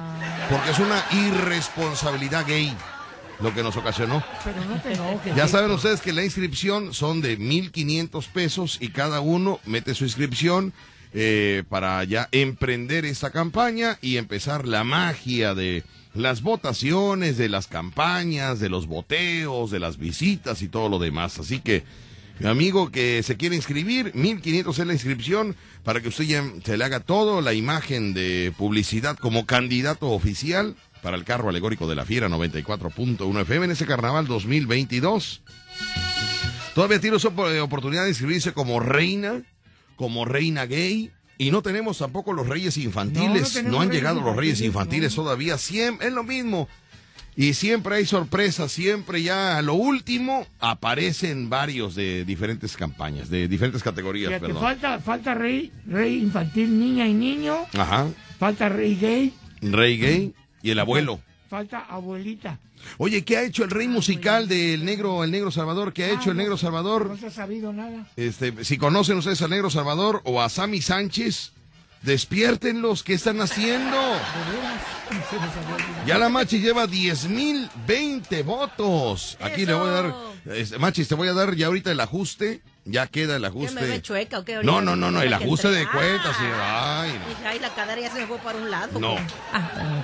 porque 0.47 0.69
es 0.69 0.77
una 0.77 1.03
irresponsabilidad 1.13 2.45
gay 2.45 2.71
lo 3.39 3.55
que 3.55 3.63
nos 3.63 3.75
ocasionó. 3.75 4.23
Pero 4.43 4.63
no 4.65 4.79
te 4.79 4.93
enojes. 4.93 5.35
Ya 5.35 5.47
saben 5.47 5.71
ustedes 5.71 5.99
que 5.99 6.13
la 6.13 6.23
inscripción 6.23 6.93
son 6.93 7.21
de 7.21 7.39
1.500 7.39 8.27
pesos 8.27 8.77
y 8.79 8.89
cada 8.89 9.21
uno 9.21 9.59
mete 9.65 9.95
su 9.95 10.03
inscripción 10.03 10.73
eh, 11.11 11.63
para 11.69 12.03
ya 12.03 12.29
emprender 12.31 13.03
esta 13.03 13.31
campaña 13.31 13.97
y 13.99 14.17
empezar 14.17 14.67
la 14.67 14.83
magia 14.83 15.55
de 15.55 15.83
las 16.13 16.41
votaciones, 16.41 17.37
de 17.37 17.49
las 17.49 17.67
campañas, 17.67 18.59
de 18.59 18.69
los 18.69 18.87
boteos, 18.87 19.71
de 19.71 19.79
las 19.79 19.97
visitas 19.97 20.61
y 20.61 20.67
todo 20.67 20.89
lo 20.89 20.99
demás. 20.99 21.39
Así 21.39 21.59
que, 21.59 21.83
mi 22.39 22.47
amigo 22.47 22.89
que 22.89 23.21
se 23.21 23.37
quiere 23.37 23.55
inscribir, 23.55 24.13
1.500 24.13 24.79
es 24.79 24.87
la 24.87 24.93
inscripción 24.93 25.55
para 25.83 26.01
que 26.01 26.07
usted 26.07 26.23
ya 26.23 26.43
se 26.63 26.77
le 26.77 26.85
haga 26.85 27.01
todo, 27.01 27.41
la 27.41 27.53
imagen 27.53 28.13
de 28.13 28.53
publicidad 28.57 29.17
como 29.17 29.45
candidato 29.45 30.09
oficial 30.09 30.75
para 31.01 31.17
el 31.17 31.25
carro 31.25 31.49
alegórico 31.49 31.87
de 31.87 31.95
la 31.95 32.05
Fiera 32.05 32.29
94.1 32.29 33.41
FM 33.41 33.65
en 33.65 33.71
ese 33.71 33.85
carnaval 33.85 34.27
2022. 34.27 35.41
Todavía 36.75 36.99
tiene 36.99 37.17
oportunidad 37.61 38.03
de 38.03 38.09
inscribirse 38.09 38.53
como 38.53 38.79
reina, 38.79 39.43
como 39.95 40.25
reina 40.25 40.65
gay. 40.65 41.11
Y 41.41 41.51
no 41.51 41.61
tenemos 41.61 41.97
tampoco 41.97 42.33
los 42.33 42.47
reyes 42.47 42.75
No, 42.77 42.83
no 42.83 42.87
infantiles. 42.89 43.63
No, 43.63 43.79
han 43.79 43.87
reyes 43.87 43.95
llegado 43.95 44.21
los 44.21 44.35
reyes 44.35 44.59
infantiles, 44.61 45.13
infantiles 45.13 45.17
no. 45.17 45.23
todavía. 45.23 45.57
Siempre, 45.57 46.07
es 46.07 46.13
lo 46.13 46.23
mismo. 46.23 46.67
Y 47.37 47.53
siempre 47.53 47.95
hay 47.95 48.05
sorpresas, 48.05 48.69
siempre 48.73 49.23
ya 49.23 49.57
a 49.57 49.61
lo 49.61 49.75
último 49.75 50.45
aparecen 50.59 51.49
varios 51.49 51.95
de 51.95 52.25
diferentes 52.25 52.75
campañas, 52.75 53.29
de 53.29 53.47
diferentes 53.47 53.81
categorías, 53.81 54.27
Fíjate, 54.27 54.47
perdón. 54.47 54.61
falta, 54.61 54.99
falta 54.99 55.33
rey, 55.33 55.71
rey 55.87 56.17
infantil, 56.19 56.77
niña 56.77 57.07
y 57.07 57.13
niño. 57.13 57.55
Ajá. 57.73 58.07
Falta 58.37 58.67
rey 58.67 58.97
gay. 58.99 59.33
Rey 59.61 59.97
gay 59.97 60.33
y 60.61 60.71
el 60.71 60.79
abuelo. 60.79 61.21
Falta 61.49 61.79
abuelita. 61.89 62.59
Oye, 62.99 63.23
¿qué 63.25 63.37
ha 63.37 63.43
hecho 63.43 63.63
el 63.63 63.71
rey 63.71 63.87
musical 63.87 64.47
del 64.47 64.85
negro, 64.85 65.23
el 65.23 65.31
negro 65.31 65.49
Salvador? 65.51 65.93
¿Qué 65.93 66.05
ha 66.05 66.09
hecho 66.11 66.31
el 66.31 66.37
negro 66.37 66.57
Salvador? 66.57 67.07
No 67.09 67.17
se 67.17 67.27
ha 67.27 67.31
sabido 67.31 67.73
nada. 67.73 68.05
Este, 68.15 68.63
si 68.63 68.77
conocen 68.77 69.17
ustedes 69.17 69.41
al 69.41 69.49
negro 69.49 69.69
Salvador 69.69 70.21
o 70.25 70.41
a 70.41 70.49
Sammy 70.49 70.81
Sánchez, 70.81 71.51
despiértenlos, 72.03 73.03
¿qué 73.03 73.15
están 73.15 73.41
haciendo? 73.41 73.97
De 73.97 74.57
veras. 74.57 74.81
Ya 76.05 76.17
la 76.19 76.29
Machis 76.29 76.61
lleva 76.61 76.85
10.020 76.87 78.43
votos. 78.45 79.37
Aquí 79.41 79.65
le 79.65 79.73
voy 79.73 79.89
a 79.89 79.91
dar, 79.91 80.13
este, 80.55 80.77
Machis, 80.77 81.07
te 81.07 81.15
voy 81.15 81.27
a 81.27 81.33
dar 81.33 81.55
ya 81.55 81.65
ahorita 81.67 81.91
el 81.91 81.99
ajuste. 81.99 82.61
Ya 82.85 83.07
queda 83.07 83.35
el 83.35 83.43
¿Qué 83.43 83.49
me 83.49 83.65
ve 83.73 83.79
ajuste. 83.81 84.01
chueca 84.01 84.39
o 84.39 84.45
qué? 84.45 84.55
No, 84.63 84.81
no, 84.81 84.95
no, 84.95 85.11
no, 85.11 85.21
el 85.21 85.33
ajuste 85.33 85.69
de 85.69 85.87
cuentas. 85.89 86.35
sí, 86.37 86.43
Ah. 86.55 87.01
ay, 87.01 87.11
no. 87.43 87.49
Ay, 87.49 87.59
la 87.59 87.69
cadera 87.73 88.01
ya 88.01 88.11
se 88.11 88.19
me 88.21 88.27
fue 88.27 88.37
para 88.39 88.57
un 88.57 88.69
lado. 88.71 88.99
No. 88.99 89.15
como- 89.15 89.27
Ah, 89.53 90.03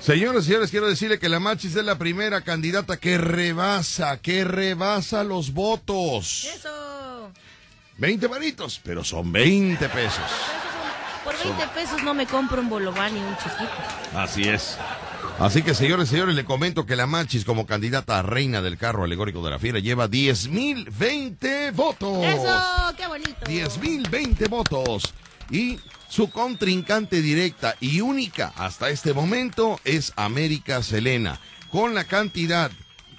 Señores 0.00 0.44
y 0.44 0.46
señores, 0.46 0.70
quiero 0.70 0.88
decirle 0.88 1.18
que 1.18 1.28
la 1.28 1.40
Machis 1.40 1.76
es 1.76 1.84
la 1.84 1.98
primera 1.98 2.40
candidata 2.40 2.96
que 2.96 3.18
rebasa, 3.18 4.16
que 4.18 4.44
rebasa 4.44 5.24
los 5.24 5.52
votos. 5.52 6.48
eso. 6.54 7.30
20 7.98 8.26
varitos, 8.28 8.80
pero 8.84 9.02
son 9.02 9.32
20 9.32 9.88
pesos. 9.88 10.22
Por 11.24 11.36
20 11.36 11.66
pesos 11.74 12.02
no 12.04 12.14
me 12.14 12.26
compro 12.26 12.60
un 12.60 12.70
bolobán 12.70 13.12
ni 13.12 13.20
un 13.20 13.36
chiquito. 13.36 13.70
Así 14.14 14.48
es. 14.48 14.78
Así 15.38 15.62
que, 15.62 15.74
señores 15.74 16.08
y 16.08 16.12
señores, 16.12 16.34
le 16.34 16.44
comento 16.44 16.86
que 16.86 16.96
la 16.96 17.06
Machis, 17.06 17.44
como 17.44 17.66
candidata 17.66 18.18
a 18.18 18.22
reina 18.22 18.62
del 18.62 18.78
carro 18.78 19.04
alegórico 19.04 19.44
de 19.44 19.50
la 19.50 19.58
fiera, 19.58 19.78
lleva 19.78 20.08
10.020 20.08 21.72
votos. 21.72 22.24
Eso, 22.24 22.94
qué 22.96 23.06
bonito. 23.06 23.46
10.020 23.46 24.48
votos. 24.48 25.12
Y 25.50 25.78
su 26.08 26.30
contrincante 26.30 27.22
directa 27.22 27.76
y 27.80 28.00
única 28.00 28.52
hasta 28.56 28.90
este 28.90 29.12
momento 29.12 29.78
es 29.84 30.12
América 30.16 30.82
Selena. 30.82 31.38
Con 31.70 31.94
la 31.94 32.02
cantidad 32.04 32.72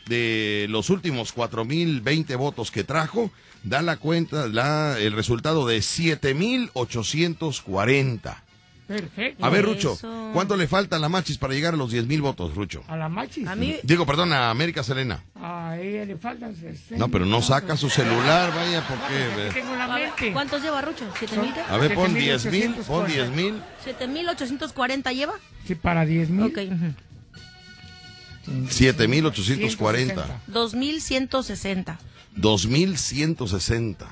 de 0.08 0.66
los 0.70 0.90
últimos 0.90 1.36
4.020 1.36 2.36
votos 2.38 2.72
que 2.72 2.84
trajo, 2.84 3.32
da 3.64 3.82
la 3.82 3.96
cuenta, 3.98 4.48
la, 4.48 4.98
el 5.00 5.14
resultado 5.14 5.66
de 5.68 5.80
7.840. 5.80 8.44
Perfecto. 8.90 9.46
A 9.46 9.50
ver, 9.50 9.66
Rucho, 9.66 9.94
Eso. 9.94 10.32
¿cuánto 10.34 10.58
le 10.58 10.68
falta 10.68 10.96
a 10.96 11.00
la 11.00 11.10
Machis 11.10 11.38
para 11.38 11.54
llegar 11.54 11.76
a 11.76 11.78
los 11.78 11.94
10.000 11.94 12.22
votos, 12.22 12.56
Rucho? 12.56 12.84
A 12.88 12.98
la 12.98 13.08
machis. 13.08 13.48
A 13.48 13.56
mí, 13.56 13.76
Digo, 13.84 14.04
perdón, 14.08 14.34
a 14.34 14.50
América 14.50 14.82
Selena. 14.82 15.24
A 15.36 15.78
ella 15.80 16.06
le 16.06 16.18
faltan 16.18 16.56
60. 16.56 16.98
No, 16.98 17.10
pero 17.10 17.28
no 17.28 17.44
saca 17.44 17.78
su 17.78 17.88
celular, 17.88 18.52
vaya, 18.52 18.82
¿por 18.88 18.98
Aquí 18.98 19.14
qué? 19.54 19.60
tengo 19.62 19.76
la 19.76 19.88
mente. 19.90 20.34
¿cuántos 20.34 20.64
lleva 20.64 20.82
Rucho? 20.82 21.06
¿Siete 21.20 21.38
mil 21.38 21.54
qué? 21.54 21.60
A 21.62 21.78
ver, 21.78 21.94
pon 21.94 22.12
7,840. 22.16 22.50
10.000, 22.50 22.84
pon 22.88 23.06
10.000. 23.08 23.62
¿Siete 23.84 24.08
mil 24.08 24.28
ochocientos 24.28 24.74
lleva? 25.14 25.34
Sí, 25.68 25.76
para 25.76 26.04
10 26.04 26.30
mil. 26.32 26.46
Ok. 26.46 26.58
ujú. 26.66 26.94
7.840. 28.70 30.26
2160. 30.48 32.00
2.160. 32.36 34.08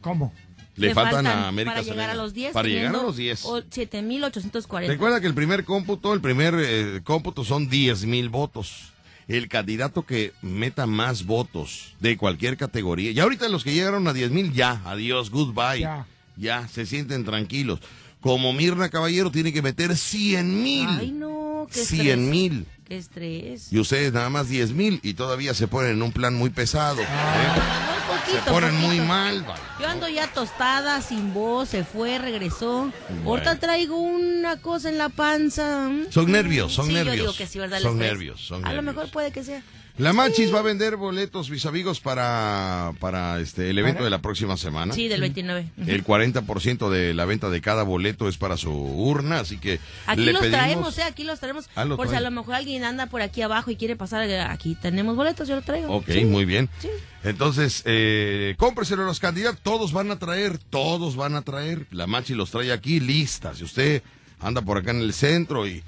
¿Cómo? 0.00 0.32
Le, 0.76 0.94
faltan, 0.94 1.26
a 1.26 1.48
América 1.48 1.72
para 1.74 1.82
llegar 1.82 2.10
a 2.10 2.14
los 2.14 2.32
10. 2.32 2.52
Para 2.52 2.68
llegar 2.68 2.94
a 2.94 3.02
los 3.02 3.16
10. 3.16 3.44
o- 3.44 3.62
7840. 3.68 4.92
Recuerda 4.92 5.20
que 5.20 5.26
el 5.26 5.34
primer 5.34 5.64
cómputo, 5.64 6.14
el 6.14 6.20
primer 6.20 6.54
eh, 6.58 7.00
cómputo 7.04 7.44
son 7.44 7.68
10.000 7.68 8.28
votos. 8.30 8.92
El 9.28 9.48
candidato 9.48 10.02
que 10.06 10.32
meta 10.42 10.86
más 10.86 11.24
votos 11.24 11.94
de 12.00 12.16
cualquier 12.16 12.56
categoría. 12.56 13.10
Y 13.12 13.20
ahorita 13.20 13.48
los 13.48 13.62
que 13.62 13.72
llegaron 13.72 14.08
a 14.08 14.12
10.000 14.12 14.52
ya, 14.52 14.80
adiós, 14.84 15.30
goodbye. 15.30 15.80
Ya. 15.80 16.06
Ya, 16.36 16.66
se 16.68 16.86
sienten 16.86 17.24
tranquilos. 17.24 17.80
Como 18.20 18.52
Mirna 18.52 18.88
Caballero 18.88 19.30
tiene 19.30 19.52
que 19.52 19.62
meter 19.62 19.96
100 19.96 20.62
mil. 20.62 20.88
Ay, 20.88 21.10
no, 21.12 21.49
qué 21.66 21.80
estrés. 21.82 22.00
100 22.02 22.30
mil. 22.30 22.66
Qué 22.86 22.96
estrés. 22.96 23.72
Y 23.72 23.78
ustedes 23.78 24.12
nada 24.12 24.30
más 24.30 24.48
10 24.48 24.72
mil 24.72 25.00
y 25.02 25.14
todavía 25.14 25.54
se 25.54 25.68
ponen 25.68 25.92
en 25.92 26.02
un 26.02 26.12
plan 26.12 26.34
muy 26.34 26.50
pesado. 26.50 27.00
¿eh? 27.00 27.06
Muy 27.06 28.16
poquito, 28.18 28.44
Se 28.44 28.50
ponen 28.50 28.74
muy 28.76 28.84
poquito. 28.96 29.04
mal. 29.04 29.42
vale. 29.44 29.60
Yo 29.80 29.86
ando 29.88 30.08
ya 30.08 30.26
tostada, 30.32 31.00
sin 31.00 31.32
voz, 31.32 31.68
se 31.68 31.84
fue, 31.84 32.18
regresó. 32.18 32.92
Ahorita 33.24 33.56
traigo 33.60 33.96
una 33.96 34.56
cosa 34.60 34.88
en 34.88 34.98
la 34.98 35.08
panza. 35.08 35.88
Son 36.10 36.30
nervios, 36.32 36.72
son 36.72 36.86
Sí, 36.86 36.92
nervios. 36.92 37.16
Yo 37.16 37.22
digo 37.22 37.36
que 37.36 37.46
sí, 37.46 37.58
¿verdad? 37.58 37.80
Son 37.80 37.98
nervios, 37.98 38.40
son 38.40 38.64
A 38.64 38.72
lo 38.72 38.82
nervios. 38.82 38.94
mejor 38.96 39.10
puede 39.12 39.30
que 39.30 39.44
sea. 39.44 39.62
La 40.00 40.14
Machis 40.14 40.52
va 40.54 40.60
a 40.60 40.62
vender 40.62 40.96
boletos, 40.96 41.50
mis 41.50 41.66
amigos, 41.66 42.00
para, 42.00 42.92
para 43.00 43.38
este, 43.38 43.68
el 43.68 43.78
evento 43.78 43.98
¿Para? 43.98 44.04
de 44.04 44.10
la 44.10 44.22
próxima 44.22 44.56
semana. 44.56 44.94
Sí, 44.94 45.08
del 45.08 45.20
29. 45.20 45.68
Ujú. 45.76 45.90
El 45.90 46.02
40% 46.04 46.88
de 46.88 47.12
la 47.12 47.26
venta 47.26 47.50
de 47.50 47.60
cada 47.60 47.82
boleto 47.82 48.26
es 48.26 48.38
para 48.38 48.56
su 48.56 48.72
urna, 48.72 49.40
así 49.40 49.58
que 49.58 49.78
Aquí 50.06 50.22
le 50.24 50.32
los 50.32 50.40
pedimos... 50.40 50.58
traemos, 50.58 50.98
¿eh? 50.98 51.02
Aquí 51.02 51.24
los 51.24 51.38
traemos. 51.38 51.68
Ah, 51.74 51.84
lo 51.84 51.98
por 51.98 52.08
si 52.08 52.14
a 52.14 52.20
lo 52.22 52.30
mejor 52.30 52.54
alguien 52.54 52.82
anda 52.84 53.06
por 53.08 53.20
aquí 53.20 53.42
abajo 53.42 53.70
y 53.70 53.76
quiere 53.76 53.94
pasar, 53.94 54.22
eh, 54.28 54.40
aquí 54.40 54.74
tenemos 54.80 55.16
boletos, 55.16 55.46
yo 55.46 55.56
lo 55.56 55.62
traigo. 55.62 55.94
Ok, 55.94 56.06
Sí. 56.10 56.24
muy 56.24 56.46
bien. 56.46 56.70
Sí. 56.80 56.88
Entonces, 57.22 57.82
eh, 57.84 58.54
cómpreselo 58.56 59.02
a 59.02 59.06
los 59.06 59.20
candidatos, 59.20 59.60
todos 59.62 59.92
van 59.92 60.10
a 60.10 60.18
traer, 60.18 60.56
todos 60.56 61.14
van 61.14 61.34
a 61.34 61.42
traer. 61.42 61.86
La 61.90 62.06
Machi 62.06 62.32
los 62.34 62.50
trae 62.50 62.72
aquí 62.72 63.00
listas. 63.00 63.58
Si 63.58 63.64
usted 63.64 64.02
anda 64.40 64.62
por 64.62 64.78
acá 64.78 64.92
en 64.92 65.02
el 65.02 65.12
centro 65.12 65.66
y, 65.68 65.82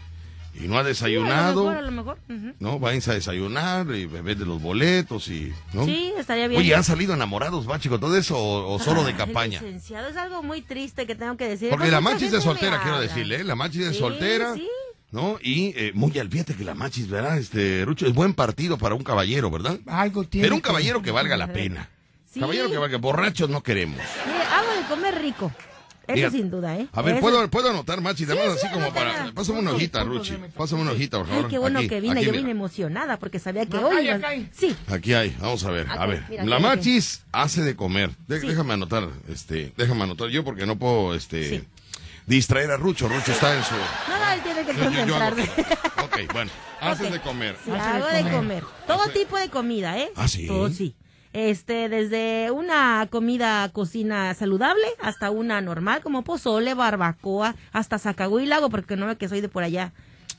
y 0.55 0.69
no 0.69 0.79
ha 0.79 0.83
Sí, 0.83 0.89
desayunado, 0.89 1.71
a 1.71 1.81
lo 1.81 1.91
mejor, 1.91 2.19
a 2.19 2.33
lo 2.33 2.39
mejor. 2.39 2.55
¿no? 2.61 2.79
Váyanse 2.79 3.11
a 3.11 3.15
desayunar 3.15 3.87
y 3.95 4.07
vende 4.07 4.45
los 4.45 4.61
boletos 4.61 5.29
y, 5.29 5.53
¿no? 5.73 5.85
Sí, 5.87 6.13
estaría 6.19 6.49
bien. 6.49 6.61
Oye, 6.61 6.75
¿han 6.75 6.85
salido 6.85 7.15
enamorados, 7.15 7.67
Machi, 7.67 7.89
con 7.89 8.01
todo 8.01 8.17
eso 8.17 8.37
o, 8.37 8.75
o 8.75 8.79
solo 8.79 9.03
de 9.05 9.13
Ay, 9.13 9.17
campaña? 9.17 9.61
licenciado, 9.61 10.09
es 10.09 10.17
algo 10.17 10.43
muy 10.43 10.63
triste 10.63 11.07
que 11.07 11.15
tengo 11.15 11.37
que 11.37 11.49
decir. 11.49 11.71
Porque 11.71 11.85
Pues 11.85 11.93
la 11.93 12.01
Machis 12.01 12.33
es 12.33 12.43
soltera, 12.45 12.81
quiero 12.83 13.01
decirle, 13.01 13.37
¿eh? 13.37 13.45
La 13.45 13.55
Machis 13.57 13.83
es 13.87 13.93
Sí, 13.95 13.99
soltera, 13.99 14.55
sí. 14.55 14.69
¿no? 15.11 15.39
Y 15.43 15.73
eh, 15.77 15.93
muy 15.95 16.17
al 16.19 16.29
fíjate 16.29 16.55
que 16.55 16.65
la 16.65 16.75
Machis, 16.75 17.09
¿verdad? 17.09 17.39
Este, 17.39 17.85
Rucho, 17.85 18.07
es 18.07 18.15
buen 18.15 18.35
partido 18.35 18.77
para 18.79 18.95
un 18.95 19.03
caballero, 19.03 19.51
¿verdad? 19.51 19.79
Algo 19.87 20.25
tiene. 20.25 20.45
Pero 20.47 20.55
un 20.57 20.61
caballero 20.61 21.03
que 21.03 21.11
valga 21.11 21.37
la 21.37 21.53
pena. 21.53 21.89
Sí. 22.33 22.41
Caballero 22.41 22.71
que 22.71 22.79
valga, 22.79 22.97
borrachos 22.99 23.51
no 23.51 23.63
queremos. 23.63 23.99
Mire, 24.27 24.43
hago 24.45 24.73
de 24.81 24.87
comer 24.89 25.21
rico. 25.21 25.53
Eso 26.21 26.31
sin 26.31 26.51
duda, 26.51 26.77
¿eh? 26.77 26.87
A 26.93 27.03
ver, 27.03 27.15
Eso- 27.15 27.21
¿puedo, 27.23 27.49
¿puedo 27.51 27.71
anotar, 27.71 28.01
Machi? 28.01 28.27
Te 28.27 28.33
Sí, 28.33 28.39
mando 28.39 28.55
sí, 28.57 28.67
así 28.67 28.75
como 28.75 28.93
para... 28.93 29.33
Pásame 29.35 29.59
una 29.61 29.71
hojita, 29.73 30.05
Ruchi. 30.05 30.35
Pásame 30.57 30.83
una 30.83 30.93
hojita, 30.93 31.19
por 31.19 31.27
favor. 31.29 31.45
Ay, 31.45 31.51
qué 31.51 31.59
bueno 31.59 31.79
Aquí, 31.79 31.89
que 31.89 32.01
vine. 32.01 32.13
aquí, 32.15 32.25
yo 32.27 32.31
mira. 32.33 32.41
vine 32.43 32.51
emocionada 32.53 33.19
porque 33.19 33.39
sabía 33.39 33.67
que 33.67 33.77
Acá 33.77 33.87
hoy. 33.87 34.09
hay, 34.09 34.23
hay. 34.23 34.51
Sí. 34.53 34.75
Aquí 34.89 35.15
hay, 35.15 35.37
vamos 35.41 35.65
a 35.65 35.71
ver, 35.71 35.89
a 35.89 35.93
Acá, 35.95 36.07
ver. 36.07 36.25
mira, 36.29 36.45
la 36.45 36.57
aquí, 36.57 36.65
aquí. 36.67 36.77
Machis 36.77 37.23
hace 37.33 37.63
de 37.63 37.77
comer. 37.77 38.11
De- 38.29 38.41
Sí. 38.41 38.47
Déjame 38.49 38.75
anotar, 38.75 39.09
este, 39.29 39.73
déjame 39.77 40.03
anotar 40.05 40.29
yo 40.29 40.45
porque 40.45 40.67
no 40.67 40.79
puedo, 40.79 41.15
este, 41.15 41.49
Sí. 41.49 41.65
distraer 42.27 42.71
a 42.71 42.77
Rucho. 42.77 43.09
Rucho 43.09 43.33
está 43.33 43.57
en 43.57 43.65
su... 43.65 43.75
No, 43.75 44.19
no, 44.19 44.31
él 44.33 44.41
tiene 44.43 44.65
que 44.65 44.73
Yo- 44.77 44.91
yo- 44.91 45.07
yo 45.07 45.17
hago- 45.17 45.35
concentrarse. 45.37 45.79
Ok, 46.03 46.33
bueno, 46.33 46.51
haces 46.81 47.07
Ok. 47.07 47.13
de 47.13 47.21
comer. 47.21 47.57
Sí, 47.65 47.71
hago 47.71 48.07
de 48.07 48.19
comer. 48.23 48.33
comer. 48.35 48.65
Todo 48.87 49.03
Hace- 49.03 49.13
tipo 49.13 49.39
de 49.39 49.49
comida, 49.49 49.99
¿eh? 49.99 50.11
¿Ah, 50.17 50.29
sí? 50.29 50.47
Todo 50.47 50.69
sí. 50.71 50.95
Este, 51.33 51.89
desde 51.89 52.51
una 52.51 53.07
comida 53.11 53.69
cocina 53.71 54.35
saludable 54.35 54.85
hasta 55.01 55.31
una 55.31 55.61
normal 55.61 56.03
como 56.03 56.23
pozole, 56.25 56.75
barbacoa, 56.75 57.55
hasta 57.73 57.99
sacahuil 57.99 58.53
hago 58.53 58.69
porque 58.69 58.97
no 58.97 59.07
ve 59.07 59.17
que 59.17 59.29
soy 59.29 59.41
de 59.41 59.49
por 59.49 59.63
allá. 59.65 59.93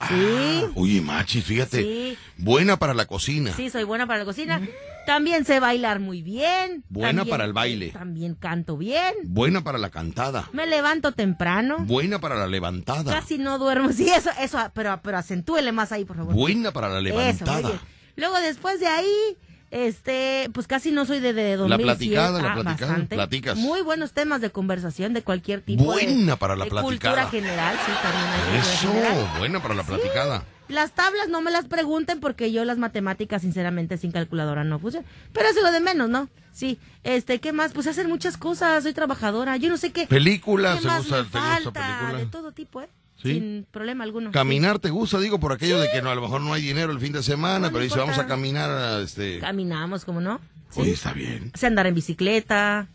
Sí. 0.08 0.66
Oye, 0.76 1.02
Machis, 1.02 1.46
fíjate, 1.46 1.82
Sí. 1.82 2.18
buena 2.38 2.78
para 2.78 2.94
la 2.94 3.06
cocina. 3.06 3.54
Sí, 3.54 3.70
soy 3.70 3.84
buena 3.86 4.06
para 4.06 4.20
la 4.20 4.26
cocina. 4.26 4.62
También 5.06 5.46
sé 5.46 5.60
bailar 5.60 6.00
muy 6.00 6.22
bien. 6.22 6.84
Buena 6.90 7.10
También- 7.20 7.30
para 7.30 7.46
el 7.46 7.54
baile. 7.54 7.90
También 7.92 8.36
canto 8.36 8.78
bien. 8.78 9.14
Buena 9.26 9.64
para 9.64 9.78
la 9.78 9.90
cantada. 9.90 10.50
Me 10.54 10.66
levanto 10.68 11.12
temprano. 11.12 11.78
Buena 11.80 12.20
para 12.20 12.36
la 12.36 12.48
levantada. 12.48 13.14
Casi 13.14 13.38
no 13.38 13.58
duermo. 13.60 13.90
Sí, 13.94 14.10
eso, 14.10 14.30
eso, 14.40 14.60
pero, 14.74 15.00
pero 15.04 15.18
acentúele 15.18 15.72
más 15.72 15.92
ahí, 15.92 16.06
por 16.06 16.18
favor. 16.18 16.34
Buena 16.34 16.72
para 16.72 16.90
la 16.90 17.00
Eso, 17.00 17.08
levantada. 17.18 17.60
bien. 17.70 17.80
Luego 18.16 18.40
después 18.40 18.80
de 18.80 18.88
ahí, 18.88 19.38
este, 19.74 20.50
pues 20.54 20.68
casi 20.68 20.92
no 20.92 21.06
soy 21.06 21.20
de, 21.20 21.34
de 21.34 21.56
dormir. 21.56 21.82
platicada, 21.82 22.38
sí, 22.38 22.44
la 22.44 22.52
ah, 22.52 22.54
platicada, 22.54 22.92
bastante. 22.92 23.16
platicas. 23.16 23.58
Muy 23.58 23.82
buenos 23.82 24.14
temas 24.14 24.40
de 24.40 24.52
conversación 24.52 25.14
de 25.14 25.24
cualquier 25.24 25.62
tipo. 25.62 25.82
de- 25.96 26.06
Buena 26.06 26.36
para 26.36 26.56
la 26.56 26.66
de 26.66 26.70
platicada. 26.70 27.24
Cultura 27.24 27.30
general, 27.30 27.76
sí, 27.86 27.92
también 28.02 28.62
Eso, 28.62 28.88
general. 28.94 29.28
buena 29.40 29.62
para 29.62 29.74
la 29.74 29.84
platicada. 29.84 30.44
Las 30.70 30.92
tablas 30.94 31.28
no 31.28 31.42
me 31.42 31.52
las 31.52 31.66
pregunten 31.66 32.20
porque 32.20 32.52
yo 32.52 32.64
las 32.66 32.78
matemáticas, 32.78 33.42
sinceramente, 33.42 33.98
sin 33.98 34.12
calculadora 34.12 34.64
no 34.64 34.80
puse. 34.80 35.04
Pero 35.34 35.50
eso 35.50 35.60
es 35.60 35.66
lo 35.66 35.72
de 35.72 35.82
menos, 35.82 36.08
¿no? 36.10 36.30
Sí. 36.54 36.80
Este, 37.04 37.40
¿qué 37.40 37.52
más? 37.52 37.74
Pues 37.74 37.88
hacer 37.88 38.08
muchas 38.08 38.38
cosas. 38.38 38.84
Soy 38.84 38.94
trabajadora. 38.94 39.58
Yo 39.58 39.70
no 39.70 39.78
sé 39.78 39.92
qué. 39.92 40.08
Películas, 40.08 40.76
¿Qué 40.78 40.82
¿te 40.84 40.88
más 40.88 40.98
gusta, 41.00 41.18
me 41.18 41.24
te 41.24 41.38
gusta 41.38 41.42
falta? 41.42 41.72
película? 41.98 42.20
De 42.20 42.26
todo 42.28 42.52
tipo, 42.54 42.82
¿eh? 42.82 42.88
Sí. 43.24 43.34
Sin 43.36 43.66
problema 43.72 44.04
alguno. 44.04 44.32
Caminar 44.32 44.80
te 44.80 44.90
gusta, 44.90 45.18
digo, 45.20 45.40
por 45.40 45.54
aquello 45.54 45.80
de 45.80 45.90
que 45.90 46.02
no, 46.02 46.10
a 46.10 46.16
lo 46.16 46.22
mejor 46.22 46.42
no 46.42 46.54
hay 46.54 46.62
dinero 46.62 46.92
el 46.92 47.00
fin 47.00 47.14
de 47.14 47.24
semana, 47.24 47.68
No, 47.68 47.72
pero 47.72 47.84
dice, 47.84 47.98
vamos 47.98 48.18
a 48.20 48.28
caminar, 48.28 49.02
este... 49.02 49.40
Caminamos, 49.40 50.04
como 50.04 50.20
no? 50.20 50.42
Sí. 50.70 50.82
Oye, 50.82 50.92
está 50.92 51.14
bien. 51.14 51.52
Sé 51.54 51.68
andar 51.68 51.88
en 51.88 51.96
bicicleta, 51.96 52.90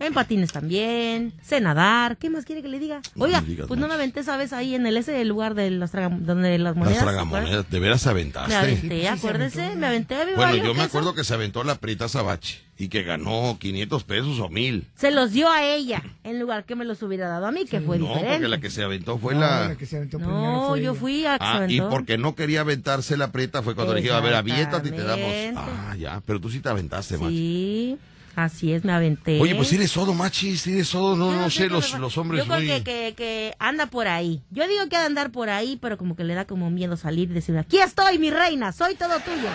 en 0.00 0.12
patines 0.14 0.50
también, 0.52 1.32
sé 1.42 1.60
nadar. 1.60 2.16
¿Qué 2.16 2.30
más 2.30 2.44
quiere 2.44 2.62
que 2.62 2.68
le 2.68 2.78
diga? 2.78 3.00
No 3.14 3.26
Oiga, 3.26 3.40
me 3.42 3.54
pues 3.66 3.78
no 3.78 3.86
me 3.86 3.94
aventé, 3.94 4.22
¿sabes? 4.24 4.52
Ahí 4.52 4.74
en 4.74 4.86
el 4.86 4.96
ese 4.96 5.24
lugar 5.24 5.54
de 5.54 5.70
las, 5.70 5.92
traga- 5.92 6.16
donde 6.18 6.58
las 6.58 6.74
monedas. 6.74 6.96
Las 6.96 7.00
¿se 7.00 7.04
tragamonedas, 7.16 7.70
de 7.70 7.80
veras 7.80 8.04
Me 8.06 8.10
aventaste. 8.10 8.54
aventé, 8.56 9.02
se 9.02 9.08
acuérdese, 9.08 9.60
aventó. 9.62 9.78
me 9.80 9.86
aventé. 9.86 10.14
a 10.16 10.24
mi 10.26 10.32
Bueno, 10.34 10.56
yo 10.56 10.74
me 10.74 10.82
acuerdo 10.82 11.14
que 11.14 11.22
se 11.22 11.34
aventó 11.34 11.62
la 11.64 11.74
Prita 11.76 12.08
Sabache 12.08 12.60
y 12.78 12.88
que 12.88 13.02
ganó 13.02 13.58
500 13.60 14.04
pesos 14.04 14.40
o 14.40 14.48
1000. 14.48 14.86
Se 14.96 15.10
los 15.10 15.32
dio 15.32 15.50
a 15.50 15.62
ella, 15.64 16.02
en 16.24 16.40
lugar 16.40 16.64
que 16.64 16.74
me 16.76 16.86
los 16.86 17.02
hubiera 17.02 17.28
dado 17.28 17.44
a 17.46 17.52
mí, 17.52 17.66
que 17.66 17.80
fue 17.82 17.98
No, 17.98 18.06
diferente. 18.06 18.32
porque 18.36 18.48
la 18.48 18.58
que 18.60 18.70
se 18.70 18.82
aventó 18.82 19.18
fue 19.18 19.34
No, 19.34 19.40
la... 19.40 19.68
la 19.68 19.76
que 19.76 19.84
se 19.84 19.98
aventó 19.98 20.16
primero 20.18 20.40
No, 20.40 20.68
fue 20.70 20.80
yo 20.82 20.92
ella. 20.92 21.00
fui 21.00 21.26
a 21.26 21.38
que 21.38 21.44
se 21.44 21.50
Ah, 21.50 21.66
y 21.68 21.80
porque 21.82 22.16
no 22.16 22.34
quería 22.34 22.62
aventarse 22.62 23.18
la 23.18 23.32
Prita 23.32 23.62
fue 23.62 23.74
cuando 23.74 23.92
le 23.94 24.00
dije, 24.00 24.14
a 24.14 24.20
ver, 24.20 24.32
aviéntate 24.34 24.88
y 24.88 24.92
te 24.92 25.02
damos... 25.02 25.30
Ah, 25.56 25.94
ya, 25.98 26.22
pero 26.24 26.40
tú 26.40 26.48
sí 26.48 26.60
te 26.60 26.70
aventaste, 26.70 27.18
macho. 27.18 27.28
Sí, 27.28 27.98
así 28.36 28.72
es, 28.72 28.84
me 28.84 28.92
aventé. 28.92 29.40
Oye, 29.40 29.54
pues 29.54 29.72
eres 29.72 29.90
sodo, 29.90 30.14
machis, 30.14 30.66
eres 30.66 30.88
sodo, 30.88 31.16
no, 31.16 31.32
no 31.32 31.50
sé, 31.50 31.68
los, 31.68 31.98
los 31.98 32.16
hombres 32.18 32.40
Yo 32.42 32.46
creo 32.46 32.58
muy... 32.58 32.66
que, 32.68 32.82
que, 32.82 33.14
que 33.16 33.54
anda 33.58 33.86
por 33.86 34.08
ahí. 34.08 34.42
Yo 34.50 34.66
digo 34.68 34.88
que 34.88 34.96
ha 34.96 35.00
de 35.00 35.06
andar 35.06 35.30
por 35.30 35.50
ahí, 35.50 35.78
pero 35.80 35.98
como 35.98 36.16
que 36.16 36.24
le 36.24 36.34
da 36.34 36.44
como 36.46 36.70
miedo 36.70 36.96
salir 36.96 37.30
y 37.30 37.34
decir, 37.34 37.56
aquí 37.58 37.78
estoy, 37.78 38.18
mi 38.18 38.30
reina, 38.30 38.72
soy 38.72 38.94
todo 38.94 39.18
tuyo. 39.20 39.48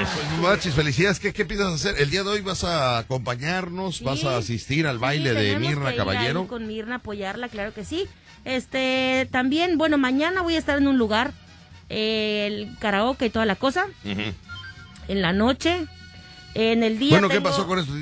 Eso, 0.00 0.42
machis, 0.42 0.74
felicidades. 0.74 1.18
¿Qué, 1.20 1.32
¿Qué 1.32 1.44
piensas 1.44 1.74
hacer? 1.74 2.00
El 2.00 2.10
día 2.10 2.22
de 2.22 2.30
hoy 2.30 2.40
vas 2.40 2.64
a 2.64 2.98
acompañarnos, 2.98 3.96
Sí. 3.98 4.04
vas 4.04 4.24
a 4.24 4.36
asistir 4.38 4.86
al 4.86 4.98
baile 4.98 5.30
Sí, 5.30 5.36
de 5.36 5.58
Mirna 5.58 5.86
que 5.86 5.90
ir 5.92 5.96
Caballero. 5.96 6.40
ahí 6.42 6.46
con 6.46 6.66
Mirna, 6.66 6.96
apoyarla, 6.96 7.48
claro 7.48 7.74
que 7.74 7.84
sí. 7.84 8.06
Este, 8.44 9.28
también, 9.30 9.78
bueno, 9.78 9.98
mañana 9.98 10.42
voy 10.42 10.54
a 10.54 10.58
estar 10.58 10.78
en 10.78 10.86
un 10.86 10.98
lugar, 10.98 11.32
eh, 11.88 12.46
el 12.46 12.78
karaoke 12.78 13.26
y 13.26 13.30
toda 13.30 13.46
la 13.46 13.56
cosa, 13.56 13.86
en 14.04 15.22
la 15.22 15.32
noche. 15.32 15.86
En 16.54 16.82
el 16.84 16.98
día 16.98 17.10
Bueno, 17.10 17.28
¿qué 17.28 17.40
pasó 17.40 17.66
con 17.66 17.78
esto? 17.80 17.92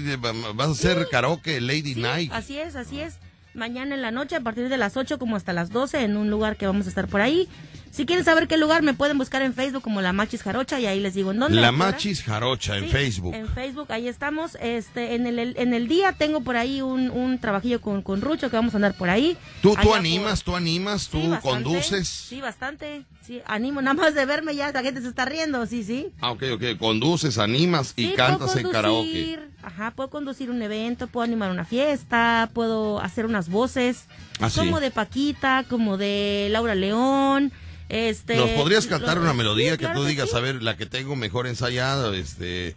¿Vas 0.55 0.69
a 0.69 0.71
hacer 0.73 1.09
karaoke 1.11 1.61
Lady 1.61 1.95
Sí, 1.95 2.01
Night? 2.01 2.31
Así 2.33 2.59
es, 2.59 2.77
así 2.77 3.01
es. 3.01 3.19
Mañana 3.55 3.95
en 3.95 4.03
la 4.03 4.11
noche, 4.11 4.37
a 4.37 4.41
partir 4.41 4.69
de 4.69 4.79
las 4.79 4.97
8 4.97 5.19
como 5.19 5.37
hasta 5.37 5.53
las 5.53 5.71
12, 5.71 6.03
en 6.05 6.17
un 6.17 6.31
lugar 6.31 6.57
que 6.57 6.67
vamos 6.67 6.87
a 6.87 6.89
estar 6.89 7.07
por 7.09 7.21
ahí. 7.21 7.49
Si 7.91 8.07
quieren 8.07 8.25
saber 8.25 8.49
qué 8.49 8.57
lugar, 8.57 8.83
me 8.83 8.95
pueden 8.95 9.19
buscar 9.19 9.43
en 9.43 9.53
Facebook 9.53 9.83
como 9.83 10.01
La 10.01 10.15
Machis 10.15 10.43
Jarocha 10.43 10.81
y 10.81 10.87
ahí 10.87 10.99
les 10.99 11.13
digo 11.13 11.33
en 11.33 11.39
dónde. 11.41 11.61
La. 11.61 11.73
Machis 11.73 12.23
Jarocha 12.23 12.79
en 12.79 12.85
Sí, 12.85 12.91
Facebook. 12.91 13.35
En 13.35 13.47
Facebook, 13.49 13.93
ahí 13.93 14.09
estamos. 14.09 14.57
Este, 14.63 15.15
en 15.15 15.27
el, 15.27 15.39
en 15.59 15.75
el 15.75 15.89
día 15.89 16.13
tengo 16.13 16.41
por 16.41 16.57
ahí 16.57 16.81
un, 16.81 17.11
un 17.11 17.39
trabajillo 17.39 17.83
con, 17.83 18.01
con 18.01 18.23
Rucho 18.23 18.49
que 18.49 18.57
vamos 18.57 18.73
a 18.73 18.79
andar 18.79 18.95
por 18.95 19.11
ahí. 19.11 19.37
¿Tú, 19.61 19.73
Allá 19.73 19.83
tú 19.83 19.89
por- 19.91 19.99
animas, 19.99 20.43
tú 20.43 20.57
animas, 20.57 21.09
tú 21.09 21.21
Sí, 21.21 21.29
bastante. 21.29 21.65
conduces? 21.65 22.09
Sí, 22.09 22.41
bastante. 22.41 23.05
Sí, 23.27 23.43
animo, 23.45 23.83
nada 23.83 23.93
más 23.95 24.15
de 24.15 24.25
verme 24.25 24.57
ya, 24.57 24.73
la 24.73 24.83
gente 24.83 25.03
se 25.03 25.09
está 25.09 25.27
riendo, 25.27 25.67
sí, 25.67 25.85
sí. 25.85 26.09
Ah, 26.23 26.31
ok, 26.31 26.45
ok. 26.55 26.79
Conduces, 26.79 27.37
animas 27.37 27.93
y 27.97 28.07
Sí, 28.07 28.15
cantas 28.17 28.57
en 28.57 28.71
karaoke. 28.71 29.39
Ajá, 29.63 29.93
puedo 29.93 30.11
conducir 30.11 30.51
un 30.51 30.61
evento, 30.61 31.07
puedo 31.07 31.25
animar 31.25 31.51
una 31.51 31.65
fiesta, 31.65 32.51
puedo 32.53 33.01
hacer 33.01 33.27
unas 33.27 33.49
voces, 33.49 34.07
Ah, 34.41 34.51
sí. 34.51 34.59
como 34.59 34.81
de 34.81 34.91
Paquita, 34.91 35.65
como 35.69 35.97
de 35.97 36.49
Laura 36.51 36.75
León, 36.75 37.53
este... 37.89 38.37
¿Nos 38.37 38.51
podrías 38.51 38.87
cantar 38.87 39.19
una 39.19 39.35
melodía 39.35 39.73
sí, 39.73 39.79
que 39.79 39.85
claro 39.85 40.01
tú 40.01 40.07
digas, 40.07 40.31
sí. 40.31 40.37
a 40.37 40.41
ver, 40.41 40.63
la 40.63 40.77
que 40.77 40.87
tengo 40.87 41.15
mejor 41.15 41.47
ensayada, 41.47 42.15
este... 42.17 42.75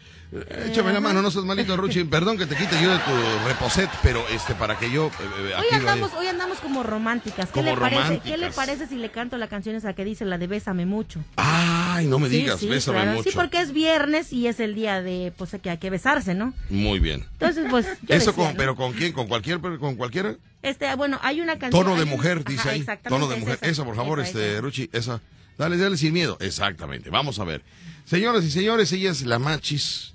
Échame 0.67 0.91
la 0.93 0.99
mano, 0.99 1.21
no 1.21 1.31
seas 1.31 1.45
malito, 1.45 1.75
Ruchi. 1.77 2.03
Perdón 2.03 2.37
que 2.37 2.45
te 2.45 2.55
quite 2.55 2.81
yo 2.81 2.91
de 2.91 2.99
tu 2.99 3.47
reposet, 3.47 3.89
pero 4.03 4.23
este, 4.29 4.53
para 4.55 4.77
que 4.77 4.91
yo... 4.91 5.07
eh, 5.07 5.11
eh, 5.49 5.53
Hoy 5.57 5.65
andamos, 5.71 6.13
hoy 6.13 6.27
andamos 6.27 6.57
como 6.59 6.83
románticas. 6.83 7.47
¿Qué 7.47 7.53
Como 7.61 7.71
le 7.75 7.77
parece? 7.77 8.19
¿Qué 8.19 8.37
le 8.37 8.51
parece 8.51 8.87
si 8.87 8.95
le 8.95 9.09
canto 9.11 9.37
la 9.37 9.47
canción 9.47 9.75
esa 9.75 9.93
que 9.93 10.05
dice 10.05 10.25
la 10.25 10.37
de 10.37 10.47
Bésame 10.47 10.85
mucho? 10.85 11.19
Ay, 11.37 12.07
no 12.07 12.19
me 12.19 12.29
Sí, 12.29 12.37
digas, 12.37 12.59
sí, 12.59 12.67
bésame 12.67 12.97
claro. 13.01 13.17
mucho. 13.17 13.29
Sí, 13.29 13.35
porque 13.35 13.61
es 13.61 13.71
viernes 13.71 14.33
y 14.33 14.47
es 14.47 14.59
el 14.59 14.75
día 14.75 15.01
de, 15.01 15.33
pues, 15.37 15.51
que 15.61 15.69
hay 15.69 15.77
que 15.77 15.89
besarse, 15.89 16.33
¿no? 16.33 16.53
Muy 16.69 16.99
bien. 16.99 17.25
Entonces, 17.33 17.65
pues, 17.69 17.85
yo 17.85 18.15
Eso 18.15 18.31
decía, 18.31 18.33
con, 18.33 18.53
¿no? 18.53 18.57
pero 18.57 18.75
con 18.75 18.93
quién, 18.93 19.13
con 19.13 19.27
cualquier, 19.27 19.59
con 19.59 19.95
cualquiera. 19.95 20.35
Este, 20.61 20.93
bueno, 20.95 21.19
hay 21.21 21.41
una 21.41 21.59
canción. 21.59 21.83
Tono 21.85 21.95
de 21.97 22.05
mujer, 22.05 22.39
Ajá, 22.39 22.49
dice 22.49 22.69
ahí. 22.69 22.85
Tono 23.07 23.27
de 23.27 23.35
mujer. 23.37 23.59
Esa, 23.61 23.85
por 23.85 23.95
favor, 23.95 24.19
esa, 24.19 24.29
este, 24.29 24.51
esa. 24.53 24.61
Ruchi, 24.61 24.89
esa. 24.91 25.21
Dale, 25.57 25.77
dale 25.77 25.95
sin 25.95 26.11
miedo. 26.11 26.37
Exactamente. 26.41 27.09
Vamos 27.09 27.39
a 27.39 27.43
ver. 27.45 27.61
Señoras 28.05 28.43
y 28.43 28.51
señores, 28.51 28.91
ella 28.91 29.11
es 29.11 29.21
la 29.25 29.39
machis. 29.39 30.14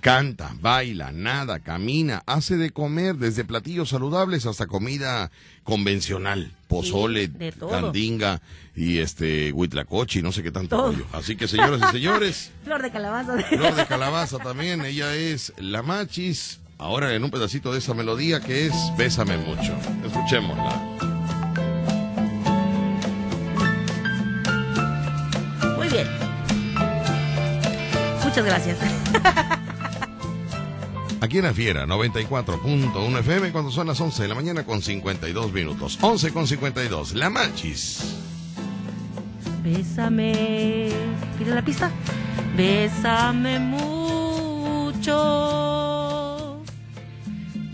Canta, 0.00 0.54
baila, 0.60 1.10
nada, 1.10 1.58
camina, 1.58 2.22
hace 2.26 2.56
de 2.56 2.70
comer 2.70 3.16
desde 3.16 3.44
platillos 3.44 3.88
saludables 3.88 4.46
hasta 4.46 4.68
comida 4.68 5.32
convencional, 5.64 6.52
pozole, 6.68 7.26
Sí, 7.26 7.50
candinga 7.68 8.40
y 8.76 8.98
este 8.98 9.52
huitlacoche 9.52 10.20
y 10.20 10.22
no 10.22 10.30
sé 10.30 10.44
qué 10.44 10.52
tanto 10.52 10.76
rollo. 10.76 11.04
Así 11.12 11.34
que 11.34 11.48
señoras 11.48 11.80
y 11.88 11.92
señores, 11.96 12.52
Flor 12.62 12.80
de 12.80 12.92
calabaza. 12.92 13.42
Flor 13.42 13.74
de 13.74 13.86
Calabaza 13.86 14.38
también, 14.42 14.84
ella 14.84 15.14
es 15.16 15.52
la 15.58 15.82
machis. 15.82 16.60
Ahora 16.78 17.12
en 17.12 17.24
un 17.24 17.30
pedacito 17.32 17.72
de 17.72 17.80
esa 17.80 17.92
melodía 17.92 18.38
que 18.38 18.66
es 18.66 18.74
Bésame 18.96 19.36
mucho. 19.36 19.76
Escuchémosla. 20.06 20.76
Muy 25.76 25.88
bien. 25.88 26.06
Muchas 28.24 28.44
gracias. 28.44 28.78
Aquí 31.20 31.38
en 31.38 31.44
la 31.44 31.52
Fiera, 31.52 31.84
94.1 31.84 33.18
FM, 33.18 33.50
cuando 33.50 33.70
son 33.72 33.88
las 33.88 34.00
11 34.00 34.22
de 34.22 34.28
la 34.28 34.36
mañana 34.36 34.64
con 34.64 34.80
52 34.80 35.52
minutos. 35.52 35.98
11 36.00 36.32
con 36.32 36.46
52, 36.46 37.14
La 37.14 37.28
Machis. 37.28 38.16
Bésame. 39.64 40.90
¿Quieres 41.36 41.54
la 41.54 41.64
pista? 41.64 41.90
Bésame 42.56 43.58
mucho. 43.58 45.14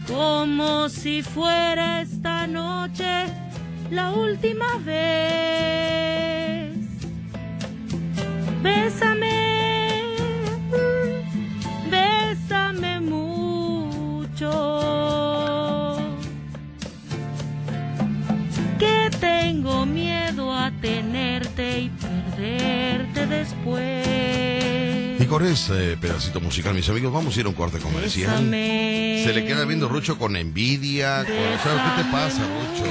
Como 0.09 0.89
si 0.89 1.23
fuera 1.23 2.01
esta 2.01 2.47
noche 2.47 3.27
la 3.91 4.13
última 4.13 4.79
vez. 4.85 6.75
Bésame. 8.63 9.44
Tenerte 20.85 21.81
y 21.81 21.89
perderte 21.89 23.27
después. 23.27 24.07
Y 25.17 25.21
mejores 25.21 25.71
eh, 25.71 25.97
pedacito 25.99 26.41
musical, 26.43 26.75
mis 26.75 26.87
amigos. 26.91 27.11
Vamos 27.11 27.35
a 27.37 27.41
ir 27.41 27.47
a 27.47 27.49
un 27.49 27.55
corte 27.55 27.79
comercial. 27.79 28.31
Bésame. 28.31 29.23
Se 29.25 29.33
le 29.33 29.47
queda 29.47 29.65
viendo 29.65 29.89
Rucho 29.89 30.19
con 30.19 30.37
envidia. 30.37 31.25
Con, 31.25 31.33
o 31.33 31.63
sea, 31.63 31.95
¿Qué 31.97 32.03
te 32.03 32.11
pasa, 32.11 32.43
Rucho? 32.43 32.85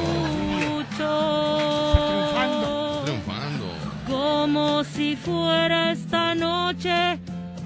Triunfando. 2.15 3.03
Triunfando. 3.05 3.65
Como 4.07 4.83
si 4.83 5.15
fuera 5.15 5.91
esta 5.91 6.33
noche 6.33 7.19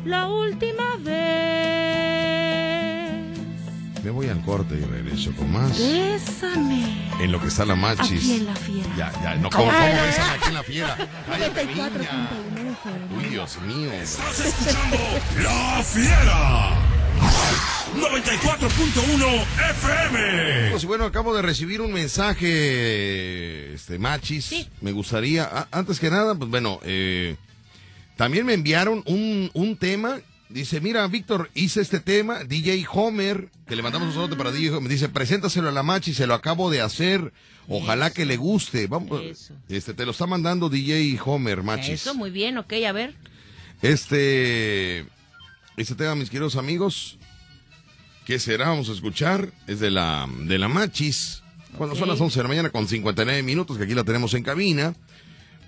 la 0.03 0.27
última 0.27 0.97
vez. 1.05 2.86
Me 4.07 4.11
voy 4.13 4.29
al 4.29 4.41
corte 4.41 4.73
y 4.75 4.85
regreso 4.85 5.33
con 5.35 5.51
más. 5.51 5.77
Bésame. 5.77 7.09
En 7.19 7.29
lo 7.29 7.41
que 7.41 7.47
está 7.49 7.65
la 7.65 7.75
machis. 7.75 8.19
Aquí 8.23 8.35
en 8.35 8.45
la 8.45 8.55
fiera. 8.55 8.87
Ya, 8.95 9.11
ya, 9.21 9.35
no, 9.35 9.49
¿cómo, 9.49 9.65
cómo 9.65 9.77
ves 9.79 10.17
aquí 10.17 10.47
en 10.47 10.53
la 10.53 10.63
fiera? 10.63 10.95
Cállate, 11.27 11.65
niña. 11.65 11.89
94.1 11.89 12.71
FM. 12.71 13.17
Uy, 13.17 13.25
Dios 13.25 13.57
mío. 13.63 13.91
Estás 13.91 14.39
escuchando 14.39 14.97
La 15.43 15.83
Fiera. 15.83 16.69
94.1 17.97 19.45
FM. 19.71 20.71
Pues, 20.71 20.83
y 20.83 20.85
bueno, 20.87 21.03
acabo 21.03 21.35
de 21.35 21.41
recibir 21.41 21.81
un 21.81 21.91
mensaje, 21.91 23.73
este, 23.73 23.99
Machis. 23.99 24.67
Me 24.79 24.93
gustaría, 24.93 25.43
a- 25.43 25.67
antes 25.69 25.99
que 25.99 26.09
nada, 26.09 26.33
pues 26.33 26.49
bueno, 26.49 26.79
eh, 26.85 27.35
también 28.15 28.45
me 28.45 28.53
enviaron 28.53 29.03
un, 29.05 29.51
un 29.53 29.75
tema. 29.75 30.19
Dice, 30.49 30.79
mira, 30.79 31.05
Víctor, 31.07 31.49
hice 31.53 31.81
este 31.81 31.99
tema, 31.99 32.45
DJ 32.45 32.85
Homer, 32.91 33.49
que 33.67 33.75
le 33.75 33.83
mandamos 33.83 34.07
un 34.09 34.13
saludo 34.13 34.37
para 34.37 34.51
DJ 34.51 34.71
Homer. 34.71 34.89
Dice, 34.89 35.09
preséntaselo 35.09 35.67
a 35.67 35.73
la 35.73 35.83
Machis, 35.83 36.15
se 36.17 36.27
lo 36.27 36.33
acabo 36.33 36.69
de 36.69 36.79
hacer. 36.79 37.33
Ojalá 37.67 38.11
que 38.11 38.25
le 38.25 38.37
guste. 38.37 38.87
Vamos, 38.87 39.51
este, 39.67 39.93
te 39.93 40.05
lo 40.05 40.11
está 40.11 40.25
mandando 40.25 40.69
DJ 40.69 41.19
Homer, 41.23 41.63
Machis. 41.63 42.01
Eso, 42.01 42.15
muy 42.15 42.31
bien, 42.31 42.57
ok, 42.57 42.73
a 42.87 42.91
ver. 42.93 43.13
Este, 43.81 45.05
este 45.75 45.95
tema, 45.95 46.15
mis 46.15 46.29
queridos 46.29 46.55
amigos, 46.55 47.17
¿qué 48.25 48.39
será? 48.39 48.69
Vamos 48.69 48.87
a 48.87 48.93
escuchar, 48.93 49.51
es 49.67 49.81
de 49.81 49.91
la, 49.91 50.29
de 50.45 50.57
la 50.57 50.69
Machis. 50.69 51.43
Cuando 51.77 51.95
son 51.95 52.07
las 52.07 52.21
11 52.21 52.39
de 52.39 52.43
la 52.43 52.49
mañana 52.49 52.69
con 52.69 52.87
59 52.87 53.43
minutos, 53.43 53.77
que 53.77 53.83
aquí 53.83 53.93
la 53.93 54.05
tenemos 54.05 54.33
en 54.33 54.43
cabina. 54.43 54.95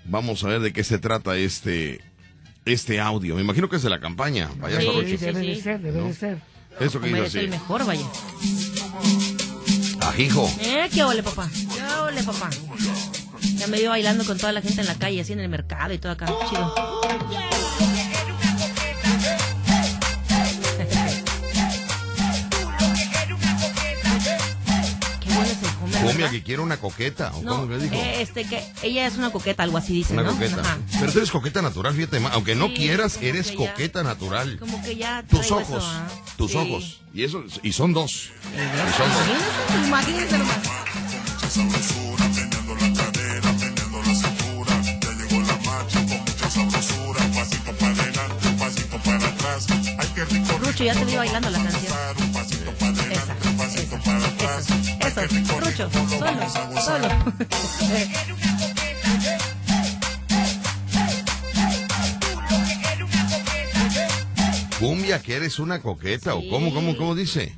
Vamos 0.06 0.42
a 0.42 0.48
ver 0.48 0.60
de 0.60 0.72
qué 0.72 0.82
se 0.82 0.98
trata 0.98 1.36
este, 1.36 2.00
este 2.72 3.00
audio. 3.00 3.34
Me 3.34 3.42
imagino 3.42 3.68
que 3.68 3.76
es 3.76 3.82
de 3.82 3.90
la 3.90 4.00
campaña. 4.00 4.48
Vaya 4.58 4.80
Sí, 4.80 4.86
debe 4.86 5.04
de 5.40 5.60
ser, 5.60 5.80
debe 5.80 6.02
de 6.02 6.14
ser. 6.14 6.38
Eso 6.78 7.00
que 7.00 7.06
dice 7.08 7.18
Merece 7.18 7.40
el 7.40 7.48
así. 7.48 7.58
mejor, 7.60 7.84
vaya. 7.86 8.06
Ajijo. 10.00 10.50
Eh, 10.60 10.88
qué 10.92 11.04
ole, 11.04 11.22
papá. 11.22 11.48
Qué 11.52 11.82
ole, 12.00 12.22
papá. 12.22 12.50
Ya 13.56 13.66
me 13.66 13.78
dio 13.78 13.90
bailando 13.90 14.24
con 14.24 14.38
toda 14.38 14.52
la 14.52 14.62
gente 14.62 14.80
en 14.80 14.86
la 14.86 14.94
calle, 14.94 15.20
así 15.20 15.32
en 15.32 15.40
el 15.40 15.48
mercado 15.48 15.92
y 15.92 15.98
todo 15.98 16.12
acá. 16.12 16.26
Chido. 16.48 16.74
Que 26.30 26.42
quiere 26.42 26.62
una 26.62 26.78
coqueta. 26.78 27.32
¿o 27.34 27.42
No, 27.42 27.66
dijo? 27.66 27.94
eh, 27.94 28.22
este, 28.22 28.44
que 28.44 28.62
ella 28.82 29.06
es 29.06 29.16
una 29.16 29.30
coqueta, 29.30 29.62
algo 29.62 29.78
así 29.78 29.92
dice, 29.94 30.12
una 30.14 30.22
¿no? 30.22 30.32
coqueta. 30.32 30.60
Ajá. 30.60 30.78
Pero 30.98 31.12
tú 31.12 31.18
eres 31.18 31.30
coqueta 31.30 31.62
natural, 31.62 31.94
fíjate. 31.94 32.20
Aunque 32.32 32.54
no 32.54 32.68
Sí, 32.68 32.74
quieras, 32.74 33.18
eres 33.20 33.50
ya- 33.50 33.56
coqueta 33.56 34.02
natural. 34.02 34.58
Como 34.58 34.82
que 34.82 34.96
ya 34.96 35.22
Tus 35.28 35.50
ojos, 35.50 35.68
eso, 35.68 35.80
¿ah? 35.82 36.08
tus 36.36 36.52
Sí. 36.52 36.56
ojos. 36.56 37.00
Y 37.12 37.24
eso, 37.24 37.44
y 37.62 37.72
son 37.72 37.92
dos. 37.92 38.30
Y 38.54 38.96
son 38.96 39.08
dos. 39.12 39.86
Imagínense. 39.88 40.36
Rucho, 50.60 50.84
ya 50.84 50.94
te 50.94 51.04
vi 51.04 51.16
bailando 51.16 51.50
la 51.50 51.58
canción. 51.62 51.92
Para 53.98 54.26
atrás. 54.26 54.66
Eso, 55.06 55.58
Rucho, 55.58 55.90
solo, 55.90 56.80
solo. 56.80 57.08
Cumbia, 64.78 65.20
que 65.20 65.34
eres 65.34 65.58
una 65.58 65.82
coqueta, 65.82 66.34
o 66.34 66.48
cómo, 66.48 66.72
cómo, 66.72 66.96
cómo 66.96 67.14
dice. 67.14 67.54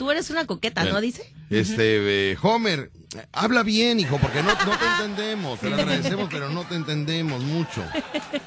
Tú 0.00 0.10
eres 0.10 0.30
una 0.30 0.46
coqueta, 0.46 0.82
¿no? 0.82 0.92
Bueno, 0.92 1.02
Dice. 1.02 1.30
Este, 1.50 2.30
eh, 2.32 2.38
Homer, 2.40 2.90
eh, 3.14 3.26
habla 3.34 3.62
bien, 3.62 4.00
hijo, 4.00 4.16
porque 4.16 4.42
no, 4.42 4.48
no 4.48 4.78
te 4.78 4.86
entendemos. 4.96 5.60
Te 5.60 5.68
lo 5.68 5.76
agradecemos, 5.76 6.30
pero 6.32 6.48
no 6.48 6.64
te 6.64 6.74
entendemos 6.74 7.42
mucho. 7.42 7.84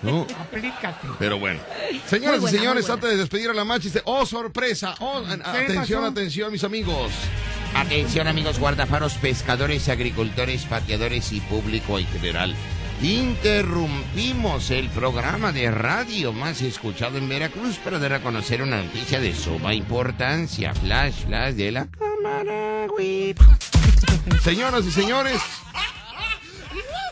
¿no? 0.01 0.25
Aplícate. 0.39 1.07
Pero 1.19 1.37
bueno. 1.37 1.59
Señoras 2.07 2.41
buena, 2.41 2.57
y 2.57 2.59
señores, 2.59 2.89
antes 2.89 3.07
de 3.11 3.17
despedir 3.17 3.51
a 3.51 3.53
la 3.53 3.63
machi, 3.65 3.89
dice, 3.89 4.01
oh, 4.05 4.25
sorpresa. 4.25 4.95
Oh, 4.99 5.19
atención, 5.19 6.01
pasó? 6.01 6.05
atención, 6.05 6.51
mis 6.51 6.63
amigos. 6.63 7.11
Atención 7.75 8.27
amigos 8.27 8.57
guardafaros, 8.57 9.13
pescadores, 9.13 9.89
agricultores, 9.89 10.63
pateadores 10.63 11.31
y 11.33 11.39
público 11.41 11.99
en 11.99 12.07
general. 12.07 12.55
Interrumpimos 13.03 14.71
el 14.71 14.87
programa 14.89 15.51
de 15.51 15.69
radio 15.69 16.31
más 16.31 16.61
escuchado 16.61 17.17
en 17.17 17.27
Veracruz 17.27 17.75
para 17.79 17.99
dar 17.99 18.13
a 18.13 18.21
conocer 18.21 18.61
una 18.61 18.81
noticia 18.81 19.19
de 19.19 19.35
suma 19.35 19.73
importancia. 19.73 20.73
Flash, 20.73 21.25
flash 21.25 21.53
de 21.55 21.73
la 21.73 21.87
cámara, 21.87 22.87
güey. 22.87 23.35
Señoras 24.41 24.85
y 24.85 24.91
señores, 24.91 25.41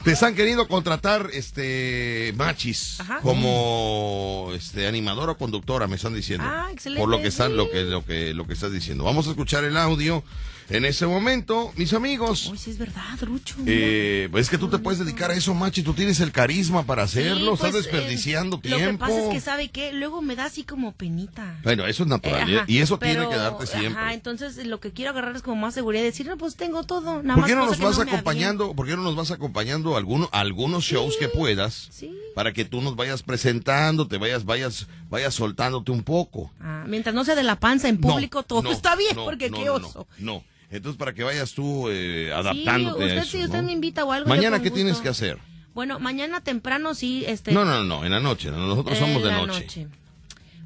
te 0.06 0.14
están 0.14 0.34
queriendo 0.34 0.66
contratar, 0.70 1.30
este, 1.34 2.34
machis, 2.38 3.02
Ajá. 3.02 3.20
como, 3.20 4.52
este, 4.56 4.88
animadora 4.88 5.34
o 5.34 5.38
conductora, 5.38 5.88
me 5.88 5.98
están 5.98 6.16
diciendo. 6.16 6.46
Ah, 6.48 6.70
excelente, 6.72 7.02
Por 7.02 7.10
lo 7.10 7.22
que 7.22 7.28
están, 7.28 7.58
lo 7.58 7.70
que, 7.70 7.84
lo 7.84 8.06
que, 8.06 8.34
lo 8.34 8.48
que 8.48 8.54
estás 8.54 8.72
diciendo. 8.72 9.04
Vamos 9.04 9.28
a 9.28 9.32
escuchar 9.32 9.66
el 9.66 9.76
audio 9.76 10.24
en 10.72 10.86
ese 10.86 11.06
momento, 11.08 11.72
mis 11.76 11.94
amigos. 11.94 12.48
Uy, 12.52 12.58
sí 12.58 12.72
es 12.72 12.78
verdad, 12.78 13.20
Rucho. 13.22 13.56
Eh, 13.66 14.28
pues 14.32 14.44
es 14.46 14.50
que 14.50 14.58
tú 14.58 14.70
te 14.70 14.78
puedes 14.80 15.00
dedicar 15.00 15.32
a 15.32 15.34
eso, 15.36 15.54
Machi. 15.54 15.84
Tú 15.84 15.94
tienes 15.94 16.20
el 16.20 16.32
carisma 16.32 16.84
para 16.84 17.04
hacerlo. 17.04 17.52
Sí, 17.58 17.66
Estás 17.66 17.72
pues, 17.72 17.84
desperdiciando 17.84 18.58
eh, 18.58 18.62
tiempo. 18.62 18.86
Lo 18.86 18.92
que 18.92 18.98
pasa 19.16 19.28
es 19.28 19.34
que, 19.34 19.40
¿sabe 19.42 19.70
qué? 19.70 19.94
Luego 19.94 20.22
me 20.22 20.36
da 20.36 20.46
así 20.46 20.64
como 20.64 20.92
penita. 20.94 21.60
Bueno, 21.64 21.86
eso 21.86 22.04
es 22.04 22.10
natural. 22.10 22.50
Eh, 22.50 22.56
ajá, 22.58 22.66
y 22.68 22.78
eso 22.80 22.98
pero, 23.00 23.22
tiene 23.22 23.36
que 23.36 23.40
darte 23.42 23.68
siempre. 23.68 24.02
Ajá, 24.02 24.14
entonces 24.14 24.58
lo 24.66 24.80
que 24.80 24.92
quiero 24.92 25.12
agarrar 25.12 25.36
es 25.36 25.42
como 25.42 25.62
más 25.62 25.74
seguridad 25.74 26.02
y 26.04 26.06
decir, 26.06 26.26
no, 26.28 26.38
pues 26.38 26.56
tengo 26.56 26.84
todo. 26.84 27.22
Nada 27.22 27.40
¿Por 27.40 27.48
qué 27.50 27.56
no 27.56 27.66
nos 27.66 27.80
vas 27.80 27.98
no 27.98 28.04
acompañando? 28.04 28.74
¿Por 28.74 28.88
qué 28.88 28.96
no 28.96 29.04
nos 29.04 29.16
vas 29.16 29.32
acompañando 29.32 29.96
a 29.96 29.98
alguno- 29.98 30.30
a 30.32 30.40
algunos 30.40 30.84
shows 30.84 31.18
que 31.18 31.28
puedas? 31.28 31.90
Para 32.36 32.54
que 32.54 32.64
tú 32.66 32.82
nos 32.82 32.96
vayas 32.96 33.24
presentando, 33.24 34.08
te 34.08 34.18
vayas, 34.18 34.46
vayas, 34.46 34.88
vayas 35.10 35.34
soltándote 35.34 35.92
un 35.92 36.04
poco. 36.04 36.52
Ah, 36.62 36.86
mientras 36.88 37.14
no 37.14 37.26
sea 37.26 37.36
de 37.36 37.44
la 37.44 37.60
panza 37.60 37.90
en 37.90 38.00
No, 38.00 38.08
público, 38.08 38.44
todo 38.44 38.62
no, 38.62 38.72
está 38.72 38.96
bien, 38.96 39.16
porque 39.16 39.52
qué 39.52 39.70
oso. 39.70 40.08
No. 40.18 40.44
Entonces, 40.72 40.98
para 40.98 41.14
que 41.14 41.24
vayas 41.24 41.54
tú 41.54 41.90
eh, 41.90 42.26
Sí, 42.28 42.32
adaptándote 42.32 43.04
usted, 43.04 43.18
a 43.18 43.22
eso. 43.22 43.32
si 43.38 43.44
usted 43.44 43.58
¿no? 43.62 43.64
me 43.68 43.74
invita 43.74 44.06
o 44.06 44.12
algo. 44.12 44.28
Mañana, 44.30 44.58
¿qué 44.60 44.70
gusto. 44.70 44.76
tienes 44.76 44.98
que 45.00 45.10
hacer? 45.10 45.38
Bueno, 45.74 46.00
mañana 46.00 46.42
temprano 46.42 46.94
sí, 46.96 47.24
este. 47.28 47.52
No, 47.52 47.66
no, 47.66 47.84
no, 47.84 48.04
en 48.06 48.12
la 48.12 48.20
noche. 48.20 48.50
Nosotros 48.52 48.98
somos 48.98 49.22
de 49.24 49.30
la 49.30 49.46
noche. 49.46 49.88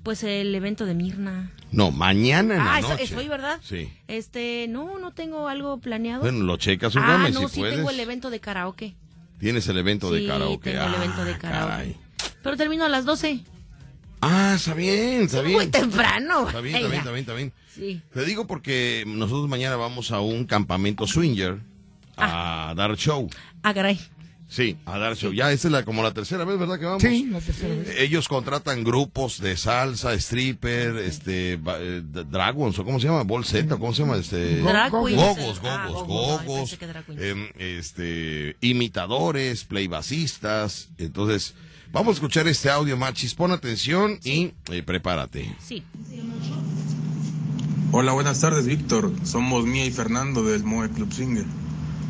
Pues 0.03 0.23
el 0.23 0.53
evento 0.53 0.85
de 0.85 0.93
Mirna. 0.93 1.51
No, 1.71 1.89
mañana 1.89 2.55
en 2.55 2.61
ah, 2.61 2.79
la 2.81 2.89
noche. 2.89 3.03
eso 3.03 3.17
hoy, 3.17 3.27
¿verdad? 3.27 3.59
Sí. 3.63 3.91
Este, 4.07 4.67
no, 4.69 4.99
no 4.99 5.11
tengo 5.11 5.47
algo 5.47 5.79
planeado. 5.79 6.21
Bueno, 6.21 6.43
lo 6.43 6.57
checas 6.57 6.93
un 6.95 7.01
ah, 7.03 7.27
no, 7.31 7.47
si 7.49 7.55
sí 7.55 7.59
puedes. 7.59 7.75
tengo 7.75 7.89
el 7.89 7.99
evento 7.99 8.29
de 8.29 8.39
karaoke. 8.39 8.95
Tienes 9.39 9.67
el 9.67 9.77
evento 9.79 10.11
de 10.11 10.21
Sí, 10.21 10.27
karaoke. 10.27 10.71
tengo 10.71 10.85
el 10.85 10.93
Ah, 10.93 10.95
evento 10.97 11.25
de 11.25 11.37
karaoke. 11.37 11.67
caray. 11.71 11.97
Pero 12.43 12.55
termino 12.57 12.85
a 12.85 12.89
las 12.89 13.05
12. 13.05 13.39
Ah, 14.21 14.53
está 14.55 14.73
bien, 14.73 15.23
está 15.23 15.41
bien. 15.41 15.57
Muy 15.57 15.67
temprano. 15.67 16.47
Está 16.47 16.61
bien, 16.61 16.75
está 16.75 16.87
bien, 16.87 16.99
está 16.99 17.11
bien, 17.11 17.21
está 17.21 17.33
bien. 17.33 17.53
Sí. 17.73 18.01
Te 18.13 18.25
digo 18.25 18.47
porque 18.47 19.03
nosotros 19.05 19.47
mañana 19.49 19.75
vamos 19.75 20.11
a 20.11 20.19
un 20.21 20.45
campamento 20.45 21.05
swinger 21.07 21.59
a 22.17 22.73
dar 22.75 22.95
show. 22.95 23.29
Ah, 23.63 23.73
caray. 23.73 23.99
Sí, 24.47 24.77
a 24.85 24.97
dar 24.99 25.15
show. 25.17 25.33
Ya 25.33 25.51
esta 25.51 25.67
es 25.67 25.71
la, 25.71 25.83
como 25.83 26.01
la 26.03 26.13
tercera 26.13 26.45
vez, 26.45 26.57
¿verdad 26.57 26.79
que 26.79 26.85
vamos? 26.85 27.01
Sí, 27.01 27.27
la 27.31 27.41
tercera 27.41 27.75
vez. 27.75 27.99
Ellos 27.99 28.27
contratan 28.27 28.83
grupos 28.83 29.41
de 29.41 29.57
salsa, 29.57 30.13
stripper, 30.13 30.97
este, 30.97 31.53
eh, 31.53 32.01
dragons, 32.29 32.77
o 32.79 32.85
cómo 32.85 32.99
se 32.99 33.07
llama, 33.07 33.23
bolseta, 33.23 33.75
¿cómo 33.77 33.93
se 33.93 34.03
llama? 34.03 34.17
Este, 34.17 34.57
Drag 34.61 34.91
queens. 34.91 35.15
gogos, 35.15 35.61
Ah, 35.63 35.87
gogos, 35.89 36.07
gogos. 36.07 36.39
Ay, 36.41 36.47
gogos, 36.47 36.77
em, 37.19 37.47
este, 37.57 38.55
imitadores, 38.61 39.63
playbassistas. 39.65 40.89
Entonces, 40.99 41.55
vamos 41.95 42.11
a 42.11 42.15
escuchar 42.15 42.45
este 42.49 42.69
audio, 42.69 42.97
machis. 42.97 43.33
Pon 43.33 43.51
atención 43.51 44.19
y 44.21 44.51
eh, 44.69 44.83
prepárate. 44.83 45.55
Sí. 45.65 45.81
Hola, 47.93 48.11
buenas 48.11 48.41
tardes, 48.41 48.65
Víctor. 48.65 49.13
Somos 49.23 49.65
Mía 49.65 49.85
y 49.85 49.91
Fernando 49.91 50.43
del 50.43 50.65
MOE 50.65 50.89
Club 50.89 51.13
Singer. 51.13 51.45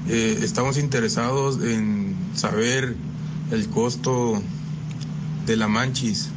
Eh, 0.09 0.39
estamos 0.41 0.79
interesados 0.79 1.63
en 1.63 2.15
saber 2.33 2.95
el 3.51 3.69
costo 3.69 4.41
de 5.45 5.55
la 5.55 5.67
Manchis, 5.67 6.29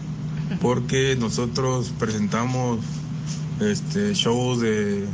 porque 0.60 1.16
nosotros 1.18 1.90
presentamos 1.98 2.80
este, 3.60 4.12
shows 4.12 4.60
de 4.60 5.04
eh, 5.04 5.06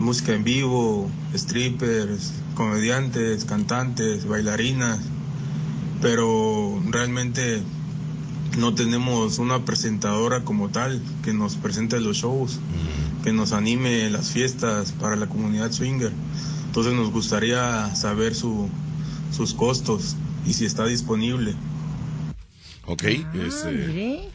música 0.00 0.34
en 0.34 0.42
vivo, 0.42 1.08
strippers, 1.36 2.32
comediantes, 2.56 3.44
cantantes, 3.44 4.26
bailarinas, 4.26 4.98
pero 6.00 6.80
realmente 6.90 7.62
no 8.58 8.74
tenemos 8.74 9.38
una 9.38 9.64
presentadora 9.64 10.42
como 10.44 10.70
tal 10.70 11.00
que 11.22 11.32
nos 11.32 11.56
presente 11.56 12.00
los 12.00 12.16
shows, 12.18 12.58
que 13.22 13.32
nos 13.32 13.52
anime 13.52 14.08
las 14.10 14.30
fiestas 14.30 14.92
para 14.92 15.16
la 15.16 15.26
comunidad 15.26 15.72
swinger. 15.72 16.12
Entonces 16.66 16.94
nos 16.94 17.10
gustaría 17.10 17.94
saber 17.94 18.34
su, 18.34 18.68
sus 19.34 19.54
costos 19.54 20.16
y 20.46 20.52
si 20.52 20.64
está 20.64 20.86
disponible. 20.86 21.54
Ok, 22.86 23.02
Ah, 23.24 23.32
este, 23.46 23.72
mire. 23.72 24.28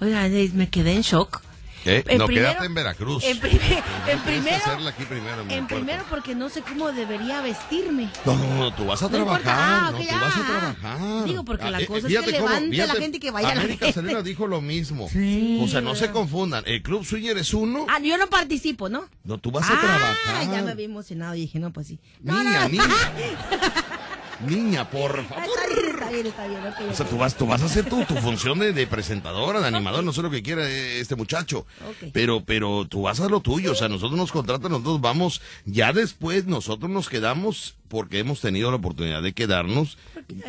Oiga, 0.00 0.28
me 0.54 0.68
quedé 0.70 0.94
en 0.94 1.02
shock. 1.02 1.42
¿Eh? 1.84 2.04
En 2.06 2.18
no, 2.18 2.26
primero- 2.26 2.48
quédate 2.48 2.66
en 2.66 2.74
Veracruz. 2.74 3.24
En, 3.24 3.38
primer- 3.40 3.82
en 4.08 4.18
primero, 4.20 4.88
aquí 4.88 5.04
primero. 5.04 5.44
en 5.48 5.66
primero 5.66 6.04
porque 6.10 6.34
no 6.34 6.48
sé 6.48 6.62
cómo 6.62 6.92
debería 6.92 7.40
vestirme. 7.42 8.10
No, 8.24 8.34
no, 8.36 8.54
no, 8.56 8.74
tú 8.74 8.84
vas 8.86 9.02
a 9.02 9.06
No 9.06 9.10
trabajar. 9.10 9.42
ah, 9.46 9.90
no, 9.92 9.98
tú 9.98 10.04
vas 10.04 10.22
a 10.36 10.40
ah, 10.40 10.74
trabajar. 10.76 11.24
digo, 11.24 11.44
porque 11.44 11.70
la 11.70 11.80
eh, 11.80 11.86
cosa 11.86 12.06
es 12.08 12.12
que 12.12 12.20
cómo- 12.38 12.48
levante 12.48 12.76
la 12.76 12.94
gente 12.94 13.16
y 13.16 13.20
que 13.20 13.30
vaya 13.30 13.50
a 13.50 13.54
la 13.54 13.62
gente. 13.62 14.22
Dijo 14.22 14.46
lo 14.46 14.60
mismo. 14.60 15.08
Sí. 15.08 15.58
O 15.62 15.68
sea, 15.68 15.80
no 15.80 15.94
se 15.94 16.10
confundan. 16.10 16.62
El 16.66 16.82
Club 16.82 17.04
Swinger 17.04 17.36
es 17.38 17.54
uno. 17.54 17.86
Ah, 17.88 17.98
yo 18.02 18.16
no 18.18 18.26
participo, 18.28 18.88
¿no? 18.88 19.08
No, 19.24 19.38
tú 19.38 19.50
vas 19.50 19.68
a 19.70 19.74
Ah, 19.74 19.80
trabajar. 19.80 20.56
ya 20.56 20.62
me 20.62 20.70
había 20.72 20.84
emocionado 20.86 21.34
y 21.34 21.42
dije, 21.42 21.58
no, 21.58 21.72
pues 21.72 21.86
sí. 21.88 21.98
No, 22.22 22.36
Niña, 22.38 22.62
no. 22.62 22.68
niña. 22.68 22.84
Niña, 24.46 24.88
por 24.90 25.22
favor. 25.26 25.89
Bien, 26.10 26.26
está 26.26 26.46
bien, 26.46 26.60
O 26.90 26.94
sea, 26.94 27.06
tú 27.06 27.16
vas, 27.18 27.36
tú 27.36 27.46
vas 27.46 27.62
a 27.62 27.66
hacer 27.66 27.88
tu, 27.88 28.04
tu 28.04 28.14
función 28.20 28.58
de, 28.58 28.72
de 28.72 28.86
presentadora, 28.86 29.60
de 29.60 29.68
animador, 29.68 30.02
no 30.04 30.12
sé 30.12 30.22
lo 30.22 30.30
que 30.30 30.42
quiera 30.42 30.68
eh, 30.68 31.00
este 31.00 31.16
muchacho. 31.16 31.66
Pero, 32.12 32.42
pero 32.44 32.86
tú 32.88 33.02
vas 33.02 33.20
a 33.20 33.28
lo 33.28 33.40
tuyo, 33.40 33.72
o 33.72 33.74
sea, 33.74 33.88
nosotros 33.88 34.18
nos 34.18 34.32
contratan, 34.32 34.72
nosotros 34.72 35.00
vamos, 35.00 35.40
ya 35.64 35.92
después 35.92 36.46
nosotros 36.46 36.90
nos 36.90 37.08
quedamos 37.08 37.76
porque 37.88 38.20
hemos 38.20 38.40
tenido 38.40 38.70
la 38.70 38.76
oportunidad 38.76 39.20
de 39.20 39.32
quedarnos, 39.32 39.98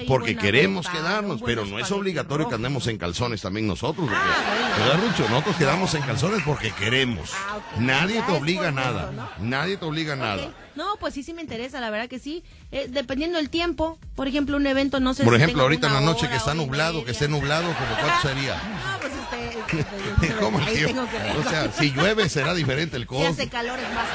porque 0.08 0.36
queremos 0.38 0.86
ropa, 0.86 0.98
quedarnos, 0.98 1.42
pero 1.44 1.66
no 1.66 1.80
es 1.80 1.92
obligatorio 1.92 2.48
que 2.48 2.54
andemos 2.56 2.86
en 2.88 2.98
calzones 3.00 3.42
también 3.42 3.66
nosotros. 3.66 4.08
porque- 4.08 4.16
Ah, 4.16 4.72
bueno. 4.78 4.86
¿Verdad, 5.02 5.10
Rucho? 5.10 5.30
Nosotros 5.30 5.56
quedamos 5.58 5.94
en 5.96 6.02
calzones 6.04 6.42
porque 6.46 6.72
queremos. 6.72 7.32
Ah. 7.34 7.60
Nadie 7.80 8.22
te 8.22 8.32
obliga 8.32 8.68
a 8.68 8.72
nada. 8.72 9.34
Nadie 9.40 9.78
te 9.78 9.86
obliga 9.86 10.14
a 10.14 10.18
nada. 10.18 10.54
No, 10.76 10.96
pues 11.00 11.16
sí, 11.16 11.24
sí 11.24 11.34
me 11.34 11.42
interesa, 11.42 11.82
la 11.82 11.90
verdad 11.90 12.08
que 12.08 12.20
sí. 12.20 12.44
Eh, 12.72 12.88
dependiendo 12.90 13.38
del 13.38 13.50
tiempo, 13.50 13.98
por 14.16 14.28
ejemplo, 14.28 14.58
un 14.58 14.68
evento, 14.68 15.00
no 15.00 15.14
sé 15.14 15.24
Por 15.24 15.36
si 15.36 15.42
ejemplo, 15.44 15.64
ahorita 15.64 15.88
en 15.88 15.94
la 15.94 16.00
una 16.00 16.12
noche 16.12 16.30
que 16.30 16.36
está 16.36 16.54
nublado, 16.54 17.04
que 17.06 17.12
esté 17.12 17.28
nublado, 17.28 17.68
¿como 17.74 17.96
cuánto 18.02 18.28
sería? 18.28 18.56
No, 18.56 19.00
pues 19.00 19.14
este, 19.14 20.34
¿Cómo 20.40 20.60
ahí 20.60 20.84
tengo 20.86 21.08
que 21.10 21.18
o 21.48 21.50
sea, 21.50 21.72
si 21.72 21.92
llueve 21.92 22.30
será 22.30 22.54
diferente 22.54 22.98
el 22.98 23.04
Si 23.04 23.08
costo. 23.08 23.28
hace 23.30 23.50
calor 23.50 23.80
es 23.80 23.94
más 23.94 24.08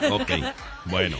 caro 0.00 0.16
porque... 0.18 0.44
Ok, 0.44 0.54
bueno. 0.86 1.18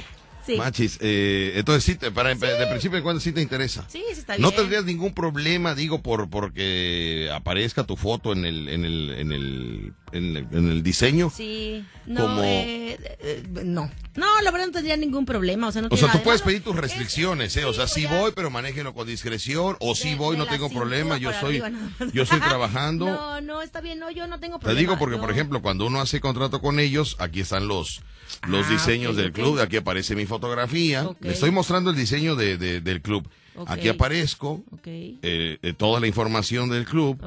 Sí. 0.49 0.57
Machis, 0.57 0.99
eh, 1.01 1.53
entonces 1.57 1.85
sí, 1.85 1.95
te- 1.95 2.11
para, 2.11 2.35
de 2.35 2.67
principio 2.69 2.97
de 2.97 3.03
cuando 3.03 3.21
sí 3.21 3.33
te 3.33 3.41
interesa. 3.43 3.85
Sí, 3.89 4.03
sí 4.15 4.21
está 4.21 4.37
No 4.39 4.49
bien. 4.49 4.61
tendrías 4.61 4.85
ningún 4.85 5.13
problema, 5.15 5.75
digo, 5.75 6.03
por 6.03 6.29
porque 6.31 7.31
aparezca 7.33 7.85
tu 7.85 7.97
foto 7.97 8.33
en 8.33 8.45
el 8.45 8.69
en 8.69 8.85
el 8.85 9.11
en 9.11 9.33
el 9.33 9.93
en 10.13 10.37
el, 10.37 10.47
en 10.53 10.71
el 10.71 10.83
diseño. 10.83 11.31
Sí, 11.35 11.85
no, 12.07 12.23
Como- 12.23 12.43
eh, 12.43 12.99
eh, 13.21 13.43
no. 13.65 13.91
No, 14.17 14.41
la 14.43 14.51
verdad 14.51 14.67
no 14.69 14.73
tendría 14.73 14.97
ningún 14.97 15.27
problema, 15.27 15.69
o 15.69 15.73
sea, 15.73 15.83
no 15.83 15.89
O 15.91 15.97
sea, 15.97 16.11
tú 16.11 16.19
de 16.19 16.25
puedes 16.25 16.43
pedir 16.43 16.63
tus 16.65 16.75
restricciones, 16.75 17.57
¿eh? 17.57 17.65
O 17.67 17.73
sea, 17.73 17.87
sí 17.87 18.07
voy, 18.07 18.33
pero 18.35 18.51
manéjenlo 18.51 18.95
con 18.95 19.07
discreción. 19.07 19.77
O 19.81 19.95
sí 19.95 20.11
De- 20.11 20.17
voy, 20.17 20.37
de 20.37 20.39
no 20.39 20.47
tengo 20.49 20.71
problema. 20.71 21.19
Yo 21.19 21.31
soy, 21.39 21.59
arriba 21.61 21.71
yo 22.13 22.23
estoy 22.23 22.41
trabajando. 22.41 23.05
No, 23.07 23.41
no, 23.43 23.63
está 23.63 23.81
bien, 23.81 23.99
no, 23.99 24.11
yo 24.11 24.27
no 24.27 24.41
tengo 24.41 24.57
Te 24.59 24.63
problema. 24.63 24.81
digo 24.81 24.99
porque, 24.99 25.17
yo- 25.17 25.21
por 25.21 25.31
ejemplo, 25.31 25.61
cuando 25.63 25.87
uno 25.87 26.01
hace 26.01 26.21
contrato 26.21 26.61
con 26.61 26.81
ellos, 26.81 27.17
aquí 27.21 27.41
están 27.41 27.69
los, 27.69 28.01
los 28.49 28.67
Ah, 28.67 28.71
diseños 28.71 29.17
del 29.17 29.33
club, 29.33 29.59
aquí 29.61 29.77
aparece 29.77 30.15
mi 30.17 30.27
fotografía. 30.27 31.09
Le 31.21 31.33
estoy 31.33 31.51
mostrando 31.51 31.91
el 31.91 31.97
diseño 31.97 32.37
de, 32.37 32.57
de- 32.57 32.81
del 32.81 33.01
club. 33.01 33.29
Aquí 33.67 33.89
aparezco, 33.89 34.63
eh, 34.87 35.59
eh, 35.63 35.73
toda 35.77 35.99
la 35.99 36.07
información 36.07 36.69
del 36.71 36.85
club. 36.85 37.19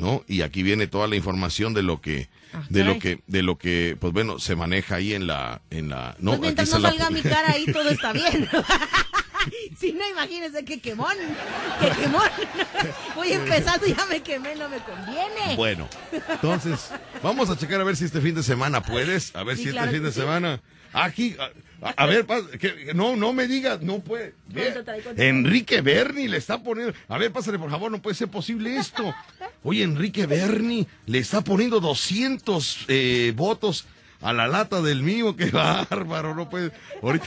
¿no? 0.00 0.22
Y 0.26 0.40
aquí 0.40 0.62
viene 0.62 0.86
toda 0.86 1.06
la 1.08 1.16
información 1.16 1.74
de 1.74 1.82
lo 1.82 2.00
que, 2.00 2.28
Ah, 2.54 2.64
de 2.70 2.84
lo 2.84 2.98
que, 3.00 3.20
de 3.26 3.42
lo 3.42 3.58
que, 3.58 3.96
pues 4.00 4.12
bueno, 4.12 4.38
se 4.38 4.54
maneja 4.56 4.94
ahí 4.94 5.12
en 5.12 5.26
la, 5.26 5.60
en 5.70 5.88
la, 5.90 6.14
no, 6.20 6.30
pues 6.30 6.40
mientras 6.40 6.72
aquí 6.72 6.76
no 6.82 6.88
la- 6.88 6.88
salga 6.90 7.10
mi 7.10 7.20
cara 7.20 7.50
ahí, 7.52 7.66
todo 7.66 7.88
está 7.90 8.12
bien. 8.12 8.48
si 9.78 9.92
no, 9.92 10.08
imagínense 10.10 10.64
qué 10.64 10.80
quemón, 10.80 11.14
qué 11.80 11.90
quemón. 12.02 12.28
Voy 13.16 13.32
empezando 13.32 13.86
y 13.86 13.94
ya 13.94 14.06
me 14.06 14.20
quemé, 14.22 14.54
no 14.56 14.68
me 14.68 14.78
conviene. 14.78 15.56
Bueno, 15.56 15.88
entonces, 16.28 16.90
vamos 17.22 17.50
a 17.50 17.56
checar 17.56 17.80
a 17.80 17.84
ver 17.84 17.96
si 17.96 18.04
este 18.04 18.20
fin 18.20 18.34
de 18.34 18.42
semana 18.42 18.82
puedes, 18.82 19.34
a 19.36 19.44
ver 19.44 19.56
Sí, 19.56 19.64
si 19.64 19.70
claro 19.70 19.86
este 19.86 19.96
fin 19.98 20.04
de 20.06 20.12
sí. 20.12 20.20
semana, 20.20 20.60
aquí, 20.92 21.36
a, 21.96 22.06
ver, 22.06 22.26
que- 22.58 22.92
no, 22.94 23.16
no 23.16 23.32
me 23.32 23.46
digas, 23.46 23.80
no 23.82 23.98
puede. 24.00 24.34
Ve, 24.48 24.62
¿Cuánto 24.62 24.84
trae? 24.84 25.00
¿Cuánto 25.02 25.22
Enrique 25.22 25.80
Berni 25.80 26.28
le 26.28 26.36
está 26.38 26.62
poniendo, 26.62 26.94
a 27.08 27.18
ver, 27.18 27.32
pásale 27.32 27.58
por 27.58 27.70
favor, 27.70 27.90
no 27.90 28.00
puede 28.00 28.16
ser 28.16 28.28
posible 28.28 28.76
esto. 28.76 29.14
Oye, 29.62 29.82
Enrique 29.82 30.26
Berni 30.26 30.86
le 31.06 31.18
está 31.18 31.42
poniendo 31.42 31.80
200 31.80 32.86
eh, 32.88 33.32
votos 33.36 33.86
a 34.20 34.32
la 34.32 34.46
lata 34.46 34.80
del 34.80 35.02
mío, 35.02 35.36
qué 35.36 35.50
bárbaro, 35.50 36.34
no 36.34 36.48
puede, 36.48 36.70
ahorita. 37.02 37.26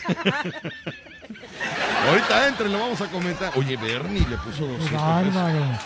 Ahorita 2.08 2.48
entre, 2.48 2.70
lo 2.70 2.80
vamos 2.80 3.02
a 3.02 3.08
comentar. 3.08 3.52
Oye, 3.56 3.76
Bernie 3.78 4.26
le 4.30 4.38
puso 4.38 4.66
200 4.68 4.90
pesos. 4.90 5.02
Bárbaro. 5.02 5.80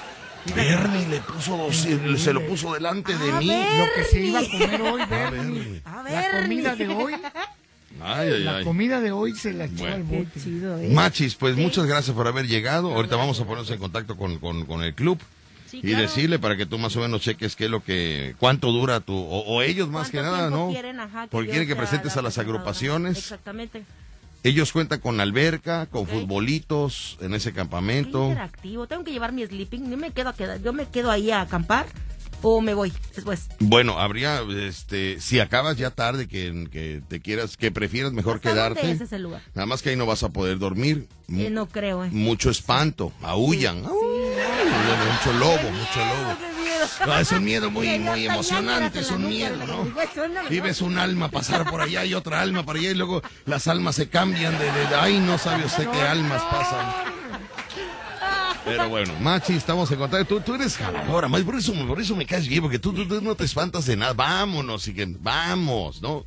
Bernie 0.56 1.08
le 1.08 1.20
puso 1.22 1.56
200, 1.58 2.20
se 2.20 2.34
lo 2.34 2.46
puso 2.48 2.74
delante 2.74 3.16
de 3.16 3.32
A 3.32 3.36
mí. 3.40 3.48
Lo 3.48 3.86
que 3.96 4.04
se 4.04 4.20
iba 4.26 4.40
a 4.40 4.44
comer 4.50 4.82
hoy, 4.82 5.02
A 5.02 5.06
Bernie. 5.06 5.82
La 6.10 6.42
comida 6.42 6.76
de 6.76 6.88
hoy, 6.88 7.14
Ay, 8.04 8.30
ay, 8.34 8.44
la 8.44 8.58
ay. 8.58 8.64
comida 8.64 9.02
de 9.02 9.12
hoy 9.12 9.36
se 9.36 9.54
la 9.54 9.66
echó 9.66 9.76
Bueno. 9.80 9.96
al 9.96 10.04
bote. 10.04 10.40
chido, 10.42 10.80
¿eh? 10.80 10.90
Machis, 10.90 11.36
pues 11.36 11.56
muchas 11.58 11.86
gracias 11.86 12.16
por 12.16 12.28
haber 12.28 12.48
llegado. 12.48 12.94
Ahorita 12.94 13.16
vamos 13.18 13.40
a 13.40 13.44
ponernos 13.44 13.70
en 13.70 13.78
contacto 13.80 14.16
con, 14.18 14.40
con, 14.40 14.66
con 14.66 14.82
el 14.82 14.96
club 14.96 15.20
Sí, 15.70 15.78
y 15.78 15.82
claro. 15.82 16.02
decirle 16.02 16.40
para 16.40 16.58
que 16.58 16.66
tú 16.66 16.78
más 16.80 16.96
o 16.98 17.00
menos 17.00 17.22
cheques 17.22 17.56
qué 17.56 17.66
es 17.66 17.72
lo 17.72 17.82
que, 17.84 18.36
cuánto 18.40 18.72
dura 18.72 19.00
tu, 19.00 19.14
o, 19.16 19.40
o 19.46 19.62
ellos 19.62 19.88
más 19.90 20.10
que 20.10 20.18
¿Cuánto 20.18 20.36
nada, 20.36 20.50
¿no? 20.50 20.70
quieren, 20.70 21.00
ajá, 21.00 21.28
Porque 21.30 21.50
quieren 21.50 21.68
que 21.68 21.76
presentes 21.78 22.18
a 22.18 22.22
las 22.22 22.38
agrupaciones. 22.38 23.18
Exactamente. 23.18 23.84
Ellos 24.44 24.72
cuentan 24.72 25.00
con 25.00 25.20
alberca, 25.22 25.86
con 25.86 26.04
Ok. 26.04 26.10
futbolitos 26.10 27.18
en 27.22 27.34
ese 27.36 27.52
Qué 27.52 27.58
campamento. 27.58 28.28
interactivo. 28.30 28.88
Tengo 28.88 29.04
que 29.04 29.12
llevar 29.12 29.34
mi 29.34 29.46
sleeping. 29.46 29.90
Yo 29.92 29.98
me 29.98 30.12
quedo, 30.12 30.30
a 30.30 30.34
quedar- 30.36 30.62
yo 30.62 30.74
me 30.74 30.88
quedo 30.88 31.12
ahí 31.12 31.30
a 31.30 31.42
acampar 31.42 31.86
o 32.42 32.60
me 32.60 32.74
voy 32.74 32.92
después. 33.16 33.50
Bueno, 33.60 34.00
habría, 34.00 34.42
este, 34.68 35.22
si 35.22 35.40
acabas 35.40 35.78
ya 35.78 35.92
tarde, 35.92 36.28
que, 36.28 36.68
que 36.72 37.04
te 37.08 37.20
quieras, 37.20 37.56
que 37.56 37.72
prefieras 37.72 38.14
mejor 38.14 38.38
¿Hasta 38.38 38.50
quedarte. 38.50 38.90
es 38.92 39.02
ese 39.02 39.20
lugar? 39.20 39.44
Nada 39.54 39.68
más 39.68 39.84
que 39.84 39.92
ahí 39.92 39.96
no 39.96 40.08
vas 40.08 40.24
a 40.24 40.30
poder 40.30 40.58
dormir. 40.58 41.08
Eh, 41.30 41.50
no 41.52 41.68
creo, 41.68 42.04
eh. 42.04 42.10
Mucho 42.12 42.50
espanto, 42.50 43.14
aullan. 43.22 43.86
Au, 43.86 43.94
mucho 43.94 45.34
lobo, 45.40 45.70
mucho 45.72 46.00
lobo. 46.00 46.51
Miedo. 46.72 47.14
Ah, 47.14 47.22
es 47.22 47.32
un 47.32 47.44
miedo 47.44 47.72
muy, 47.72 48.00
muy 48.00 48.26
emocionante, 48.26 49.00
es 49.00 49.12
un 49.12 49.28
miedo, 49.28 49.56
¿no? 49.66 49.84
digo, 49.86 50.02
eso 50.02 50.28
no, 50.28 50.44
no. 50.44 50.52
Y 50.54 50.60
ves 50.60 50.82
un 50.82 50.98
alma 50.98 51.30
pasar 51.30 51.70
por 51.70 51.82
allá 51.82 52.06
y 52.06 52.14
otra 52.14 52.42
alma 52.42 52.64
para 52.64 52.80
allá 52.80 52.92
y 52.92 52.96
luego 52.96 53.22
las 53.46 53.68
almas 53.68 53.96
se 53.96 54.10
cambian 54.10 54.58
de, 54.58 54.66
de- 54.72 54.88
de- 54.88 54.96
ay, 54.96 55.20
no 55.20 55.38
sabe 55.38 55.66
usted 55.66 55.88
qué 55.90 56.02
almas 56.02 56.42
pasan. 56.44 57.12
Pero 58.64 58.90
bueno, 58.90 59.14
Machi, 59.20 59.54
estamos 59.54 59.92
en 59.92 59.98
contacto. 59.98 60.36
Tú, 60.36 60.42
tú 60.42 60.54
eres 60.56 60.78
jaladora, 60.78 61.28
por 61.28 61.56
eso, 61.56 61.74
por 61.88 62.00
eso 62.00 62.16
me 62.16 62.26
caes 62.28 62.48
bien, 62.48 62.62
porque 62.62 62.78
tú, 62.80 62.94
tú- 62.94 63.08
tú 63.08 63.20
no 63.22 63.34
te 63.36 63.44
espantas 63.44 63.86
de 63.88 63.96
nada. 63.98 64.14
Vámonos, 64.14 64.88
y 64.88 64.94
que, 64.94 65.08
vamos, 65.20 66.02
¿no? 66.02 66.26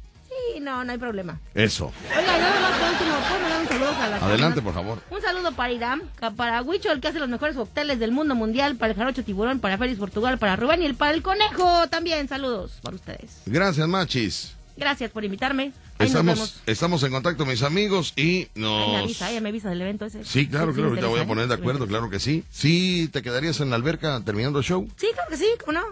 Sí, 0.55 0.61
no, 0.61 0.85
no 0.85 0.93
hay 0.93 0.98
problema. 0.98 1.39
Eso. 1.55 1.93
Oiga, 2.16 2.39
nada 2.39 2.61
más 2.61 2.78
por 2.78 2.90
último, 2.90 3.15
¿puedo 3.28 3.40
mandar 3.40 3.61
un 3.61 3.69
saludo 3.69 3.90
a 4.01 4.09
la 4.09 4.16
Adelante, 4.16 4.62
por 4.62 4.74
favor. 4.74 4.98
Un 5.11 5.23
saludo 5.23 5.52
para 5.52 5.73
Irán, 5.73 6.02
para 6.36 6.62
Huicho, 6.62 6.90
el 6.90 7.01
que 7.01 7.09
hace 7.09 7.19
los 7.20 7.28
mejores 7.28 7.56
cócteles 7.56 7.98
del 7.98 8.11
mundo 8.12 8.35
mundial, 8.35 8.77
para 8.77 8.93
el 8.93 8.98
Jarocho 8.98 9.23
Tiburón, 9.24 9.61
para 9.61 9.78
Félix 9.78 9.98
Portugal, 9.98 10.39
para 10.39 10.56
Rubén 10.56 10.82
y 10.82 10.86
el 10.86 10.94
para 10.97 11.12
el 11.15 11.23
Conejo. 11.23 11.89
También 11.89 12.28
saludos 12.28 12.78
para 12.82 12.97
ustedes. 12.97 13.43
Gracias, 13.47 13.86
Machis. 13.86 14.55
Gracias 14.77 15.11
por 15.12 15.24
invitarme. 15.24 15.73
Ahí 15.98 16.09
nos. 16.11 16.16
Estamos, 16.27 16.61
estamos 16.66 17.02
en 17.05 17.12
contacto, 17.12 17.47
mis 17.47 17.62
amigos, 17.62 18.12
y 18.16 18.23
Ahí 18.23 18.51
me 18.56 18.62
nos... 18.62 19.02
avisa, 19.05 19.31
ella 19.31 19.40
me 19.40 19.51
avisa 19.51 19.70
del 19.70 19.82
evento 19.82 20.06
ese. 20.06 20.24
Sí, 20.24 20.48
claro, 20.48 20.73
Sí, 20.73 20.81
claro, 20.81 20.97
ya 20.97 21.06
voy 21.06 21.20
a 21.20 21.27
poner 21.27 21.47
de 21.47 21.55
acuerdo, 21.55 21.86
claro 21.86 22.11
que 22.11 22.19
sí. 22.19 22.43
Sí, 22.51 23.09
¿te 23.12 23.23
quedarías 23.23 23.61
en 23.61 23.70
la 23.70 23.77
alberca 23.77 24.20
terminando 24.24 24.59
el 24.59 24.65
show? 24.65 24.89
Sí, 24.97 25.06
claro 25.15 25.31
que 25.31 25.36
sí, 25.36 25.47
¿cómo 25.65 25.78
no? 25.78 25.85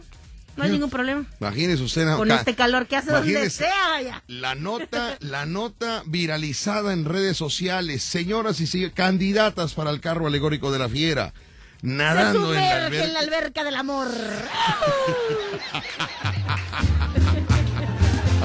No 0.56 0.64
hay 0.64 0.70
ningún 0.70 0.90
problema. 0.90 1.24
Imagínese 1.40 1.82
usted... 1.82 2.14
Con 2.16 2.30
este 2.30 2.54
calor 2.54 2.86
que 2.86 2.96
hace 2.96 3.10
donde 3.10 3.48
sea, 3.50 3.88
vaya. 3.90 4.22
La 4.26 4.54
nota, 4.54 5.16
la 5.20 5.46
nota 5.46 6.02
viralizada 6.06 6.92
en 6.92 7.04
redes 7.04 7.36
sociales, 7.36 8.02
señoras 8.02 8.60
y 8.60 8.66
señores, 8.66 8.94
candidatas 8.94 9.74
para 9.74 9.90
el 9.90 10.00
carro 10.00 10.26
alegórico 10.26 10.70
de 10.70 10.78
la 10.78 10.88
fiera, 10.88 11.32
Se 11.80 11.86
nadando 11.86 12.54
en 12.54 12.60
la 12.60 12.86
alberca. 12.86 13.04
en 13.04 13.12
la 13.14 13.20
alberca 13.20 13.64
del 13.64 13.76
amor. 13.76 14.08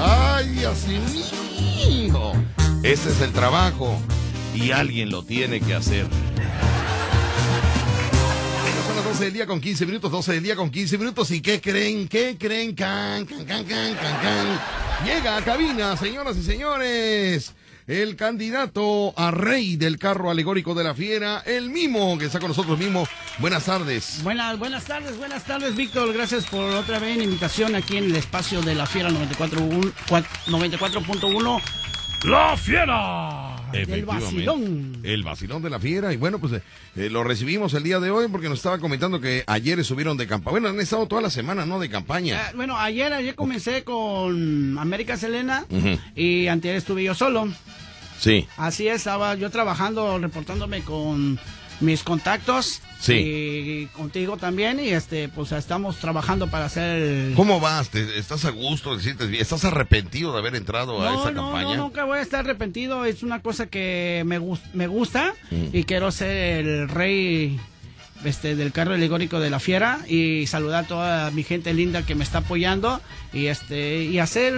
¡Ay, 0.00 0.64
así 0.64 0.98
mío! 1.12 2.32
Ese 2.82 3.10
es 3.10 3.20
el 3.20 3.32
trabajo 3.32 4.00
y 4.54 4.70
alguien 4.70 5.10
lo 5.10 5.24
tiene 5.24 5.60
que 5.60 5.74
hacer. 5.74 6.06
Bueno, 9.18 9.24
Son 9.24 9.24
las 9.24 9.24
12 9.24 9.24
del 9.24 9.32
día 9.32 9.46
con 9.46 9.60
15 9.60 9.86
minutos, 9.86 10.10
12 10.12 10.32
del 10.32 10.42
día 10.42 10.56
con 10.56 10.70
15 10.70 10.98
minutos. 10.98 11.30
¿Y 11.30 11.40
qué 11.40 11.60
creen? 11.60 12.08
¿Qué 12.08 12.36
creen? 12.38 12.74
Can, 12.74 13.26
can, 13.26 13.44
can, 13.44 13.64
can, 13.64 13.94
can, 13.96 14.20
can. 14.22 14.60
Llega 15.04 15.36
a 15.36 15.42
cabina, 15.42 15.96
señoras 15.96 16.36
y 16.36 16.42
señores. 16.42 17.54
el 17.86 18.16
candidato 18.16 19.14
a 19.16 19.30
rey 19.30 19.76
del 19.76 19.98
carro 19.98 20.30
alegórico 20.30 20.74
de 20.74 20.84
la 20.84 20.94
fiera, 20.94 21.42
el 21.46 21.70
Mimo, 21.70 22.16
que 22.18 22.26
está 22.26 22.38
con 22.38 22.48
nosotros 22.48 22.78
Mimo. 22.78 23.08
Buenas 23.38 23.64
tardes. 23.64 24.22
Buenas, 24.22 24.58
buenas 24.58 24.84
tardes, 24.84 25.16
buenas 25.16 25.44
tardes, 25.44 25.74
Víctor. 25.74 26.12
Gracias 26.12 26.46
por 26.46 26.70
otra 26.70 26.98
vez 26.98 27.16
la 27.16 27.24
invitación 27.24 27.74
aquí 27.74 27.96
en 27.96 28.04
el 28.04 28.16
espacio 28.16 28.60
de 28.62 28.74
la 28.74 28.86
Fiera 28.86 29.10
94.1. 29.10 29.92
94.1. 30.46 31.62
¡La 32.24 32.56
Fiera! 32.56 33.57
Efectivamente. 33.72 34.24
vacilón. 34.24 34.98
El 35.02 35.22
vacilón 35.22 35.62
de 35.62 35.70
la 35.70 35.78
fiera. 35.78 36.12
Y 36.12 36.16
bueno, 36.16 36.38
pues 36.38 36.52
eh, 36.54 36.62
eh, 36.96 37.10
lo 37.10 37.24
recibimos 37.24 37.74
el 37.74 37.82
día 37.82 38.00
de 38.00 38.10
hoy 38.10 38.28
porque 38.28 38.48
nos 38.48 38.58
estaba 38.58 38.78
comentando 38.78 39.20
que 39.20 39.44
ayer 39.46 39.78
estuvieron 39.78 40.16
de 40.16 40.26
campaña. 40.26 40.52
Bueno, 40.52 40.68
han 40.68 40.80
estado 40.80 41.06
toda 41.06 41.22
la 41.22 41.30
semana, 41.30 41.66
¿no? 41.66 41.78
De 41.78 41.88
campaña. 41.88 42.40
Ah, 42.48 42.52
bueno, 42.54 42.76
ayer, 42.78 43.12
ayer 43.12 43.34
comencé 43.34 43.84
con 43.84 44.78
América 44.78 45.16
Selena 45.16 45.64
Ujú. 45.70 45.98
y 46.14 46.46
antes 46.48 46.76
estuve 46.78 47.04
yo 47.04 47.14
solo. 47.14 47.48
Sí. 48.18 48.46
Así 48.56 48.88
es, 48.88 48.96
estaba 48.96 49.34
yo 49.36 49.48
trabajando, 49.50 50.18
reportándome 50.18 50.80
con 50.82 51.38
mis 51.80 52.02
contactos. 52.02 52.80
Sí. 53.00 53.12
Y 53.14 53.86
contigo 53.96 54.36
también. 54.36 54.80
Y 54.80 54.88
este, 54.88 55.28
pues 55.28 55.52
estamos 55.52 55.96
trabajando 55.98 56.48
para 56.48 56.64
hacer 56.66 56.96
el... 57.02 57.34
¿Cómo 57.36 57.60
vas? 57.60 57.90
¿Te- 57.90 58.18
¿Estás 58.18 58.44
a 58.44 58.50
gusto? 58.50 58.96
¿Te 58.96 59.02
sientes 59.02 59.28
bien? 59.28 59.40
¿Estás 59.42 59.64
arrepentido 59.64 60.32
de 60.32 60.38
haber 60.38 60.56
entrado 60.56 61.00
a 61.06 61.12
no, 61.12 61.22
campaña? 61.22 61.76
no, 61.76 61.84
nunca 61.84 62.04
voy 62.04 62.18
a 62.18 62.22
estar 62.22 62.40
arrepentido. 62.40 63.04
Es 63.04 63.22
una 63.22 63.40
cosa 63.40 63.66
que 63.66 64.22
me, 64.26 64.40
me 64.74 64.86
gusta 64.86 65.34
Mm. 65.50 65.68
y 65.72 65.84
quiero 65.84 66.10
ser 66.10 66.66
el 66.66 66.88
rey 66.88 67.58
este, 68.24 68.56
del 68.56 68.72
carro 68.72 68.94
alegórico 68.94 69.38
de 69.38 69.48
la 69.50 69.60
fiera 69.60 70.00
y 70.08 70.46
saludar 70.48 70.84
a 70.84 70.88
toda 70.88 71.30
mi 71.30 71.44
gente 71.44 71.72
linda 71.72 72.04
que 72.04 72.14
me 72.16 72.24
está 72.24 72.38
apoyando 72.38 73.00
y 73.32 73.46
este 73.46 74.02
y 74.04 74.18
hacer 74.18 74.54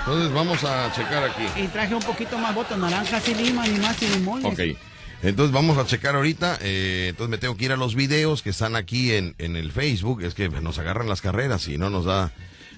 Entonces 0.00 0.32
vamos 0.32 0.64
a 0.64 0.92
checar 0.92 1.24
aquí. 1.24 1.42
y 1.60 1.66
traje 1.68 1.94
un 1.94 2.02
poquito 2.02 2.38
más 2.38 2.54
votos, 2.54 2.76
naranjas 2.78 3.26
y 3.28 3.34
lima, 3.34 3.66
ni 3.66 3.78
más 3.78 4.00
y 4.02 4.08
limones. 4.08 4.52
Ok. 4.52 4.76
Entonces 5.22 5.52
vamos 5.52 5.76
a 5.78 5.86
checar 5.86 6.14
ahorita. 6.16 6.58
eh, 6.62 7.06
entonces 7.10 7.30
me 7.30 7.38
tengo 7.38 7.56
que 7.56 7.66
ir 7.66 7.72
a 7.72 7.76
los 7.76 7.94
videos 7.94 8.42
que 8.42 8.50
están 8.50 8.74
aquí 8.76 9.12
en, 9.12 9.34
en 9.38 9.56
el 9.56 9.70
Facebook. 9.72 10.22
Es 10.22 10.34
que 10.34 10.48
nos 10.48 10.78
agarran 10.78 11.08
las 11.08 11.20
carreras 11.20 11.68
y 11.68 11.78
no 11.78 11.90
nos 11.90 12.04
da, 12.04 12.32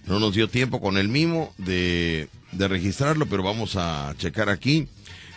no 0.06 0.18
nos 0.18 0.34
dio 0.34 0.48
tiempo 0.48 0.80
con 0.80 0.96
el 0.98 1.08
mimo 1.08 1.52
de, 1.58 2.28
de 2.52 2.68
registrarlo, 2.68 3.26
pero 3.26 3.42
vamos 3.42 3.76
a 3.76 4.14
checar 4.18 4.48
aquí 4.50 4.88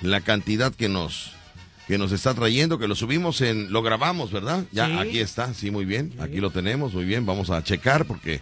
la 0.02 0.22
cantidad 0.22 0.74
que 0.74 0.90
nos 0.90 1.32
que 1.88 1.98
nos 1.98 2.12
está 2.12 2.34
trayendo, 2.34 2.80
que 2.80 2.88
lo 2.88 2.96
subimos 2.96 3.42
en, 3.42 3.72
lo 3.72 3.82
grabamos, 3.84 4.32
¿verdad? 4.32 4.64
Ya, 4.72 4.88
Sí. 4.88 4.94
aquí 4.98 5.20
está, 5.20 5.54
sí, 5.54 5.70
muy 5.72 5.86
bien, 5.86 6.14
aquí 6.20 6.38
lo 6.38 6.50
tenemos, 6.50 6.94
muy 6.94 7.06
bien, 7.06 7.26
vamos 7.26 7.50
a 7.50 7.64
checar 7.64 8.06
porque 8.06 8.42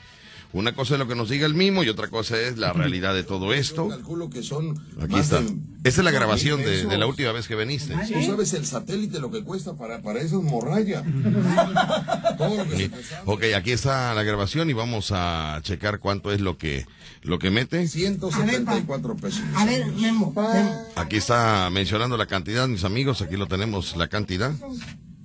una 0.54 0.74
cosa 0.74 0.94
es 0.96 1.00
lo 1.00 1.08
que 1.08 1.16
nos 1.16 1.30
diga 1.30 1.46
el 1.46 1.54
mimo 1.56 1.84
y 1.84 1.90
otra 1.90 2.08
cosa 2.08 2.40
es 2.40 2.58
la 2.58 2.74
realidad 2.74 3.14
de 3.14 3.24
todo 3.24 3.54
esto. 3.54 3.88
calculo 3.90 4.30
que 4.30 4.44
son 4.44 4.80
Aquí 5.02 5.18
está. 5.18 5.42
de 5.42 5.48
Esta 5.84 6.02
es 6.02 6.06
la 6.06 6.12
grabación 6.12 6.62
de, 6.62 6.86
de 6.86 6.98
la 6.98 7.08
última 7.08 7.32
vez 7.32 7.48
que 7.48 7.56
viniste. 7.56 7.94
¿Tú 7.96 8.24
sabes 8.26 8.54
el 8.54 8.66
satélite 8.66 9.20
lo 9.20 9.32
que 9.32 9.44
cuesta 9.44 9.74
para, 9.74 10.02
para 10.02 10.22
esas 10.22 10.42
morrayas? 10.42 11.04
Todo 12.38 12.58
lo 12.58 12.70
que 12.70 12.78
se 12.78 12.84
Sí. 12.84 12.92
Ok, 13.26 13.44
aquí 13.56 13.72
está 13.72 14.14
la 14.14 14.24
grabación 14.24 14.70
y 14.70 14.74
vamos 14.74 15.12
a 15.12 15.60
checar 15.64 16.00
cuánto 16.00 16.32
es 16.32 16.40
lo 16.42 16.58
que 16.58 16.86
lo 17.24 17.40
que 17.40 17.50
mete. 17.52 17.88
174 17.88 19.16
pesos. 19.16 19.42
A 19.56 19.66
ver, 19.66 19.86
Memo, 19.94 20.34
Memo. 20.36 20.82
Aquí 20.96 21.18
está 21.18 21.70
mencionando 21.72 22.18
la 22.18 22.26
cantidad, 22.26 22.68
mis 22.68 22.84
amigos, 22.84 23.22
aquí 23.22 23.38
lo 23.38 23.48
tenemos 23.48 23.96
la 23.96 24.08
cantidad. 24.08 24.52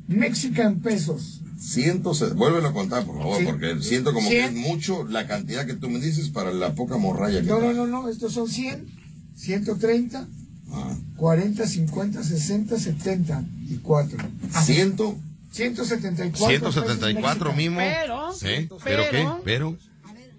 Mexican 0.09 0.81
pesos. 0.81 1.41
Ciento, 1.61 2.15
se- 2.15 2.29
vuélvelo 2.31 2.69
a 2.69 2.73
contar, 2.73 3.05
por 3.05 3.19
favor, 3.19 3.39
Sí. 3.39 3.45
porque 3.45 3.77
siento 3.83 4.13
como 4.13 4.29
que 4.29 4.45
es 4.45 4.53
mucho 4.53 5.05
la 5.07 5.27
cantidad 5.27 5.67
que 5.67 5.75
tú 5.75 5.89
me 5.91 5.99
dices 6.01 6.29
para 6.31 6.53
la 6.53 6.75
poca 6.75 6.97
morraya 6.99 7.41
que 7.41 7.47
No, 7.47 7.55
no, 7.55 7.61
trae. 7.61 7.75
no, 7.75 7.87
no, 7.87 8.09
estos 8.09 8.33
son 8.33 8.49
100, 8.49 8.87
130, 9.35 10.27
Ah. 10.73 10.97
40, 11.17 11.67
50, 11.67 12.23
60, 12.23 12.79
70 12.79 13.45
y 13.69 13.77
4. 13.77 14.19
Ciento. 14.65 15.17
174. 15.51 16.47
174 16.49 17.53
pesos 17.53 17.57
mimo. 17.57 17.79
Pero, 17.81 18.33
¿Sí? 18.35 18.69
¿Pero 18.85 19.03
qué? 19.05 19.09
pero- 19.11 19.41
¿Pero? 19.45 19.77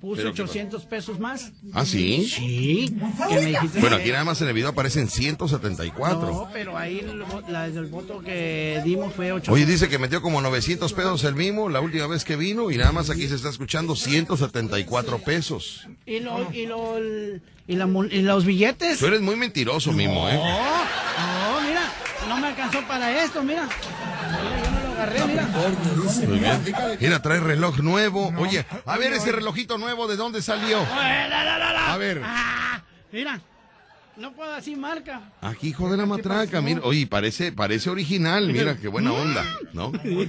Puse 0.02 0.22
Pero 0.22 0.34
qué 0.34 0.42
800 0.44 0.86
pesos 0.86 1.20
más. 1.20 1.52
¿Ah, 1.74 1.84
sí? 1.86 2.26
Sí. 2.26 2.96
Que 3.28 3.36
me 3.36 3.46
dijiste 3.48 3.80
Bueno, 3.82 3.98
aquí 3.98 4.10
nada 4.12 4.24
más 4.24 4.42
en 4.42 4.48
el 4.48 4.54
video 4.54 4.70
aparecen 4.70 5.10
174. 5.10 6.22
No, 6.22 6.50
pero 6.54 6.78
ahí 6.78 7.00
el, 7.00 7.20
la- 7.50 7.66
el 7.66 7.86
voto 7.88 8.20
que 8.22 8.82
dimos 8.86 9.14
fue 9.14 9.32
800. 9.34 9.54
Oye, 9.54 9.66
dice 9.66 9.90
que 9.90 9.98
metió 10.00 10.22
como 10.22 10.40
900 10.42 10.94
pesos 10.94 11.24
el 11.26 11.36
mimo 11.36 11.68
la 11.68 11.82
última 11.82 12.08
vez 12.08 12.24
que 12.24 12.38
vino 12.38 12.72
y 12.72 12.78
nada 12.78 12.94
más 12.94 13.10
aquí 13.10 13.28
se 13.28 13.36
está 13.36 13.50
escuchando 13.50 13.96
174 13.96 15.20
pesos. 15.20 15.86
¿Y, 16.06 16.20
lo, 16.22 16.48
y, 16.54 16.66
lo, 16.66 16.98
el- 16.98 17.42
y, 17.68 17.76
la 17.76 17.86
y 18.10 18.22
los 18.22 18.46
billetes? 18.46 19.00
Tú 19.00 19.08
eres 19.08 19.20
muy 19.22 19.36
mentiroso, 19.36 19.92
mimo, 19.92 20.30
¿eh? 20.30 20.36
No, 20.38 21.62
mira, 21.68 21.92
no 22.30 22.38
me 22.40 22.48
alcanzó 22.48 22.80
para 22.88 23.22
esto, 23.24 23.44
mira. 23.44 23.68
Mira, 23.68 24.64
yo 24.64 24.72
no 24.72 24.80
lo 24.88 24.89
agarré, 25.02 25.26
mira. 25.26 25.48
Muy 26.28 26.40
bien. 26.40 26.62
Mira, 27.00 27.22
trae 27.22 27.40
reloj 27.40 27.80
nuevo. 27.80 28.34
Oye, 28.38 28.66
a 28.86 28.98
ver 28.98 29.14
ese 29.14 29.32
relojito 29.32 29.78
nuevo, 29.78 30.08
¿de 30.08 30.16
dónde 30.16 30.42
salió? 30.42 30.80
A 30.82 31.98
ver. 31.98 32.22
Ah, 32.24 32.82
mira, 33.12 33.42
no 34.18 34.34
puedo 34.34 34.54
decir 34.56 34.78
marca. 34.78 35.32
Aquí, 35.42 35.70
hijo 35.70 35.90
de 35.90 35.98
la 35.98 36.06
matraca, 36.06 36.62
mira. 36.62 36.82
Oye, 36.84 37.08
parece, 37.08 37.52
parece 37.52 37.90
original, 37.90 38.48
mira, 38.48 38.78
qué 38.78 38.88
buena 38.88 39.14
onda, 39.14 39.46
¿no? 39.74 39.92
Muy 40.04 40.26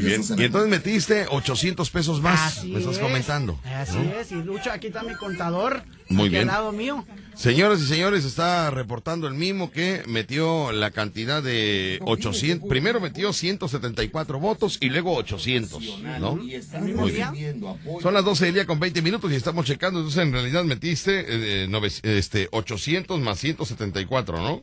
bien. 0.00 0.22
Y 0.36 0.44
entonces 0.44 0.70
metiste 0.70 1.26
800 1.28 1.90
pesos 1.90 2.22
más, 2.22 2.58
Así 2.58 2.72
me 2.72 2.78
estás 2.80 2.94
es. 2.96 3.00
comentando. 3.00 3.58
Así 3.76 3.98
¿no? 3.98 4.18
es, 4.18 4.32
y 4.32 4.36
Lucho, 4.36 4.72
aquí 4.72 4.88
está 4.88 5.02
mi 5.02 5.14
contador. 5.14 5.82
Muy 6.08 6.28
bien. 6.28 6.42
al 6.42 6.46
lado 6.48 6.72
mío. 6.72 7.04
Señoras 7.34 7.80
y 7.80 7.86
señores, 7.86 8.24
está 8.24 8.68
reportando 8.70 9.28
el 9.28 9.34
mismo 9.34 9.70
que 9.70 10.02
metió 10.08 10.72
la 10.72 10.90
cantidad 10.90 11.40
de 11.40 12.00
800. 12.04 12.68
Primero 12.68 13.00
metió 13.00 13.32
174 13.32 14.40
votos 14.40 14.78
y 14.80 14.88
luego 14.88 15.14
800, 15.14 15.80
¿no? 16.20 16.34
Muy 16.36 17.12
bien. 17.12 17.60
Son 18.02 18.12
las 18.14 18.24
12 18.24 18.46
del 18.46 18.54
día 18.54 18.66
con 18.66 18.80
20 18.80 19.02
minutos 19.02 19.30
y 19.30 19.36
estamos 19.36 19.66
checando. 19.66 20.00
Entonces, 20.00 20.22
en 20.24 20.32
realidad 20.32 20.64
metiste 20.64 21.26
eh, 21.64 21.68
nove- 21.68 22.00
este, 22.02 22.48
800 22.50 23.20
más 23.20 23.38
174, 23.38 24.38
¿no? 24.42 24.62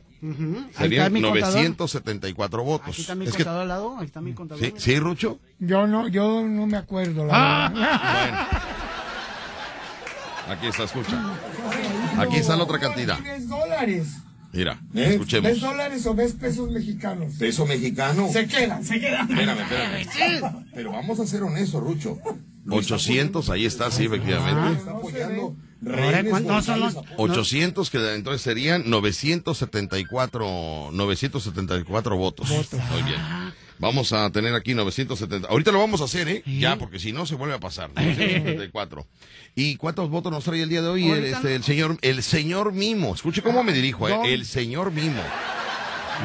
Serían 0.76 1.12
mi 1.12 1.22
contador. 1.22 1.38
974 1.54 2.62
votos. 2.62 2.88
Aquí 2.90 3.00
está 3.00 3.14
mi 3.14 3.24
Es 3.24 3.30
que- 3.32 3.38
contador 3.38 3.62
al 3.62 3.68
lado, 3.68 3.96
aquí 3.96 4.06
está 4.06 4.20
mi 4.20 4.34
contador. 4.34 4.62
¿Sí, 4.62 4.74
¿Sí, 4.76 4.98
Rucho? 4.98 5.38
Yo 5.58 5.86
no, 5.86 6.08
yo 6.08 6.42
no 6.42 6.66
me 6.66 6.76
acuerdo, 6.76 7.24
la 7.24 7.32
Ah. 7.34 7.68
verdad. 7.70 8.62
Aquí 10.48 10.66
está, 10.68 10.84
escucha. 10.84 11.20
Aquí 12.18 12.36
está 12.36 12.56
la 12.56 12.64
otra 12.64 12.78
cantidad. 12.78 13.18
¿Ves 13.20 13.48
dólares? 13.48 14.08
Mira, 14.52 14.80
¿Eh? 14.94 15.08
escuchemos. 15.12 15.50
¿Ves 15.50 15.60
dólares 15.60 16.06
o 16.06 16.14
ves 16.14 16.32
pesos 16.32 16.70
mexicanos? 16.70 17.34
Peso 17.38 17.66
mexicano. 17.66 18.28
Se 18.32 18.46
quedan, 18.46 18.84
se 18.84 19.00
quedan. 19.00 19.28
Espérame, 19.30 19.60
espérame. 20.00 20.66
Pero 20.72 20.92
vamos 20.92 21.20
a 21.20 21.26
ser 21.26 21.42
honestos, 21.42 21.82
Rucho. 21.82 22.18
800, 22.70 23.50
ahí 23.50 23.66
está, 23.66 23.90
sí, 23.90 24.04
efectivamente. 24.06 24.78
Está 24.78 24.92
apoyando 24.92 25.56
Rehenes 25.82 26.30
¿cuántos 26.30 26.64
son 26.64 26.80
los- 26.80 26.94
mortales. 26.94 27.16
800, 27.18 27.90
que 27.90 28.14
entonces 28.14 28.40
serían 28.42 28.88
974, 28.88 30.90
974 30.92 32.16
votos. 32.16 32.48
Muy 32.50 33.02
bien. 33.02 33.20
Vamos 33.78 34.12
a 34.12 34.30
tener 34.30 34.54
aquí 34.54 34.74
970. 34.74 35.48
Ahorita 35.48 35.72
lo 35.72 35.78
vamos 35.78 36.00
a 36.00 36.04
hacer, 36.04 36.28
¿eh? 36.28 36.42
Ya, 36.46 36.76
porque 36.76 36.98
si 36.98 37.12
no 37.12 37.26
se 37.26 37.34
vuelve 37.34 37.54
a 37.54 37.60
pasar. 37.60 37.90
974. 37.94 39.06
¿Y 39.54 39.76
cuántos 39.76 40.10
votos 40.10 40.32
nos 40.32 40.44
trae 40.44 40.62
el 40.62 40.68
día 40.68 40.82
de 40.82 40.88
hoy 40.88 41.10
el, 41.10 41.24
este, 41.24 41.54
el 41.54 41.64
señor 41.64 41.98
el 42.02 42.22
señor 42.22 42.72
Mimo? 42.72 43.14
Escuche 43.14 43.42
cómo 43.42 43.62
me 43.62 43.72
dirijo, 43.72 44.08
¿eh? 44.08 44.32
El 44.32 44.44
señor 44.46 44.92
Mimo. 44.92 45.22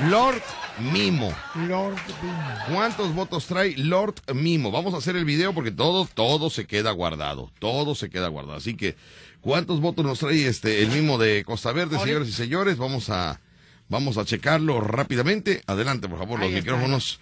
Lord 0.10 0.42
Mimo. 0.80 1.34
Lord 1.68 1.96
Bing. 2.22 2.74
¿Cuántos 2.74 3.14
votos 3.14 3.46
trae 3.46 3.76
Lord 3.78 4.16
Mimo? 4.34 4.72
Vamos 4.72 4.94
a 4.94 4.98
hacer 4.98 5.16
el 5.16 5.26
video 5.26 5.54
porque 5.54 5.72
todo, 5.72 6.08
todo 6.14 6.50
se 6.50 6.66
queda 6.66 6.92
guardado. 6.92 7.52
Todo 7.60 7.96
se 7.96 8.10
queda 8.10 8.28
guardado. 8.30 8.58
Así 8.58 8.76
que, 8.76 8.96
¿cuántos 9.42 9.82
votos 9.82 10.06
nos 10.06 10.20
trae 10.20 10.48
este 10.48 10.82
el 10.82 10.90
Mimo 10.90 11.18
de 11.18 11.44
Costa 11.44 11.72
Verde, 11.72 12.00
señores 12.00 12.30
y 12.30 12.34
señores? 12.34 12.78
Vamos 12.78 13.10
a, 13.10 13.42
vamos 13.90 14.18
a 14.18 14.26
checarlo 14.26 14.82
rápidamente. 14.82 15.62
Adelante, 15.68 16.08
por 16.08 16.20
favor, 16.20 16.40
los 16.40 16.50
está. 16.50 16.62
micrófonos. 16.62 17.20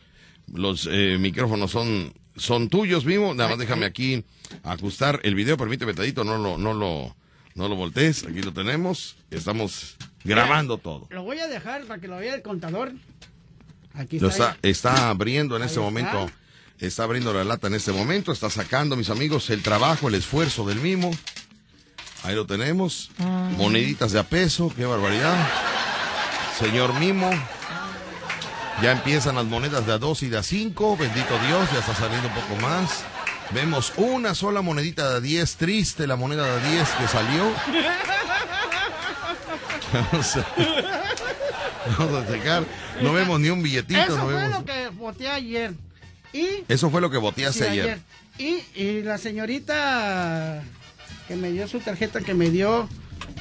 Los 0.53 0.88
eh, 0.91 1.17
micrófonos 1.19 1.71
son, 1.71 2.13
son 2.35 2.69
tuyos, 2.69 3.05
Mimo. 3.05 3.34
Nada 3.34 3.49
más 3.51 3.59
déjame 3.59 3.85
aquí 3.85 4.23
ajustar 4.63 5.19
el 5.23 5.35
video. 5.35 5.57
Permíteme, 5.57 5.93
Tadito, 5.93 6.23
no 6.23 6.38
lo, 6.38 6.57
no 6.57 6.73
lo, 6.73 7.15
no 7.55 7.67
lo 7.67 7.76
voltees. 7.76 8.23
Aquí 8.26 8.41
lo 8.41 8.53
tenemos. 8.53 9.15
Estamos 9.31 9.95
grabando 10.23 10.77
todo. 10.77 11.07
Lo 11.11 11.23
voy 11.23 11.39
a 11.39 11.47
dejar 11.47 11.84
para 11.85 11.99
que 12.01 12.07
lo 12.07 12.17
vea 12.17 12.35
el 12.35 12.41
contador. 12.41 12.91
Aquí 13.93 14.19
Lo 14.19 14.30
está. 14.30 14.57
está, 14.61 14.93
está 14.93 15.09
abriendo 15.09 15.55
en 15.55 15.63
Ahí 15.63 15.67
este 15.67 15.80
está. 15.80 15.85
momento. 15.85 16.31
Está 16.80 17.03
abriendo 17.03 17.34
la 17.34 17.43
lata 17.43 17.67
en 17.67 17.73
este 17.73 17.91
momento. 17.91 18.31
Está 18.31 18.49
sacando, 18.49 18.95
mis 18.95 19.09
amigos, 19.09 19.49
el 19.49 19.61
trabajo, 19.61 20.07
el 20.07 20.15
esfuerzo 20.15 20.65
del 20.65 20.80
mimo. 20.80 21.11
Ahí 22.23 22.35
lo 22.35 22.45
tenemos. 22.45 23.11
Ah. 23.19 23.51
Moneditas 23.57 24.11
de 24.13 24.19
a 24.19 24.23
peso. 24.23 24.71
Qué 24.76 24.85
barbaridad. 24.85 25.35
Señor 26.57 26.93
mimo. 26.99 27.30
Ya 28.81 28.93
empiezan 28.93 29.35
las 29.35 29.45
monedas 29.45 29.85
de 29.85 29.91
a 29.91 29.97
dos 29.97 30.23
y 30.23 30.30
de 30.30 30.38
a 30.38 30.43
cinco. 30.43 30.95
Bendito 30.95 31.38
Dios, 31.47 31.69
ya 31.73 31.80
está 31.80 31.93
saliendo 31.93 32.30
un 32.30 32.34
poco 32.34 32.56
más. 32.61 33.03
Vemos 33.51 33.91
una 33.97 34.34
sola 34.35 34.61
monedita 34.61 35.10
de 35.10 35.18
a 35.18 35.19
10. 35.19 35.56
Triste 35.57 36.07
la 36.07 36.15
moneda 36.15 36.45
de 36.45 36.51
a 36.51 36.72
10 36.72 36.89
que 36.89 37.07
salió. 37.07 37.43
Vamos 39.91 40.38
a, 40.38 40.45
vamos 41.97 42.23
a 42.23 42.31
checar. 42.31 42.64
No 43.01 43.11
vemos 43.11 43.39
ni 43.39 43.49
un 43.49 43.64
billetito. 43.64 43.99
Eso 43.99 44.18
no 44.18 44.26
fue 44.26 44.35
vemos. 44.35 44.60
lo 44.60 44.65
que 44.65 44.89
voté 44.89 45.27
ayer. 45.27 45.73
Y, 46.31 46.64
Eso 46.68 46.91
fue 46.91 47.01
lo 47.01 47.10
que 47.10 47.18
voteaste 47.18 47.64
sí, 47.64 47.69
ayer. 47.72 47.99
Y, 48.38 48.61
y 48.76 49.01
la 49.01 49.18
señorita 49.18 50.61
que 51.27 51.35
me 51.35 51.51
dio 51.51 51.68
su 51.68 51.80
tarjeta, 51.80 52.22
que 52.22 52.35
me 52.35 52.51
dio 52.51 52.88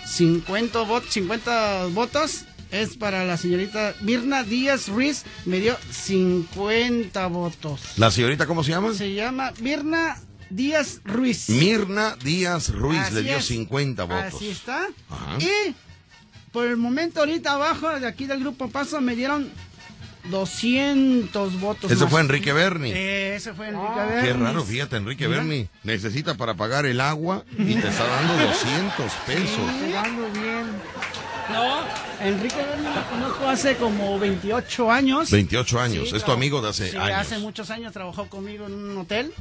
50, 0.07 0.81
vot 0.85 1.05
50 1.07 1.87
votos, 1.93 2.45
es 2.71 2.97
para 2.97 3.25
la 3.25 3.37
señorita 3.37 3.95
Mirna 4.03 4.43
Díaz 4.43 4.89
Ruiz, 4.89 5.25
me 5.45 5.61
dio 5.61 5.77
50 5.91 7.27
votos. 7.29 7.81
¿La 7.97 8.11
señorita 8.11 8.47
cómo 8.47 8.63
se 8.65 8.71
llama? 8.71 8.93
Se 8.95 9.13
llama 9.15 9.53
Mirna 9.61 10.17
Díaz 10.51 11.01
Ruiz. 11.05 11.49
Mirna 11.49 12.17
Díaz 12.23 12.71
Ruiz 12.71 13.01
Así 13.01 13.15
le 13.15 13.23
dio 13.23 13.37
es. 13.37 13.45
50 13.47 14.05
votos. 14.05 14.35
Así 14.35 14.49
está. 14.49 14.87
Ajá. 15.11 15.39
Y 15.41 15.75
por 16.53 16.67
el 16.67 16.77
momento 16.77 17.21
ahorita 17.21 17.53
abajo 17.53 17.89
de 18.01 18.07
aquí 18.07 18.27
del 18.27 18.41
grupo 18.41 18.69
Paso 18.69 19.01
me 19.01 19.15
dieron 19.15 19.51
200 20.31 21.61
votos. 21.61 21.91
Ese 21.91 22.03
más. 22.05 22.11
fue 22.11 22.21
Enrique 22.21 22.53
Berni. 22.53 22.91
Eh, 22.93 23.37
ese 23.37 23.55
fue 23.55 23.69
Enrique 23.69 23.87
Ah, 23.97 24.05
Berni. 24.07 24.29
Qué 24.29 24.35
raro, 24.35 24.65
fíjate, 24.65 24.97
Enrique 24.97 25.27
Mira. 25.27 25.39
Berni. 25.41 25.69
Necesita 25.85 26.35
para 26.35 26.55
pagar 26.55 26.85
el 26.87 27.01
agua 27.01 27.45
y 27.59 27.75
te 27.75 27.89
está 27.89 28.07
dando 28.07 28.35
200 28.47 29.13
pesos. 29.27 29.59
Bien. 30.35 30.67
No, 31.53 31.81
Enrique 32.21 32.57
lo 32.57 33.11
conozco 33.11 33.49
hace 33.49 33.77
como 33.77 34.19
28 34.19 34.91
años. 34.91 35.31
28 35.31 35.81
años. 35.81 36.11
Sí, 36.11 36.17
es 36.17 36.25
tu 36.25 36.33
amigo 36.33 36.61
de 36.61 36.69
hace 36.69 36.91
sí, 36.91 36.97
años. 36.97 37.19
hace 37.19 37.39
muchos 37.39 37.71
años 37.71 37.93
trabajó 37.93 38.27
conmigo 38.29 38.67
en 38.67 38.75
un 38.75 38.99
hotel. 38.99 39.33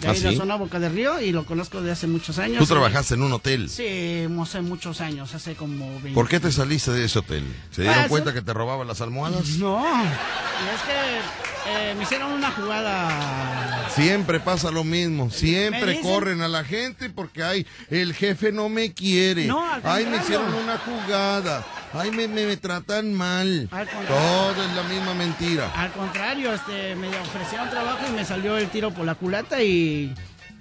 De 0.00 0.08
¿Ah, 0.08 0.10
ahí 0.12 0.20
la 0.20 0.30
sí? 0.30 0.36
zona 0.36 0.56
Boca 0.56 0.80
del 0.80 0.92
Río 0.92 1.20
y 1.20 1.32
lo 1.32 1.44
conozco 1.44 1.80
de 1.82 1.92
hace 1.92 2.06
muchos 2.06 2.38
años. 2.38 2.58
Tú 2.58 2.66
trabajaste 2.66 3.14
en 3.14 3.22
un 3.22 3.32
hotel. 3.32 3.68
Sí, 3.68 4.26
hace 4.40 4.60
muchos 4.62 5.00
años, 5.00 5.32
hace 5.34 5.54
como 5.54 5.86
20. 6.00 6.12
¿Por 6.14 6.28
qué 6.28 6.40
te 6.40 6.50
saliste 6.50 6.90
de 6.92 7.04
ese 7.04 7.18
hotel? 7.20 7.44
¿Se 7.70 7.82
dieron 7.82 8.00
Ah, 8.04 8.08
cuenta 8.08 8.32
que 8.32 8.42
te 8.42 8.52
robaban 8.52 8.88
las 8.88 9.00
almohadas? 9.00 9.46
No, 9.58 9.84
es 9.84 10.80
que 10.86 11.70
eh, 11.70 11.94
me 11.96 12.02
hicieron 12.02 12.32
una 12.32 12.50
jugada. 12.50 13.88
Siempre 13.94 14.40
pasa 14.40 14.70
lo 14.70 14.82
mismo, 14.84 15.30
siempre 15.30 15.92
dicen- 15.92 16.02
corren 16.02 16.42
a 16.42 16.48
la 16.48 16.64
gente 16.64 17.10
porque 17.10 17.42
ay, 17.44 17.66
el 17.90 18.14
jefe 18.14 18.50
no 18.50 18.68
me 18.68 18.92
quiere, 18.92 19.46
No, 19.46 19.70
al 19.70 19.82
ay, 19.84 20.06
me 20.06 20.16
hicieron 20.16 20.52
una 20.54 20.78
jugada, 20.78 21.64
ay, 21.94 22.10
me, 22.10 22.28
me, 22.28 22.46
me 22.46 22.56
tratan 22.56 23.12
mal, 23.14 23.68
todo 23.70 24.50
es 24.64 24.74
la 24.76 24.82
misma 24.84 25.14
mentira. 25.14 25.70
Al 25.74 25.92
contrario, 25.92 26.52
este, 26.52 26.94
me 26.96 27.08
ofrecieron 27.08 27.68
trabajo 27.70 27.98
y 28.08 28.12
me 28.14 28.24
salió 28.24 28.56
el 28.58 28.68
tiro 28.68 28.90
por 28.92 29.04
la 29.06 29.14
culata 29.14 29.62
y 29.62 30.12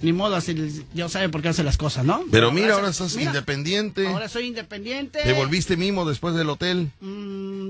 ni 0.02 0.14
modo, 0.14 0.36
así, 0.36 0.84
yo 0.94 1.10
sabe 1.10 1.30
por 1.30 1.42
qué 1.42 1.50
hace 1.50 1.64
las 1.64 1.78
cosas, 1.78 2.04
¿no? 2.04 2.24
Pero 2.32 2.52
mira, 2.52 2.68
gracias- 2.68 2.78
ahora 2.80 2.90
estás 2.90 3.16
mira, 3.16 3.30
independiente, 3.32 4.08
Ahora 4.08 4.28
soy 4.30 4.48
independiente. 4.48 5.20
te 5.24 5.34
volviste 5.34 5.78
mimo 5.78 6.06
después 6.10 6.34
del 6.36 6.50
hotel, 6.50 6.90
Mm, 7.02 7.70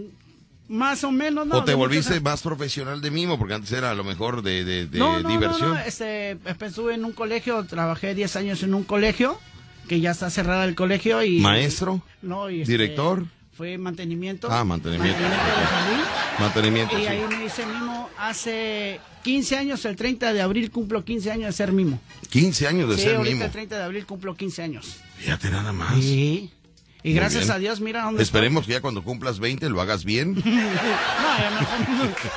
más 0.70 1.04
o 1.04 1.12
menos, 1.12 1.46
¿no? 1.46 1.58
o 1.58 1.64
te 1.66 1.74
volviste 1.74 2.22
más 2.22 2.42
profesional 2.42 3.02
de 3.02 3.12
mimo, 3.12 3.38
porque 3.38 3.54
antes 3.56 3.72
era 3.74 3.92
a 3.92 3.96
lo 3.96 4.06
mejor 4.06 4.42
de, 4.44 4.64
de- 4.64 4.86
de 4.88 4.98
no, 5.00 5.20
no, 5.20 5.30
diversión. 5.30 5.72
No, 5.74 5.80
este, 5.80 6.38
estuve 6.66 6.94
en 6.96 7.04
un 7.04 7.12
colegio, 7.12 7.66
trabajé 7.66 8.16
10 8.16 8.34
años 8.38 8.64
en 8.64 8.74
un 8.76 8.86
colegio, 8.86 9.38
que 9.90 10.00
ya 10.00 10.12
está 10.12 10.30
cerrada 10.30 10.64
el 10.64 10.76
colegio 10.76 11.22
y... 11.24 11.40
Maestro, 11.42 12.02
No, 12.22 12.50
y 12.50 12.62
este, 12.62 12.72
director, 12.72 13.26
Fue 13.62 13.78
mantenimiento. 13.78 14.48
Ah, 14.52 14.64
mantenimiento. 14.64 15.20
de 15.22 15.30
jardín. 15.30 16.00
mantenimiento. 16.40 16.98
Y 16.98 17.02
sí. 17.04 17.08
ahí 17.10 17.24
me 17.30 17.46
hice 17.46 17.64
mimo 17.68 18.10
hace 18.18 19.00
15 19.24 19.56
años, 19.56 19.86
el 19.86 19.96
30 19.96 20.34
de 20.34 20.42
abril 20.42 20.72
cumplo 20.72 21.06
15 21.06 21.30
años 21.32 21.46
de 21.46 21.52
ser 21.54 21.72
mimo. 21.72 22.00
15 22.32 22.68
años 22.68 22.90
de 22.90 22.96
sí, 22.96 23.04
ser 23.04 23.18
ahorita 23.18 23.36
mimo. 23.36 23.46
el 23.46 23.52
30 23.52 23.78
de 23.78 23.84
abril 23.84 24.08
cumplo 24.08 24.36
15 24.36 24.64
años. 24.64 24.96
Fíjate 25.20 25.52
nada 25.52 25.72
más. 25.74 25.94
Sí. 25.94 26.50
Y 27.04 27.10
Muy 27.10 27.16
gracias 27.20 27.44
bien. 27.44 27.56
a 27.56 27.60
Dios, 27.60 27.82
mira 27.82 28.02
dónde 28.06 28.24
Esperemos 28.24 28.66
que 28.66 28.72
ya 28.72 28.82
cuando 28.82 29.04
cumplas 29.04 29.38
20 29.38 29.70
lo 29.70 29.80
hagas 29.80 30.06
bien. 30.06 30.36
estoy. 30.38 30.52
no, 30.54 31.38
ya 31.38 31.52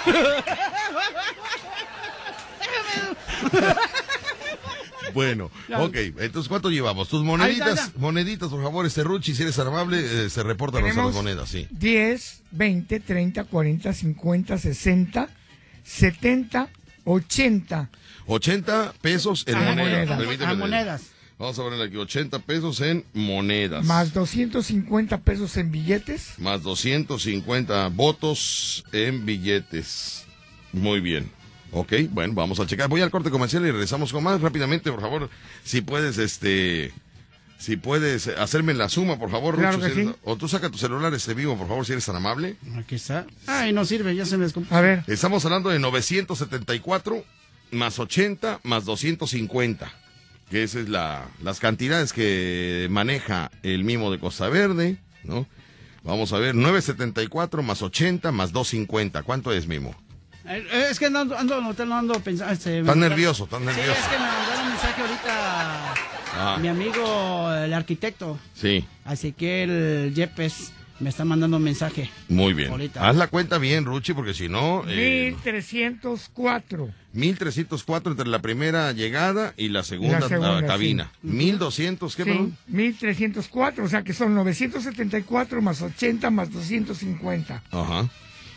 mejor- 0.05 0.45
Bueno, 5.15 5.51
Ya. 5.69 5.81
ok, 5.83 5.95
entonces 6.19 6.49
¿cuánto 6.49 6.71
llevamos? 6.71 7.09
Tus 7.09 7.23
moneditas, 7.25 7.87
está, 7.87 7.99
moneditas, 7.99 8.49
por 8.49 8.63
favor, 8.63 8.85
este 8.85 9.05
Ruchi, 9.05 9.35
si 9.35 9.43
eres 9.43 9.59
amable, 9.59 9.99
eh, 10.27 10.29
se 10.31 10.43
reportan 10.43 10.83
las 10.83 10.93
Tenemos 10.93 11.15
monedas, 11.15 11.49
sí. 11.49 11.67
10, 11.71 12.43
20, 12.51 13.01
30, 13.01 13.45
40, 13.45 13.93
50, 13.93 14.59
60, 14.59 15.29
70, 15.85 16.69
80. 17.05 17.91
80 18.27 18.95
pesos 19.01 19.45
en 19.47 19.59
monedas. 19.59 20.19
Permíteme, 20.19 20.53
Ah, 20.53 20.55
monedas. 20.55 21.03
Vamos 21.39 21.59
a 21.59 21.63
ponerle 21.63 21.87
aquí 21.87 21.97
80 21.97 22.39
pesos 22.41 22.81
en 22.81 23.05
monedas. 23.13 23.85
Más 23.85 24.13
250 24.15 25.19
pesos 25.19 25.57
en 25.57 25.71
billetes. 25.73 26.35
Más 26.39 26.63
250 26.63 27.89
votos 27.89 28.85
en 28.93 29.27
billetes. 29.27 30.25
Muy 30.73 31.01
bien. 31.01 31.31
Ok, 31.75 31.93
bueno, 32.11 32.35
vamos 32.35 32.61
a 32.61 32.67
checar. 32.67 32.89
Voy 32.89 33.01
al 33.01 33.11
corte 33.11 33.31
comercial 33.31 33.67
y 33.67 33.71
regresamos 33.73 34.13
con 34.13 34.23
más 34.23 34.41
rápidamente, 34.41 34.91
por 34.93 35.01
favor. 35.01 35.29
Si 35.65 35.81
puedes, 35.81 36.19
este, 36.19 36.93
si 37.59 37.77
puedes 37.77 38.29
hacerme 38.29 38.75
la 38.75 38.89
suma, 38.89 39.19
por 39.19 39.29
favor. 39.31 39.57
Claro 39.57 39.77
Rucho, 39.79 39.89
que 39.89 39.95
si 39.95 40.01
eres- 40.03 40.13
sí. 40.15 40.21
O 40.25 40.37
tú 40.37 40.49
saca 40.49 40.71
tu 40.71 40.79
celular 40.79 41.13
este 41.15 41.35
vivo, 41.35 41.57
por 41.59 41.67
favor, 41.67 41.85
si 41.85 41.93
eres 41.93 42.07
tan 42.07 42.15
amable. 42.17 42.57
Aquí 42.79 42.95
está. 42.95 43.27
Ay, 43.49 43.73
no 43.73 43.85
sirve, 43.85 44.15
ya 44.15 44.25
se 44.25 44.37
me 44.39 44.45
descompuso. 44.45 44.75
A 44.75 44.81
ver. 44.81 45.03
Estamos 45.09 45.45
hablando 45.45 45.71
de 45.71 45.79
974 45.81 47.25
más 47.73 47.99
80 47.99 48.61
más 48.63 48.85
250. 48.85 49.93
Que 50.51 50.63
esas 50.63 50.83
es 50.83 50.89
la, 50.89 51.27
las 51.43 51.59
cantidades 51.59 52.13
que 52.13 52.87
maneja 52.91 53.51
el 53.65 53.83
mimo 53.83 54.13
de 54.13 54.19
Costa 54.21 54.49
Verde, 54.49 54.99
¿no? 55.25 55.47
Vamos 56.05 56.33
a 56.35 56.39
ver, 56.39 56.55
974 56.55 57.63
más 57.63 57.81
80 57.83 58.31
más 58.31 58.53
250. 58.53 59.23
¿Cuánto 59.23 59.53
es, 59.53 59.67
mimo? 59.67 59.97
Eh, 60.47 60.87
Es 60.91 60.99
que 60.99 61.09
no 61.11 61.21
ando, 61.21 61.37
ando 61.39 61.61
no 61.61 61.97
ando 61.97 62.21
pensando. 62.21 62.53
Este, 62.53 62.83
mandaron- 62.83 63.01
nervioso, 63.01 63.45
estás 63.45 63.61
nervioso. 63.61 63.93
Sí, 63.95 64.01
es 64.01 64.09
que 64.09 64.19
me 64.19 64.27
mandaron 64.27 64.61
un 64.65 64.69
mensaje 64.71 65.01
ahorita 65.03 65.95
Ah. 66.37 66.59
mi 66.61 66.69
amigo, 66.69 67.53
el 67.55 67.73
arquitecto, 67.73 68.39
Sí, 68.55 68.85
así 69.05 69.33
que 69.33 69.63
el 69.63 70.15
Yepes 70.15 70.73
me 71.01 71.09
está 71.11 71.25
mandando 71.25 71.57
un 71.59 71.63
mensaje. 71.63 72.11
muy 72.29 72.53
bien. 72.55 72.71
Ahorita. 72.71 73.09
Haz 73.09 73.15
la 73.17 73.29
cuenta 73.29 73.59
bien, 73.59 73.85
Ruchi, 73.85 74.13
porque 74.15 74.35
si 74.35 74.49
no, 74.49 74.83
eh, 74.89 75.35
1304. 75.45 76.91
1304 77.13 78.13
entre 78.13 78.27
la 78.27 78.41
primera 78.41 78.91
llegada 78.93 79.55
y 79.57 79.69
la 79.69 79.85
segunda, 79.85 80.19
La 80.21 80.29
segunda, 80.29 80.67
cabina. 80.67 81.11
sí. 81.23 81.29
1200, 81.29 82.17
¿qué, 82.17 82.25
Sí, 82.25 82.31
perdón? 82.31 82.57
1304, 82.67 83.85
o 83.85 83.89
sea 83.89 84.03
que 84.03 84.13
son 84.13 84.35
974 84.35 85.63
más 85.63 85.81
80 85.83 86.31
más 86.31 86.51
250. 86.53 87.63
Ajá. 87.71 88.09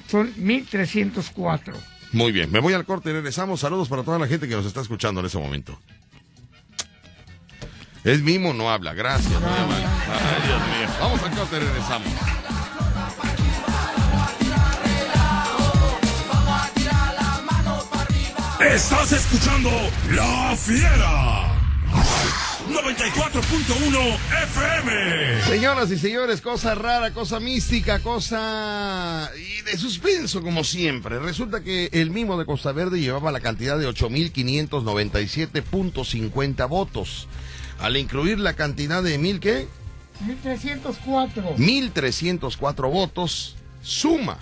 Son 0.07 0.33
1304. 0.37 1.73
Muy 2.13 2.31
bien, 2.31 2.51
me 2.51 2.59
voy 2.59 2.73
al 2.73 2.85
corte 2.85 3.09
y 3.09 3.13
regresamos. 3.13 3.59
Saludos 3.59 3.89
para 3.89 4.03
toda 4.03 4.17
la 4.19 4.27
gente 4.27 4.47
que 4.47 4.55
nos 4.55 4.65
está 4.65 4.81
escuchando 4.81 5.19
en 5.19 5.25
ese 5.25 5.37
momento. 5.37 5.77
Es 8.03 8.21
mimo, 8.21 8.53
no 8.53 8.71
habla. 8.71 8.93
Gracias. 8.93 9.29
muy 9.29 9.49
amable. 9.49 9.85
Ay, 9.85 10.47
Dios 10.47 10.61
mío. 10.61 10.97
Vamos 11.01 11.23
a 11.23 11.29
corte, 11.31 11.59
regresamos. 11.59 12.07
Estás 18.59 19.11
escuchando 19.11 19.69
La 20.11 20.55
Fiera. 20.55 21.47
94.1 22.69 24.17
FM. 24.43 25.41
Señoras 25.43 25.89
y 25.91 25.97
señores, 25.97 26.41
cosa 26.41 26.75
rara, 26.75 27.13
cosa 27.13 27.39
mística, 27.39 27.99
cosa 27.99 29.31
y 29.35 29.61
de 29.61 29.77
suspenso 29.77 30.41
como 30.41 30.63
siempre. 30.63 31.19
Resulta 31.19 31.61
que 31.63 31.89
el 31.93 32.09
mimo 32.11 32.37
de 32.37 32.45
Costa 32.45 32.73
Verde 32.73 32.99
llevaba 32.99 33.31
la 33.31 33.39
cantidad 33.39 33.77
de 33.77 33.87
8.597.50 33.87 36.67
votos. 36.67 37.29
Al 37.79 37.95
incluir 37.95 38.39
la 38.39 38.51
cantidad 38.53 39.01
de 39.01 39.17
mil 39.17 39.39
qué? 39.39 39.69
1304. 40.25 41.55
1.304 41.57 42.91
votos, 42.91 43.55
suma 43.81 44.39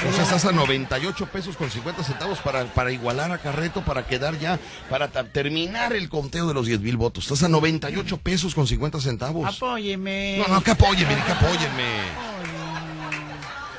O 0.07 0.11
sea, 0.13 0.23
estás 0.23 0.45
a 0.45 0.51
98 0.51 1.27
pesos 1.27 1.55
con 1.55 1.69
50 1.69 2.03
centavos 2.03 2.39
para, 2.39 2.65
para 2.65 2.91
igualar 2.91 3.31
a 3.31 3.37
Carreto, 3.37 3.81
para 3.81 4.07
quedar 4.07 4.39
ya, 4.39 4.59
para 4.89 5.09
terminar 5.09 5.93
el 5.93 6.09
conteo 6.09 6.47
de 6.47 6.53
los 6.55 6.65
10 6.65 6.81
mil 6.81 6.97
votos. 6.97 7.25
Estás 7.25 7.43
a 7.43 7.49
98 7.49 8.17
pesos 8.17 8.55
con 8.55 8.65
50 8.65 8.99
centavos. 8.99 9.55
Apóyeme. 9.57 10.39
No, 10.39 10.55
no, 10.55 10.63
que 10.63 10.71
apóyenme, 10.71 11.15
que 11.23 11.31
apóyenme. 11.31 12.31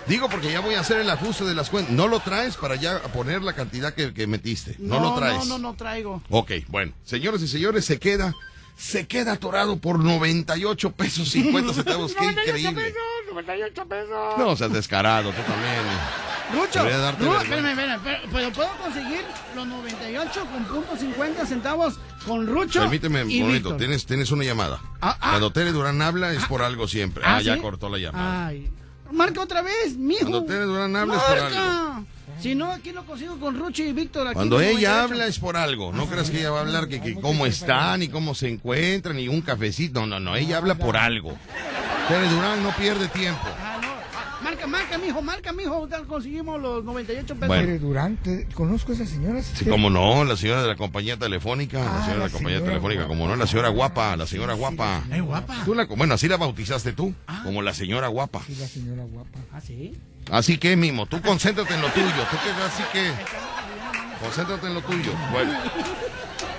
Digo 0.06 0.28
porque 0.28 0.50
ya 0.50 0.60
voy 0.60 0.74
a 0.74 0.80
hacer 0.80 1.00
el 1.00 1.10
ajuste 1.10 1.44
de 1.44 1.54
las 1.54 1.70
cuentas. 1.70 1.92
No 1.94 2.08
lo 2.08 2.20
traes 2.20 2.56
para 2.56 2.76
ya 2.76 3.00
poner 3.12 3.42
la 3.42 3.52
cantidad 3.52 3.92
que, 3.94 4.12
que 4.12 4.26
metiste. 4.26 4.76
No, 4.78 5.00
lo 5.00 5.14
traes. 5.14 5.38
No, 5.46 5.58
no, 5.58 5.58
no 5.58 5.74
traigo. 5.74 6.22
Ok, 6.30 6.52
bueno, 6.68 6.92
señores 7.04 7.42
y 7.42 7.48
señores, 7.48 7.84
se 7.84 7.98
queda, 7.98 8.34
se 8.76 9.06
queda 9.06 9.32
atorado 9.32 9.76
por 9.78 9.98
98 9.98 10.92
pesos 10.92 11.30
50 11.30 11.74
centavos. 11.74 12.14
Qué 12.14 12.24
increíble. 12.24 12.94
98 13.32 13.86
pesos. 13.86 14.38
No 14.38 14.56
seas 14.56 14.72
descarado, 14.72 15.30
tú 15.30 15.42
también. 15.42 15.72
Rucho, 16.54 16.80
Debería 16.80 16.98
darte 16.98 17.24
Ru- 17.24 17.30
vergüenza. 17.30 17.54
espérame, 17.56 17.96
espérame, 17.98 18.30
pero, 18.32 18.52
puedo 18.52 18.68
conseguir 18.82 19.20
los 19.56 19.66
98 19.66 20.46
con 20.52 20.64
punto 20.64 20.96
50 20.98 21.46
centavos 21.46 21.98
con 22.26 22.46
Rucho. 22.46 22.80
Permíteme 22.80 23.24
un 23.24 23.30
y 23.30 23.40
momento, 23.40 23.68
Víctor. 23.70 23.76
tienes, 23.78 24.04
tienes 24.06 24.30
una 24.32 24.44
llamada. 24.44 24.80
Ah, 25.00 25.16
ah. 25.20 25.30
Cuando 25.30 25.50
Tere 25.52 25.72
Durán 25.72 26.02
habla 26.02 26.32
es 26.32 26.44
por 26.44 26.62
algo 26.62 26.86
siempre. 26.88 27.22
Ah, 27.26 27.36
¿Ah, 27.36 27.40
ya 27.40 27.54
sí? 27.54 27.60
cortó 27.60 27.88
la 27.88 27.98
llamada. 27.98 28.46
Ay, 28.48 28.70
marca 29.12 29.40
otra 29.40 29.62
vez, 29.62 29.96
mijo. 29.96 30.20
Cuando 30.20 30.44
Tere 30.44 30.64
Durán 30.64 30.94
habla 30.94 31.14
es 31.16 31.22
por 31.22 31.40
Marca. 31.40 32.02
Si 32.40 32.54
no, 32.56 32.72
aquí 32.72 32.92
lo 32.92 33.04
consigo 33.06 33.38
con 33.38 33.56
Rucho 33.59 33.82
y 33.84 33.92
Víctor. 33.92 34.26
Aquí 34.26 34.34
Cuando 34.34 34.60
ella 34.60 34.90
98. 34.96 35.00
habla 35.04 35.26
es 35.26 35.38
por 35.38 35.56
algo. 35.56 35.92
No 35.92 36.06
creas 36.06 36.28
que 36.30 36.40
ella 36.40 36.50
va 36.50 36.59
a 36.59 36.62
hablar 36.62 36.88
que, 36.88 37.00
que 37.00 37.14
cómo 37.14 37.46
están 37.46 38.02
y 38.02 38.09
cómo 38.09 38.34
se 38.34 38.48
encuentran 38.48 39.18
y 39.20 39.28
un 39.28 39.42
cafecito. 39.42 40.00
No, 40.00 40.06
no, 40.06 40.20
no. 40.20 40.36
Ella 40.36 40.56
habla 40.59 40.74
por 40.74 40.96
algo. 40.96 41.38
Tere 42.08 42.28
Durán 42.28 42.62
no 42.62 42.70
pierde 42.76 43.08
tiempo. 43.08 43.40
Ah, 43.60 43.78
no. 43.80 43.88
Ah, 43.88 44.38
Marca, 44.42 44.66
marca, 44.66 44.98
mijo, 44.98 45.22
marca, 45.22 45.52
mijo. 45.52 45.88
Conseguimos 46.08 46.60
los 46.60 46.84
98 46.84 47.34
pesos. 47.34 47.48
Bueno. 47.48 47.62
Tere 47.64 47.78
Durante, 47.78 48.48
¿conozco 48.54 48.92
a 48.92 48.94
esa 48.96 49.06
señora? 49.06 49.40
Sí, 49.42 49.64
cómo 49.66 49.88
no, 49.88 50.24
la 50.24 50.36
señora 50.36 50.62
de 50.62 50.68
la 50.68 50.76
compañía 50.76 51.16
telefónica, 51.16 51.78
la 51.78 51.84
Ah, 51.84 52.04
señora 52.04 52.12
de 52.12 52.18
la 52.18 52.24
la 52.26 52.30
compañía 52.32 52.58
señora 52.58 52.72
telefónica, 52.72 53.06
como 53.06 53.28
no, 53.28 53.36
la 53.36 53.46
señora 53.46 53.68
guapa, 53.68 54.16
la 54.16 54.26
señora 54.26 54.54
guapa. 54.54 55.02
Ay, 55.10 55.20
guapa. 55.20 55.56
Tú 55.64 55.74
la, 55.74 55.84
bueno, 55.86 56.14
así 56.14 56.28
la 56.28 56.36
bautizaste 56.36 56.92
tú, 56.92 57.14
como 57.44 57.62
la 57.62 57.72
señora 57.72 58.08
guapa. 58.08 58.42
Sí, 58.46 58.56
la 58.56 58.66
señora 58.66 59.04
guapa. 59.04 59.38
Ah, 59.52 59.60
sí. 59.60 59.96
Así 60.30 60.58
que, 60.58 60.76
Mimo, 60.76 61.06
tú 61.06 61.20
concéntrate 61.22 61.74
en 61.74 61.82
lo 61.82 61.88
tuyo. 61.90 62.06
Tú 62.30 62.36
que 62.42 62.50
así 62.62 62.82
que. 62.92 63.10
Concéntrate 64.24 64.66
en 64.66 64.74
lo 64.74 64.82
tuyo. 64.82 65.12
Bueno. 65.32 65.52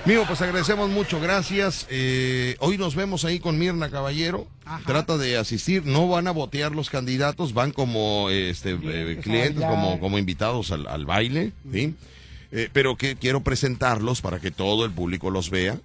Mimo, 0.06 0.26
pues 0.28 0.42
agradecemos 0.42 0.90
mucho, 0.90 1.22
gracias. 1.22 1.88
Eh, 1.90 2.58
hoy 2.60 2.78
nos 2.78 2.94
vemos 2.94 3.24
ahí 3.24 3.40
con 3.40 3.58
Mirna 3.58 3.90
Caballero. 3.90 4.48
Trata 4.86 5.18
de 5.18 5.38
asistir. 5.38 5.86
No 5.86 6.10
van 6.10 6.28
a 6.28 6.32
botear 6.32 6.74
los 6.74 6.90
candidatos, 6.90 7.54
van 7.54 7.72
como 7.72 8.30
este, 8.30 8.78
eh, 8.84 9.20
Clientes 9.24 9.64
como, 9.64 10.02
como 10.02 10.18
invitados 10.18 10.72
al, 10.72 10.88
al 10.88 11.06
baile. 11.06 11.54
¿sí? 11.72 11.96
Eh, 12.52 12.70
pero 12.74 12.98
que 12.98 13.16
quiero 13.16 13.42
presentarlos 13.44 14.22
para 14.22 14.40
que 14.40 14.52
todo 14.52 14.84
el 14.84 14.92
público 14.92 15.32
los 15.32 15.50
vea. 15.50 15.80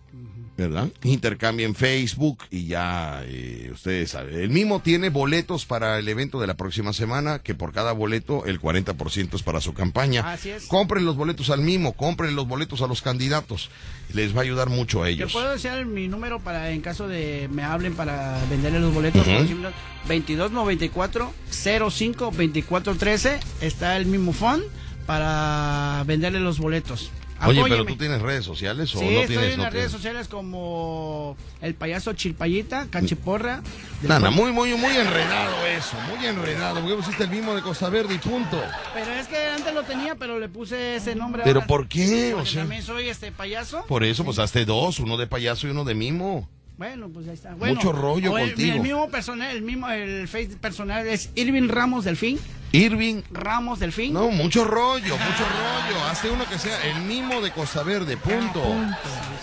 ¿Verdad? 0.58 0.88
Intercambien 1.04 1.76
Facebook 1.76 2.38
y 2.50 2.66
ya 2.66 3.22
eh, 3.24 3.70
ustedes 3.72 4.10
saben. 4.10 4.34
El 4.34 4.50
mismo 4.50 4.80
tiene 4.80 5.08
boletos 5.08 5.64
para 5.64 6.00
el 6.00 6.08
evento 6.08 6.40
de 6.40 6.48
la 6.48 6.54
próxima 6.54 6.92
semana, 6.92 7.38
que 7.38 7.54
por 7.54 7.72
cada 7.72 7.92
boleto 7.92 8.44
el 8.44 8.60
40% 8.60 9.34
es 9.34 9.42
para 9.44 9.60
su 9.60 9.72
campaña. 9.72 10.32
Así 10.32 10.50
es. 10.50 10.66
Compren 10.66 11.04
los 11.04 11.16
boletos 11.16 11.50
al 11.50 11.60
mimo, 11.60 11.92
compren 11.92 12.34
los 12.34 12.48
boletos 12.48 12.82
a 12.82 12.88
los 12.88 13.02
candidatos. 13.02 13.70
Les 14.12 14.34
va 14.34 14.40
a 14.40 14.42
ayudar 14.42 14.68
mucho 14.68 15.04
a 15.04 15.08
ellos. 15.08 15.32
puedo 15.32 15.50
decir 15.52 15.86
mi 15.86 16.08
número 16.08 16.40
para 16.40 16.72
en 16.72 16.80
caso 16.80 17.06
de 17.06 17.48
me 17.52 17.62
hablen 17.62 17.94
para 17.94 18.44
venderle 18.50 18.80
los 18.80 18.92
boletos. 18.92 19.22
Por 19.22 19.34
ejemplo, 19.34 19.70
2294 20.08 21.32
05 21.52 22.24
2413 22.24 23.38
está 23.60 23.96
el 23.96 24.06
mismo 24.06 24.32
phone 24.32 24.62
para 25.06 26.02
venderle 26.04 26.40
los 26.40 26.58
boletos. 26.58 27.12
Oye, 27.46 27.62
pero 27.68 27.84
tú 27.84 27.96
tienes 27.96 28.20
redes 28.20 28.44
sociales 28.44 28.94
o 28.94 28.98
Sí, 28.98 29.04
no 29.04 29.10
estoy 29.20 29.26
tienes? 29.36 29.50
en 29.52 29.56
no 29.58 29.64
las 29.64 29.72
redes 29.72 29.92
sociales 29.92 30.28
como 30.28 31.36
el 31.60 31.74
payaso 31.74 32.12
Chilpayita, 32.12 32.86
Cachiporra. 32.90 33.62
pueblo. 34.02 34.30
muy, 34.32 34.52
muy, 34.52 34.74
muy 34.74 34.96
enredado 34.96 35.66
eso, 35.66 35.96
muy 36.14 36.26
enredado. 36.26 36.80
Porque 36.80 36.96
pusiste 36.96 37.24
el 37.24 37.30
mismo 37.30 37.54
de 37.54 37.62
Costa 37.62 37.88
Verde 37.88 38.14
y 38.14 38.18
punto. 38.18 38.60
Pero 38.94 39.12
es 39.12 39.28
que 39.28 39.36
antes 39.50 39.72
lo 39.74 39.82
tenía, 39.84 40.14
pero 40.16 40.38
le 40.38 40.48
puse 40.48 40.96
ese 40.96 41.14
nombre. 41.14 41.42
¿Pero 41.44 41.60
ahora. 41.60 41.66
por 41.66 41.88
qué? 41.88 42.32
O 42.34 42.38
Porque 42.38 42.50
sea- 42.50 42.62
también 42.62 42.82
soy 42.82 43.08
este 43.08 43.30
payaso. 43.32 43.84
Por 43.86 44.04
eso, 44.04 44.24
pues 44.24 44.38
hazte 44.38 44.64
dos, 44.64 44.98
uno 44.98 45.16
de 45.16 45.26
payaso 45.26 45.66
y 45.66 45.70
uno 45.70 45.84
de 45.84 45.94
mimo. 45.94 46.48
Bueno, 46.78 47.08
pues 47.08 47.26
ahí 47.26 47.34
está. 47.34 47.54
Bueno, 47.54 47.74
Mucho 47.74 47.92
rollo 47.92 48.38
el, 48.38 48.50
contigo. 48.50 48.74
El 48.76 48.80
mismo 48.80 49.10
personal, 49.10 49.50
el 49.54 49.62
mismo, 49.62 49.88
el 49.90 50.28
face 50.28 50.50
personal 50.60 51.06
es 51.08 51.30
Irving 51.34 51.68
Ramos 51.68 52.04
Delfín. 52.04 52.38
Irving. 52.70 53.22
Ramos 53.32 53.80
Delfín. 53.80 54.12
No, 54.12 54.28
mucho 54.30 54.62
rollo, 54.64 55.16
mucho 55.16 55.16
rollo. 55.16 56.04
Hazte 56.08 56.30
uno 56.30 56.44
que 56.48 56.58
sea 56.58 56.78
el 56.86 57.00
mimo 57.02 57.40
de 57.40 57.50
Costa 57.50 57.82
Verde, 57.82 58.16
punto. 58.16 58.62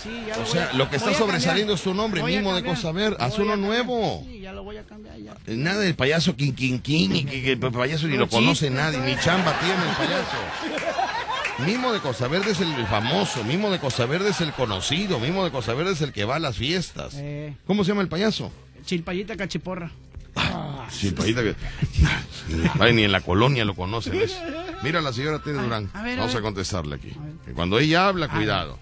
Sí, 0.01 0.23
ya 0.27 0.37
lo 0.37 0.43
O 0.43 0.45
sea, 0.45 0.69
a- 0.69 0.73
lo 0.73 0.89
que 0.89 0.95
está 0.95 1.13
sobresaliendo 1.13 1.73
cambiar. 1.73 1.77
es 1.77 1.83
tu 1.83 1.93
nombre, 1.93 2.23
mimo 2.23 2.55
de. 2.55 2.63
Costa 2.63 2.91
Verde. 2.91 3.17
Haz 3.19 3.37
uno 3.39 3.55
nuevo. 3.57 4.23
Sí, 4.25 4.39
ya 4.39 4.53
lo 4.53 4.63
voy 4.63 4.77
a 4.77 4.83
cambiar 4.83 5.17
ya. 5.17 5.35
Nada 5.47 5.81
del 5.81 5.95
payaso 5.95 6.35
King 6.35 6.53
y 6.57 7.25
que, 7.25 7.51
el 7.53 7.59
payaso 7.59 8.07
ni 8.07 8.15
lo 8.15 8.29
conoce 8.29 8.69
nadie, 8.69 8.99
ni 8.99 9.17
chamba 9.19 9.59
tiene 9.59 9.73
el 9.89 9.95
payaso. 9.97 11.01
Mimo 11.59 11.93
de 11.93 11.99
Costa 12.01 12.27
Verde 12.27 12.51
es 12.51 12.59
el 12.59 12.85
famoso, 12.87 13.43
Mimo 13.45 13.71
de 13.71 13.79
Costa 13.79 14.05
Verde 14.05 14.31
es 14.31 14.41
el 14.41 14.51
conocido, 14.51 15.19
Mimo 15.19 15.45
de 15.45 15.51
Costa 15.51 15.73
Verde 15.73 15.93
es 15.93 16.01
el 16.01 16.11
que 16.11 16.25
va 16.25 16.35
a 16.35 16.39
las 16.39 16.57
fiestas. 16.57 17.13
Eh. 17.15 17.55
¿Cómo 17.65 17.83
se 17.83 17.89
llama 17.91 18.01
el 18.01 18.09
payaso? 18.09 18.51
Chilpayita 18.83 19.37
Cachiporra. 19.37 19.89
Chilpayita 20.91 21.43
que. 21.43 21.55
Ay, 22.79 22.93
ni 22.93 23.03
en 23.03 23.11
la 23.11 23.21
colonia 23.21 23.63
lo 23.63 23.73
conocen. 23.73 24.15
eso. 24.15 24.37
Mira 24.83 24.99
a 24.99 25.01
la 25.01 25.13
señora 25.13 25.39
Tere 25.39 25.57
Durán. 25.57 25.89
a 25.93 26.03
ver, 26.03 26.19
a 26.19 26.23
Vamos 26.23 26.35
a 26.35 26.41
contestarle 26.41 26.95
aquí. 26.95 27.13
Cuando 27.55 27.79
ella 27.79 28.07
habla, 28.07 28.27
cuidado. 28.27 28.77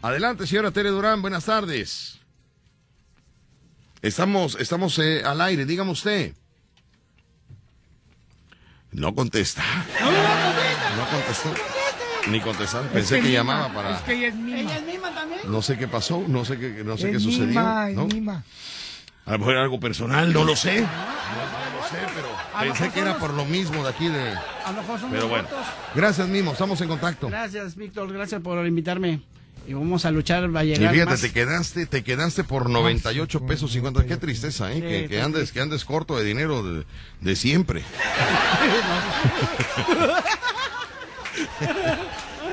Adelante, 0.00 0.46
señora 0.46 0.70
Tere 0.70 0.88
Durán, 0.88 1.20
buenas 1.20 1.44
tardes. 1.44 2.18
Estamos, 4.00 4.56
estamos 4.58 4.98
eh, 4.98 5.22
al 5.24 5.40
aire, 5.40 5.66
dígame 5.66 5.90
usted. 5.90 6.34
No 8.90 9.14
contesta. 9.14 9.62
No 10.00 10.73
contestó. 11.14 11.54
Ni 12.30 12.40
contestar. 12.40 12.82
Pensé 12.88 13.16
Es 13.16 13.22
que 13.22 13.28
mima, 13.28 13.38
llamaba 13.40 13.72
para. 13.74 13.96
Es 13.96 14.02
que 14.02 14.14
ella 14.14 14.28
es 14.28 14.34
mima. 14.34 14.58
¿Ella 14.60 14.76
es 14.76 14.82
misma 14.84 15.14
también? 15.14 15.40
No 15.44 15.62
sé 15.62 15.76
qué 15.76 15.88
pasó, 15.88 16.24
no 16.26 16.44
sé 16.44 16.58
qué, 16.58 16.82
no 16.84 16.96
sé 16.96 17.10
qué 17.10 17.20
sucedió. 17.20 17.46
mima, 17.46 17.90
es 17.90 17.96
¿no? 17.96 18.06
mima. 18.06 18.44
A 19.26 19.32
lo 19.32 19.38
mejor 19.38 19.54
era 19.54 19.62
algo 19.62 19.80
personal, 19.80 20.32
no 20.32 20.44
lo 20.44 20.54
sé. 20.56 20.80
No, 20.80 20.86
no 20.86 21.80
lo 21.80 21.88
sé, 21.88 21.96
pero 22.14 22.28
pensé 22.60 22.90
que 22.90 23.00
era 23.00 23.18
por 23.18 23.32
lo 23.32 23.44
mismo 23.44 23.82
de 23.82 23.90
aquí 23.90 24.08
de. 24.08 24.30
A 24.64 24.72
lo 24.72 24.80
mejor 24.82 25.00
son 25.00 25.10
Pero 25.10 25.22
los 25.22 25.30
bueno. 25.30 25.48
Gracias, 25.94 26.28
Mimo, 26.28 26.52
estamos 26.52 26.80
en 26.80 26.88
contacto. 26.88 27.28
Gracias, 27.28 27.76
Víctor. 27.76 28.12
Gracias 28.12 28.40
por 28.40 28.66
invitarme. 28.66 29.20
Y 29.66 29.72
vamos 29.72 30.04
a 30.04 30.10
luchar, 30.10 30.54
va 30.54 30.60
a 30.60 30.64
Y 30.64 30.76
fíjate, 30.76 31.06
más. 31.06 31.20
te 31.22 31.32
quedaste, 31.32 31.86
te 31.86 32.04
quedaste 32.04 32.44
por 32.44 32.68
98 32.68 33.46
pesos 33.46 33.72
50. 33.72 34.04
Qué 34.04 34.18
tristeza, 34.18 34.70
¿eh? 34.70 34.74
Sí, 34.74 35.08
que, 35.08 35.22
andes, 35.22 35.52
que 35.52 35.60
andes 35.62 35.86
corto 35.86 36.18
de 36.18 36.24
dinero 36.24 36.62
de, 36.62 36.84
de 37.22 37.36
siempre. 37.36 37.82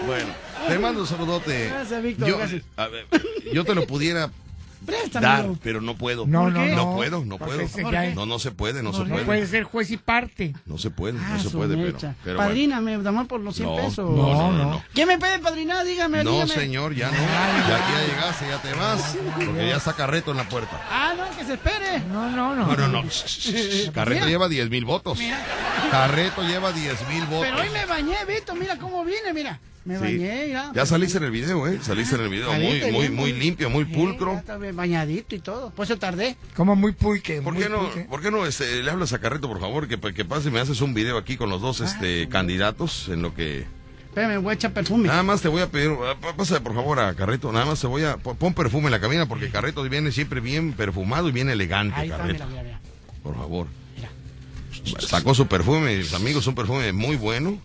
bueno, 0.05 0.29
te 0.67 0.79
mando 0.79 1.01
un 1.01 1.07
saludote. 1.07 1.67
Gracias, 1.67 2.03
Víctor, 2.03 2.27
Yo, 2.27 2.37
gracias. 2.37 2.63
a 2.77 2.87
ver, 2.87 3.05
yo 3.53 3.63
te 3.63 3.75
lo 3.75 3.85
pudiera 3.87 4.31
Préstamelo. 4.85 5.49
dar, 5.49 5.57
pero 5.63 5.81
no 5.81 5.95
puedo. 5.95 6.25
No, 6.25 6.43
¿Por 6.43 6.51
no, 6.53 6.61
qué? 6.63 6.69
no. 6.71 6.75
No 6.75 6.95
puedo, 6.95 7.25
no 7.25 7.37
Pues 7.37 7.49
puedo. 7.49 7.61
ese 7.61 7.83
ya 7.91 8.05
es- 8.07 8.15
No, 8.15 8.25
no 8.25 8.39
se 8.39 8.51
puede, 8.51 8.81
no, 8.83 8.91
no, 8.91 8.97
se 8.97 9.03
no 9.03 9.09
puede. 9.09 9.25
puede 9.25 9.47
ser 9.47 9.63
juez 9.63 9.91
y 9.91 9.97
parte. 9.97 10.53
No 10.65 10.77
se 10.77 10.89
puede, 10.89 11.19
Ah, 11.19 11.29
no 11.33 11.37
se 11.39 11.49
su 11.49 11.57
puede, 11.57 11.75
pero, 11.75 11.93
mecha. 11.93 12.15
pero 12.23 12.37
bueno. 12.37 12.49
Padríname, 12.49 12.97
dame 12.97 13.25
por 13.25 13.39
los 13.41 13.55
100 13.55 13.69
No, 13.69 13.75
pesos. 13.75 14.09
no, 14.09 14.33
no, 14.33 14.51
no, 14.51 14.65
no. 14.71 14.83
¿Quién 14.93 15.07
me 15.07 15.17
puede 15.19 15.39
padrinar? 15.39 15.85
Dígame, 15.85 16.23
No, 16.23 16.31
dígame. 16.31 16.53
señor, 16.53 16.93
ya 16.95 17.11
no. 17.11 17.17
Ya 17.17 17.75
aquí 17.77 17.93
ya 17.93 18.07
llegaste, 18.07 18.45
ya 18.47 18.61
te 18.61 18.73
vas. 18.73 19.17
Porque 19.45 19.67
ya 19.67 19.77
está 19.77 19.93
Carreto 19.93 20.31
en 20.31 20.37
la 20.37 20.49
puerta. 20.49 20.81
Ah, 20.89 21.13
no, 21.17 21.37
que 21.37 21.45
se 21.45 21.53
espere. 21.53 21.99
No, 22.11 22.29
no, 22.29 22.55
no. 22.55 22.65
No, 22.67 22.75
no, 22.75 22.87
no. 22.87 23.03
Carreto 23.93 24.25
lleva 24.27 24.47
10 24.49 24.69
mil 24.69 24.85
votos. 24.85 25.19
Carreto 25.89 26.41
lleva 26.43 26.71
10 26.71 27.07
mil 27.09 27.25
votos. 27.25 27.47
Pero 27.49 27.61
hoy 27.61 27.69
me 27.69 27.85
bañé, 27.85 28.15
Víctor, 28.27 28.57
mira 28.57 28.77
cómo 28.77 29.03
vine, 29.03 29.33
mira. 29.33 29.59
Me 29.83 29.95
Sí. 29.95 30.01
bañé, 30.01 30.49
ya. 30.49 30.71
Ya 30.75 30.85
saliste 30.85 31.17
en 31.17 31.23
el 31.23 31.31
video, 31.31 31.67
¿eh? 31.67 31.79
Saliste 31.81 32.15
en 32.15 32.21
el 32.21 32.29
video. 32.29 32.51
Muy, 32.53 32.63
muy, 32.63 32.73
bien, 32.79 32.93
muy 32.93 33.09
muy- 33.09 33.33
limpio, 33.33 33.69
muy 33.69 33.85
pulcro. 33.85 34.33
ya 34.33 34.39
estaba 34.39 34.71
bañadito 34.73 35.35
y 35.35 35.39
todo. 35.39 35.71
Por 35.71 35.85
eso 35.85 35.97
tardé. 35.97 36.37
Como 36.55 36.75
muy 36.75 36.91
pulque. 36.91 37.41
¿Por 37.41 37.53
muy 37.55 37.63
qué 37.63 37.69
no. 37.69 37.89
¿por 38.07 38.21
qué 38.21 38.29
no 38.29 38.45
este, 38.45 38.83
le 38.83 38.91
hablas 38.91 39.11
a 39.13 39.19
Carreto, 39.19 39.47
por 39.47 39.59
favor? 39.59 39.87
Que, 39.87 39.97
que 40.13 40.23
pase 40.23 40.49
y 40.49 40.51
me 40.51 40.59
haces 40.59 40.81
un 40.81 40.93
video 40.93 41.17
aquí 41.17 41.35
con 41.35 41.49
los 41.49 41.61
dos 41.61 41.81
este, 41.81 42.29
candidatos 42.29 43.09
en 43.09 43.23
lo 43.23 43.33
que... 43.33 43.65
Espérame, 44.09 44.41
voy 44.43 44.51
a 44.51 44.53
echar 44.55 44.73
perfume. 44.73 45.07
Nada 45.07 45.23
más 45.23 45.41
te 45.41 45.47
voy 45.47 45.61
a 45.61 45.71
pedir, 45.71 45.89
ah, 46.05 46.15
pa- 46.19 46.35
pasa 46.35 46.59
por 46.61 46.75
favor 46.75 46.99
a 46.99 47.13
Carreto, 47.15 47.49
nada 47.53 47.65
más 47.65 47.79
te 47.79 47.87
voy 47.87 48.03
a... 48.03 48.17
pon- 48.17 48.53
perfume 48.53 48.85
en 48.87 48.91
la 48.91 48.99
cabina 48.99 49.25
porque 49.25 49.49
Carreto 49.49 49.81
viene 49.83 50.11
siempre 50.11 50.41
bien 50.41 50.73
perfumado 50.73 51.29
y 51.29 51.31
bien 51.31 51.49
elegante, 51.49 51.95
Ahí 51.95 52.07
está, 52.09 52.17
Carreto. 52.17 52.45
mira, 52.45 52.61
mira, 52.61 52.63
mira. 52.63 52.81
Por 53.23 53.35
favor. 53.35 53.67
Sacó 54.99 55.33
su 55.33 55.47
perfume, 55.47 55.97
mis 55.97 56.13
amigos, 56.13 56.45
un 56.47 56.55
perfume 56.55 56.91
muy 56.91 57.15
bueno. 57.15 57.57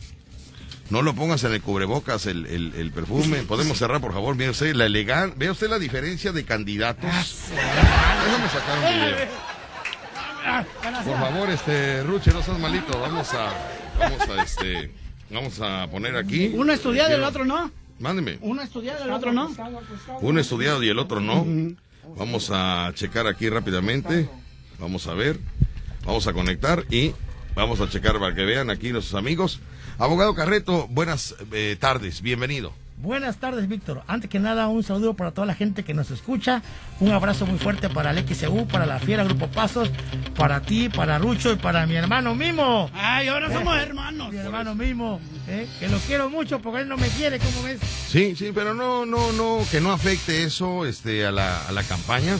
No 0.88 1.02
lo 1.02 1.14
pongas 1.14 1.42
en 1.44 1.52
el 1.52 1.60
cubrebocas 1.62 2.26
el, 2.26 2.46
el, 2.46 2.72
el 2.76 2.92
perfume. 2.92 3.42
Podemos 3.42 3.78
cerrar, 3.78 4.00
por 4.00 4.12
favor. 4.12 4.36
Vea 4.36 4.52
usted 4.52 4.74
la 4.74 4.86
elegan... 4.86 5.34
Vea 5.36 5.52
usted 5.52 5.68
la 5.68 5.78
diferencia 5.78 6.30
de 6.32 6.44
candidatos. 6.44 7.10
Déjame 7.50 8.48
sacar 8.48 8.78
un 8.78 8.84
video. 8.94 9.16
Por 11.04 11.18
favor, 11.18 11.50
este, 11.50 12.04
Ruche, 12.04 12.30
no 12.32 12.40
seas 12.42 12.58
malito. 12.60 13.00
Vamos 13.00 13.34
a, 13.34 13.52
vamos 13.98 14.28
a, 14.28 14.42
este, 14.44 14.92
vamos 15.28 15.60
a 15.60 15.88
poner 15.90 16.16
aquí. 16.16 16.52
Uno 16.54 16.72
estudiado 16.72 17.10
y 17.10 17.14
el 17.14 17.24
otro 17.24 17.44
no. 17.44 17.70
Mándeme. 17.98 18.38
Uno 18.42 18.62
estudiado 18.62 19.00
y 19.04 19.08
el 19.08 19.12
otro 19.12 19.32
no. 19.32 19.50
Uno 20.20 20.38
estudiado 20.40 20.82
y 20.84 20.88
el 20.88 21.00
otro 21.00 21.18
no. 21.20 21.44
Vamos 22.16 22.50
a 22.52 22.92
checar 22.94 23.26
aquí 23.26 23.48
rápidamente. 23.48 24.28
Vamos 24.78 25.08
a 25.08 25.14
ver. 25.14 25.40
Vamos 26.04 26.28
a 26.28 26.32
conectar 26.32 26.84
y 26.90 27.12
vamos 27.56 27.80
a 27.80 27.90
checar 27.90 28.20
para 28.20 28.36
que 28.36 28.44
vean 28.44 28.70
aquí 28.70 28.92
nuestros 28.92 29.18
amigos. 29.18 29.58
Abogado 29.98 30.34
Carreto, 30.34 30.86
buenas 30.90 31.34
eh, 31.52 31.76
tardes, 31.80 32.20
bienvenido. 32.20 32.72
Buenas 32.98 33.36
tardes, 33.36 33.68
Víctor. 33.68 34.02
Antes 34.06 34.30
que 34.30 34.38
nada, 34.38 34.68
un 34.68 34.82
saludo 34.82 35.14
para 35.14 35.30
toda 35.30 35.46
la 35.46 35.54
gente 35.54 35.84
que 35.84 35.92
nos 35.92 36.10
escucha. 36.10 36.62
Un 36.98 37.12
abrazo 37.12 37.44
muy 37.46 37.58
fuerte 37.58 37.90
para 37.90 38.10
el 38.10 38.26
XEU, 38.26 38.66
para 38.66 38.86
la 38.86 38.98
Fiera 38.98 39.22
Grupo 39.24 39.48
Pasos, 39.48 39.90
para 40.34 40.62
ti, 40.62 40.88
para 40.88 41.18
Rucho 41.18 41.52
y 41.52 41.56
para 41.56 41.86
mi 41.86 41.94
hermano 41.94 42.34
Mimo. 42.34 42.90
Ay, 42.94 43.28
ahora 43.28 43.48
Eh, 43.48 43.52
somos 43.52 43.76
hermanos. 43.76 44.32
Mi 44.32 44.38
hermano 44.38 44.74
Mimo, 44.74 45.20
eh, 45.46 45.68
que 45.78 45.88
lo 45.88 45.98
quiero 45.98 46.30
mucho 46.30 46.58
porque 46.60 46.80
él 46.82 46.88
no 46.88 46.96
me 46.96 47.08
quiere, 47.08 47.38
¿cómo 47.38 47.62
ves? 47.64 47.80
Sí, 48.08 48.34
sí, 48.34 48.50
pero 48.54 48.72
no, 48.74 49.04
no, 49.04 49.32
no, 49.32 49.58
que 49.70 49.80
no 49.82 49.92
afecte 49.92 50.42
eso 50.44 50.86
este, 50.86 51.26
a, 51.26 51.30
la, 51.32 51.66
a 51.68 51.72
la 51.72 51.82
campaña. 51.82 52.36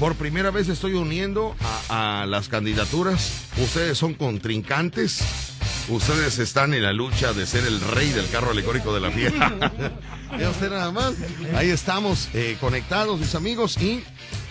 Por 0.00 0.16
primera 0.16 0.50
vez 0.50 0.68
estoy 0.68 0.94
uniendo 0.94 1.54
a, 1.88 2.22
a 2.22 2.26
las 2.26 2.48
candidaturas. 2.48 3.44
Ustedes 3.56 3.96
son 3.96 4.14
contrincantes. 4.14 5.54
Ustedes 5.88 6.38
están 6.40 6.74
en 6.74 6.82
la 6.82 6.92
lucha 6.92 7.32
de 7.32 7.46
ser 7.46 7.64
el 7.64 7.80
rey 7.80 8.10
del 8.10 8.28
carro 8.28 8.50
alegórico 8.50 8.92
de 8.94 9.00
la 9.00 9.10
fiesta. 9.10 9.52
Ya 10.40 10.50
usted 10.50 10.70
nada 10.70 10.90
más. 10.90 11.14
Ahí 11.54 11.70
estamos 11.70 12.28
eh, 12.34 12.56
conectados, 12.60 13.18
mis 13.18 13.34
amigos. 13.36 13.78
Y 13.80 14.02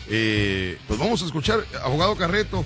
eh, 0.09 0.79
pues 0.87 0.97
vamos 0.97 1.21
a 1.21 1.25
escuchar, 1.25 1.65
abogado 1.83 2.15
Carreto. 2.15 2.65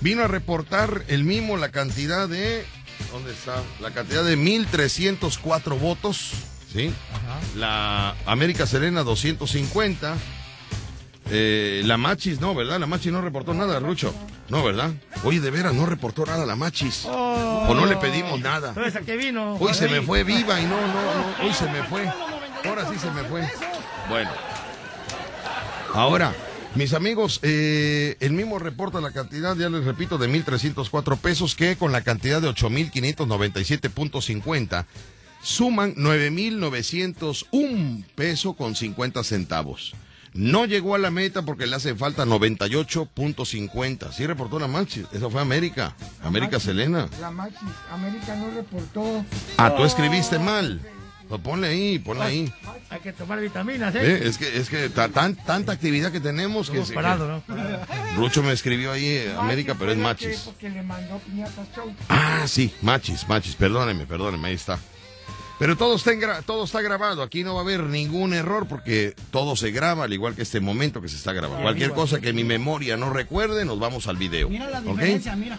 Vino 0.00 0.24
a 0.24 0.28
reportar 0.28 1.04
el 1.08 1.24
mismo 1.24 1.56
la 1.56 1.70
cantidad 1.70 2.28
de. 2.28 2.66
¿Dónde 3.12 3.32
está? 3.32 3.62
La 3.80 3.92
cantidad 3.92 4.24
de 4.24 4.36
1.304 4.36 5.78
votos. 5.78 6.32
¿Sí? 6.72 6.92
La 7.56 8.16
América 8.26 8.66
Serena 8.66 9.04
250. 9.04 10.16
Eh, 11.30 11.82
la 11.84 11.96
Machis, 11.96 12.40
no, 12.40 12.54
¿verdad? 12.54 12.80
La 12.80 12.86
Machis 12.86 13.12
no 13.12 13.22
reportó 13.22 13.54
nada, 13.54 13.78
Rucho. 13.78 14.12
No, 14.48 14.62
¿verdad? 14.62 14.92
Oye, 15.24 15.40
de 15.40 15.50
veras, 15.50 15.74
no 15.74 15.86
reportó 15.86 16.26
nada 16.26 16.44
la 16.44 16.56
Machis. 16.56 17.06
Oh. 17.06 17.66
O 17.68 17.74
no 17.74 17.86
le 17.86 17.96
pedimos 17.96 18.38
nada. 18.40 18.68
Entonces, 18.68 18.96
¿a 18.96 19.00
qué 19.00 19.16
vino? 19.16 19.54
Hoy 19.54 19.72
se 19.74 19.88
me 19.88 20.02
fue 20.02 20.22
viva 20.22 20.60
y 20.60 20.64
no, 20.64 20.78
no, 20.80 20.86
no. 20.86 21.44
Hoy 21.44 21.54
se 21.54 21.68
me 21.70 21.82
fue. 21.84 22.06
Ahora 22.64 22.86
sí 22.90 22.98
se 22.98 23.10
me 23.10 23.24
fue. 23.24 23.48
Bueno. 24.08 24.30
Ahora, 25.94 26.34
mis 26.74 26.92
amigos, 26.92 27.40
eh, 27.42 28.18
el 28.20 28.32
mismo 28.32 28.58
reporta 28.58 29.00
la 29.00 29.12
cantidad, 29.12 29.56
ya 29.56 29.70
les 29.70 29.84
repito, 29.84 30.18
de 30.18 30.28
1.304 30.28 31.16
pesos, 31.18 31.54
que 31.54 31.76
con 31.76 31.92
la 31.92 32.02
cantidad 32.02 32.42
de 32.42 32.48
8.597.50 32.48 34.84
suman 35.40 35.94
9.901 35.94 38.04
peso 38.14 38.54
con 38.54 38.74
50 38.74 39.22
centavos. 39.22 39.94
No 40.34 40.64
llegó 40.66 40.94
a 40.96 40.98
la 40.98 41.10
meta 41.12 41.42
porque 41.42 41.66
le 41.66 41.76
hace 41.76 41.94
falta 41.94 42.24
98.50. 42.24 44.12
Sí 44.12 44.26
reportó 44.26 44.58
la 44.58 44.66
Machis. 44.66 45.06
Eso 45.12 45.30
fue 45.30 45.40
América. 45.40 45.94
América 46.22 46.58
Selena. 46.58 47.08
La 47.20 47.30
Machis, 47.30 47.58
América 47.92 48.34
no 48.36 48.50
reportó. 48.50 49.24
Ah, 49.56 49.74
tú 49.76 49.84
escribiste 49.84 50.38
mal. 50.38 50.80
Pues 51.28 51.40
ponle 51.40 51.68
ahí, 51.68 51.98
ponle 52.00 52.22
ahí. 52.24 52.52
Hay 52.90 53.00
que 53.00 53.12
tomar 53.12 53.40
vitaminas, 53.40 53.94
¿eh? 53.94 54.00
Eh, 54.02 54.20
Es 54.24 54.36
que, 54.36 54.58
es 54.58 54.68
que 54.68 54.90
ta- 54.90 55.08
tan, 55.08 55.34
tanta 55.36 55.72
actividad 55.72 56.12
que 56.12 56.20
tenemos 56.20 56.68
que, 56.68 56.80
parado, 56.92 57.42
que- 57.46 57.52
¿no? 57.54 58.16
Rucho 58.16 58.42
me 58.42 58.52
escribió 58.52 58.92
ahí 58.92 59.06
eh, 59.06 59.34
América, 59.38 59.74
pero 59.78 59.92
es 59.92 59.96
que- 59.96 60.02
Machis. 60.02 60.38
Porque 60.40 60.68
le 60.68 60.82
mandó 60.82 61.18
piñatas. 61.20 61.66
Ah, 62.10 62.44
sí, 62.46 62.74
Machis, 62.82 63.26
Machis, 63.26 63.54
perdóneme, 63.56 64.04
perdóneme, 64.04 64.48
ahí 64.48 64.54
está. 64.54 64.78
Pero 65.58 65.76
todo 65.76 65.94
está, 65.94 66.12
todo 66.42 66.64
está 66.64 66.82
grabado, 66.82 67.22
aquí 67.22 67.44
no 67.44 67.54
va 67.54 67.60
a 67.60 67.62
haber 67.62 67.84
ningún 67.84 68.34
error 68.34 68.66
porque 68.66 69.14
todo 69.30 69.54
se 69.54 69.70
graba, 69.70 70.04
al 70.04 70.12
igual 70.12 70.34
que 70.34 70.42
este 70.42 70.60
momento 70.60 71.00
que 71.00 71.08
se 71.08 71.16
está 71.16 71.32
grabando. 71.32 71.62
Cualquier 71.62 71.92
cosa 71.92 72.20
que 72.20 72.32
mi 72.32 72.42
memoria 72.44 72.96
no 72.96 73.10
recuerde, 73.10 73.64
nos 73.64 73.78
vamos 73.78 74.08
al 74.08 74.16
video. 74.16 74.48
Mira 74.48 74.68
la 74.68 74.80
diferencia, 74.80 75.36
mira. 75.36 75.58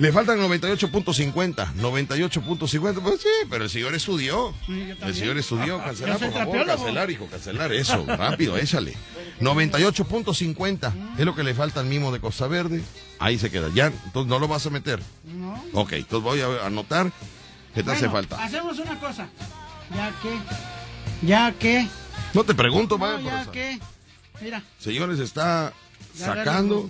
Le 0.00 0.12
faltan 0.12 0.38
98.50, 0.38 1.74
98.50, 1.74 3.02
pues 3.02 3.20
sí, 3.20 3.28
pero 3.50 3.64
el 3.64 3.70
señor 3.70 3.94
estudió. 3.94 4.54
Sí, 4.64 4.94
El 4.98 5.14
señor 5.14 5.36
estudió, 5.36 5.76
Yo 5.76 5.84
cancelar, 5.84 6.18
por 6.18 6.32
favor, 6.32 6.66
cancelar, 6.66 7.10
hijo, 7.10 7.26
cancelar 7.26 7.72
eso, 7.74 8.06
rápido, 8.06 8.56
échale. 8.56 8.94
98.50 9.40 11.18
es 11.18 11.24
lo 11.26 11.34
que 11.34 11.44
le 11.44 11.52
falta 11.52 11.80
al 11.80 11.86
mimo 11.86 12.12
de 12.12 12.18
Costa 12.18 12.46
Verde. 12.46 12.80
Ahí 13.18 13.38
se 13.38 13.50
queda, 13.50 13.68
ya, 13.74 13.88
entonces 14.06 14.30
no 14.30 14.38
lo 14.38 14.48
vas 14.48 14.64
a 14.64 14.70
meter. 14.70 15.00
No. 15.24 15.62
Ok, 15.74 15.92
entonces 15.92 16.24
voy 16.24 16.40
a 16.40 16.64
anotar 16.64 17.12
que 17.74 17.82
te 17.82 17.90
hace 17.92 18.08
falta. 18.08 18.42
Hacemos 18.42 18.78
una 18.78 18.98
cosa. 18.98 19.28
Ya 19.94 20.12
que. 20.22 20.38
Ya 21.26 21.52
que. 21.52 21.86
No 22.34 22.44
te 22.44 22.54
pregunto, 22.54 22.96
No, 22.98 23.20
ya 23.20 23.46
que. 23.50 23.78
Mira, 24.40 24.62
Señores, 24.78 25.18
está 25.18 25.72
sacando. 26.14 26.88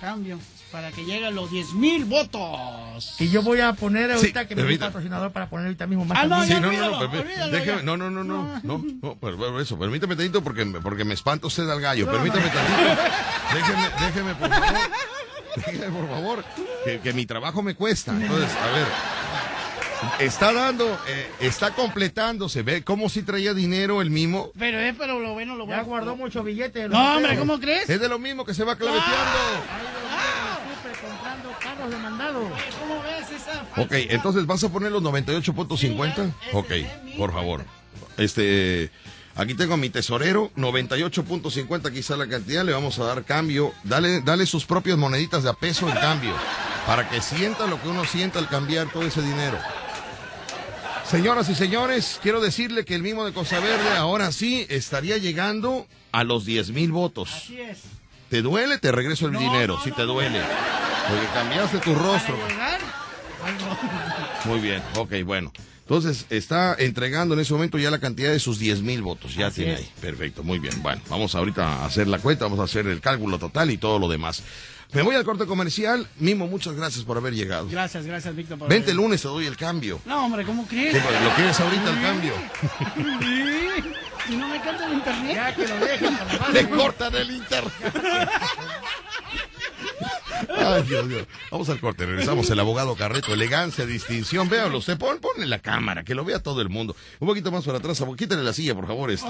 cambio. 0.00 0.38
para 0.70 0.90
que 0.90 1.04
lleguen 1.04 1.24
a 1.26 1.30
los 1.30 1.50
10 1.50 1.74
mil 1.74 2.04
votos. 2.06 3.16
Y 3.18 3.28
yo 3.28 3.42
voy 3.42 3.60
a 3.60 3.74
poner 3.74 4.10
ahorita 4.10 4.40
Sí, 4.42 4.46
que 4.46 4.54
me 4.56 4.62
un 4.62 4.66
permita. 4.68 4.86
patrocinador 4.86 5.30
para 5.30 5.50
poner 5.50 5.66
ahorita 5.66 5.86
mismo 5.86 6.04
más. 6.06 6.16
Ah, 6.18 6.26
no, 6.26 6.42
Sí, 6.46 6.54
no, 6.54 6.60
no, 6.60 6.72
no, 6.72 6.98
olvídalo, 6.98 7.52
déjeme- 7.52 7.82
no, 7.82 7.96
no, 7.98 8.10
no, 8.10 8.24
no, 8.24 8.60
no, 8.62 8.84
no, 9.02 9.14
por, 9.16 9.36
por 9.36 9.60
eso, 9.60 9.78
permítame 9.78 10.16
tantito 10.16 10.42
porque, 10.42 10.64
porque 10.82 11.04
me 11.04 11.12
espanta 11.12 11.46
usted 11.46 11.68
al 11.68 11.78
gallo, 11.80 12.06
No, 12.06 12.12
permítame 12.12 12.46
no. 12.46 12.52
tantito, 12.52 13.02
déjeme, 13.54 13.90
déjeme 14.00 14.34
por 14.34 14.48
favor, 14.50 14.78
déjeme 15.56 15.86
por 15.90 16.08
favor, 16.08 16.44
que, 16.86 17.00
que 17.00 17.12
mi 17.12 17.26
trabajo 17.26 17.62
me 17.62 17.74
cuesta, 17.74 18.12
entonces, 18.12 18.50
a 18.56 18.66
ver, 18.70 18.86
está 20.18 20.52
dando, 20.52 20.86
eh, 21.08 21.30
está 21.40 21.72
completando, 21.74 22.48
se 22.48 22.62
ve 22.62 22.82
como 22.82 23.08
si 23.08 23.22
traía 23.22 23.54
dinero 23.54 24.00
el 24.02 24.10
mimo, 24.10 24.50
Pero 24.58 24.78
es, 24.78 24.94
pero 24.96 25.20
lo 25.20 25.32
bueno, 25.34 25.54
lo 25.56 25.64
Ya 25.66 25.76
bueno. 25.76 25.84
guardó 25.84 26.16
muchos 26.16 26.44
billetes. 26.44 26.88
No, 26.88 27.16
hombre, 27.16 27.36
¿cómo 27.38 27.58
crees? 27.60 27.88
es 27.88 28.00
de 28.00 28.08
lo 28.08 28.18
mismo 28.18 28.44
que 28.44 28.54
se 28.54 28.64
va 28.64 28.76
claveteando. 28.76 29.12
Siempre 30.82 31.08
comprando 31.08 31.50
carros 31.60 31.90
de 31.90 31.96
mandado. 31.98 32.40
¿Cómo 32.80 33.02
ves 33.02 33.30
esa 33.30 33.64
Ok, 33.82 33.92
entonces 34.10 34.46
vas 34.46 34.62
a 34.64 34.68
poner 34.68 34.92
los 34.92 35.02
98.50. 35.02 36.32
Ok, 36.52 36.72
por 37.16 37.32
favor. 37.32 37.64
Este, 38.18 38.90
aquí 39.36 39.54
tengo 39.54 39.74
a 39.74 39.76
mi 39.76 39.88
tesorero, 39.90 40.50
98.50 40.56 41.92
quizá 41.92 42.16
la 42.16 42.28
cantidad, 42.28 42.64
le 42.64 42.72
vamos 42.72 42.98
a 42.98 43.04
dar 43.04 43.24
cambio. 43.24 43.72
Dale, 43.84 44.20
dale 44.20 44.46
sus 44.46 44.64
propias 44.66 44.98
moneditas 44.98 45.42
de 45.42 45.50
a 45.50 45.54
peso 45.54 45.88
en 45.88 45.94
cambio, 45.96 46.32
para 46.86 47.08
que 47.08 47.20
sienta 47.20 47.66
lo 47.66 47.80
que 47.80 47.88
uno 47.88 48.04
sienta 48.04 48.38
al 48.38 48.48
cambiar 48.48 48.88
todo 48.92 49.02
ese 49.04 49.22
dinero. 49.22 49.58
Señoras 51.12 51.46
y 51.50 51.54
señores, 51.54 52.18
quiero 52.22 52.40
decirle 52.40 52.86
que 52.86 52.94
el 52.94 53.02
mismo 53.02 53.26
de 53.26 53.34
Cosa 53.34 53.60
Verde 53.60 53.96
ahora 53.98 54.32
sí 54.32 54.64
estaría 54.70 55.18
llegando 55.18 55.86
a 56.10 56.24
los 56.24 56.46
10 56.46 56.70
mil 56.70 56.90
votos. 56.90 57.30
Así 57.34 57.60
es. 57.60 57.80
¿Te 58.30 58.40
duele? 58.40 58.78
Te 58.78 58.90
regreso 58.92 59.26
el 59.26 59.32
No, 59.32 59.38
dinero, 59.40 59.74
no, 59.76 59.84
si 59.84 59.90
no, 59.90 59.96
te 59.96 60.02
duele. 60.04 60.40
Porque 61.10 61.26
cambiaste 61.34 61.78
tu 61.80 61.94
rostro. 61.94 62.38
Muy 64.46 64.60
bien, 64.60 64.82
ok, 64.96 65.12
bueno. 65.26 65.52
Entonces, 65.80 66.24
está 66.30 66.74
entregando 66.78 67.34
en 67.34 67.40
ese 67.40 67.52
momento 67.52 67.76
ya 67.76 67.90
la 67.90 67.98
cantidad 67.98 68.32
de 68.32 68.40
sus 68.40 68.58
10 68.58 68.80
mil 68.80 69.02
votos. 69.02 69.34
Ya 69.34 69.48
Así 69.48 69.56
tiene 69.56 69.74
es. 69.74 69.80
ahí. 69.80 69.92
Perfecto, 70.00 70.42
muy 70.42 70.60
bien. 70.60 70.82
Bueno, 70.82 71.02
vamos 71.10 71.34
ahorita 71.34 71.82
a 71.82 71.84
hacer 71.84 72.08
la 72.08 72.20
cuenta, 72.20 72.46
vamos 72.46 72.60
a 72.60 72.64
hacer 72.64 72.86
el 72.86 73.02
cálculo 73.02 73.38
total 73.38 73.70
y 73.70 73.76
todo 73.76 73.98
lo 73.98 74.08
demás. 74.08 74.42
Me 74.92 75.02
voy 75.02 75.14
al 75.16 75.24
corte 75.24 75.46
comercial. 75.46 76.06
Mimo, 76.18 76.46
muchas 76.46 76.74
gracias 76.74 77.04
por 77.04 77.16
haber 77.16 77.34
llegado. 77.34 77.66
Gracias, 77.68 78.04
gracias, 78.06 78.34
Víctor. 78.36 78.58
por- 78.58 78.68
Vente 78.68 78.90
el 78.90 78.96
lunes, 78.98 79.22
te 79.22 79.28
doy 79.28 79.46
el 79.46 79.56
cambio. 79.56 80.00
No, 80.04 80.26
hombre, 80.26 80.44
¿cómo 80.44 80.66
crees? 80.66 80.92
¿Qué, 80.94 81.00
¿Lo 81.24 81.34
quieres 81.34 81.58
ahorita 81.60 81.90
el 81.90 82.02
cambio? 82.02 82.32
Sí. 83.20 83.84
Si 84.28 84.36
no 84.36 84.46
me 84.48 84.60
canta 84.60 84.86
el 84.86 84.92
internet. 84.92 85.34
Ya 85.34 85.54
que 85.54 85.66
lo 85.66 85.76
dejen 85.76 86.14
con 86.16 86.26
la 86.28 86.38
mano. 86.38 86.52
Le 86.52 86.68
cortan 86.68 87.14
el 87.16 87.30
internet. 87.30 87.72
Ay, 90.48 90.82
Dios 90.82 91.06
mío. 91.06 91.26
Vamos 91.50 91.68
al 91.68 91.80
corte, 91.80 92.06
regresamos. 92.06 92.48
El 92.50 92.60
abogado 92.60 92.94
Carreto, 92.96 93.32
elegancia, 93.32 93.86
distinción. 93.86 94.48
Véalo, 94.48 94.78
usted 94.78 94.98
pon, 94.98 95.18
ponle 95.20 95.46
la 95.46 95.58
cámara, 95.58 96.04
que 96.04 96.14
lo 96.14 96.24
vea 96.24 96.40
todo 96.40 96.60
el 96.60 96.68
mundo. 96.68 96.94
Un 97.20 97.28
poquito 97.28 97.50
más 97.50 97.64
para 97.64 97.78
atrás, 97.78 98.02
quítale 98.16 98.42
la 98.42 98.52
silla, 98.52 98.74
por 98.74 98.86
favor, 98.86 99.10
este. 99.10 99.28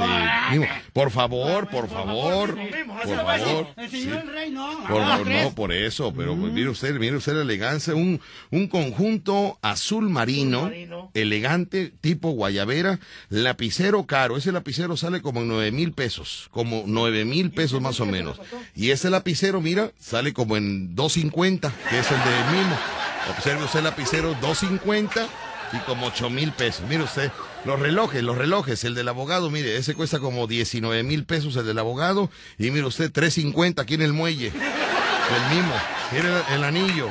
Mimo. 0.50 0.66
Por 0.92 1.10
favor, 1.10 1.68
por 1.68 1.88
favor. 1.88 2.56
Por 2.56 3.16
favor. 3.16 3.66
El 3.76 3.90
señor 3.90 4.26
rey 4.26 4.50
no. 4.50 4.78
Por 4.80 4.88
¿cómo 4.88 5.06
favor, 5.06 5.28
no, 5.28 5.54
por 5.54 5.72
eso, 5.72 6.12
pero 6.14 6.36
pues, 6.36 6.52
mire 6.52 6.68
usted, 6.68 6.98
mire 6.98 7.16
usted 7.16 7.34
la 7.34 7.42
elegancia, 7.42 7.94
un, 7.94 8.20
un 8.50 8.68
conjunto 8.68 9.58
azul 9.62 10.08
marino, 10.08 10.70
elegante, 11.14 11.92
tipo 12.00 12.30
guayabera, 12.30 12.98
lapicero 13.28 14.06
caro, 14.06 14.36
ese 14.36 14.52
lapicero 14.52 14.96
sale 14.96 15.22
como 15.22 15.40
en 15.40 15.48
nueve 15.48 15.72
mil 15.72 15.92
pesos, 15.92 16.48
como 16.50 16.84
nueve 16.86 17.24
mil 17.24 17.50
pesos 17.50 17.80
más 17.80 18.00
o 18.00 18.06
menos. 18.06 18.40
Y 18.74 18.90
ese 18.90 19.10
lapicero, 19.10 19.60
mira, 19.60 19.92
sale 19.98 20.32
como 20.32 20.56
en 20.56 20.94
250, 21.02 21.72
que 21.90 21.98
es 21.98 22.06
el 22.10 22.16
de 22.18 22.56
Mimo. 22.56 22.76
Observe 23.36 23.64
usted 23.64 23.80
el 23.80 23.84
lapicero 23.86 24.36
250 24.40 25.26
y 25.72 25.78
como 25.78 26.06
8 26.06 26.30
mil 26.30 26.52
pesos. 26.52 26.84
Mire 26.88 27.02
usted, 27.02 27.32
los 27.64 27.80
relojes, 27.80 28.22
los 28.22 28.38
relojes, 28.38 28.84
el 28.84 28.94
del 28.94 29.08
abogado, 29.08 29.50
mire, 29.50 29.76
ese 29.76 29.94
cuesta 29.94 30.20
como 30.20 30.46
19 30.46 31.02
mil 31.02 31.24
pesos 31.24 31.56
el 31.56 31.66
del 31.66 31.78
abogado 31.78 32.30
y 32.56 32.70
mire 32.70 32.86
usted 32.86 33.10
350 33.10 33.82
aquí 33.82 33.94
en 33.94 34.02
el 34.02 34.12
muelle. 34.12 34.48
El 34.48 35.56
mimo, 35.56 35.74
mire 36.12 36.28
el 36.54 36.62
anillo. 36.62 37.08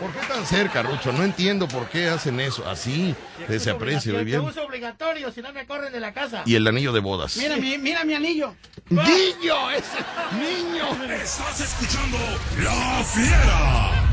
¿Por 0.00 0.12
qué 0.12 0.20
tan 0.26 0.46
cerca, 0.46 0.82
Rucho? 0.82 1.12
No 1.12 1.24
entiendo 1.24 1.66
por 1.66 1.88
qué 1.88 2.08
hacen 2.08 2.38
eso. 2.40 2.68
Así, 2.68 3.14
Que 3.46 4.24
bien. 4.24 4.40
uso 4.40 4.64
obligatorio, 4.64 5.32
si 5.32 5.42
no 5.42 5.52
me 5.52 5.66
corren 5.66 5.92
de 5.92 6.00
la 6.00 6.12
casa. 6.12 6.42
Y 6.46 6.54
el 6.54 6.66
anillo 6.66 6.92
de 6.92 7.00
bodas. 7.00 7.36
Mira 7.36 7.56
mi, 7.56 7.76
mira 7.78 8.04
mi 8.04 8.14
anillo. 8.14 8.54
¡Niño! 8.90 9.70
¡Ese 9.70 9.98
niño! 10.38 11.04
Estás 11.14 11.60
escuchando 11.60 12.18
La 12.62 13.04
Fiera. 13.04 14.04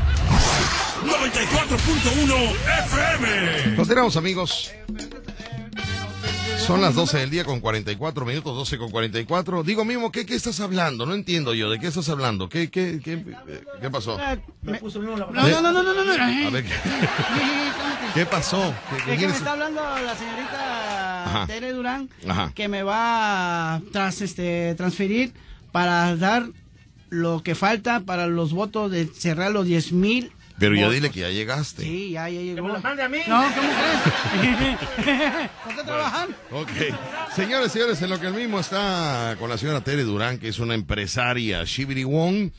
94.1 1.04 2.56
FM. 2.84 3.76
Continuamos, 3.76 4.16
amigos. 4.16 4.72
Son 6.58 6.80
las 6.80 6.94
12 6.96 7.18
del 7.18 7.30
día 7.30 7.44
con 7.44 7.60
44 7.60 8.24
minutos, 8.26 8.54
12 8.56 8.78
con 8.78 8.90
44. 8.90 9.62
Digo, 9.62 9.84
mismo, 9.84 10.10
¿qué, 10.10 10.26
¿qué 10.26 10.34
estás 10.34 10.58
hablando? 10.60 11.06
No 11.06 11.14
entiendo 11.14 11.54
yo, 11.54 11.70
¿de 11.70 11.78
qué 11.78 11.86
estás 11.86 12.08
hablando? 12.08 12.48
¿Qué, 12.48 12.70
qué, 12.70 13.00
qué, 13.02 13.12
eh, 13.12 13.64
qué 13.80 13.88
pasó? 13.90 14.18
Ah, 14.20 14.36
Me 14.62 14.74
puso 14.78 14.98
mismo 14.98 15.16
la 15.16 15.26
No, 15.26 15.42
no, 15.48 15.60
no, 15.60 15.72
no, 15.72 15.82
no, 15.82 15.94
no, 15.94 16.04
no. 16.04 16.46
A 16.48 16.50
ver, 16.50 16.64
¿qué, 16.64 16.72
qué 18.14 18.26
pasó? 18.26 18.74
¿Qué- 18.90 19.04
qué 19.04 19.12
Es 19.14 19.20
que 19.20 19.26
me 19.28 19.32
está 19.34 19.52
hablando 19.52 19.80
la 19.80 20.16
señorita 20.16 21.24
Ajá. 21.26 21.46
Tere 21.46 21.72
Durán 21.72 22.08
Ajá. 22.28 22.52
que 22.54 22.66
me 22.68 22.82
va 22.82 23.74
a 23.76 23.80
tras, 23.92 24.20
este, 24.20 24.74
transferir 24.76 25.34
para 25.70 26.16
dar 26.16 26.46
lo 27.10 27.42
que 27.44 27.54
falta 27.54 28.00
para 28.00 28.26
los 28.26 28.52
votos 28.52 28.90
de 28.90 29.06
cerrar 29.06 29.52
los 29.52 29.66
10 29.66 29.92
mil. 29.92 30.32
Pero 30.58 30.74
ya 30.74 30.88
dile 30.88 31.10
que 31.10 31.20
ya 31.20 31.28
llegaste. 31.30 31.82
Sí, 31.82 32.12
ya, 32.12 32.28
ya 32.28 32.40
llegó. 32.40 32.66
me 32.66 32.72
lo 32.74 32.80
mande 32.80 33.02
a 33.02 33.08
mí. 33.08 33.18
No, 33.26 33.42
¿cómo 33.42 33.68
crees? 33.68 35.50
¿Por 35.64 35.74
qué 35.76 35.82
trabajan? 35.82 36.28
Ok. 36.50 36.70
Señores, 37.34 37.72
señores, 37.72 38.00
en 38.00 38.10
lo 38.10 38.18
que 38.18 38.28
el 38.28 38.34
mismo 38.34 38.58
está 38.60 39.36
con 39.38 39.50
la 39.50 39.58
señora 39.58 39.82
Tere 39.82 40.04
Durán, 40.04 40.38
que 40.38 40.48
es 40.48 40.58
una 40.58 40.74
empresaria 40.74 41.62
Shibiri 41.64 42.04
Wong, 42.04 42.50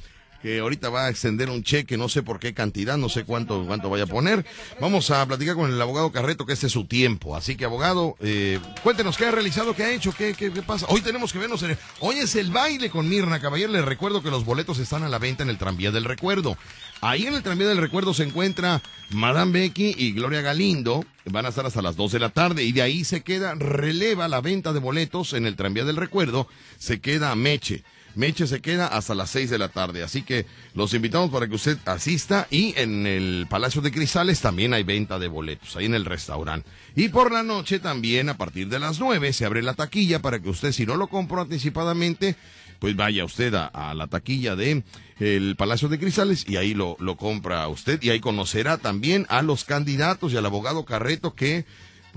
que 0.48 0.60
ahorita 0.60 0.88
va 0.88 1.07
a 1.07 1.10
extender 1.10 1.49
un 1.49 1.61
cheque, 1.61 1.98
no 1.98 2.07
sé 2.07 2.24
por 2.24 2.40
qué 2.40 2.53
cantidad, 2.53 2.95
no 2.98 3.10
sé 3.10 3.26
cuánto, 3.26 3.65
cuánto 3.68 3.90
vaya 3.90 4.06
a 4.06 4.07
poner. 4.07 4.45
Vamos 4.80 5.11
a 5.11 5.26
platicar 5.26 5.56
con 5.56 5.69
el 5.69 5.82
abogado 5.82 6.10
Carreto, 6.14 6.45
que 6.45 6.53
este 6.53 6.68
es 6.68 6.72
su 6.72 6.86
tiempo. 6.86 7.36
Así 7.36 7.57
que, 7.57 7.65
abogado, 7.65 8.15
eh, 8.22 8.57
cuéntenos 8.82 9.18
qué 9.18 9.26
ha 9.26 9.32
realizado, 9.32 9.76
qué 9.76 9.84
ha 9.84 9.91
hecho, 9.91 10.14
qué, 10.18 10.36
qué, 10.36 10.49
pasa. 10.61 10.86
Hoy 10.88 11.02
tenemos 11.02 11.34
que 11.34 11.40
vernos 11.40 11.64
en 11.64 11.72
el- 11.72 11.78
Hoy 11.99 12.19
es 12.19 12.34
el 12.36 12.49
baile 12.49 12.90
con 12.90 13.10
Mirna 13.10 13.41
Caballero. 13.41 13.74
Les 13.74 13.84
recuerdo 13.84 14.24
que 14.24 14.30
los 14.32 14.45
boletos 14.45 14.80
están 14.80 15.03
a 15.03 15.10
la 15.10 15.19
venta 15.19 15.44
en 15.44 15.49
el 15.49 15.57
tranvía 15.57 15.91
del 15.91 16.06
recuerdo. 16.06 16.57
Ahí 17.02 17.28
en 17.28 17.34
el 17.34 17.44
tranvía 17.44 17.68
del 17.68 17.80
recuerdo 17.80 18.14
se 18.14 18.24
encuentra 18.24 18.82
Madame 19.10 19.52
Becky 19.52 19.95
y 19.98 20.14
Gloria 20.14 20.40
Galindo. 20.40 21.03
Van 21.26 21.45
a 21.45 21.49
estar 21.49 21.65
hasta 21.65 21.82
las 21.82 21.98
2 21.98 22.14
de 22.14 22.19
la 22.19 22.30
tarde 22.30 22.64
y 22.64 22.72
de 22.72 22.84
ahí 22.84 23.03
se 23.03 23.22
queda, 23.22 23.53
releva 23.56 24.30
la 24.30 24.40
venta 24.40 24.72
de 24.72 24.80
boletos 24.80 25.34
en 25.34 25.45
el 25.45 25.57
tranvía 25.57 25.84
del 25.84 25.98
recuerdo. 25.98 26.48
Se 26.80 27.02
queda 27.02 27.36
Meche. 27.36 27.84
Meche 28.18 28.48
se 28.48 28.61
queda 28.61 28.88
hasta 28.88 29.15
las 29.15 29.30
6 29.30 29.49
de 29.49 29.57
la 29.60 29.69
tarde. 29.69 30.03
Así 30.03 30.23
que 30.23 30.45
los 30.73 30.94
invitamos 30.94 31.30
para 31.30 31.48
que 31.48 31.56
usted 31.56 31.77
asista. 31.85 32.48
Y 32.49 32.73
en 32.76 33.06
el 33.06 33.45
Palacio 33.49 33.81
de 33.81 33.91
Cristales 33.91 34.41
también 34.41 34.73
hay 34.73 34.84
venta 34.84 35.19
de 35.19 35.27
boletos, 35.27 35.76
ahí 35.76 35.85
en 35.85 35.94
el 35.94 36.03
restaurante. 36.03 36.68
Y 36.95 37.10
por 37.10 37.31
la 37.31 37.44
noche 37.44 37.80
también, 37.80 38.30
a 38.30 38.38
partir 38.38 38.69
de 38.69 38.80
las 38.80 38.99
9, 38.99 39.31
se 39.34 39.45
abre 39.45 39.61
la 39.61 39.76
taquilla 39.76 40.19
para 40.22 40.39
que 40.39 40.49
usted, 40.49 40.72
si 40.72 40.85
no 40.85 40.95
lo 40.95 41.07
compró 41.07 41.41
anticipadamente, 41.41 42.35
pues 42.80 42.95
vaya 42.95 43.23
usted 43.23 43.53
a, 43.53 43.68
a 43.68 43.94
la 43.94 44.07
taquilla 44.07 44.56
de 44.56 44.84
el 45.19 45.56
Palacio 45.56 45.88
de 45.88 45.99
Cristales 45.99 46.45
y 46.48 46.57
ahí 46.57 46.73
lo, 46.73 46.98
lo 46.99 47.18
compra 47.18 47.68
usted. 47.68 48.02
Y 48.02 48.10
ahí 48.10 48.19
conocerá 48.19 48.77
también 48.77 49.26
a 49.30 49.41
los 49.41 49.64
candidatos 49.64 50.34
y 50.34 50.38
al 50.38 50.45
abogado 50.45 50.85
Carreto 50.85 51.34
que 51.34 51.65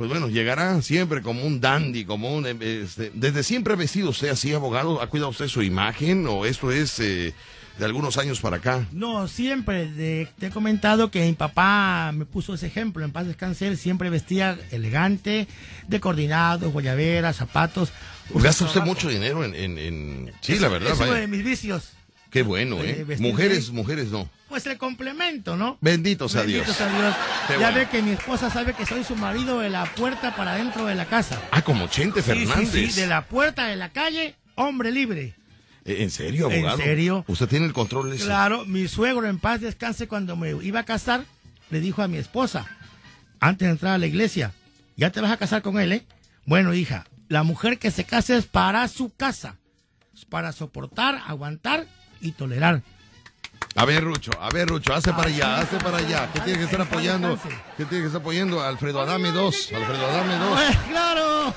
pues 0.01 0.09
bueno, 0.09 0.31
llegará 0.31 0.81
siempre 0.81 1.21
como 1.21 1.45
un 1.45 1.61
dandy, 1.61 2.07
como 2.07 2.35
un... 2.35 2.47
eh, 2.47 2.57
este, 2.85 3.11
desde 3.13 3.43
siempre 3.43 3.75
ha 3.75 3.77
vestido 3.77 4.09
usted 4.09 4.31
así, 4.31 4.51
abogado, 4.55 5.03
¿ha 5.03 5.09
cuidado 5.09 5.29
usted 5.29 5.47
su 5.47 5.61
imagen 5.63 6.27
o 6.27 6.47
esto 6.47 6.73
es 6.73 6.99
eh, 7.01 7.35
de 7.79 7.85
algunos 7.85 8.17
años 8.17 8.41
para 8.41 8.57
acá? 8.57 8.87
No, 8.93 9.29
siempre 9.29 9.91
de- 9.93 10.27
te 10.39 10.47
he 10.47 10.51
comentado 10.51 11.11
que 11.11 11.27
mi 11.27 11.35
papá 11.35 12.13
me 12.15 12.25
puso 12.25 12.55
ese 12.55 12.67
ejemplo. 12.69 13.05
En 13.05 13.13
paz 13.13 13.27
descanse, 13.27 13.67
él 13.69 13.77
siempre 13.77 14.09
vestía 14.09 14.59
elegante, 14.71 15.47
de 15.87 16.01
coordinados, 16.01 16.73
guayaberas, 16.73 17.37
zapatos. 17.37 17.93
Gasta 18.37 18.65
usted 18.65 18.81
mucho 18.81 19.11
dinero 19.11 19.45
en... 19.45 19.55
en- 19.55 19.77
en- 19.77 20.33
Sí, 20.41 20.59
la 20.59 20.69
verdad, 20.69 20.93
Es 20.95 21.01
uno 21.01 21.13
de 21.13 21.27
mis 21.27 21.45
vicios. 21.45 21.91
Qué 22.31 22.41
bueno, 22.43 22.79
Eh, 22.83 23.05
Mujeres, 23.19 23.67
bien. 23.67 23.77
mujeres 23.77 24.09
no. 24.11 24.31
Pues 24.51 24.67
el 24.67 24.77
complemento, 24.79 25.57
¿no? 25.57 25.79
Bendito 25.81 26.29
sea 26.29 26.43
Bendito 26.43 26.65
Dios. 26.65 26.77
sea 26.77 26.89
Dios. 26.89 27.15
Qué 27.47 27.53
ya 27.55 27.59
bueno. 27.71 27.77
ve 27.79 27.89
que 27.89 28.03
mi 28.03 28.11
esposa 28.11 28.51
sabe 28.51 28.75
que 28.75 28.85
soy 28.85 29.05
su 29.05 29.15
marido 29.15 29.61
de 29.61 29.71
la 29.71 29.85
puerta 29.95 30.35
para 30.35 30.57
dentro 30.57 30.85
de 30.87 30.97
la 30.97 31.07
casa. 31.07 31.41
Ah, 31.53 31.63
como 31.63 31.87
Chente 31.87 32.21
Sí, 32.21 32.33
sí, 32.33 32.47
Fernández. 32.47 32.71
sí, 32.95 33.01
de 33.01 33.07
la 33.07 33.25
puerta 33.27 33.67
de 33.67 33.77
la 33.77 33.91
calle, 33.91 34.35
hombre 34.57 34.91
libre. 34.91 35.35
Eh, 35.85 35.99
¿En 36.03 36.11
serio, 36.11 36.51
¿En 36.51 36.59
abogado? 36.59 36.79
serio? 36.83 37.25
¿Usted 37.29 37.47
tiene 37.49 37.65
el 37.67 37.73
control 37.73 38.11
de 38.11 38.17
eso? 38.17 38.27
Claro, 38.27 38.67
mi 38.67 38.89
suegro 38.89 39.27
en 39.29 39.39
paz 39.39 39.61
descanse 39.61 40.09
cuando 40.09 40.35
me 40.35 40.51
iba 40.63 40.81
a 40.81 40.85
casar, 40.85 41.25
le 41.71 41.79
dijo 41.81 42.03
a 42.03 42.09
mi 42.09 42.19
esposa, 42.19 42.67
antes 43.39 43.67
de 43.69 43.73
entrar 43.73 43.95
a 43.95 43.99
la 43.99 44.07
iglesia, 44.09 44.53
ya 44.97 45.11
te 45.11 45.21
vas 45.21 45.31
a 45.31 45.37
casar 45.37 45.63
con 45.63 45.79
él, 45.79 45.93
¿eh? 45.93 46.05
Bueno, 46.45 46.75
hija, 46.75 47.07
la 47.29 47.45
mujer 47.45 47.79
que 47.79 47.93
se 47.93 48.03
casa 48.03 48.37
es 48.37 48.47
para 48.47 48.87
su 48.89 49.15
casa, 49.15 49.55
para 50.29 50.51
soportar, 50.51 51.23
aguantar 51.27 51.87
y 52.21 52.33
tolerar. 52.33 52.83
A 53.77 53.85
ver, 53.85 54.03
Rucho, 54.03 54.33
a 54.41 54.51
ver, 54.51 54.69
Rucho, 54.69 54.93
hazte 54.93 55.13
para 55.13 55.29
allá, 55.29 55.59
hazte 55.61 55.77
para 55.79 55.99
allá. 55.99 56.29
¿Qué 56.33 56.41
tiene 56.41 56.59
que 56.59 56.65
estar 56.65 56.81
apoyando? 56.81 57.39
¿Qué 57.77 57.85
tiene 57.85 58.03
que 58.03 58.07
estar 58.09 58.21
apoyando? 58.21 58.61
Alfredo 58.63 59.01
Adame 59.01 59.31
2, 59.31 59.73
Alfredo 59.75 60.07
Adame 60.07 60.35
2. 60.37 60.61
¡Claro! 60.89 61.55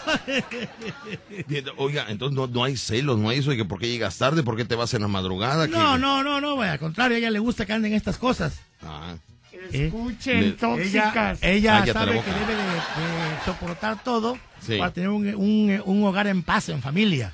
Oiga, 1.78 2.06
entonces 2.10 2.36
no, 2.38 2.48
no 2.48 2.64
hay 2.64 2.78
celos, 2.78 3.18
no 3.18 3.30
hay 3.30 3.40
eso 3.40 3.50
de 3.50 3.58
que 3.58 3.66
por 3.66 3.80
qué 3.80 3.88
llegas 3.90 4.18
tarde, 4.18 4.44
por 4.44 4.56
qué 4.56 4.64
te 4.64 4.76
vas 4.76 4.94
en 4.94 5.02
la 5.02 5.08
madrugada. 5.08 5.68
No, 5.68 5.98
no, 5.98 6.24
no, 6.24 6.40
no, 6.40 6.62
al 6.62 6.80
contrario, 6.80 7.16
a 7.16 7.20
ella 7.20 7.32
le 7.32 7.40
gusta 7.40 7.66
que 7.66 7.74
anden 7.74 7.94
estas 7.94 8.18
cosas. 8.18 8.60
Ah. 8.84 9.16
Escuchen, 9.72 10.56
tóxicas. 10.58 11.40
Ella, 11.42 11.80
ella 11.80 11.86
la 11.86 11.94
sabe 11.94 12.22
que 12.22 12.32
debe 12.32 12.56
de, 12.56 12.64
de 12.64 13.46
soportar 13.46 14.04
todo 14.04 14.38
Sí. 14.62 14.78
para 14.78 14.92
tener 14.94 15.10
un, 15.10 15.26
un- 15.36 15.82
un 15.86 16.04
hogar 16.06 16.28
en 16.28 16.44
paz, 16.44 16.70
en 16.70 16.82
familia. 16.82 17.34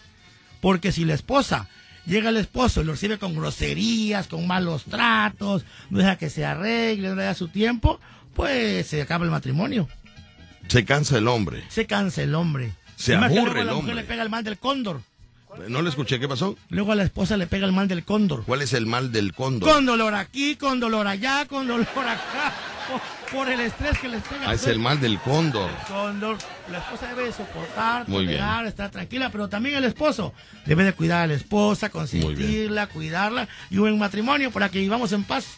Porque 0.62 0.92
si 0.92 1.06
la 1.06 1.14
esposa 1.16 1.68
llega 2.10 2.30
el 2.30 2.38
esposo 2.38 2.82
y 2.82 2.84
lo 2.84 2.92
recibe 2.94 3.18
con 3.18 3.36
groserías, 3.36 4.28
con 4.28 4.46
malos 4.48 4.84
tratos, 4.86 5.64
no 5.90 6.00
deja 6.00 6.18
que 6.18 6.30
se 6.30 6.46
arregle, 6.46 7.10
no 7.10 7.16
le 7.16 7.24
da 7.24 7.34
su 7.36 7.48
tiempo, 7.48 8.00
pues 8.34 8.88
se 8.88 9.02
acaba 9.02 9.24
el 9.26 9.32
matrimonio. 9.32 9.88
Se 10.68 10.84
cansa 10.86 11.18
el 11.18 11.28
hombre. 11.28 11.64
Se 11.70 11.86
cansa 11.86 12.22
el 12.22 12.36
hombre. 12.36 12.74
Se 12.96 13.14
Además 13.16 13.32
aburre 13.38 13.42
luego 13.44 13.58
a 13.58 13.62
el 13.62 13.68
la 13.68 13.74
mujer 13.74 13.90
hombre. 13.92 13.96
le 13.96 14.04
pega 14.04 14.24
el 14.24 14.30
mal 14.30 14.44
del 14.44 14.58
cóndor. 14.58 15.02
No 15.68 15.82
le 15.82 15.90
escuché, 15.90 16.20
¿qué 16.20 16.28
pasó? 16.28 16.56
Luego 16.70 16.92
a 16.92 16.96
la 16.96 17.04
esposa 17.04 17.36
le 17.36 17.48
pega 17.48 17.66
el 17.66 17.72
mal 17.74 17.88
del 17.88 18.04
cóndor. 18.04 18.44
¿Cuál 18.46 18.62
es 18.62 18.74
el 18.74 18.86
mal 18.86 19.12
del 19.12 19.34
cóndor? 19.34 19.68
Con 19.72 19.86
dolor 19.86 20.14
aquí, 20.14 20.56
con 20.56 20.80
dolor 20.80 21.08
allá, 21.08 21.46
con 21.48 21.68
dolor 21.68 21.88
acá. 21.98 22.54
Por, 22.90 23.02
por 23.32 23.50
el 23.50 23.60
estrés 23.60 23.98
que 24.00 24.08
les 24.08 24.22
pega. 24.24 24.50
Ah, 24.50 24.54
es 24.54 24.66
el 24.68 24.80
mal 24.80 25.00
del 25.00 25.20
cóndor. 25.20 25.70
Cóndor. 25.88 26.38
La 26.72 26.80
esposa 26.80 27.08
debe 27.08 27.26
de 27.26 27.32
soportar, 27.34 28.08
Muy 28.08 28.26
bien. 28.26 28.40
tolerar, 28.40 28.66
estar 28.66 28.90
tranquila, 28.90 29.30
pero 29.32 29.48
también 29.48 29.76
el 29.76 29.84
esposo 29.86 30.34
debe 30.66 30.84
de 30.84 30.94
cuidar 30.94 31.22
a 31.24 31.28
la 31.28 31.34
esposa, 31.36 31.90
consentirla, 31.90 32.88
cuidarla 32.88 33.48
y 33.70 33.78
un 33.78 33.98
matrimonio 34.00 34.52
para 34.52 34.70
que 34.70 34.80
vivamos 34.80 35.12
en 35.12 35.24
paz. 35.24 35.58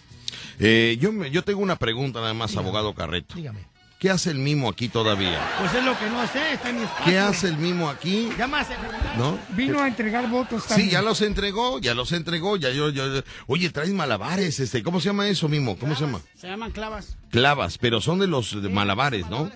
Eh, 0.60 0.98
yo, 0.99 1.12
yo 1.26 1.44
tengo 1.44 1.62
una 1.62 1.76
pregunta 1.78 2.20
nada 2.20 2.34
más, 2.34 2.56
abogado 2.56 2.94
Carreto. 2.94 3.36
Dígame. 3.36 3.70
¿Qué 4.02 4.10
hace 4.10 4.32
el 4.32 4.40
mimo 4.40 4.68
aquí 4.68 4.90
todavía? 4.90 5.40
Pues 5.60 5.76
es 5.76 5.84
lo 5.86 5.95
que 5.99 6.10
no 6.10 6.26
sé, 6.26 6.53
está 6.53 6.72
en 6.72 6.78
mi 6.78 6.84
espacio. 6.86 7.06
¿Qué 7.06 7.19
hace 7.19 7.48
el 7.49 7.57
mimo 7.57 7.88
aquí? 7.88 8.30
Llámase. 8.36 8.73
¿No? 9.15 9.38
Vino 9.49 9.80
a 9.80 9.88
entregar 9.88 10.28
votos 10.28 10.64
Sí, 10.64 10.69
también. 10.69 10.90
ya 10.90 11.02
los 11.03 11.22
entregó, 11.22 11.78
ya 11.78 11.94
los 11.94 12.11
entregó, 12.11 12.57
ya 12.57 12.72
yo, 12.72 12.90
yo- 12.90 13.22
oye, 13.45 13.69
traes 13.69 13.91
malabares, 13.94 14.60
este, 14.60 14.82
¿cómo 14.82 14.99
se 14.99 15.10
llama 15.10 15.28
eso, 15.28 15.48
Mimo? 15.48 15.78
¿Cómo 15.78 15.94
se 15.94 16.02
llama? 16.07 16.19
Se 16.36 16.48
llaman 16.48 16.72
clavas. 16.72 17.15
Clavas, 17.30 17.78
pero 17.78 18.02
son 18.02 18.18
de 18.18 18.26
los 18.26 18.56
malabares, 18.56 19.30
¿no? 19.30 19.52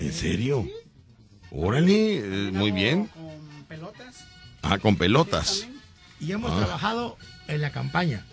¿En 0.00 0.12
serio? 0.12 0.66
Órale, 1.52 2.16
eh, 2.16 2.50
muy 2.52 2.72
bien. 2.72 3.06
Con 3.06 3.64
pelotas. 3.68 4.24
Ah, 4.62 4.78
con 4.78 4.96
pelotas. 4.96 5.68
Y 6.18 6.32
hemos 6.32 6.50
Ah. 6.50 6.56
trabajado 6.56 7.16
en 7.46 7.60
la 7.60 7.70
campaña, 7.70 8.26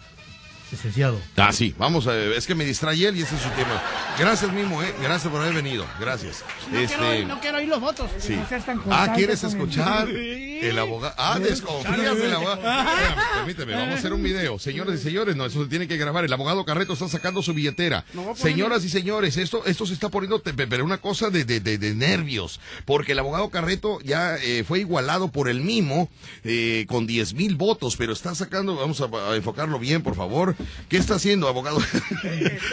licenciado. 0.72 1.20
Ah, 1.38 1.52
sí, 1.52 1.74
vamos 1.78 2.08
a 2.08 2.12
ver, 2.12 2.32
es 2.34 2.46
que 2.48 2.56
me 2.56 2.66
distrae 2.66 3.06
él 3.08 3.18
y 3.18 3.22
ese 3.22 3.36
es 3.36 3.42
su 3.42 3.50
tema. 3.50 3.82
Gracias, 4.18 4.52
Mimo, 4.54 4.82
eh, 4.84 4.94
gracias 5.02 5.32
por 5.32 5.42
haber 5.42 5.54
venido, 5.54 5.86
gracias. 6.00 6.44
No, 6.72 6.80
Este, 6.80 6.96
quiero, 6.96 7.12
oír- 7.12 7.28
no 7.28 7.40
quiero 7.40 7.58
oír 7.58 7.68
los 7.70 7.82
votos. 7.82 8.10
Sí. 8.20 8.36
No 8.36 8.82
Ah, 8.92 9.14
¿quieres 9.16 9.44
el- 9.44 9.50
escuchar 9.50 10.08
el 10.62 10.78
abogado? 10.80 11.14
Ah, 11.18 11.40
desconfías 11.40 12.18
del 12.18 12.34
abogado. 12.34 12.62
Permíteme, 13.38 13.74
vamos 13.74 13.96
a 13.96 13.98
hacer 13.98 14.14
un 14.14 14.24
video. 14.24 14.60
Señoras 14.60 15.00
y 15.00 15.04
señores, 15.04 15.36
no, 15.36 15.46
eso 15.46 15.64
se 15.64 15.70
tiene 15.70 15.88
que 15.88 15.98
grabar. 15.98 16.26
El 16.26 16.34
abogado 16.34 16.64
Carreto 16.66 16.94
está 16.94 17.08
sacando 17.08 17.42
su 17.42 17.54
billetera. 17.54 18.06
No 18.14 18.36
Señoras 18.36 18.84
y 18.86 18.90
señores, 18.90 19.38
esto, 19.38 19.64
esto 19.66 19.86
se 19.86 19.94
está 19.94 20.10
poniendo, 20.10 20.42
pero 20.42 20.86
una 20.86 20.98
cosa 21.00 21.30
de, 21.30 21.46
de, 21.46 21.60
de- 21.60 21.78
de 21.78 21.96
nervios. 21.96 22.60
Porque 22.86 23.14
el 23.14 23.20
abogado 23.20 23.50
Carreto 23.50 24.00
ya 24.02 24.36
eh, 24.38 24.64
fue 24.68 24.80
igualado 24.80 25.30
por 25.30 25.50
el 25.50 25.62
mimo 25.62 26.10
eh, 26.44 26.86
con 26.88 27.08
10 27.08 27.34
mil 27.34 27.56
votos, 27.56 27.96
pero 27.98 28.14
está 28.14 28.36
sacando, 28.36 28.76
vamos 28.76 29.02
a, 29.02 29.06
a 29.32 29.36
enfocarlo 29.36 29.80
bien, 29.80 30.02
por 30.04 30.16
favor. 30.16 30.56
¿Qué 30.90 30.98
está 30.98 31.16
haciendo, 31.16 31.48
abogado? 31.48 31.80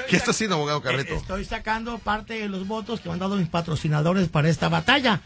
¿Qué 0.08 0.16
está 0.16 0.30
haciendo, 0.32 0.56
abogado 0.56 0.82
Carreto? 0.82 1.14
Estoy 1.14 1.44
sacando 1.44 1.98
parte 1.98 2.34
de 2.34 2.48
los 2.48 2.66
votos 2.66 3.00
que 3.00 3.08
me 3.08 3.14
han 3.14 3.18
dado 3.18 3.36
mis 3.36 3.48
patrocinadores 3.48 4.28
para 4.28 4.48
esta 4.48 4.68
batalla, 4.68 5.20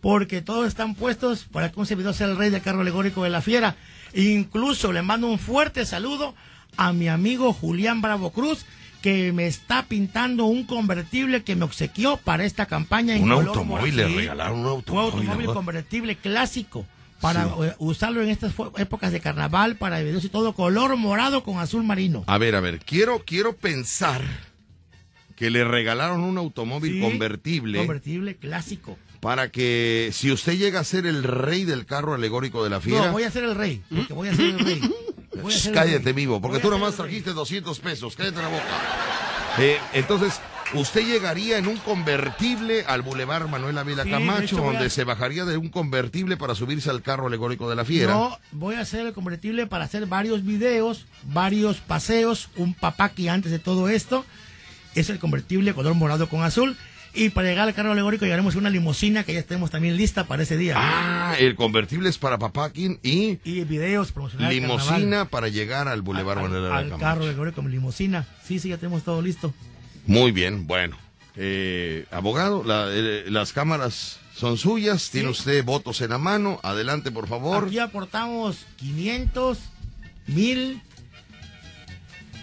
porque 0.00 0.42
todos 0.42 0.66
están 0.66 0.94
puestos 0.94 1.44
para 1.50 1.70
que 1.72 1.80
un 1.80 1.86
servidor 1.86 2.14
sea 2.14 2.26
el 2.28 2.36
rey 2.36 2.50
del 2.50 2.62
carro 2.62 2.80
alegórico 2.82 3.24
de 3.24 3.30
la 3.30 3.40
fiera. 3.42 3.76
Incluso 4.14 4.92
le 4.92 5.02
mando 5.02 5.26
un 5.26 5.38
fuerte 5.38 5.84
saludo 5.86 6.34
a 6.76 6.92
mi 6.92 7.08
amigo 7.08 7.52
Julián 7.52 8.00
Bravo 8.02 8.30
Cruz, 8.30 8.66
que 9.02 9.32
me 9.32 9.46
está 9.46 9.84
pintando 9.84 10.46
un 10.46 10.64
convertible 10.64 11.44
que 11.44 11.54
me 11.54 11.64
obsequió 11.64 12.16
para 12.16 12.44
esta 12.44 12.66
campaña. 12.66 13.14
en 13.14 13.22
Un 13.24 13.32
automóvil, 13.32 13.96
le 13.96 14.08
regalaron 14.08 14.58
un 14.60 14.64
Un 14.66 14.70
automóvil. 14.72 15.06
automóvil 15.12 15.30
abogado. 15.46 15.54
convertible 15.54 16.16
clásico. 16.16 16.86
Para 17.20 17.44
Sí. 17.44 17.50
eh, 17.62 17.74
usarlo 17.78 18.22
en 18.22 18.28
estas 18.28 18.52
épocas 18.76 19.10
de 19.12 19.20
carnaval, 19.20 19.76
para 19.76 20.00
videos 20.02 20.24
y 20.24 20.28
todo, 20.28 20.52
color 20.54 20.96
morado 20.96 21.42
con 21.42 21.58
azul 21.58 21.82
marino. 21.82 22.24
A 22.26 22.38
ver, 22.38 22.54
a 22.54 22.60
ver, 22.60 22.78
quiero, 22.80 23.22
quiero 23.24 23.54
pensar 23.56 24.22
que 25.34 25.50
le 25.50 25.64
regalaron 25.64 26.20
un 26.20 26.38
automóvil 26.38 26.94
Sí, 26.94 27.00
convertible 27.00 27.78
Convertible 27.78 28.36
clásico. 28.36 28.98
para 29.20 29.50
que 29.50 30.10
si 30.12 30.30
usted 30.32 30.56
llega 30.58 30.80
a 30.80 30.84
ser 30.84 31.06
el 31.06 31.22
rey 31.22 31.64
del 31.64 31.84
carro 31.86 32.14
alegórico 32.14 32.62
de 32.64 32.70
la 32.70 32.80
fiera, 32.80 33.06
No, 33.06 33.12
voy 33.12 33.22
a 33.24 33.30
ser 33.30 33.44
el 33.44 33.54
rey, 33.54 33.82
porque 33.94 34.12
voy 34.14 34.28
a 34.28 34.34
ser 34.34 34.46
el 34.46 34.58
rey. 34.58 34.80
Cállate 35.74 36.12
vivo, 36.14 36.40
porque 36.40 36.56
Voy 36.58 36.62
tú 36.62 36.70
nomás 36.70 36.94
trajiste 36.94 37.32
200 37.32 37.78
pesos, 37.80 38.16
cállate 38.16 38.40
la 38.40 38.48
boca. 38.48 38.64
Eh, 39.58 39.78
entonces, 39.92 40.40
usted 40.78 41.06
llegaría 41.06 41.58
en 41.58 41.66
un 41.66 41.76
convertible 41.78 42.84
al 42.86 43.02
Boulevard 43.02 43.48
Manuel 43.48 43.78
Ávila 43.78 44.04
Sí, 44.04 44.10
Camacho, 44.10 44.58
a- 44.58 44.60
donde 44.72 44.90
se 44.90 45.04
bajaría 45.04 45.44
de 45.44 45.56
un 45.56 45.68
convertible 45.68 46.36
para 46.36 46.54
subirse 46.54 46.90
al 46.90 47.02
carro 47.02 47.26
alegórico 47.26 47.68
de 47.70 47.76
la 47.76 47.84
fiera. 47.84 48.12
No, 48.14 48.38
voy 48.52 48.76
a 48.76 48.80
hacer 48.80 49.06
el 49.06 49.12
convertible 49.12 49.66
para 49.66 49.84
hacer 49.84 50.06
varios 50.06 50.44
videos, 50.44 51.06
varios 51.24 51.78
paseos, 51.78 52.48
un 52.56 52.74
que 53.14 53.30
antes 53.30 53.52
de 53.52 53.58
todo 53.58 53.88
esto 53.88 54.24
es 54.94 55.10
el 55.10 55.18
convertible 55.18 55.74
color 55.74 55.94
morado 55.94 56.28
con 56.28 56.42
azul. 56.42 56.76
Y 57.18 57.30
para 57.30 57.48
llegar 57.48 57.66
al 57.66 57.72
carro 57.74 57.92
alegórico 57.92 58.26
llegaremos 58.26 58.52
en 58.54 58.60
una 58.60 58.68
limusina 58.68 59.24
que 59.24 59.32
ya 59.32 59.42
tenemos 59.42 59.70
también 59.70 59.96
lista 59.96 60.24
para 60.24 60.42
ese 60.42 60.58
día. 60.58 60.74
Ah, 60.76 61.34
el 61.38 61.56
convertible 61.56 62.10
es 62.10 62.18
para 62.18 62.36
Papá 62.38 62.70
King 62.72 62.96
y 63.02 63.38
Y 63.42 63.64
videos 63.64 64.12
promocionales. 64.12 64.60
carnaval. 64.60 65.28
para 65.28 65.48
llegar 65.48 65.88
al 65.88 66.02
Boulevard 66.02 66.42
Manuel 66.42 66.64
Ávila 66.66 66.76
Al 66.78 66.84
Camacho. 66.90 67.00
carro 67.02 67.22
alegórico 67.24 67.62
limusina. 67.62 68.26
Sí, 68.44 68.58
sí, 68.58 68.68
ya 68.68 68.76
tenemos 68.76 69.02
todo 69.02 69.22
listo. 69.22 69.54
Muy 70.06 70.32
bien, 70.32 70.66
bueno. 70.66 70.96
Eh, 71.36 72.06
abogado, 72.10 72.64
la- 72.64 72.86
eh, 72.90 73.24
las 73.28 73.52
cámaras 73.52 74.18
son 74.34 74.56
suyas, 74.56 75.10
tiene 75.10 75.28
usted 75.28 75.64
votos 75.64 76.00
en 76.00 76.10
la 76.10 76.18
mano, 76.18 76.60
adelante 76.62 77.10
por 77.10 77.26
favor. 77.28 77.64
Aquí 77.66 77.78
aportamos 77.78 78.56
500, 78.76 79.58
1000, 80.26 80.80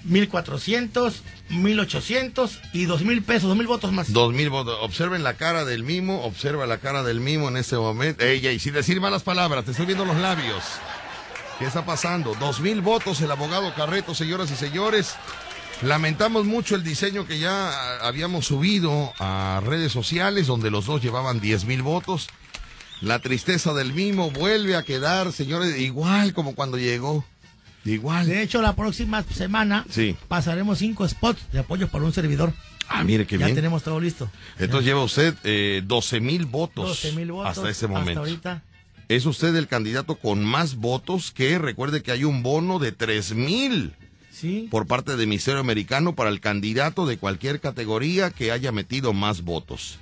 1400, 0.03 1.21
1800 1.49 2.59
y 2.73 2.85
2000 2.85 3.21
pesos, 3.23 3.43
2000 3.49 3.67
votos 3.67 3.91
más. 3.91 4.11
Dos 4.11 4.33
mil 4.33 4.49
votos. 4.49 4.77
Observen 4.81 5.23
la 5.23 5.35
cara 5.35 5.65
del 5.65 5.83
mimo, 5.83 6.23
observa 6.23 6.65
la 6.65 6.77
cara 6.79 7.03
del 7.03 7.19
mimo 7.19 7.47
en 7.49 7.57
este 7.57 7.77
momento. 7.77 8.23
Ella, 8.25 8.51
y 8.51 8.59
sin 8.59 8.73
decir 8.73 8.99
malas 8.99 9.23
palabras, 9.23 9.65
te 9.65 9.71
estoy 9.71 9.85
viendo 9.85 10.05
los 10.05 10.17
labios. 10.17 10.63
¿Qué 11.59 11.65
está 11.65 11.85
pasando? 11.85 12.35
Dos 12.39 12.59
mil 12.59 12.81
votos 12.81 13.21
el 13.21 13.31
abogado 13.31 13.73
Carreto, 13.75 14.13
señoras 14.15 14.51
y 14.51 14.55
señores. 14.55 15.15
Lamentamos 15.83 16.45
mucho 16.45 16.75
el 16.75 16.83
diseño 16.83 17.27
que 17.27 17.39
ya 17.39 17.97
habíamos 18.05 18.45
subido 18.47 19.11
a 19.19 19.61
redes 19.65 19.91
sociales, 19.91 20.47
donde 20.47 20.71
los 20.71 20.85
dos 20.85 21.01
llevaban 21.01 21.41
10 21.41 21.65
mil 21.65 21.81
votos. 21.81 22.27
La 23.01 23.19
tristeza 23.19 23.73
del 23.73 23.91
mimo 23.93 24.31
vuelve 24.31 24.77
a 24.77 24.83
quedar, 24.83 25.33
señores, 25.33 25.77
igual 25.77 26.33
como 26.33 26.55
cuando 26.55 26.77
llegó. 26.77 27.25
Igual. 27.83 28.27
De 28.27 28.41
hecho, 28.41 28.61
la 28.61 28.77
próxima 28.77 29.23
semana 29.23 29.85
Sí. 29.89 30.15
pasaremos 30.29 30.77
cinco 30.79 31.05
spots 31.05 31.41
de 31.51 31.59
apoyo 31.59 31.89
para 31.89 32.05
un 32.05 32.13
servidor. 32.13 32.53
Ah, 32.87 33.03
mire 33.03 33.27
qué 33.27 33.37
ya 33.37 33.45
bien. 33.47 33.55
tenemos 33.55 33.83
todo 33.83 33.99
listo. 33.99 34.29
Entonces 34.59 34.85
lleva 34.85 35.03
usted 35.03 35.35
eh, 35.43 35.81
12 35.85 36.21
mil 36.21 36.45
votos, 36.45 36.87
12 37.03 37.11
mil 37.11 37.33
votos 37.33 37.57
hasta 37.57 37.69
este 37.69 37.87
momento. 37.87 38.21
ahorita. 38.21 38.63
Es 39.09 39.25
usted 39.25 39.53
el 39.57 39.67
candidato 39.67 40.15
con 40.15 40.45
más 40.45 40.75
votos 40.75 41.31
que 41.31 41.57
recuerde 41.59 42.01
que 42.03 42.11
hay 42.13 42.23
un 42.23 42.41
bono 42.41 42.79
de 42.79 42.93
3 42.93 43.33
mil 43.33 43.93
Sí. 44.43 44.67
por 44.69 44.87
parte 44.87 45.15
del 45.15 45.27
Ministerio 45.27 45.61
Americano 45.61 46.15
para 46.15 46.29
el 46.29 46.41
candidato 46.41 47.05
de 47.05 47.17
cualquier 47.17 47.61
categoría 47.61 48.29
que 48.29 48.51
haya 48.51 48.73
metido 48.73 49.13
más 49.13 49.41
votos. 49.43 49.99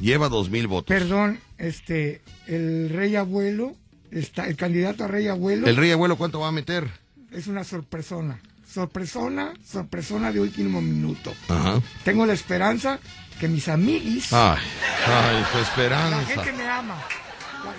Lleva 0.00 0.28
dos 0.28 0.50
mil 0.50 0.66
votos. 0.66 0.88
Perdón, 0.88 1.38
este, 1.58 2.20
el 2.48 2.90
rey 2.90 3.14
abuelo, 3.14 3.76
está, 4.10 4.46
el 4.48 4.56
candidato 4.56 5.04
a 5.04 5.08
rey 5.08 5.28
abuelo 5.28 5.66
¿El 5.68 5.76
rey 5.76 5.92
abuelo 5.92 6.16
cuánto 6.16 6.40
va 6.40 6.48
a 6.48 6.52
meter? 6.52 6.88
es 7.32 7.46
una 7.46 7.62
sorpresona. 7.62 8.40
Sorpresona, 8.68 9.54
sorpresona 9.64 10.32
de 10.32 10.40
último 10.40 10.80
minuto. 10.82 11.32
Ajá. 11.48 11.80
Tengo 12.04 12.26
la 12.26 12.32
esperanza 12.34 12.98
que 13.38 13.46
mis 13.48 13.68
amiguis, 13.68 14.32
Ay, 14.32 14.58
ay, 15.06 15.44
tu 15.52 15.56
la 15.58 15.62
esperanza. 15.62 16.26
gente 16.44 16.52
me 16.52 16.68
ama. 16.68 17.00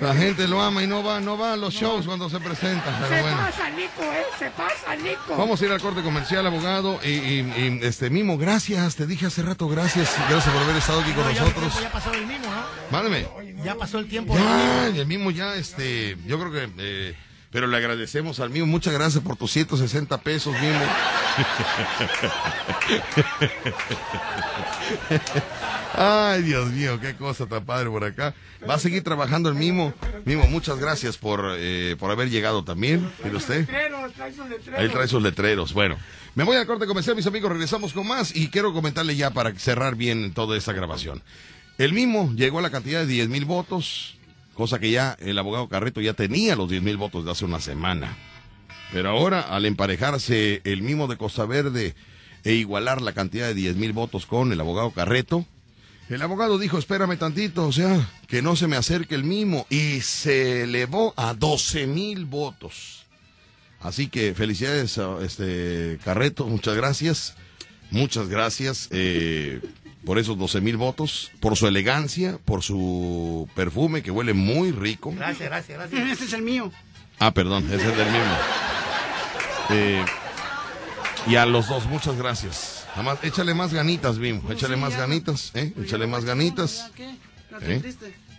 La 0.01 0.13
gente 0.13 0.47
lo 0.47 0.61
ama 0.61 0.81
y 0.83 0.87
no 0.87 1.03
va, 1.03 1.19
no 1.19 1.37
va 1.37 1.53
a 1.53 1.57
los 1.57 1.73
shows 1.73 2.05
cuando 2.05 2.29
se 2.29 2.39
presenta. 2.39 2.85
Se 2.99 3.05
Pero 3.09 3.21
bueno. 3.23 3.37
pasa, 3.37 3.69
Nico, 3.71 4.01
eh, 4.03 4.23
se 4.37 4.49
pasa, 4.51 4.95
Nico. 4.95 5.35
Vamos 5.37 5.61
a 5.61 5.65
ir 5.65 5.71
al 5.71 5.81
corte 5.81 6.01
comercial, 6.01 6.45
abogado. 6.45 6.99
Y, 7.03 7.07
y- 7.09 7.79
y, 7.81 7.85
este 7.85 8.09
Mimo, 8.09 8.37
gracias. 8.37 8.95
Te 8.95 9.05
dije 9.07 9.25
hace 9.25 9.41
rato, 9.41 9.67
gracias. 9.67 10.15
Gracias 10.29 10.53
por 10.53 10.63
haber 10.63 10.75
estado 10.77 11.01
aquí 11.01 11.11
con 11.11 11.23
No, 11.25 11.31
ya, 11.31 11.41
nosotros. 11.41 11.81
ya 11.81 11.91
pasó 11.91 12.13
el 12.13 12.25
mismo, 12.27 12.45
¿no? 12.45 12.63
Mándeme. 12.91 13.27
Ya 13.63 13.75
pasó 13.75 13.99
el 13.99 14.07
tiempo. 14.07 14.35
Ya, 14.37 14.87
el 14.87 15.05
mismo 15.05 15.31
ya, 15.31 15.55
este, 15.55 16.17
yo 16.25 16.39
creo 16.39 16.51
que 16.51 16.69
eh, 16.77 17.15
pero 17.51 17.67
le 17.67 17.77
agradecemos 17.77 18.39
al 18.39 18.49
mío. 18.49 18.65
Muchas 18.65 18.93
gracias 18.93 19.23
por 19.23 19.35
tus 19.35 19.51
160 19.51 20.21
pesos, 20.21 20.53
Mimo. 20.61 20.79
Ay, 25.93 26.43
Dios 26.43 26.69
mío, 26.71 26.99
qué 27.01 27.15
cosa 27.15 27.47
tan 27.47 27.65
padre 27.65 27.89
por 27.89 28.03
acá. 28.03 28.35
Va 28.67 28.75
a 28.75 28.79
seguir 28.79 29.03
trabajando 29.03 29.49
el 29.49 29.55
Mimo. 29.55 29.93
Mimo, 30.25 30.45
muchas 30.47 30.77
gracias 30.79 31.17
por, 31.17 31.55
eh, 31.57 31.95
por 31.99 32.11
haber 32.11 32.29
llegado 32.29 32.63
también. 32.63 33.11
Mire 33.23 33.35
usted. 33.35 33.67
Ahí 34.77 34.89
trae 34.89 35.07
sus 35.07 35.21
letreros. 35.21 35.73
Bueno, 35.73 35.97
me 36.35 36.43
voy 36.43 36.57
al 36.57 36.67
corte 36.67 36.85
comercial, 36.85 37.15
mis 37.15 37.27
amigos. 37.27 37.51
Regresamos 37.51 37.93
con 37.93 38.07
más 38.07 38.35
y 38.35 38.49
quiero 38.49 38.73
comentarle 38.73 39.15
ya 39.15 39.31
para 39.31 39.53
cerrar 39.55 39.95
bien 39.95 40.33
toda 40.33 40.55
esta 40.55 40.73
grabación. 40.73 41.23
El 41.79 41.93
Mimo 41.93 42.31
llegó 42.35 42.59
a 42.59 42.61
la 42.61 42.69
cantidad 42.69 42.99
de 42.99 43.07
10 43.07 43.29
mil 43.29 43.45
votos, 43.45 44.18
cosa 44.59 44.77
que 44.77 44.91
ya 44.91 45.15
el 45.21 45.39
abogado 45.39 45.69
Carreto 45.69 46.01
ya 46.01 46.13
tenía 46.13 46.57
los 46.57 46.69
10 46.69 46.83
mil 46.83 46.97
votos 46.97 47.23
de 47.23 47.31
hace 47.31 47.45
una 47.45 47.61
semana. 47.61 48.17
Pero 48.91 49.09
ahora, 49.09 49.39
al 49.39 49.65
emparejarse 49.65 50.59
el 50.65 50.81
Mimo 50.81 51.07
de 51.07 51.15
Costa 51.15 51.45
Verde 51.45 51.95
e 52.43 52.55
igualar 52.55 53.01
la 53.01 53.13
cantidad 53.13 53.47
de 53.47 53.53
10 53.53 53.77
mil 53.77 53.93
votos 53.93 54.25
con 54.25 54.51
el 54.51 54.59
abogado 54.59 54.91
Carreto, 54.91 55.45
el 56.09 56.21
abogado 56.21 56.57
dijo, 56.57 56.77
espérame 56.77 57.17
tantito, 57.17 57.67
o 57.67 57.71
sea, 57.71 58.09
que 58.27 58.41
no 58.41 58.57
se 58.57 58.67
me 58.67 58.75
acerque 58.75 59.15
el 59.15 59.23
Mimo, 59.23 59.65
y 59.69 60.01
se 60.01 60.63
elevó 60.63 61.13
a 61.15 61.33
12 61.33 61.87
mil 61.87 62.25
votos. 62.25 63.05
Así 63.79 64.09
que 64.09 64.35
felicidades 64.35 64.99
este 65.21 65.99
Carreto, 66.03 66.47
muchas 66.47 66.75
gracias, 66.75 67.35
muchas 67.91 68.27
gracias 68.27 68.89
eh, 68.91 69.61
por 70.05 70.17
esos 70.17 70.37
12 70.37 70.61
mil 70.61 70.77
votos, 70.77 71.31
por 71.39 71.55
su 71.55 71.67
elegancia, 71.67 72.37
por 72.45 72.63
su 72.63 73.47
perfume 73.55 74.01
que 74.01 74.11
huele 74.11 74.33
muy 74.33 74.71
rico. 74.71 75.13
Gracias, 75.15 75.49
gracias, 75.49 75.77
gracias. 75.77 76.11
Este 76.11 76.25
es 76.25 76.33
el 76.33 76.41
mío. 76.41 76.71
Ah, 77.19 77.33
perdón, 77.33 77.65
ese 77.65 77.89
es 77.89 77.97
del 77.97 78.07
mismo. 78.07 78.37
Eh, 79.71 80.05
y 81.27 81.35
a 81.35 81.45
los 81.45 81.67
dos, 81.67 81.85
muchas 81.85 82.17
gracias. 82.17 82.85
Nada 82.91 83.03
más, 83.03 83.23
échale 83.23 83.53
más 83.53 83.73
ganitas, 83.73 84.17
Bim, 84.17 84.41
échale 84.49 84.75
más 84.77 84.95
ganitas, 84.95 85.51
¿eh? 85.53 85.73
Échale 85.81 86.07
más 86.07 86.25
ganitas. 86.25 86.89
¿Eh? 87.61 87.81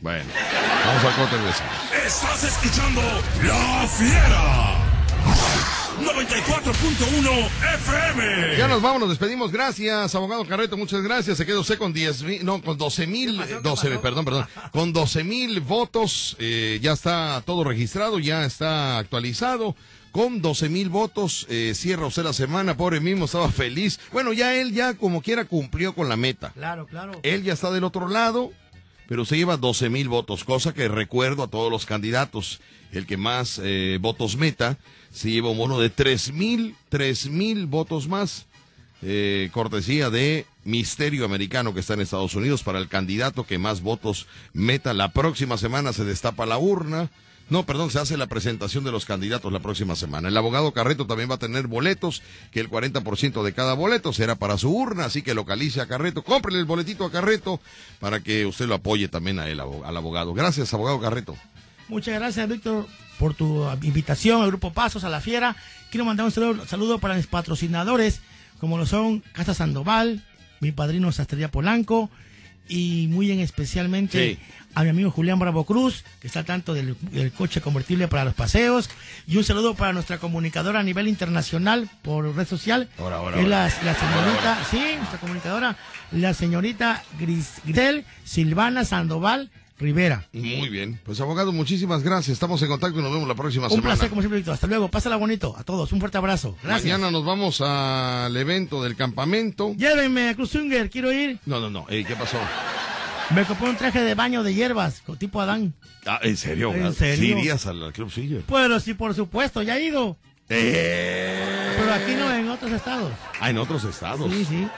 Bueno, 0.00 0.24
vamos 0.86 1.04
a 1.04 1.16
corte. 1.16 1.36
Estás 2.06 2.44
escuchando 2.44 3.02
La 3.42 3.86
Fiera. 3.86 4.79
94.1 6.00 7.48
FM. 7.74 8.56
Ya 8.56 8.68
nos 8.68 8.80
vamos, 8.80 9.00
nos 9.00 9.10
despedimos. 9.10 9.52
Gracias, 9.52 10.14
abogado 10.14 10.46
Carreto, 10.46 10.76
muchas 10.76 11.02
gracias. 11.02 11.36
Se 11.36 11.44
quedó 11.44 11.60
usted 11.60 11.78
con 11.78 11.92
10 11.92 12.22
mil, 12.22 12.44
no, 12.44 12.62
con 12.62 12.78
12 12.78 13.06
mil, 13.06 13.40
12, 13.62 13.98
perdón, 13.98 14.24
perdón, 14.24 14.46
con 14.72 14.92
12 14.92 15.24
mil 15.24 15.60
votos. 15.60 16.36
eh, 16.38 16.78
ya 16.80 16.92
está 16.92 17.42
todo 17.44 17.64
registrado, 17.64 18.18
ya 18.18 18.44
está 18.44 18.98
actualizado. 18.98 19.76
Con 20.10 20.42
12 20.42 20.68
mil 20.70 20.88
votos, 20.88 21.46
eh, 21.48 21.72
cierra 21.76 22.06
usted 22.06 22.24
la 22.24 22.32
semana, 22.32 22.76
pobre 22.76 22.98
mismo, 22.98 23.26
estaba 23.26 23.48
feliz. 23.50 24.00
Bueno, 24.12 24.32
ya 24.32 24.54
él 24.56 24.72
ya 24.72 24.94
como 24.94 25.22
quiera 25.22 25.44
cumplió 25.44 25.94
con 25.94 26.08
la 26.08 26.16
meta. 26.16 26.50
Claro, 26.54 26.86
claro. 26.86 27.20
Él 27.22 27.44
ya 27.44 27.52
está 27.52 27.70
del 27.70 27.84
otro 27.84 28.08
lado, 28.08 28.50
pero 29.06 29.24
se 29.24 29.36
lleva 29.36 29.56
12 29.56 29.88
mil 29.88 30.08
votos, 30.08 30.42
cosa 30.44 30.74
que 30.74 30.88
recuerdo 30.88 31.44
a 31.44 31.48
todos 31.48 31.70
los 31.70 31.86
candidatos. 31.86 32.60
El 32.90 33.06
que 33.06 33.16
más 33.16 33.60
eh, 33.62 33.98
votos 34.00 34.36
meta 34.36 34.76
se 35.12 35.30
lleva 35.30 35.50
un 35.50 35.58
bono 35.58 35.78
de 35.80 35.90
3 35.90 36.32
mil, 36.32 36.74
3 36.88 37.28
mil 37.30 37.66
votos 37.66 38.08
más. 38.08 38.46
eh, 39.02 39.48
cortesía 39.52 40.10
de 40.10 40.44
Misterio 40.64 41.24
Americano 41.24 41.72
que 41.72 41.80
está 41.80 41.94
en 41.94 42.00
Estados 42.02 42.34
Unidos 42.34 42.62
para 42.62 42.78
el 42.78 42.88
candidato 42.88 43.44
que 43.44 43.56
más 43.58 43.80
votos 43.80 44.26
meta. 44.52 44.92
La 44.92 45.12
próxima 45.12 45.56
semana 45.56 45.92
se 45.94 46.04
destapa 46.04 46.44
la 46.44 46.58
urna. 46.58 47.08
No, 47.48 47.64
perdón, 47.64 47.90
se 47.90 47.98
hace 47.98 48.16
la 48.16 48.28
presentación 48.28 48.84
de 48.84 48.92
los 48.92 49.06
candidatos 49.06 49.52
la 49.52 49.58
próxima 49.58 49.96
semana. 49.96 50.28
El 50.28 50.36
abogado 50.36 50.70
Carreto 50.72 51.06
también 51.06 51.28
va 51.30 51.34
a 51.34 51.38
tener 51.38 51.66
boletos, 51.66 52.22
que 52.52 52.60
el 52.60 52.70
40% 52.70 53.42
de 53.42 53.52
cada 53.52 53.74
boleto 53.74 54.12
será 54.12 54.36
para 54.36 54.56
su 54.56 54.70
urna, 54.70 55.06
así 55.06 55.22
que 55.22 55.34
localice 55.34 55.80
a 55.80 55.86
Carreto, 55.88 56.22
cómprele 56.22 56.60
el 56.60 56.64
boletito 56.66 57.04
a 57.04 57.10
Carreto 57.10 57.58
para 57.98 58.20
que 58.20 58.46
usted 58.46 58.66
lo 58.66 58.76
apoye 58.76 59.08
también 59.08 59.40
a 59.40 59.48
él, 59.48 59.58
al 59.58 59.96
abogado. 59.96 60.32
Gracias, 60.32 60.72
abogado 60.74 61.00
Carreto. 61.00 61.36
Muchas 61.88 62.14
gracias, 62.20 62.48
Víctor, 62.48 62.86
por 63.20 63.34
tu 63.34 63.68
invitación 63.82 64.40
al 64.40 64.48
Grupo 64.48 64.72
Pasos, 64.72 65.04
a 65.04 65.10
la 65.10 65.20
Fiera. 65.20 65.54
Quiero 65.90 66.06
mandar 66.06 66.24
un 66.24 66.32
saludo, 66.32 66.66
saludo 66.66 66.98
para 66.98 67.14
mis 67.14 67.26
patrocinadores, 67.26 68.22
como 68.58 68.78
lo 68.78 68.86
son 68.86 69.20
Casa 69.34 69.52
Sandoval, 69.52 70.22
mi 70.60 70.72
padrino 70.72 71.12
Sastrería 71.12 71.50
Polanco, 71.50 72.08
y 72.66 73.08
muy 73.10 73.30
en 73.30 73.40
especialmente 73.40 74.34
Sí. 74.34 74.38
a 74.74 74.84
mi 74.84 74.88
amigo 74.90 75.10
Julián 75.10 75.38
Bravo 75.38 75.64
Cruz, 75.64 76.04
que 76.20 76.28
está 76.28 76.38
al 76.40 76.44
tanto 76.46 76.72
del, 76.72 76.96
del 77.10 77.30
coche 77.32 77.60
convertible 77.60 78.08
para 78.08 78.24
los 78.24 78.32
paseos. 78.34 78.88
Y 79.26 79.36
un 79.36 79.44
saludo 79.44 79.74
para 79.74 79.92
nuestra 79.92 80.16
comunicadora 80.18 80.80
a 80.80 80.82
nivel 80.82 81.06
internacional 81.08 81.90
por 82.02 82.34
red 82.34 82.46
social, 82.46 82.88
Ahora, 82.98 83.16
ahora, 83.16 83.36
que 83.36 83.42
es 83.42 83.48
la, 83.48 83.68
señorita, 83.70 84.64
sí, 84.70 84.80
nuestra 84.96 85.18
comunicadora, 85.18 85.76
la 86.12 86.32
señorita 86.32 87.02
Gris, 87.18 87.54
Grisel 87.64 88.04
Silvana 88.24 88.84
Sandoval 88.86 89.50
Rivera. 89.80 90.28
Muy 90.32 90.68
bien. 90.68 91.00
Pues 91.04 91.20
abogado, 91.20 91.52
muchísimas 91.52 92.02
gracias. 92.02 92.34
Estamos 92.34 92.60
en 92.62 92.68
contacto 92.68 93.00
y 93.00 93.02
nos 93.02 93.12
vemos 93.12 93.26
la 93.26 93.34
próxima 93.34 93.64
Un 93.64 93.70
semana. 93.70 93.88
placer, 93.94 94.10
como 94.10 94.20
siempre. 94.20 94.52
Hasta 94.52 94.66
luego. 94.66 94.88
Pásala 94.88 95.16
bonito 95.16 95.54
a 95.56 95.64
todos. 95.64 95.90
Un 95.92 96.00
fuerte 96.00 96.18
abrazo. 96.18 96.54
Gracias. 96.62 96.84
Mañana 96.84 97.10
nos 97.10 97.24
vamos 97.24 97.62
al 97.62 98.36
evento 98.36 98.82
del 98.82 98.94
campamento. 98.94 99.74
Llévenme 99.76 100.28
a 100.28 100.34
Cruzunger. 100.34 100.90
Quiero 100.90 101.10
ir. 101.12 101.38
No, 101.46 101.60
no, 101.60 101.70
no. 101.70 101.86
Ey, 101.88 102.04
¿Qué 102.04 102.14
pasó? 102.14 102.36
Me 103.34 103.44
compré 103.44 103.70
un 103.70 103.76
traje 103.76 104.02
de 104.02 104.14
baño 104.14 104.42
de 104.42 104.52
hierbas, 104.54 105.02
tipo 105.18 105.40
Adán. 105.40 105.72
Ah, 106.04 106.18
¿En 106.22 106.36
serio? 106.36 106.68
¿En 106.68 106.74
abogado? 106.74 106.94
serio? 106.94 107.36
¿Sí 107.36 107.40
irías 107.40 107.66
al, 107.66 107.92
Club 107.92 108.10
Singer? 108.10 108.42
Pero 108.46 108.80
sí, 108.80 108.94
por 108.94 109.14
supuesto, 109.14 109.62
ya 109.62 109.78
he 109.78 109.84
ido. 109.84 110.16
Eh. 110.48 111.76
Pero 111.78 111.92
aquí 111.94 112.14
no, 112.18 112.34
en 112.34 112.48
otros 112.48 112.72
estados. 112.72 113.12
Ah, 113.40 113.50
en 113.50 113.58
otros 113.58 113.84
estados. 113.84 114.30
Sí, 114.32 114.44
sí. 114.44 114.68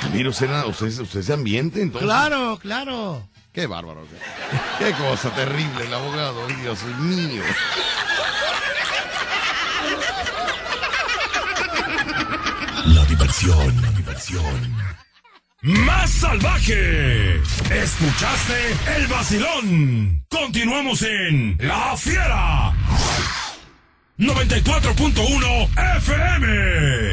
Ah, 0.00 0.06
usted, 0.26 0.64
usted, 0.66 1.02
usted 1.02 1.20
es 1.20 1.26
de 1.26 1.34
ambiente, 1.34 1.82
entonces. 1.82 2.06
Claro, 2.08 2.58
claro. 2.60 3.28
Qué 3.52 3.66
bárbaro. 3.66 4.06
Qué, 4.78 4.92
cosa 4.92 5.28
terrible 5.34 5.84
el 5.84 5.92
abogado. 5.92 6.46
Dios 6.46 6.82
mío. 7.00 7.42
La 12.86 13.04
diversión, 13.04 13.82
la 13.82 13.90
diversión. 13.90 14.76
Más 15.60 16.10
salvaje. 16.10 17.36
Escuchaste 17.70 18.76
el 18.96 19.06
vacilón. 19.08 20.24
Continuamos 20.30 21.02
en 21.02 21.58
La 21.60 21.94
Fiera. 21.96 22.72
94.1 24.16 25.96
FM. 25.98 27.12